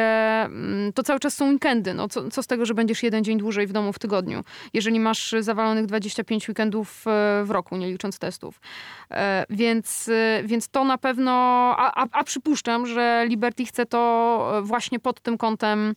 mm, 0.45 0.93
to 0.93 1.03
cały 1.03 1.19
czas 1.19 1.36
są 1.36 1.49
weekendy 1.49 1.72
weekendy. 1.74 1.93
No, 1.93 2.07
co, 2.09 2.32
co 2.32 2.43
z 2.43 2.47
tego, 2.47 2.65
że 2.65 2.74
będziesz 2.74 3.03
jeden 3.03 3.24
dzień 3.24 3.38
dłużej 3.38 3.67
w 3.67 3.71
domu 3.71 3.93
w 3.93 3.99
tygodniu, 3.99 4.43
jeżeli 4.74 4.99
masz 4.99 5.36
zawalonych 5.39 5.86
25 5.86 6.49
weekendów 6.49 7.05
e, 7.07 7.43
w 7.43 7.51
roku, 7.51 7.78
nie 7.78 7.91
licząc 7.91 8.19
testów. 8.19 8.61
E, 9.11 9.45
więc, 9.49 10.09
e, 10.09 10.43
więc 10.43 10.69
to 10.69 10.84
na 10.84 10.97
pewno, 10.97 11.32
a, 11.78 12.03
a, 12.03 12.07
a 12.11 12.24
przypuszczam, 12.24 12.88
że 12.88 13.26
Liberty 13.28 13.65
chce 13.65 13.86
to 13.86 14.61
właśnie 14.63 14.99
pod 14.99 15.21
tym 15.21 15.38
kątem, 15.38 15.95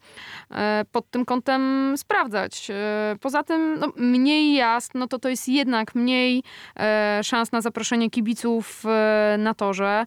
pod 0.93 1.11
tym 1.11 1.24
kątem 1.24 1.95
sprawdzać. 1.97 2.68
Poza 3.20 3.43
tym 3.43 3.79
no, 3.81 3.93
mniej 3.97 4.55
jazd, 4.55 4.95
no 4.95 5.07
to 5.07 5.18
to 5.18 5.29
jest 5.29 5.49
jednak 5.49 5.95
mniej 5.95 6.43
szans 7.22 7.53
na 7.53 7.61
zaproszenie 7.61 8.11
kibiców 8.11 8.83
na 9.39 9.55
torze, 9.55 10.05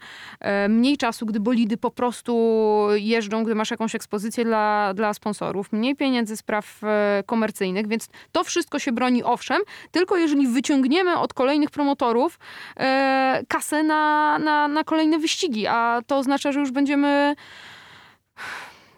mniej 0.70 0.98
czasu, 0.98 1.26
gdy 1.26 1.40
bolidy 1.40 1.78
po 1.78 1.92
prostu 1.92 2.88
jeżdżą, 2.96 3.44
gdy 3.44 3.56
masz 3.56 3.72
jakąś 3.72 3.96
ekspozycję 3.96 4.46
dla, 4.46 4.94
dla 4.94 5.14
sponsorów 5.14 5.59
mniej 5.72 5.96
pieniędzy 5.96 6.38
z 6.38 6.44
praw 6.44 6.84
e, 6.84 7.24
komercyjnych, 7.26 7.88
więc 7.88 8.08
to 8.32 8.44
wszystko 8.44 8.80
się 8.80 8.92
broni 8.92 9.24
owszem, 9.24 9.62
tylko 9.92 10.18
jeżeli 10.18 10.48
wyciągniemy 10.48 11.18
od 11.18 11.34
kolejnych 11.34 11.70
promotorów 11.72 12.40
e, 12.78 13.44
kasę 13.48 13.84
na, 13.84 14.38
na, 14.40 14.68
na 14.68 14.84
kolejne 14.84 15.20
wyścigi, 15.20 15.68
a 15.68 16.02
to 16.08 16.18
oznacza, 16.18 16.52
że 16.52 16.60
już 16.60 16.72
będziemy 16.72 17.36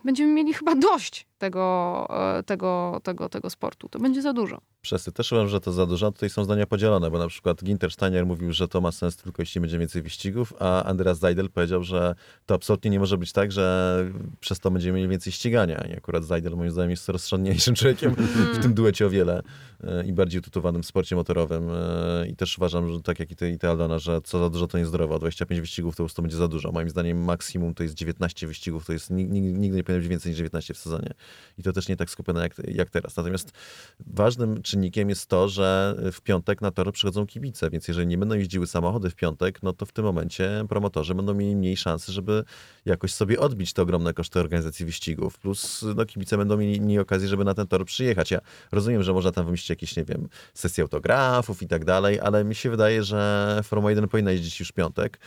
będziemy 0.03 0.33
mieli 0.33 0.53
chyba 0.53 0.75
dość 0.75 1.30
tego, 1.41 2.07
e, 2.39 2.43
tego, 2.43 3.01
tego, 3.03 3.29
tego 3.29 3.49
sportu. 3.49 3.89
To 3.89 3.99
będzie 3.99 4.21
za 4.21 4.33
dużo. 4.33 4.61
Wszyscy 4.81 5.11
też 5.11 5.31
uważam, 5.31 5.49
że 5.49 5.61
to 5.61 5.71
za 5.71 5.85
dużo. 5.85 6.11
Tutaj 6.11 6.29
są 6.29 6.43
zdania 6.43 6.65
podzielone, 6.65 7.11
bo 7.11 7.17
na 7.17 7.27
przykład 7.27 7.63
Ginter 7.63 7.91
Steiner 7.91 8.25
mówił, 8.25 8.53
że 8.53 8.67
to 8.67 8.81
ma 8.81 8.91
sens 8.91 9.17
tylko 9.17 9.41
jeśli 9.41 9.61
będzie 9.61 9.79
więcej 9.79 10.01
wyścigów, 10.01 10.53
a 10.59 10.83
Andreas 10.83 11.19
Zajdel 11.19 11.49
powiedział, 11.49 11.83
że 11.83 12.15
to 12.45 12.55
absolutnie 12.55 12.91
nie 12.91 12.99
może 12.99 13.17
być 13.17 13.31
tak, 13.31 13.51
że 13.51 14.05
przez 14.39 14.59
to 14.59 14.71
będziemy 14.71 14.97
mieli 14.97 15.09
więcej 15.09 15.33
ścigania. 15.33 15.85
I 15.89 15.97
akurat 15.97 16.23
Zajdel 16.23 16.53
moim 16.53 16.71
zdaniem 16.71 16.89
jest 16.89 17.09
rozsądniejszym 17.09 17.75
człowiekiem 17.75 18.15
w 18.53 18.59
tym 18.61 18.73
duecie 18.73 19.05
o 19.05 19.09
wiele 19.09 19.41
e, 19.83 20.05
i 20.05 20.13
bardziej 20.13 20.39
utytułowanym 20.39 20.83
w 20.83 20.85
sporcie 20.85 21.15
motorowym. 21.15 21.69
E, 21.69 22.27
I 22.27 22.35
też 22.35 22.57
uważam, 22.57 22.93
że 22.93 23.01
tak 23.01 23.19
jak 23.19 23.31
i 23.31 23.35
ty, 23.35 23.51
i 23.51 23.57
ty 23.57 23.69
Aldona, 23.69 23.99
że 23.99 24.21
co 24.21 24.39
za 24.39 24.49
dużo 24.49 24.67
to 24.67 24.77
niezdrowo. 24.77 25.19
25 25.19 25.61
wyścigów 25.61 25.95
to 25.95 26.03
już 26.03 26.13
to 26.13 26.21
będzie 26.21 26.37
za 26.37 26.47
dużo. 26.47 26.71
Moim 26.71 26.89
zdaniem 26.89 27.23
maksimum 27.23 27.73
to 27.73 27.83
jest 27.83 27.95
19 27.95 28.47
wyścigów, 28.47 28.85
to 28.85 28.93
jest 28.93 29.09
nigdy 29.09 29.77
nie 29.77 29.83
powinno 29.83 29.99
być 29.99 30.07
więcej 30.07 30.29
niż 30.29 30.37
19 30.37 30.73
w 30.73 30.77
sezonie. 30.77 31.13
I 31.57 31.63
to 31.63 31.73
też 31.73 31.87
nie 31.87 31.97
tak 31.97 32.09
skupione 32.09 32.41
jak, 32.41 32.53
jak 32.67 32.89
teraz. 32.89 33.17
Natomiast 33.17 33.51
ważnym 33.99 34.61
czynnikiem 34.61 35.09
jest 35.09 35.27
to, 35.27 35.49
że 35.49 35.95
w 36.11 36.21
piątek 36.21 36.61
na 36.61 36.71
tor 36.71 36.91
przychodzą 36.93 37.27
kibice, 37.27 37.69
więc 37.69 37.87
jeżeli 37.87 38.07
nie 38.07 38.17
będą 38.17 38.35
jeździły 38.35 38.67
samochody 38.67 39.09
w 39.09 39.15
piątek, 39.15 39.63
no 39.63 39.73
to 39.73 39.85
w 39.85 39.91
tym 39.91 40.05
momencie 40.05 40.65
promotorzy 40.69 41.15
będą 41.15 41.33
mieli 41.33 41.55
mniej 41.55 41.77
szansy, 41.77 42.11
żeby 42.11 42.43
jakoś 42.85 43.13
sobie 43.13 43.39
odbić 43.39 43.73
te 43.73 43.81
ogromne 43.81 44.13
koszty 44.13 44.39
organizacji 44.39 44.85
wyścigów. 44.85 45.39
Plus 45.39 45.85
no, 45.95 46.05
kibice 46.05 46.37
będą 46.37 46.57
mieli 46.57 46.81
mniej 46.81 46.99
okazji, 46.99 47.27
żeby 47.27 47.43
na 47.43 47.53
ten 47.53 47.67
tor 47.67 47.85
przyjechać. 47.85 48.31
Ja 48.31 48.39
rozumiem, 48.71 49.03
że 49.03 49.13
można 49.13 49.31
tam 49.31 49.45
wymyślić 49.45 49.69
jakieś, 49.69 49.95
nie 49.95 50.03
wiem, 50.03 50.27
sesje 50.53 50.81
autografów 50.81 51.61
i 51.61 51.67
tak 51.67 51.85
dalej, 51.85 52.19
ale 52.19 52.43
mi 52.43 52.55
się 52.55 52.69
wydaje, 52.69 53.03
że 53.03 53.61
Formuła 53.63 53.91
1 53.91 54.07
powinna 54.07 54.31
jeździć 54.31 54.59
już 54.59 54.71
piątek. 54.71 55.19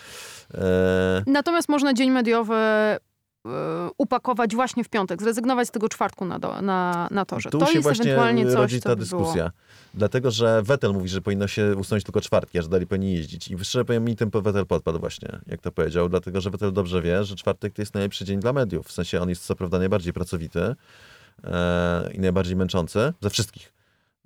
E... 0.55 1.23
Natomiast 1.27 1.69
można 1.69 1.95
dzień 1.95 2.11
mediowy 2.11 2.55
upakować 3.99 4.55
właśnie 4.55 4.85
w 4.85 4.89
piątek, 4.89 5.23
zrezygnować 5.23 5.69
z 5.69 5.71
tego 5.71 5.89
czwartku 5.89 6.25
na, 6.25 6.39
do, 6.39 6.63
na, 6.63 7.09
na 7.11 7.25
torze. 7.25 7.51
Tu 7.51 7.59
to 7.59 7.67
się 7.67 7.73
jest 7.73 7.83
właśnie 7.83 8.05
ewentualnie 8.05 8.45
coś, 8.45 8.55
rodzi 8.55 8.81
ta 8.81 8.97
dyskusja. 8.97 9.43
Było. 9.43 9.51
Dlatego, 9.95 10.31
że 10.31 10.63
Vettel 10.63 10.93
mówi, 10.93 11.09
że 11.09 11.21
powinno 11.21 11.49
się 11.49 11.77
usunąć 11.77 12.05
tylko 12.05 12.21
czwartki, 12.21 12.59
a 12.59 12.63
że 12.63 12.69
dalej 12.69 12.87
powinni 12.87 13.13
jeździć. 13.13 13.49
I 13.49 13.59
szczerze 13.59 13.85
powiem, 13.85 14.05
mi 14.05 14.17
ten 14.17 14.31
Vettel 14.31 14.67
podpadł 14.67 14.99
właśnie, 14.99 15.39
jak 15.47 15.61
to 15.61 15.73
powiedział, 15.73 16.09
dlatego, 16.09 16.41
że 16.41 16.51
Vettel 16.51 16.73
dobrze 16.73 17.03
wie, 17.03 17.25
że 17.25 17.37
czwartek 17.37 17.73
to 17.73 17.83
jest 17.83 17.95
najlepszy 17.95 18.25
dzień 18.25 18.41
dla 18.41 18.53
mediów. 18.53 18.87
W 18.87 18.93
sensie 18.93 19.21
on 19.21 19.29
jest 19.29 19.47
co 19.47 19.55
prawda 19.55 19.79
najbardziej 19.79 20.13
pracowity 20.13 20.75
e, 21.45 22.11
i 22.13 22.21
najbardziej 22.21 22.57
męczący 22.57 23.13
ze 23.21 23.31
wszystkich 23.31 23.74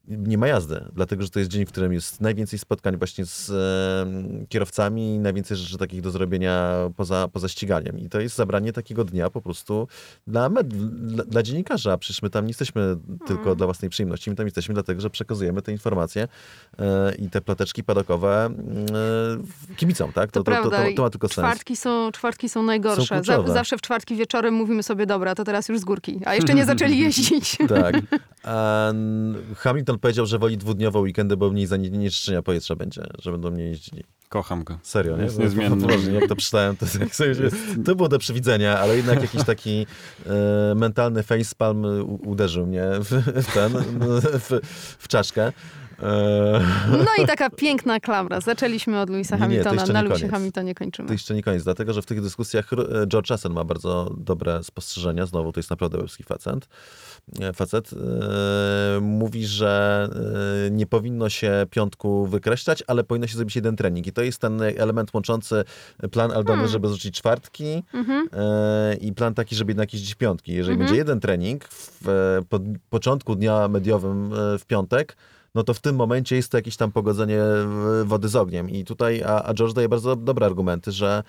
nie 0.08 0.38
ma 0.38 0.46
jazdy, 0.46 0.84
dlatego 0.92 1.22
że 1.22 1.30
to 1.30 1.38
jest 1.38 1.50
dzień, 1.50 1.66
w 1.66 1.68
którym 1.68 1.92
jest 1.92 2.20
najwięcej 2.20 2.58
spotkań 2.58 2.96
właśnie 2.96 3.24
z 3.24 3.50
e, 3.50 4.46
kierowcami, 4.46 5.18
najwięcej 5.18 5.56
rzeczy 5.56 5.78
takich 5.78 6.00
do 6.00 6.10
zrobienia 6.10 6.74
poza, 6.96 7.28
poza 7.32 7.48
ściganiem. 7.48 7.98
I 7.98 8.08
to 8.08 8.20
jest 8.20 8.36
zabranie 8.36 8.72
takiego 8.72 9.04
dnia 9.04 9.30
po 9.30 9.40
prostu 9.40 9.88
dla, 10.26 10.50
dla, 10.50 11.24
dla 11.24 11.42
dziennikarza. 11.42 11.98
Przecież 11.98 12.22
my 12.22 12.30
tam 12.30 12.44
nie 12.44 12.50
jesteśmy 12.50 12.96
tylko 13.26 13.42
mm. 13.42 13.56
dla 13.56 13.66
własnej 13.66 13.90
przyjemności, 13.90 14.30
my 14.30 14.36
tam 14.36 14.46
jesteśmy 14.46 14.74
dlatego, 14.74 15.00
że 15.00 15.10
przekazujemy 15.10 15.62
te 15.62 15.72
informacje 15.72 16.28
e, 16.78 17.14
i 17.14 17.30
te 17.30 17.40
ploteczki 17.40 17.84
padokowe 17.84 18.50
e, 19.70 19.76
kibicom, 19.76 20.12
tak? 20.12 20.30
To, 20.30 20.42
to, 20.42 20.52
to, 20.52 20.70
to, 20.70 20.76
to 20.96 21.02
ma 21.02 21.10
tylko 21.10 21.28
czwartki 21.28 21.76
sens. 21.76 21.82
Są, 21.82 22.12
czwartki 22.12 22.48
są 22.48 22.62
najgorsze. 22.62 23.24
Są 23.24 23.46
zawsze 23.46 23.78
w 23.78 23.80
czwartki 23.80 24.16
wieczorem 24.16 24.54
mówimy 24.54 24.82
sobie, 24.82 25.06
dobra, 25.06 25.34
to 25.34 25.44
teraz 25.44 25.68
już 25.68 25.78
z 25.78 25.84
górki, 25.84 26.20
a 26.24 26.34
jeszcze 26.34 26.54
nie 26.54 26.64
zaczęli 26.72 26.98
jeździć. 26.98 27.58
tak. 27.68 27.94
A 28.44 28.92
Hamilton 29.56 29.97
powiedział, 29.98 30.26
że 30.26 30.38
woli 30.38 30.58
dwudniowe 30.58 31.00
weekendy, 31.00 31.36
bo 31.36 31.50
mniej 31.50 31.66
zanieczyszczenia 31.66 32.42
powietrza 32.42 32.76
będzie, 32.76 33.02
że 33.18 33.32
będą 33.32 33.50
mniej 33.50 33.68
jeździli. 33.68 34.04
Kocham 34.28 34.64
go. 34.64 34.78
Serio, 34.82 35.16
nie? 35.16 35.22
Jest 35.22 35.38
niezmienny. 35.38 36.12
jak 36.12 36.28
to 36.28 36.36
przeczytałem, 36.36 36.76
to, 36.76 36.86
to 37.84 37.94
było 37.96 38.08
do 38.08 38.18
przewidzenia, 38.18 38.78
ale 38.78 38.96
jednak 38.96 39.22
jakiś 39.22 39.44
taki 39.44 39.86
e, 40.26 40.74
mentalny 40.74 41.22
facepalm 41.22 41.84
uderzył 42.26 42.66
mnie 42.66 42.84
w, 42.98 43.10
w 43.42 43.54
ten, 43.54 43.72
w, 44.18 44.60
w 44.98 45.08
czaszkę. 45.08 45.52
E, 46.02 46.60
no 46.90 47.24
i 47.24 47.26
taka 47.36 47.50
piękna 47.50 48.00
klamra. 48.00 48.40
Zaczęliśmy 48.40 49.00
od 49.00 49.10
Louisa 49.10 49.36
Hamiltona, 49.36 49.86
na 49.86 50.02
Louisie 50.02 50.28
Hamiltonie 50.28 50.74
kończymy. 50.74 51.08
To 51.08 51.14
jeszcze 51.14 51.34
nie 51.34 51.42
koniec, 51.42 51.64
dlatego 51.64 51.92
że 51.92 52.02
w 52.02 52.06
tych 52.06 52.22
dyskusjach 52.22 52.72
e, 52.72 53.06
George 53.06 53.30
Russell 53.30 53.52
ma 53.52 53.64
bardzo 53.64 54.14
dobre 54.16 54.64
spostrzeżenia. 54.64 55.26
Znowu, 55.26 55.52
to 55.52 55.60
jest 55.60 55.70
naprawdę 55.70 55.98
łebski 55.98 56.22
facet. 56.22 56.68
E, 57.40 57.52
facet 57.52 57.90
mówi, 59.00 59.46
że 59.46 60.08
nie 60.70 60.86
powinno 60.86 61.28
się 61.28 61.66
piątku 61.70 62.26
wykreślać, 62.26 62.84
ale 62.86 63.04
powinno 63.04 63.26
się 63.26 63.36
zrobić 63.36 63.56
jeden 63.56 63.76
trening. 63.76 64.06
I 64.06 64.12
to 64.12 64.22
jest 64.22 64.40
ten 64.40 64.62
element 64.62 65.14
łączący 65.14 65.64
plan 66.10 66.30
Aldony, 66.30 66.56
hmm. 66.56 66.68
żeby 66.68 66.88
zrzucić 66.88 67.14
czwartki 67.18 67.82
mhm. 67.94 68.28
i 69.00 69.12
plan 69.12 69.34
taki, 69.34 69.56
żeby 69.56 69.70
jednak 69.70 69.92
jeździć 69.92 70.14
piątki. 70.14 70.52
Jeżeli 70.52 70.72
mhm. 70.72 70.86
będzie 70.86 70.98
jeden 70.98 71.20
trening 71.20 71.64
w 71.70 72.40
po, 72.48 72.60
początku 72.90 73.34
dnia 73.34 73.68
mediowym 73.68 74.30
w 74.58 74.64
piątek, 74.66 75.16
no 75.54 75.62
to 75.62 75.74
w 75.74 75.80
tym 75.80 75.96
momencie 75.96 76.36
jest 76.36 76.50
to 76.50 76.58
jakieś 76.58 76.76
tam 76.76 76.92
pogodzenie 76.92 77.40
wody 78.04 78.28
z 78.28 78.36
ogniem. 78.36 78.70
I 78.70 78.84
tutaj, 78.84 79.22
a, 79.22 79.42
a 79.42 79.54
George 79.54 79.74
daje 79.74 79.88
bardzo 79.88 80.16
dobre 80.16 80.46
argumenty, 80.46 80.92
że 80.92 81.22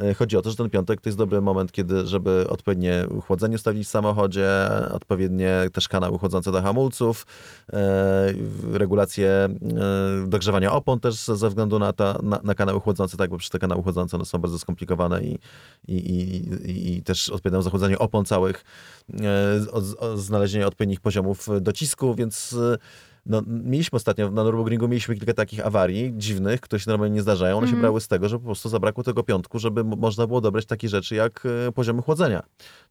e, 0.00 0.14
chodzi 0.14 0.36
o 0.36 0.42
to, 0.42 0.50
że 0.50 0.56
ten 0.56 0.70
piątek 0.70 1.00
to 1.00 1.08
jest 1.08 1.18
dobry 1.18 1.40
moment, 1.40 1.72
kiedy, 1.72 2.06
żeby 2.06 2.46
odpowiednie 2.48 3.06
chłodzenie 3.26 3.54
ustawić 3.54 3.86
w 3.86 3.90
samochodzie, 3.90 4.48
odpowiednie 4.92 5.68
też 5.72 5.88
kanały 5.88 6.18
chłodzące 6.18 6.52
do 6.52 6.62
hamulców, 6.62 7.26
e, 7.72 8.32
regulacje 8.72 9.28
e, 9.30 9.50
dogrzewania 10.26 10.72
opon 10.72 11.00
też 11.00 11.14
ze 11.14 11.48
względu 11.48 11.78
na, 11.78 11.92
ta, 11.92 12.18
na, 12.22 12.40
na 12.44 12.54
kanały 12.54 12.80
chłodzące, 12.80 13.16
tak, 13.16 13.30
bo 13.30 13.38
przy 13.38 13.50
te 13.50 13.58
kanały 13.58 13.82
chłodzące 13.82 14.16
one 14.16 14.24
są 14.24 14.38
bardzo 14.38 14.58
skomplikowane 14.58 15.22
i, 15.22 15.38
i, 15.88 15.96
i, 15.96 16.96
i 16.96 17.02
też 17.02 17.28
odpowiadają 17.28 17.62
za 17.62 17.70
chłodzenie 17.70 17.98
opon 17.98 18.24
całych, 18.24 18.64
e, 19.20 20.16
znalezienie 20.16 20.66
odpowiednich 20.66 21.00
poziomów 21.00 21.48
docisku, 21.60 22.14
więc 22.14 22.52
e, 22.52 22.78
no, 23.26 23.42
mieliśmy 23.46 23.96
ostatnio, 23.96 24.30
na 24.30 24.42
Nürburgringu 24.42 24.88
mieliśmy 24.88 25.14
kilka 25.14 25.34
takich 25.34 25.66
awarii 25.66 26.12
dziwnych, 26.16 26.60
które 26.60 26.80
się 26.80 26.90
normalnie 26.90 27.14
nie 27.14 27.22
zdarzają. 27.22 27.56
One 27.56 27.58
mm. 27.58 27.68
się 27.68 27.76
mhm. 27.76 27.82
brały 27.82 28.00
z 28.00 28.08
tego, 28.08 28.28
że 28.28 28.38
po 28.38 28.44
prostu 28.44 28.68
zabrakło 28.68 29.04
tego 29.04 29.22
piątku, 29.22 29.58
żeby 29.58 29.84
można 29.84 30.26
było 30.26 30.40
dobrać 30.40 30.66
takie 30.66 30.88
rzeczy 30.88 31.14
jak 31.14 31.46
e, 31.68 31.72
poziomy 31.72 32.02
chłodzenia. 32.02 32.42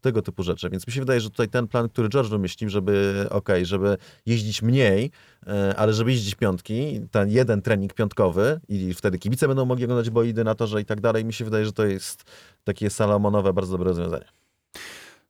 Tego 0.01 0.21
typu 0.21 0.43
rzeczy. 0.43 0.69
Więc 0.69 0.87
mi 0.87 0.93
się 0.93 1.01
wydaje, 1.01 1.21
że 1.21 1.29
tutaj 1.29 1.47
ten 1.47 1.67
plan, 1.67 1.89
który 1.89 2.09
George 2.09 2.29
wymyślił, 2.29 2.69
żeby 2.69 3.25
ok, 3.29 3.49
żeby 3.63 3.97
jeździć 4.25 4.61
mniej, 4.61 5.11
e, 5.47 5.75
ale 5.75 5.93
żeby 5.93 6.11
jeździć 6.11 6.35
piątki, 6.35 7.01
ten 7.11 7.29
jeden 7.29 7.61
trening 7.61 7.93
piątkowy 7.93 8.59
i 8.67 8.93
wtedy 8.93 9.19
kibice 9.19 9.47
będą 9.47 9.65
mogli 9.65 9.83
oglądać 9.83 10.09
bolidy 10.09 10.43
na 10.43 10.55
torze 10.55 10.81
i 10.81 10.85
tak 10.85 11.01
dalej. 11.01 11.25
Mi 11.25 11.33
się 11.33 11.45
wydaje, 11.45 11.65
że 11.65 11.73
to 11.73 11.85
jest 11.85 12.23
takie 12.63 12.89
salomonowe, 12.89 13.53
bardzo 13.53 13.71
dobre 13.71 13.87
rozwiązanie. 13.87 14.25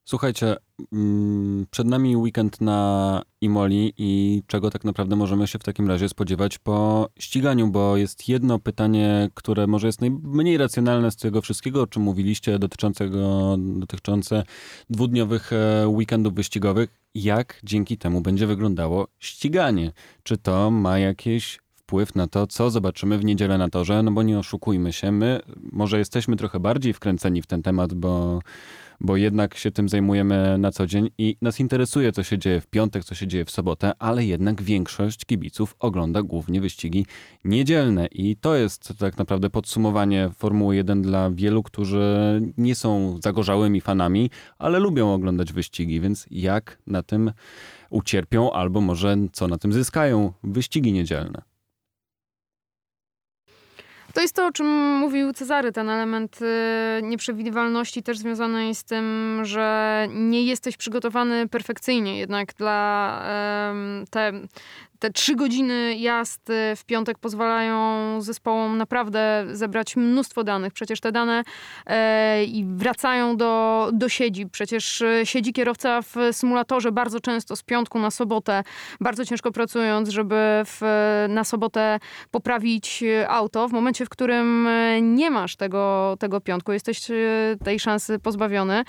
Słuchajcie, 0.06 0.56
mm, 0.94 1.66
przed 1.72 1.88
nami 1.88 2.18
weekend 2.18 2.62
na 2.62 3.22
Imoli 3.42 3.94
i 3.98 4.42
czego 4.48 4.70
tak 4.70 4.84
naprawdę 4.84 5.16
możemy 5.16 5.48
się 5.48 5.60
w 5.60 5.64
takim 5.64 5.88
razie 5.88 6.10
spodziewać 6.10 6.60
po 6.60 7.10
ściganiu, 7.20 7.68
bo 7.68 7.98
jest 7.98 8.30
jedno 8.30 8.60
pytanie, 8.60 9.30
które 9.34 9.68
może 9.68 9.88
jest 9.88 10.02
najmniej 10.02 10.58
racjonalne 10.58 11.12
z 11.12 11.16
tego 11.16 11.42
wszystkiego, 11.42 11.82
o 11.82 11.88
czym 11.88 12.04
mówiliście, 12.04 12.60
dotyczącego, 12.60 13.56
dotyczące 13.60 14.44
dwudniowych 14.90 15.54
e, 15.54 15.88
weekendów 15.88 16.34
wyścigowych. 16.34 16.90
Jak 17.16 17.60
dzięki 17.64 17.98
temu 17.98 18.22
będzie 18.22 18.48
wyglądało 18.48 19.08
ściganie? 19.20 19.92
Czy 20.24 20.38
to 20.38 20.72
ma 20.72 21.00
jakieś 21.00 21.60
wpływ 21.92 22.16
na 22.16 22.28
to, 22.28 22.48
co 22.48 22.70
zobaczymy 22.70 23.18
w 23.18 23.26
niedzielę 23.26 23.58
na 23.58 23.70
torze, 23.70 24.04
no 24.04 24.12
bo 24.12 24.24
nie 24.24 24.40
oszukujmy 24.40 24.94
się, 24.94 25.12
my 25.12 25.40
może 25.72 26.00
jesteśmy 26.00 26.36
trochę 26.36 26.60
bardziej 26.60 26.94
wkręceni 26.94 27.42
w 27.42 27.48
ten 27.48 27.62
temat, 27.62 27.94
bo 27.94 28.42
bo 29.04 29.18
jednak 29.18 29.58
się 29.58 29.72
tym 29.72 29.90
zajmujemy 29.90 30.58
na 30.58 30.72
co 30.72 30.88
dzień 30.88 31.10
i 31.18 31.38
nas 31.42 31.60
interesuje, 31.60 32.12
co 32.12 32.24
się 32.24 32.38
dzieje 32.38 32.62
w 32.62 32.68
piątek, 32.68 33.04
co 33.04 33.16
się 33.16 33.28
dzieje 33.28 33.46
w 33.46 33.52
sobotę, 33.52 33.92
ale 34.00 34.26
jednak 34.26 34.62
większość 34.62 35.26
kibiców 35.26 35.76
ogląda 35.80 36.22
głównie 36.22 36.62
wyścigi 36.62 37.06
niedzielne 37.46 38.08
i 38.08 38.36
to 38.36 38.56
jest 38.56 38.94
tak 39.00 39.18
naprawdę 39.18 39.50
podsumowanie 39.50 40.30
Formuły 40.38 40.76
1 40.76 41.02
dla 41.02 41.32
wielu, 41.32 41.64
którzy 41.64 42.42
nie 42.58 42.76
są 42.76 43.20
zagorzałymi 43.24 43.82
fanami, 43.82 44.30
ale 44.58 44.80
lubią 44.80 45.14
oglądać 45.14 45.54
wyścigi, 45.54 46.00
więc 46.00 46.26
jak 46.32 46.78
na 46.88 47.04
tym 47.04 47.32
ucierpią 47.90 48.52
albo 48.52 48.82
może 48.82 49.18
co 49.32 49.48
na 49.48 49.58
tym 49.58 49.74
zyskają 49.74 50.34
wyścigi 50.44 50.94
niedzielne. 50.94 51.51
To 54.14 54.22
jest 54.22 54.36
to, 54.36 54.46
o 54.46 54.52
czym 54.52 54.68
mówił 54.96 55.34
Cezary, 55.34 55.72
ten 55.72 55.90
element 55.90 56.40
y, 56.42 57.02
nieprzewidywalności 57.04 58.04
też 58.04 58.18
związany 58.18 58.68
jest 58.68 58.82
z 58.82 58.84
tym, 58.84 59.40
że 59.44 60.08
nie 60.10 60.44
jesteś 60.44 60.78
przygotowany 60.78 61.48
perfekcyjnie, 61.48 62.20
jednak 62.20 62.54
dla 62.54 63.24
te 64.10 64.32
te 65.02 65.10
trzy 65.10 65.36
godziny 65.36 65.96
jazd 65.98 66.52
w 66.76 66.86
piątek 66.86 67.18
pozwalają 67.18 68.22
zespołom 68.22 68.78
naprawdę 68.78 69.46
zebrać 69.52 69.96
mnóstwo 69.96 70.44
danych. 70.44 70.74
Przecież 70.74 71.00
te 71.00 71.12
dane 71.12 71.44
e, 71.88 72.46
wracają 72.64 73.38
do, 73.38 73.90
do 73.94 74.10
siedzib. 74.10 74.50
Przecież 74.52 75.02
e, 75.02 75.26
siedzi 75.26 75.54
kierowca 75.54 76.02
w 76.02 76.16
symulatorze 76.32 76.92
bardzo 76.92 77.20
często 77.20 77.56
z 77.56 77.64
piątku 77.64 78.00
na 78.00 78.12
sobotę, 78.12 78.64
bardzo 79.00 79.26
ciężko 79.26 79.52
pracując, 79.52 80.10
żeby 80.10 80.36
w, 80.66 80.82
na 81.30 81.44
sobotę 81.44 82.00
poprawić 82.32 83.04
auto. 83.28 83.68
W 83.68 83.72
momencie, 83.72 84.06
w 84.06 84.10
którym 84.10 84.68
e, 84.68 85.02
nie 85.02 85.32
masz 85.32 85.56
tego, 85.56 86.16
tego 86.20 86.42
piątku, 86.42 86.72
jesteś 86.74 87.02
tej 87.64 87.80
szansy 87.80 88.20
pozbawiony. 88.20 88.84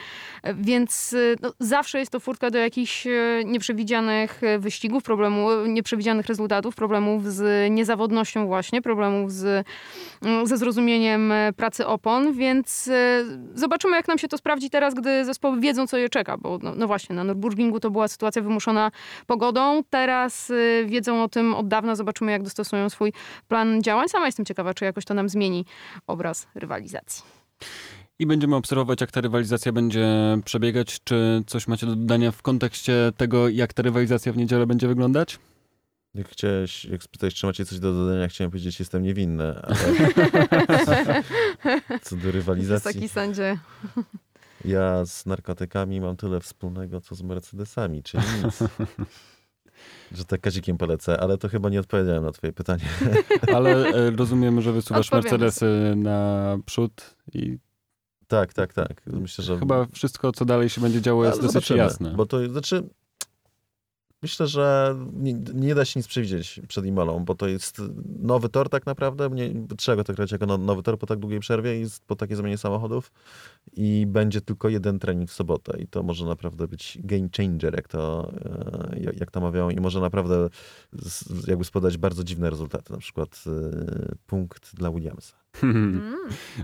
Więc 0.55 1.17
no, 1.43 1.53
zawsze 1.59 1.99
jest 1.99 2.13
to 2.13 2.21
furtka 2.21 2.51
do 2.51 2.59
jakichś 2.59 3.07
nieprzewidzianych 3.45 4.41
wyścigów, 4.59 5.03
problemu, 5.03 5.67
nieprzewidzianych 5.67 6.02
rezultatów, 6.29 6.75
problemów 6.75 7.33
z 7.33 7.71
niezawodnością 7.71 8.47
właśnie, 8.47 8.83
problemów 8.83 9.33
z, 9.33 9.67
ze 10.45 10.57
zrozumieniem 10.57 11.33
pracy 11.57 11.87
opon, 11.87 12.33
więc 12.33 12.91
zobaczymy, 13.55 13.97
jak 13.97 14.09
nam 14.09 14.19
się 14.19 14.29
to 14.29 14.39
sprawdzi 14.39 14.71
teraz, 14.71 14.95
gdy 14.95 15.25
zespoły 15.25 15.61
wiedzą, 15.61 15.87
co 15.87 15.97
je 15.97 16.09
czeka, 16.09 16.39
bo 16.39 16.59
no, 16.63 16.75
no 16.77 16.87
właśnie, 16.87 17.17
na 17.17 17.25
Nürburgringu 17.25 17.81
to 17.81 17.91
była 17.91 18.09
sytuacja 18.09 18.43
wymuszona 18.43 18.91
pogodą, 19.27 19.83
teraz 19.91 20.53
wiedzą 20.87 21.23
o 21.23 21.29
tym 21.29 21.55
od 21.55 21.69
dawna, 21.69 21.95
zobaczymy, 21.95 22.33
jak 22.33 22.43
dostosują 22.43 22.91
swój 22.91 23.13
plan 23.49 23.83
działań. 23.83 24.09
Sama 24.09 24.27
jestem 24.27 24.47
ciekawa, 24.47 24.75
czy 24.75 24.85
jakoś 24.85 25.05
to 25.05 25.15
nam 25.15 25.29
zmieni 25.29 25.65
obraz 26.07 26.47
rywalizacji. 26.55 27.25
I 28.19 28.27
będziemy 28.27 28.57
obserwować, 28.57 29.01
jak 29.01 29.11
ta 29.11 29.21
rywalizacja 29.21 29.73
będzie 29.73 30.09
przebiegać. 30.45 30.99
Czy 31.05 31.43
coś 31.47 31.69
macie 31.69 31.87
do 31.87 31.97
dodania 31.97 32.33
w 32.33 32.43
kontekście 32.43 33.13
tego, 33.17 33.49
jak 33.49 33.73
ta 33.73 33.83
rywalizacja 33.83 34.33
w 34.33 34.37
niedzielę 34.37 34.67
będzie 34.67 34.89
wyglądać? 34.89 35.39
Jak 36.15 36.29
chciałeś, 36.29 36.85
jak 36.85 37.03
spytałeś, 37.03 37.35
czy 37.35 37.47
macie 37.47 37.65
coś 37.65 37.79
do 37.79 37.93
dodania, 37.93 38.29
chciałem 38.29 38.51
powiedzieć, 38.51 38.79
jestem 38.79 39.03
niewinny, 39.03 39.63
ale 39.63 39.77
co 42.03 42.17
do 42.17 42.31
rywalizacji... 42.31 42.95
Taki 42.95 43.09
sędzie. 43.09 43.59
Ja 44.65 45.07
z 45.07 45.27
narkotykami 45.27 46.01
mam 46.01 46.17
tyle 46.17 46.41
wspólnego, 46.41 47.01
co 47.01 47.15
z 47.15 47.23
Mercedesami, 47.23 48.03
czyli 48.03 48.23
nic. 48.45 48.59
Że 50.13 50.25
tak 50.25 50.41
kazikiem 50.41 50.79
polecę, 50.79 51.21
ale 51.21 51.39
to 51.39 51.49
chyba 51.49 51.69
nie 51.69 51.81
odpowiedziałem 51.81 52.25
na 52.25 52.33
twoje 52.33 52.53
pytanie. 52.53 52.85
Ale 53.57 53.89
e, 53.89 54.11
rozumiem, 54.11 54.61
że 54.61 54.73
wysuwasz 54.73 55.13
Mercedesy 55.13 55.95
na 55.97 56.59
przód 56.67 57.17
i 57.35 57.59
tak, 58.27 58.55
tak, 58.55 58.73
tak. 58.73 59.03
Myślę, 59.07 59.45
że... 59.45 59.59
Chyba 59.59 59.87
wszystko, 59.87 60.33
co 60.33 60.45
dalej 60.45 60.69
się 60.69 60.81
będzie 60.81 61.01
działo, 61.01 61.25
jest 61.25 61.43
dosyć 61.43 61.71
jasne. 61.71 62.11
Bo 62.11 62.27
to 62.27 62.49
znaczy, 62.49 62.89
Myślę, 64.23 64.47
że 64.47 64.97
nie, 65.13 65.33
nie, 65.55 65.75
da 65.75 65.85
się 65.85 66.01
nic 66.01 66.07
przewidzieć 66.07 66.61
przed 66.69 66.87
Imolą, 66.87 67.25
bo 67.25 67.35
to 67.35 67.49
jest 67.49 67.83
nowy 68.19 68.49
tor 68.49 68.69
tak 68.69 68.87
naprawdę. 68.87 69.31
Nie, 69.31 69.55
trzeba 69.77 69.97
go 69.97 70.05
traktować 70.05 70.33
jako 70.33 70.47
no, 70.47 70.59
nowy 70.59 70.83
tor 70.83 70.99
po 70.99 71.07
tak 71.07 71.19
długiej 71.19 71.41
przerwie 71.41 71.83
i 71.83 71.87
po 72.07 72.17
takiej 72.17 72.37
zmianie 72.37 72.59
samochodów. 72.59 73.13
I 73.73 74.07
będzie 74.09 74.41
tylko 74.41 74.69
jeden 74.69 74.99
trening 74.99 75.31
w 75.31 75.33
sobotę. 75.33 75.81
I 75.81 75.87
to 75.87 76.03
może 76.03 76.27
naprawdę 76.27 76.69
być 76.69 76.99
game 77.05 77.29
changer, 77.37 77.75
jak 77.75 77.89
to, 77.89 78.33
e, 78.95 79.13
jak 79.17 79.31
to 79.31 79.41
mawiają. 79.41 79.71
I 79.71 79.81
może 79.81 80.01
naprawdę 80.01 80.49
jakby 81.47 81.65
spodać 81.65 81.99
bardzo 81.99 82.25
dziwne 82.25 82.51
rezultaty. 82.51 82.93
Na 82.93 82.99
przykład 82.99 83.45
e, 83.47 84.15
punkt 84.27 84.77
dla 84.77 84.91
Williamsa. 84.91 85.42
Mm. 85.63 86.15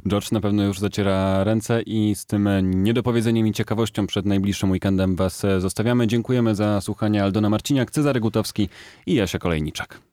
George 0.08 0.32
na 0.32 0.40
pewno 0.40 0.64
już 0.64 0.78
zaciera 0.78 1.44
ręce 1.44 1.82
i 1.82 2.14
z 2.14 2.26
tym 2.26 2.48
niedopowiedzeniem 2.82 3.46
i 3.46 3.52
ciekawością 3.52 4.06
przed 4.06 4.26
najbliższym 4.26 4.70
weekendem 4.70 5.16
was 5.16 5.46
zostawiamy. 5.58 6.06
Dziękujemy 6.06 6.54
za 6.54 6.80
słuchanie 6.80 7.22
Aldona 7.22 7.50
Marciniak, 7.50 7.90
Cezary 7.90 8.20
Gutowski 8.20 8.68
i 9.06 9.14
Jasia 9.14 9.38
Kolejniczak. 9.38 10.07